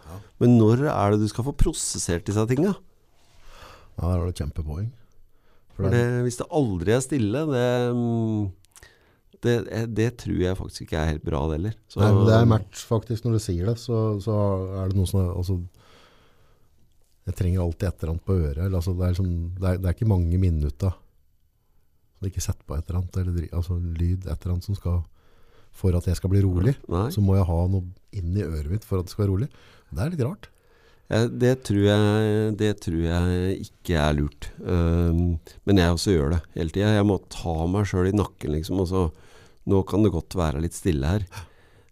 Men 0.43 0.55
når 0.61 0.87
er 0.93 1.15
det 1.17 1.25
du 1.25 1.29
skal 1.33 1.47
få 1.49 1.55
prosessert 1.59 2.27
disse 2.29 2.45
tinga? 2.51 2.77
Ja, 3.99 4.07
der 4.07 4.15
har 4.21 4.25
du 4.31 4.39
kjempepoeng. 4.39 4.89
For 5.75 5.89
det, 5.89 5.99
det, 5.99 6.23
hvis 6.29 6.39
det 6.39 6.49
aldri 6.55 6.95
er 6.95 7.03
stille, 7.05 7.45
det, 7.51 7.67
mm, 7.99 8.89
det, 9.43 9.55
det 9.99 10.09
tror 10.23 10.41
jeg 10.47 10.59
faktisk 10.63 10.87
ikke 10.87 10.99
er 11.03 11.13
helt 11.15 11.27
bra, 11.27 11.43
det 11.51 11.59
heller. 11.59 11.77
Så- 11.91 12.03
nei, 12.03 12.11
men 12.15 12.27
det 12.29 12.39
er 12.39 12.51
match 12.55 12.87
faktisk 12.89 13.27
når 13.27 13.39
du 13.39 13.45
sier 13.49 13.71
det, 13.73 13.79
så, 13.83 14.03
så 14.23 14.37
er 14.83 14.93
det 14.93 15.01
noe 15.01 15.11
som 15.11 15.25
altså, 15.35 15.59
jeg 17.27 17.39
trenger 17.39 17.63
alltid 17.65 17.89
et 17.89 18.03
eller 18.03 18.15
annet 18.15 18.27
på 18.29 18.37
øret. 18.39 18.59
Eller, 18.67 18.77
altså, 18.79 18.95
det, 18.99 19.07
er 19.07 19.15
liksom, 19.17 19.33
det, 19.59 19.67
er, 19.73 19.81
det 19.83 19.91
er 19.91 19.97
ikke 19.97 20.13
mange 20.15 20.39
minutter 20.43 20.99
så 22.23 22.31
ikke 22.31 22.45
sett 22.45 22.61
på 22.67 22.77
et 22.77 22.87
eller 22.87 23.01
annet, 23.01 23.19
eller, 23.19 23.51
altså, 23.51 23.77
lyd, 23.83 24.27
et 24.29 24.33
eller 24.37 24.55
annet 24.55 24.69
som 24.69 24.79
skal, 24.79 25.03
for 25.75 25.97
at 25.99 26.07
jeg 26.07 26.19
skal 26.19 26.31
bli 26.31 26.43
rolig, 26.45 26.77
Nei, 26.93 27.09
så 27.15 27.23
må 27.25 27.35
jeg 27.39 27.49
ha 27.49 27.61
noe 27.73 27.89
inn 28.15 28.37
i 28.37 28.45
øret 28.47 28.71
mitt 28.71 28.87
for 28.87 29.01
at 29.01 29.09
det 29.09 29.15
skal 29.15 29.25
være 29.25 29.33
rolig. 29.33 29.49
Det 29.91 30.05
er 30.05 30.13
litt 30.13 30.25
rart. 30.27 30.49
det, 31.43 31.53
tror 31.67 31.83
jeg, 31.85 32.53
det 32.61 32.73
tror 32.85 33.01
jeg 33.03 33.57
ikke 33.67 33.97
er 34.01 34.15
lurt. 34.17 34.51
Um, 34.61 35.41
men 35.69 35.81
jeg 35.81 35.97
også 35.97 36.15
gjør 36.15 36.37
det 36.37 36.43
hele 36.55 36.73
tida. 36.73 36.95
Jeg 36.95 37.09
må 37.09 37.19
ta 37.33 37.57
meg 37.69 37.89
sjøl 37.91 38.13
i 38.13 38.15
nakken, 38.17 38.55
liksom. 38.55 38.81
Og 38.85 38.89
så, 38.89 39.03
nå 39.69 39.83
kan 39.89 40.05
det 40.05 40.15
godt 40.15 40.39
være 40.39 40.63
litt 40.63 40.77
stille 40.79 41.11
her. 41.17 41.27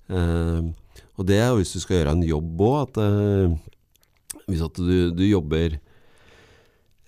Um, 0.08 0.72
og 1.18 1.26
det 1.28 1.36
er 1.40 1.50
jo 1.50 1.60
hvis 1.60 1.74
du 1.74 1.82
skal 1.82 1.98
gjøre 1.98 2.14
en 2.16 2.24
jobb 2.24 2.64
òg, 2.64 2.78
at 2.86 3.02
uh, 3.02 4.40
hvis 4.46 4.64
at 4.64 4.80
du, 4.80 5.10
du 5.12 5.24
jobber 5.26 5.76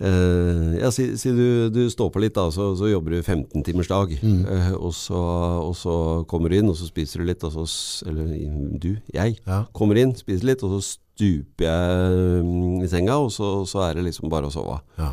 eh, 0.02 0.80
ja, 0.82 0.90
Si, 0.92 1.06
si 1.20 1.30
du, 1.36 1.70
du 1.72 1.80
står 1.92 2.10
på 2.14 2.20
litt, 2.24 2.34
da, 2.36 2.48
så, 2.54 2.72
så 2.78 2.90
jobber 2.90 3.16
du 3.16 3.22
15 3.22 3.62
timers 3.66 3.88
dag. 3.90 4.12
Mm. 4.22 4.42
Uh, 4.48 4.72
og, 4.80 4.92
så, 4.98 5.22
og 5.68 5.74
så 5.78 5.94
kommer 6.30 6.50
du 6.52 6.58
inn, 6.58 6.70
og 6.72 6.76
så 6.78 6.88
spiser 6.90 7.22
du 7.22 7.28
litt, 7.30 7.44
og 7.46 7.54
så 7.54 7.66
Eller 8.10 8.34
du, 8.82 8.92
jeg. 9.14 9.38
Ja, 9.46 9.62
Kommer 9.72 10.00
inn, 10.02 10.14
spiser 10.18 10.50
litt, 10.52 10.62
og 10.66 10.74
så 10.76 10.82
stuper 10.92 11.68
jeg 11.68 12.40
um, 12.42 12.80
i 12.82 12.88
senga, 12.90 13.18
og 13.22 13.30
så, 13.34 13.52
så 13.68 13.84
er 13.88 13.98
det 14.00 14.08
liksom 14.10 14.30
bare 14.32 14.50
å 14.50 14.54
sove. 14.54 14.80
ja. 15.00 15.12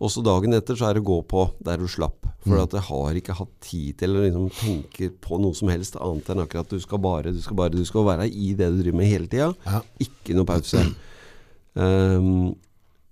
Og 0.00 0.08
så 0.08 0.22
dagen 0.24 0.54
etter 0.56 0.78
så 0.80 0.86
er 0.88 0.96
det 0.96 1.02
gå 1.04 1.18
på 1.28 1.42
der 1.60 1.76
du 1.76 1.84
slapp. 1.84 2.24
For 2.40 2.54
Mm. 2.56 2.60
at 2.62 2.72
jeg 2.72 2.84
har 2.86 3.16
ikke 3.18 3.34
hatt 3.36 3.50
tid 3.60 3.98
til 4.00 4.14
å 4.16 4.22
liksom 4.24 4.46
tenke 4.56 5.10
på 5.20 5.36
noe 5.42 5.52
som 5.58 5.68
helst 5.68 5.98
annet 6.00 6.30
enn 6.32 6.40
akkurat 6.40 6.70
du 6.72 6.78
skal 6.80 7.02
bare, 7.04 7.34
du 7.36 7.42
skal 7.44 7.58
bare, 7.58 7.74
du 7.76 7.84
skal 7.84 8.06
være 8.06 8.24
i 8.32 8.54
det 8.56 8.70
du 8.72 8.78
driver 8.80 8.96
med 8.96 9.10
hele 9.10 9.28
tida. 9.28 9.50
ja. 9.68 9.82
Ikke 10.00 10.32
noe 10.38 10.48
pause. 10.48 10.80
Um, 11.76 12.54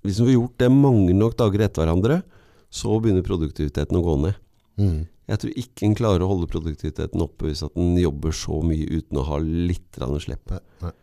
hvis 0.09 0.21
vi 0.23 0.31
har 0.31 0.39
gjort 0.39 0.59
det 0.65 0.73
mange 0.73 1.15
nok 1.17 1.37
dager 1.39 1.67
etter 1.67 1.85
hverandre, 1.85 2.23
så 2.69 2.99
begynner 3.01 3.25
produktiviteten 3.27 3.99
å 3.99 4.05
gå 4.05 4.17
ned. 4.25 4.39
Mm. 4.81 5.07
Jeg 5.29 5.43
tror 5.43 5.61
ikke 5.61 5.85
en 5.85 5.97
klarer 5.99 6.25
å 6.25 6.31
holde 6.31 6.49
produktiviteten 6.49 7.21
oppe 7.21 7.51
hvis 7.51 7.65
at 7.67 7.77
en 7.77 7.97
jobber 8.01 8.33
så 8.33 8.63
mye 8.65 8.87
uten 8.89 9.21
å 9.21 9.27
ha 9.29 9.41
litt 9.43 9.99
slipp. 10.25 10.55
Nei, 10.55 10.63
nei. 10.87 10.95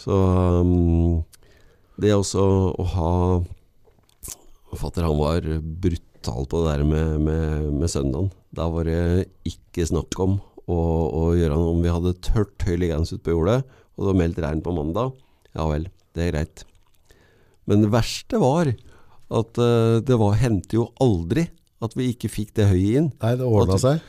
Så 0.00 0.16
um, 0.60 1.22
det 2.00 2.12
også 2.16 2.44
å 2.76 2.86
ha 2.96 3.14
Fatter 4.70 5.02
han 5.02 5.18
var 5.18 5.42
brutal 5.82 6.44
på 6.46 6.60
det 6.62 6.68
der 6.68 6.84
med, 6.86 7.24
med, 7.26 7.64
med 7.74 7.90
søndagen. 7.90 8.28
Da 8.54 8.68
var 8.70 8.86
det 8.86 9.26
ikke 9.48 9.82
snakk 9.88 10.14
om 10.22 10.36
å, 10.70 10.76
å 10.78 11.22
gjøre 11.34 11.56
noe 11.58 11.72
om 11.72 11.82
vi 11.82 11.90
hadde 11.90 12.12
tørt 12.22 12.68
høy 12.68 12.76
liggende 12.78 13.10
ute 13.10 13.24
på 13.26 13.34
jordet, 13.34 13.64
og 13.96 14.04
det 14.04 14.08
var 14.12 14.20
meldt 14.20 14.38
regn 14.44 14.62
på 14.62 14.76
mandag. 14.76 15.16
Ja 15.58 15.66
vel, 15.66 15.88
det 16.14 16.28
er 16.28 16.30
greit. 16.36 16.62
Men 17.70 17.84
det 17.84 17.92
verste 17.94 18.40
var 18.42 18.70
at 18.70 19.60
uh, 19.62 19.98
det 20.02 20.16
var, 20.18 20.38
hendte 20.40 20.78
jo 20.80 20.88
aldri 21.02 21.46
at 21.80 21.94
vi 21.96 22.10
ikke 22.12 22.28
fikk 22.28 22.54
det 22.58 22.68
høyet 22.68 22.96
inn. 22.98 23.12
Nei, 23.22 23.36
det 23.38 23.46
ordna 23.46 23.78
seg. 23.80 24.02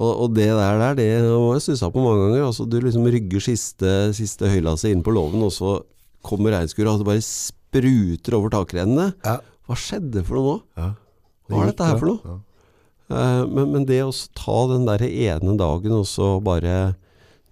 Og, 0.00 0.10
og 0.24 0.36
det 0.36 0.48
der, 0.48 0.78
der 0.80 0.94
det 0.96 1.08
må 1.28 1.52
jeg 1.56 1.64
stussa 1.66 1.90
på 1.92 2.02
mange 2.02 2.24
ganger. 2.24 2.46
Altså, 2.46 2.64
du 2.64 2.78
liksom 2.80 3.04
rygger 3.12 3.44
siste, 3.44 3.90
siste 4.16 4.48
høylasset 4.48 4.94
inn 4.94 5.04
på 5.04 5.12
låven, 5.12 5.44
og 5.44 5.52
så 5.52 5.76
kommer 6.24 6.54
regnskuret, 6.56 6.94
og 6.94 7.02
det 7.02 7.08
bare 7.10 7.26
spruter 7.26 8.38
over 8.38 8.54
takrennene. 8.54 9.10
Ja. 9.26 9.36
Hva 9.68 9.76
skjedde 9.78 10.24
for 10.26 10.38
noe 10.38 10.46
nå? 10.46 10.56
Ja. 10.80 10.88
Hva 11.50 11.60
er 11.60 11.70
dette 11.72 11.90
her 11.90 12.00
for 12.00 12.14
noe? 12.14 12.32
Ja. 12.32 12.40
Uh, 13.12 13.42
men, 13.50 13.74
men 13.74 13.86
det 13.88 14.00
å 14.06 14.12
ta 14.38 14.56
den 14.70 14.86
der 14.88 15.02
ene 15.04 15.58
dagen 15.60 15.92
og 15.98 16.06
så 16.08 16.38
bare 16.40 16.94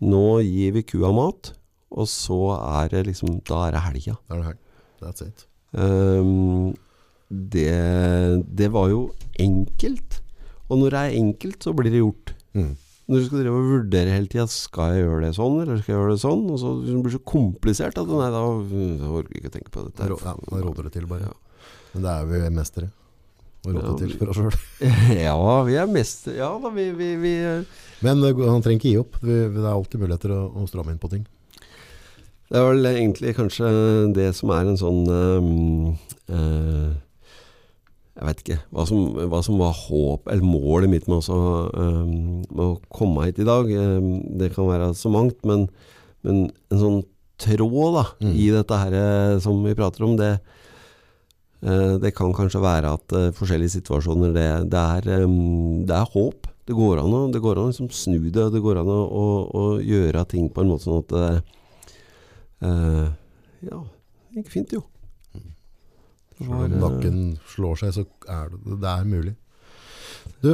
Nå 0.01 0.39
gir 0.41 0.71
vi 0.73 0.81
kua 0.89 1.11
mat, 1.13 1.51
og 1.93 2.07
så 2.09 2.55
er 2.57 2.87
det 2.95 3.03
liksom 3.11 3.43
Da 3.45 3.67
er 3.67 3.75
det 3.75 3.83
helga. 3.85 4.15
Det 4.17 4.33
er 4.33 4.39
det 4.39 4.47
her. 4.47 4.61
That's 5.01 5.25
it. 5.27 5.47
Um, 5.73 6.75
det, 7.31 7.71
det 8.59 8.69
var 8.75 8.89
jo 8.93 9.03
enkelt. 9.41 10.21
Og 10.71 10.79
når 10.81 10.95
det 10.95 11.01
er 11.03 11.19
enkelt, 11.21 11.59
så 11.65 11.73
blir 11.77 11.91
det 11.93 12.03
gjort. 12.03 12.33
Mm. 12.55 12.73
Når 13.11 13.19
du 13.19 13.27
skal 13.27 13.41
drive 13.43 13.59
og 13.59 13.69
vurdere 13.73 14.13
hele 14.15 14.29
tida 14.31 14.45
Skal 14.51 14.93
jeg 14.95 15.01
gjøre 15.05 15.25
det 15.25 15.31
sånn, 15.35 15.57
eller 15.65 15.79
skal 15.81 15.93
jeg 15.93 15.99
gjøre 15.99 16.13
det 16.15 16.23
sånn? 16.23 16.43
Og 16.55 16.59
så 16.63 16.71
det 16.85 16.95
blir 16.95 17.09
det 17.11 17.17
så 17.17 17.23
komplisert 17.27 17.99
at 17.99 18.07
nei, 18.11 18.29
da 18.31 18.43
da 19.03 19.11
orker 19.19 19.35
jeg 19.35 19.41
ikke 19.43 19.51
å 19.51 19.55
tenke 19.57 19.73
på 19.75 19.85
dette. 19.89 20.09
Rå- 20.13 20.19
Ja, 20.23 20.35
da 20.47 20.61
råder 20.63 20.87
det 20.87 20.93
til 20.95 21.09
bare. 21.11 21.27
Ja. 21.27 21.65
Men 21.95 22.05
det 22.07 22.13
er 22.15 22.29
vi 22.31 22.43
mestere. 22.55 22.91
Å 23.67 23.73
råde 23.75 23.89
Ja, 23.91 23.97
til 24.01 24.15
for 24.17 24.31
oss 24.33 24.39
sjøl. 24.39 24.55
ja, 25.27 25.35
vi 25.67 25.75
er 25.77 25.91
mest 25.93 26.31
Ja 26.33 26.47
da, 26.63 26.71
vi, 26.73 26.87
vi, 26.97 27.11
vi 27.21 27.33
Men 28.07 28.23
eh, 28.25 28.39
han 28.49 28.63
trenger 28.65 28.79
ikke 28.79 28.93
gi 28.95 29.01
opp. 29.03 29.19
Det 29.21 29.41
er 29.51 29.67
alltid 29.75 30.01
muligheter 30.01 30.33
å, 30.33 30.39
å 30.63 30.65
stramme 30.71 30.95
inn 30.95 31.03
på 31.03 31.11
ting. 31.13 31.27
Det 32.51 32.59
er 32.59 32.67
vel 32.67 32.89
egentlig 32.91 33.37
kanskje 33.39 33.69
det 34.17 34.33
som 34.35 34.51
er 34.51 34.67
en 34.67 34.79
sånn 34.81 35.05
ehm, 35.15 35.93
uh, 36.35 36.91
Jeg 38.17 38.27
vet 38.27 38.41
ikke 38.43 38.57
hva 38.75 38.87
som, 38.89 39.05
hva 39.31 39.39
som 39.47 39.61
var 39.63 39.77
håp, 39.87 40.27
eller 40.29 40.43
målet 40.45 40.91
mitt 40.91 41.07
med, 41.07 41.21
også, 41.21 41.37
ehm, 41.79 42.43
med 42.51 42.65
å 42.65 42.81
komme 42.93 43.29
hit 43.29 43.39
i 43.41 43.47
dag. 43.47 43.71
Ehm, 43.71 44.11
det 44.41 44.51
kan 44.57 44.67
være 44.69 44.91
så 44.99 45.13
mangt, 45.15 45.39
men, 45.47 45.69
men 46.27 46.49
en 46.75 46.83
sånn 46.83 46.99
tråd 47.41 47.95
da, 47.97 48.05
Mm. 48.21 48.35
i 48.37 48.49
dette 48.53 48.81
her 48.83 49.39
som 49.41 49.63
vi 49.65 49.73
prater 49.79 50.05
om, 50.05 50.19
det, 50.19 50.35
det 52.03 52.11
kan 52.17 52.35
kanskje 52.37 52.61
være 52.61 52.91
at 52.99 53.15
uh, 53.17 53.31
forskjellige 53.37 53.79
situasjoner, 53.79 54.35
det, 54.37 54.49
det, 54.75 54.83
er, 54.99 55.25
det 55.89 55.97
er 55.97 56.13
håp. 56.13 56.51
Det 56.69 56.77
går 56.77 57.01
an 57.01 57.17
å, 57.17 57.23
det 57.33 57.41
går 57.41 57.57
an 57.57 57.71
å 57.71 57.73
liksom 57.73 57.89
snu 57.95 58.29
det, 58.29 58.51
det 58.53 58.61
går 58.61 58.83
an 58.83 58.91
å, 58.93 59.01
å, 59.07 59.25
å 59.49 59.65
gjøre 59.81 60.27
ting 60.29 60.51
på 60.53 60.61
en 60.61 60.75
måte 60.75 60.85
sånn 60.89 61.01
at 61.01 61.15
det, 61.15 61.31
Eh, 62.61 63.07
ja, 63.67 63.83
det 64.31 64.43
gikk 64.43 64.53
fint 64.53 64.75
jo. 64.77 64.83
Når 66.41 66.51
om 66.51 66.65
eh, 66.65 66.81
nakken 66.81 67.21
slår 67.53 67.83
seg, 67.83 67.95
så 67.97 68.07
er 68.29 68.53
det, 68.53 68.81
det 68.83 68.91
er 68.93 69.09
mulig. 69.09 69.35
Du, 70.45 70.51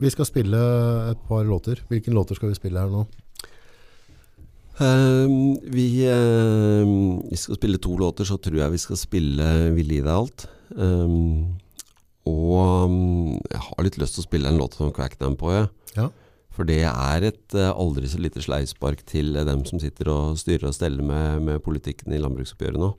vi 0.00 0.12
skal 0.12 0.28
spille 0.28 0.60
et 1.10 1.26
par 1.28 1.44
låter. 1.48 1.82
Hvilken 1.88 2.16
låter 2.16 2.38
skal 2.38 2.52
vi 2.52 2.58
spille 2.58 2.80
her 2.80 2.92
nå? 2.92 3.04
Uh, 4.80 5.28
vi, 5.68 6.06
uh, 6.08 6.88
vi 7.28 7.36
skal 7.36 7.58
spille 7.58 7.80
to 7.84 7.98
låter, 8.00 8.24
så 8.24 8.38
tror 8.40 8.62
jeg 8.62 8.72
vi 8.72 8.80
skal 8.80 8.96
spille 8.96 9.48
'Vil 9.76 9.92
gi 9.92 10.00
deg 10.00 10.14
alt'. 10.14 10.46
Um, 10.72 11.60
og 12.24 12.86
um, 12.86 13.36
jeg 13.50 13.60
har 13.60 13.84
litt 13.84 13.98
lyst 14.00 14.16
til 14.16 14.24
å 14.24 14.28
spille 14.28 14.48
en 14.48 14.56
låt 14.60 14.78
som 14.78 14.92
Crackdown 14.92 15.36
på, 15.36 15.52
jeg. 15.52 15.68
Ja. 15.98 16.08
For 16.60 16.68
det 16.68 16.82
er 16.84 17.24
et 17.24 17.54
eh, 17.56 17.70
aldri 17.72 18.04
så 18.12 18.18
lite 18.20 18.42
sleivspark 18.44 19.00
til 19.08 19.32
eh, 19.40 19.46
dem 19.48 19.62
som 19.64 19.80
sitter 19.80 20.10
og 20.12 20.34
styrer 20.36 20.66
og 20.68 20.74
steller 20.76 21.00
med, 21.00 21.38
med 21.46 21.62
politikken 21.64 22.12
i 22.12 22.18
landbruksoppgjøret 22.20 22.76
nå. 22.82 22.90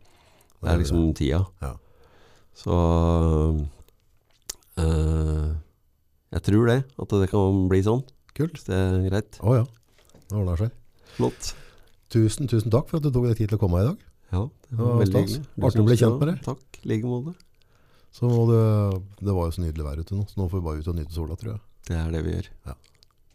Det 0.64 0.72
er 0.72 0.80
liksom 0.82 1.04
tida. 1.18 1.44
Ja. 1.62 1.76
Så 2.58 2.74
øh, 4.82 5.46
jeg 6.34 6.44
tror 6.48 6.72
det, 6.72 6.80
at 7.06 7.16
det 7.22 7.30
kan 7.30 7.62
bli 7.70 7.84
sånn. 7.86 8.02
Kult. 8.34 8.64
Det 8.66 8.74
er 8.74 8.98
greit. 9.12 9.38
Å 9.46 9.60
ja, 9.60 9.64
det 10.26 10.38
ordner 10.42 10.64
seg. 10.66 10.76
Flott. 11.20 11.54
Tusen, 12.12 12.50
tusen 12.50 12.74
takk 12.74 12.90
for 12.90 12.98
at 12.98 13.06
du 13.06 13.14
tok 13.14 13.30
deg 13.30 13.38
tid 13.44 13.54
til 13.54 13.60
å 13.60 13.62
komme 13.62 13.86
i 13.86 13.90
dag. 13.92 14.06
Ja, 14.34 14.46
det 14.50 14.74
Ja, 14.74 14.84
var 14.84 15.02
veldig 15.04 15.22
hyggelig. 15.22 15.42
Artig 15.70 15.84
å 15.84 15.90
bli 15.92 16.00
kjent 16.02 16.18
med 16.18 16.32
deg. 16.34 16.46
Takk. 16.50 16.82
I 16.82 16.96
like 16.96 17.14
måte. 17.14 17.38
Så 18.10 18.26
må 18.26 18.48
du, 18.50 18.58
det 19.22 19.36
var 19.38 19.52
jo 19.52 19.54
så 19.54 19.62
nydelig 19.70 19.86
vær 19.86 20.02
ute 20.02 20.18
nå, 20.18 20.26
så 20.28 20.42
nå 20.42 20.50
får 20.50 20.58
vi 20.58 20.66
bare 20.66 20.82
ut 20.82 20.90
og 20.96 20.98
nyte 20.98 21.14
sola, 21.14 21.38
tror 21.38 21.54
jeg. 21.60 21.62
Det 21.92 22.02
er 22.02 22.10
det 22.18 22.26
vi 22.26 22.40
gjør. 22.40 22.50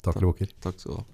Takk 0.07 0.23
Roker. 0.23 0.47
Takk 0.63 0.79
skal 0.79 0.93
du 0.93 0.99
ha. 1.01 1.05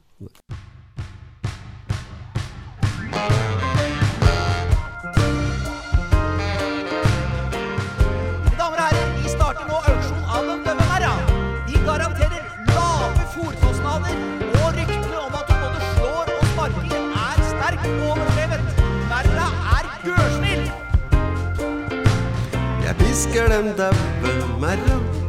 Er 22.83 22.89
er 22.91 22.95
pisker 23.01 23.49
dem 23.49 23.73
daue 23.77 24.61
merra. 24.61 25.22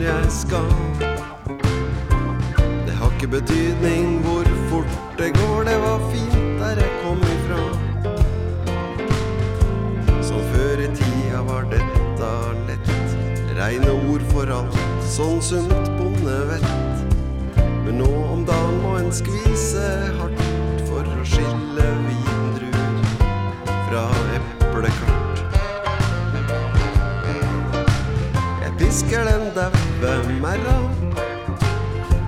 Hvor 0.00 0.08
jeg 0.08 0.32
skal. 0.32 0.70
Det 2.86 2.94
har 2.96 3.10
ikke 3.10 3.28
betydning 3.28 4.22
hvor 4.24 4.46
fort 4.70 4.94
det 5.18 5.28
går, 5.34 5.64
det 5.68 5.74
var 5.82 6.00
fint 6.12 6.60
der 6.60 6.80
jeg 6.80 6.92
kom 7.02 7.20
ifra. 7.34 7.58
Som 10.22 10.40
før 10.54 10.80
i 10.86 10.88
tida 10.96 11.42
var 11.50 11.68
dette 11.74 12.30
lett. 12.70 12.88
Reine 13.60 13.92
ord 14.08 14.24
for 14.32 14.54
alt, 14.56 14.80
sånn 15.04 15.44
sunt 15.44 15.92
bondevett. 16.00 17.04
Men 17.84 18.00
nå 18.00 18.10
om 18.30 18.48
dagen 18.48 18.80
må 18.80 18.96
en 19.02 19.12
skvise 19.12 19.84
hardt 20.16 20.86
for 20.88 21.04
å 21.04 21.28
skille 21.28 21.92
vindruer 22.08 23.04
fra 23.90 24.08
Jeg 28.90 29.24
der 29.54 29.70
hvem 30.00 30.36
er 30.36 30.40
merra. 30.42 30.78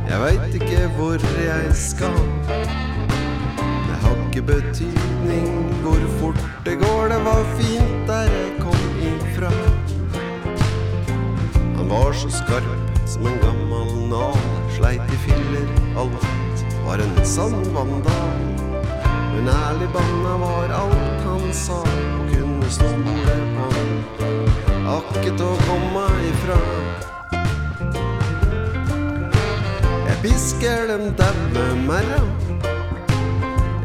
Jeg 0.08 0.18
veit 0.20 0.54
ikke 0.54 0.86
hvor 0.96 1.18
jeg 1.44 1.74
skal. 1.74 2.18
Det 3.86 3.96
har 4.02 4.16
ikke 4.26 4.42
betydning 4.42 5.74
hvor 5.82 5.98
fort 6.20 6.38
det 6.64 6.78
går, 6.78 7.08
det 7.08 7.24
var 7.24 7.42
fint 7.58 8.06
der 8.06 8.22
jeg 8.22 8.52
kom 8.60 8.84
ifra. 9.10 9.50
Han 11.76 11.90
var 11.90 12.12
så 12.12 12.30
skarp 12.30 12.98
som 13.06 13.26
en 13.26 13.38
gammel 13.42 14.08
nal, 14.08 14.38
sleit 14.76 15.02
i 15.12 15.18
filler, 15.26 15.66
alt 15.98 16.64
var 16.86 17.02
en 17.02 17.24
sann 17.24 17.58
vandal. 17.74 18.42
Men 19.34 19.48
ærlig 19.48 19.90
banna 19.92 20.38
var 20.46 20.78
alt 20.84 21.26
han 21.26 21.52
sa, 21.52 21.82
og 21.82 22.30
kunne 22.30 22.70
stole 22.70 23.40
på 23.56 23.72
han. 23.74 24.71
Akket 24.82 25.38
å 25.38 25.52
komme 25.62 26.02
ifra. 26.26 26.56
Jeg 30.08 30.16
pisker 30.24 30.88
den 30.90 31.12
daue 31.18 31.66
merra. 31.86 32.18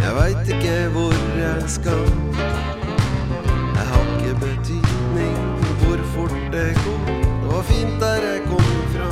Jeg 0.02 0.15
veit 0.18 0.49
ikke 0.56 0.78
hvor 0.95 1.14
jeg 1.38 1.68
skal. 1.69 2.02
Jeg 2.34 3.86
har 3.91 4.10
ikke 4.15 4.34
betydning 4.41 5.38
hvor 5.84 6.02
fort 6.15 6.40
det 6.56 6.72
går. 6.82 7.14
Det 7.14 7.52
var 7.52 7.68
fint 7.69 8.02
der 8.02 8.26
jeg 8.32 8.41
kom 8.48 8.72
fra. 8.95 9.11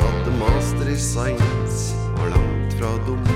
Hadde 0.00 0.38
master 0.40 0.88
i 0.88 0.96
science, 0.96 1.92
var 2.16 2.32
langt 2.38 2.78
fra 2.80 2.94
dum. 3.04 3.28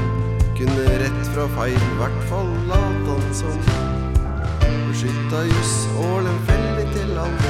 Kunne 0.57 0.89
rett 1.05 1.20
fra 1.35 1.45
feil, 1.59 1.86
hvert 2.01 2.24
fall 2.32 2.51
lat 2.73 3.12
han 3.12 3.31
som. 3.43 4.03
Beskytta 4.89 5.41
juss 5.49 5.74
og 5.99 6.23
lemfeldig 6.27 6.86
til 6.95 7.19
alt. 7.19 7.47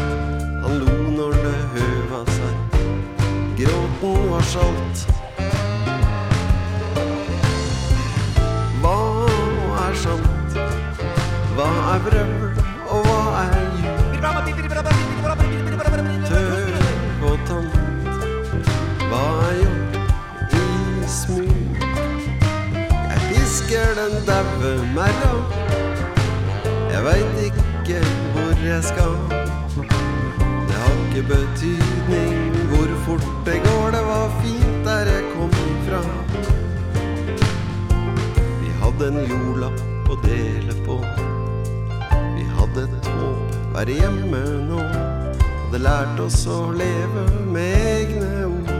Han 0.64 0.78
lo 0.80 0.94
når 1.16 1.32
det 1.44 1.58
høva 1.74 2.20
seg. 2.36 2.54
Gråten 3.58 4.30
var 4.30 4.44
salt. 4.54 5.04
Hva 8.82 8.96
er 9.86 9.94
sant? 10.02 10.58
Hva 11.54 11.68
er 11.92 12.00
vrøvl, 12.08 12.58
og 12.90 13.06
hva 13.06 13.20
er 13.44 13.52
ljug? 13.78 14.00
Tøv 16.28 17.28
og 17.30 17.38
tant. 17.48 17.74
Hva 19.10 19.22
er 19.46 19.54
gjort 19.60 20.58
i 20.58 21.08
smug? 21.20 21.86
Jeg 23.10 23.20
pisker 23.30 23.96
den 24.00 24.20
daue 24.26 24.76
merra. 24.98 25.83
Jeg 26.94 27.02
veit 27.02 27.38
ikke 27.42 28.00
hvor 28.32 28.60
jeg 28.62 28.82
skal. 28.86 29.14
Det 30.68 30.76
har 30.78 30.92
ikke 31.04 31.22
betydning 31.28 32.58
hvor 32.70 32.92
fort 33.06 33.24
det 33.46 33.56
går. 33.64 33.88
Det 33.96 34.02
var 34.06 34.28
fint 34.42 34.76
der 34.86 35.10
jeg 35.10 35.24
kom 35.32 35.56
fra. 35.86 36.02
Vi 38.60 38.70
hadde 38.82 39.08
en 39.08 39.18
jordlapp 39.32 40.12
å 40.14 40.18
dele 40.22 40.76
på. 40.86 41.00
Vi 42.36 42.46
hadde 42.60 42.86
et 42.86 43.10
håp, 43.16 43.58
være 43.74 43.98
hjemme 43.98 44.44
nå. 44.68 44.86
Hadde 45.64 45.82
lært 45.88 46.22
oss 46.28 46.44
å 46.46 46.60
leve 46.78 47.26
med 47.56 47.74
egne 47.96 48.30
ord. 48.52 48.70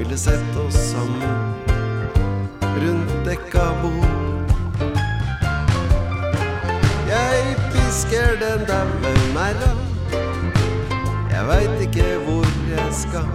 Ville 0.00 0.16
sett 0.16 0.56
oss 0.64 0.80
sammen 0.94 1.44
rundt 2.80 3.14
dekka 3.28 3.68
bord. 3.84 4.19
pisker 8.00 8.36
den 8.40 8.66
daue 8.66 9.12
merra. 9.34 9.72
Jeg 11.30 11.46
veit 11.48 11.80
ikke 11.80 12.04
hvor 12.24 12.46
jeg 12.70 12.88
skal. 12.92 13.28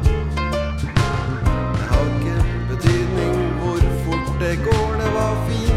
Det 1.76 1.86
har 1.92 2.06
ikke 2.16 2.36
betydning 2.70 3.36
hvor 3.60 3.80
fort 4.06 4.42
det 4.42 4.60
går, 4.66 4.94
det 5.02 5.14
var 5.14 5.48
fint. 5.50 5.75